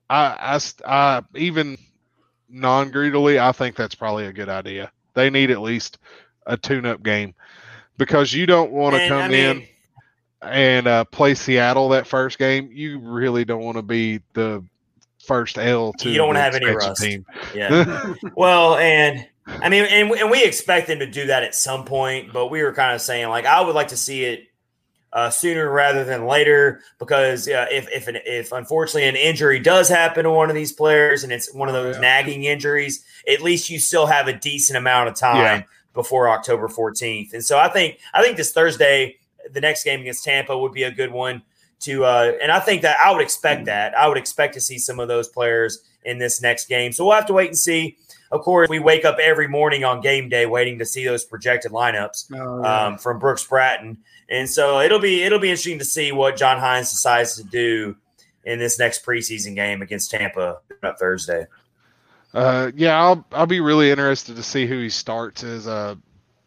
I, 0.08 0.58
I, 0.58 0.60
I 0.86 1.22
even 1.34 1.76
non 2.48 2.90
greedily, 2.90 3.38
I 3.38 3.52
think 3.52 3.76
that's 3.76 3.94
probably 3.94 4.26
a 4.26 4.32
good 4.32 4.48
idea. 4.48 4.90
They 5.14 5.30
need 5.30 5.50
at 5.50 5.60
least 5.60 5.98
a 6.46 6.56
tune 6.56 6.86
up 6.86 7.02
game 7.02 7.34
because 7.96 8.32
you 8.32 8.46
don't 8.46 8.72
want 8.72 8.96
to 8.96 9.08
come 9.08 9.22
I 9.22 9.28
mean, 9.28 9.56
in 9.56 9.66
and 10.42 10.86
uh, 10.86 11.04
play 11.04 11.34
Seattle 11.34 11.88
that 11.90 12.06
first 12.06 12.38
game. 12.38 12.70
You 12.72 12.98
really 12.98 13.44
don't 13.44 13.62
want 13.62 13.76
to 13.76 13.82
be 13.82 14.20
the 14.34 14.62
first 15.24 15.58
L 15.58 15.92
to 15.94 16.10
you 16.10 16.16
don't 16.16 16.28
want 16.28 16.36
to 16.36 16.42
have 16.42 16.54
any 16.54 16.66
rust. 16.66 17.02
Team. 17.02 17.24
Yeah. 17.54 18.14
well, 18.36 18.76
and 18.76 19.26
I 19.46 19.68
mean, 19.68 19.84
and, 19.84 20.10
and 20.10 20.30
we 20.30 20.44
expect 20.44 20.86
them 20.86 20.98
to 20.98 21.06
do 21.06 21.26
that 21.26 21.42
at 21.42 21.54
some 21.54 21.84
point, 21.84 22.32
but 22.32 22.48
we 22.48 22.62
were 22.62 22.72
kind 22.72 22.94
of 22.94 23.00
saying 23.00 23.28
like 23.28 23.46
I 23.46 23.60
would 23.60 23.74
like 23.74 23.88
to 23.88 23.96
see 23.96 24.24
it 24.24 24.48
uh, 25.14 25.30
sooner 25.30 25.70
rather 25.70 26.04
than 26.04 26.26
later 26.26 26.80
because 26.98 27.48
uh, 27.48 27.66
if 27.70 27.88
if 27.90 28.08
an, 28.08 28.18
if 28.26 28.50
unfortunately 28.50 29.08
an 29.08 29.14
injury 29.14 29.60
does 29.60 29.88
happen 29.88 30.24
to 30.24 30.30
one 30.30 30.50
of 30.50 30.56
these 30.56 30.72
players 30.72 31.22
and 31.22 31.32
it's 31.32 31.54
one 31.54 31.68
of 31.68 31.74
those 31.74 31.94
yeah. 31.94 32.00
nagging 32.00 32.44
injuries, 32.44 33.04
at 33.28 33.40
least 33.40 33.70
you 33.70 33.78
still 33.78 34.06
have 34.06 34.26
a 34.26 34.32
decent 34.32 34.76
amount 34.76 35.08
of 35.08 35.14
time 35.14 35.60
yeah. 35.60 35.62
before 35.94 36.28
October 36.28 36.66
14th. 36.66 37.32
And 37.32 37.44
so 37.44 37.58
I 37.58 37.68
think 37.68 38.00
I 38.12 38.22
think 38.22 38.36
this 38.36 38.52
Thursday, 38.52 39.16
the 39.52 39.60
next 39.60 39.84
game 39.84 40.00
against 40.00 40.24
Tampa 40.24 40.58
would 40.58 40.72
be 40.72 40.82
a 40.82 40.90
good 40.90 41.12
one 41.12 41.42
to 41.80 42.04
uh, 42.04 42.32
and 42.42 42.50
I 42.50 42.58
think 42.58 42.82
that 42.82 42.96
I 42.98 43.12
would 43.12 43.22
expect 43.22 43.62
mm. 43.62 43.66
that. 43.66 43.96
I 43.96 44.08
would 44.08 44.18
expect 44.18 44.54
to 44.54 44.60
see 44.60 44.78
some 44.78 44.98
of 44.98 45.06
those 45.06 45.28
players 45.28 45.84
in 46.04 46.18
this 46.18 46.42
next 46.42 46.66
game. 46.66 46.90
So 46.90 47.04
we'll 47.04 47.14
have 47.14 47.26
to 47.26 47.32
wait 47.32 47.48
and 47.48 47.58
see. 47.58 47.96
Of 48.32 48.40
course, 48.40 48.68
we 48.68 48.80
wake 48.80 49.04
up 49.04 49.18
every 49.22 49.46
morning 49.46 49.84
on 49.84 50.00
game 50.00 50.28
day 50.28 50.44
waiting 50.44 50.80
to 50.80 50.84
see 50.84 51.04
those 51.04 51.24
projected 51.24 51.70
lineups 51.70 52.32
oh, 52.34 52.62
yeah. 52.62 52.86
um, 52.86 52.98
from 52.98 53.20
Brooks 53.20 53.46
Bratten. 53.46 53.98
And 54.34 54.50
so 54.50 54.80
it'll 54.80 54.98
be 54.98 55.22
it'll 55.22 55.38
be 55.38 55.50
interesting 55.50 55.78
to 55.78 55.84
see 55.84 56.10
what 56.10 56.36
John 56.36 56.58
Hynes 56.58 56.90
decides 56.90 57.36
to 57.36 57.44
do 57.44 57.94
in 58.44 58.58
this 58.58 58.80
next 58.80 59.06
preseason 59.06 59.54
game 59.54 59.80
against 59.80 60.10
Tampa 60.10 60.58
on 60.82 60.96
Thursday. 60.96 61.46
Uh, 62.32 62.72
yeah, 62.74 63.00
I'll 63.00 63.24
I'll 63.30 63.46
be 63.46 63.60
really 63.60 63.92
interested 63.92 64.34
to 64.34 64.42
see 64.42 64.66
who 64.66 64.80
he 64.80 64.88
starts 64.88 65.44
as 65.44 65.68
a 65.68 65.96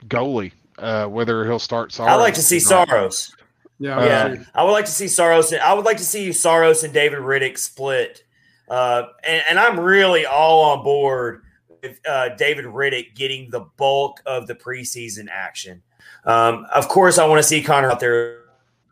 goalie. 0.08 0.52
Uh, 0.78 1.06
whether 1.06 1.46
he'll 1.46 1.60
start 1.60 1.94
Saros. 1.94 2.12
I 2.12 2.16
like 2.16 2.34
to 2.34 2.42
see 2.42 2.60
Saros. 2.60 3.34
Yeah, 3.80 4.04
yeah. 4.06 4.44
I 4.54 4.64
would 4.64 4.74
like 4.74 4.86
to 4.86 4.92
see 4.92 5.08
Saros. 5.08 5.54
I 5.54 5.74
would 5.74 5.86
like 5.86 5.98
to 5.98 6.06
see 6.06 6.34
Saros 6.34 6.84
and 6.84 6.94
David 6.94 7.20
Rittich 7.20 7.58
split. 7.58 8.24
Uh, 8.70 9.04
and, 9.24 9.44
and 9.50 9.60
I'm 9.60 9.80
really 9.80 10.26
all 10.26 10.72
on 10.72 10.84
board 10.84 11.44
with 11.82 12.00
uh, 12.08 12.36
David 12.36 12.66
Rittich 12.66 13.16
getting 13.16 13.50
the 13.50 13.62
bulk 13.78 14.22
of 14.26 14.46
the 14.46 14.56
preseason 14.56 15.30
action. 15.32 15.82
Um, 16.28 16.68
of 16.74 16.88
course, 16.90 17.18
I 17.18 17.26
want 17.26 17.40
to 17.40 17.48
see 17.48 17.64
Connor 17.64 17.90
out 17.90 18.00
there 18.00 18.42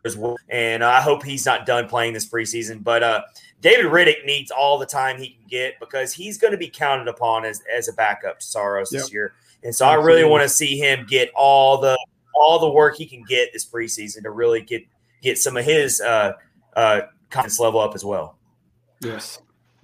as 0.04 0.16
well, 0.16 0.36
and 0.48 0.82
I 0.82 1.00
hope 1.02 1.22
he's 1.22 1.44
not 1.44 1.66
done 1.66 1.86
playing 1.86 2.14
this 2.14 2.28
preseason. 2.28 2.82
But 2.82 3.02
uh, 3.02 3.22
David 3.60 3.86
Rittich 3.86 4.24
needs 4.24 4.50
all 4.50 4.78
the 4.78 4.86
time 4.86 5.18
he 5.18 5.30
can 5.30 5.46
get 5.46 5.78
because 5.78 6.12
he's 6.12 6.38
going 6.38 6.52
to 6.52 6.58
be 6.58 6.68
counted 6.68 7.08
upon 7.08 7.44
as, 7.44 7.62
as 7.72 7.88
a 7.88 7.92
backup 7.92 8.40
to 8.40 8.46
Saros 8.46 8.90
yep. 8.90 9.02
this 9.02 9.12
year, 9.12 9.34
and 9.62 9.74
so 9.74 9.84
Absolutely. 9.84 10.12
I 10.12 10.16
really 10.16 10.30
want 10.30 10.42
to 10.44 10.48
see 10.48 10.78
him 10.78 11.06
get 11.06 11.30
all 11.36 11.78
the 11.78 11.98
all 12.34 12.58
the 12.58 12.70
work 12.70 12.96
he 12.96 13.06
can 13.06 13.22
get 13.24 13.52
this 13.52 13.66
preseason 13.66 14.22
to 14.22 14.30
really 14.30 14.62
get 14.62 14.82
get 15.22 15.36
some 15.36 15.58
of 15.58 15.64
his 15.64 16.00
uh, 16.00 16.32
uh, 16.74 17.02
confidence 17.28 17.60
level 17.60 17.80
up 17.80 17.94
as 17.94 18.04
well. 18.04 18.38
Yes. 19.00 19.40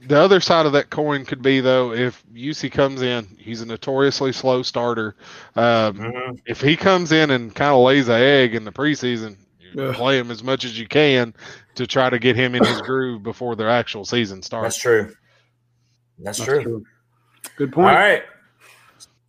The 0.07 0.19
other 0.19 0.41
side 0.41 0.67
of 0.67 0.73
that 0.73 0.91
coin 0.91 1.25
could 1.25 1.43
be 1.43 1.61
though, 1.61 1.93
if 1.93 2.25
Juuse 2.33 2.71
comes 2.71 3.03
in, 3.03 3.27
he's 3.39 3.61
a 3.61 3.67
notoriously 3.67 4.33
slow 4.33 4.63
starter. 4.63 5.17
Um, 5.55 5.95
mm-hmm. 5.97 6.35
If 6.47 6.61
he 6.61 6.77
comes 6.77 7.13
in 7.13 7.31
and 7.31 7.55
kind 7.55 7.73
of 7.73 7.81
lays 7.81 8.09
an 8.09 8.21
egg 8.21 8.55
in 8.55 8.65
the 8.65 8.73
preseason, 8.73 9.37
yeah. 9.75 9.93
play 9.95 10.19
him 10.19 10.31
as 10.31 10.43
much 10.43 10.65
as 10.65 10.79
you 10.79 10.87
can 10.87 11.35
to 11.77 11.87
try 11.87 12.11
to 12.11 12.19
get 12.19 12.37
him 12.37 12.55
in 12.55 12.65
his 12.65 12.81
groove 12.83 13.23
before 13.23 13.55
the 13.55 13.65
actual 13.65 14.05
season 14.05 14.43
starts. 14.43 14.75
That's 14.75 14.83
true. 14.83 15.15
That's, 16.19 16.39
That's 16.39 16.49
true. 16.49 16.63
true. 16.63 16.85
Good 17.57 17.73
point. 17.73 17.91
All 17.91 17.95
right. 17.95 18.23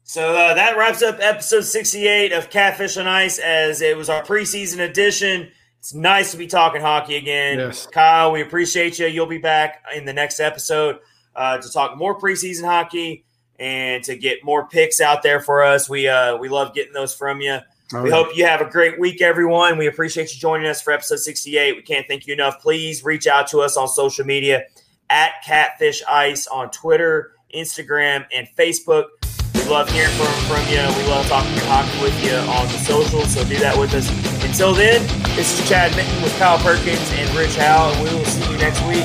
So 0.03 0.35
uh, 0.35 0.53
that 0.53 0.77
wraps 0.77 1.01
up 1.01 1.17
episode 1.19 1.63
68 1.63 2.33
of 2.33 2.49
Catfish 2.49 2.97
on 2.97 3.07
Ice 3.07 3.39
as 3.39 3.81
it 3.81 3.97
was 3.97 4.09
our 4.09 4.23
preseason 4.23 4.79
edition. 4.79 5.51
It's 5.83 5.93
nice 5.93 6.31
to 6.31 6.37
be 6.37 6.47
talking 6.47 6.79
hockey 6.79 7.17
again. 7.17 7.59
Yes. 7.59 7.87
Kyle, 7.87 8.31
we 8.31 8.41
appreciate 8.41 8.99
you. 8.99 9.07
You'll 9.07 9.25
be 9.25 9.37
back 9.37 9.83
in 9.93 10.05
the 10.05 10.13
next 10.13 10.39
episode 10.39 10.99
uh, 11.35 11.57
to 11.57 11.69
talk 11.69 11.97
more 11.97 12.17
preseason 12.17 12.63
hockey 12.63 13.25
and 13.59 14.01
to 14.05 14.15
get 14.15 14.45
more 14.45 14.65
picks 14.65 15.01
out 15.01 15.23
there 15.23 15.41
for 15.41 15.61
us. 15.61 15.89
We 15.89 16.07
uh, 16.07 16.37
we 16.37 16.47
love 16.47 16.73
getting 16.73 16.93
those 16.93 17.13
from 17.13 17.41
you. 17.41 17.57
Oh, 17.93 18.01
we 18.01 18.09
yeah. 18.09 18.15
hope 18.15 18.37
you 18.37 18.45
have 18.45 18.61
a 18.61 18.69
great 18.69 18.97
week, 18.97 19.21
everyone. 19.21 19.77
We 19.77 19.87
appreciate 19.87 20.33
you 20.33 20.39
joining 20.39 20.67
us 20.67 20.81
for 20.81 20.93
episode 20.93 21.19
68. 21.19 21.75
We 21.75 21.81
can't 21.81 22.07
thank 22.07 22.27
you 22.27 22.33
enough. 22.33 22.61
Please 22.61 23.03
reach 23.03 23.27
out 23.27 23.47
to 23.47 23.59
us 23.59 23.75
on 23.75 23.89
social 23.89 24.25
media 24.25 24.63
at 25.09 25.33
Catfish 25.43 26.01
Ice 26.09 26.47
on 26.47 26.71
Twitter, 26.71 27.33
Instagram, 27.53 28.25
and 28.33 28.47
Facebook. 28.57 29.07
We 29.53 29.65
love 29.65 29.89
hearing 29.89 30.15
from, 30.15 30.33
from 30.45 30.65
you. 30.69 30.77
We 30.77 31.09
love 31.09 31.27
talking 31.27 31.51
hockey 31.65 32.01
with 32.01 32.23
you 32.23 32.35
on 32.35 32.67
the 32.67 32.77
socials. 32.77 33.33
So 33.33 33.43
do 33.43 33.57
that 33.57 33.77
with 33.77 33.93
us. 33.93 34.32
Until 34.53 34.75
then, 34.75 35.01
this 35.35 35.59
is 35.59 35.67
Chad 35.67 35.95
Minton 35.95 36.21
with 36.21 36.37
Kyle 36.37 36.59
Perkins 36.59 37.11
and 37.13 37.27
Rich 37.35 37.55
Howe, 37.55 37.91
and 37.91 38.03
we 38.03 38.15
will 38.15 38.23
see 38.23 38.51
you 38.51 38.55
next 38.59 38.85
week 38.85 39.03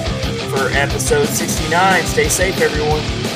for 0.50 0.68
episode 0.76 1.26
69. 1.26 2.04
Stay 2.04 2.28
safe, 2.28 2.60
everyone. 2.60 3.27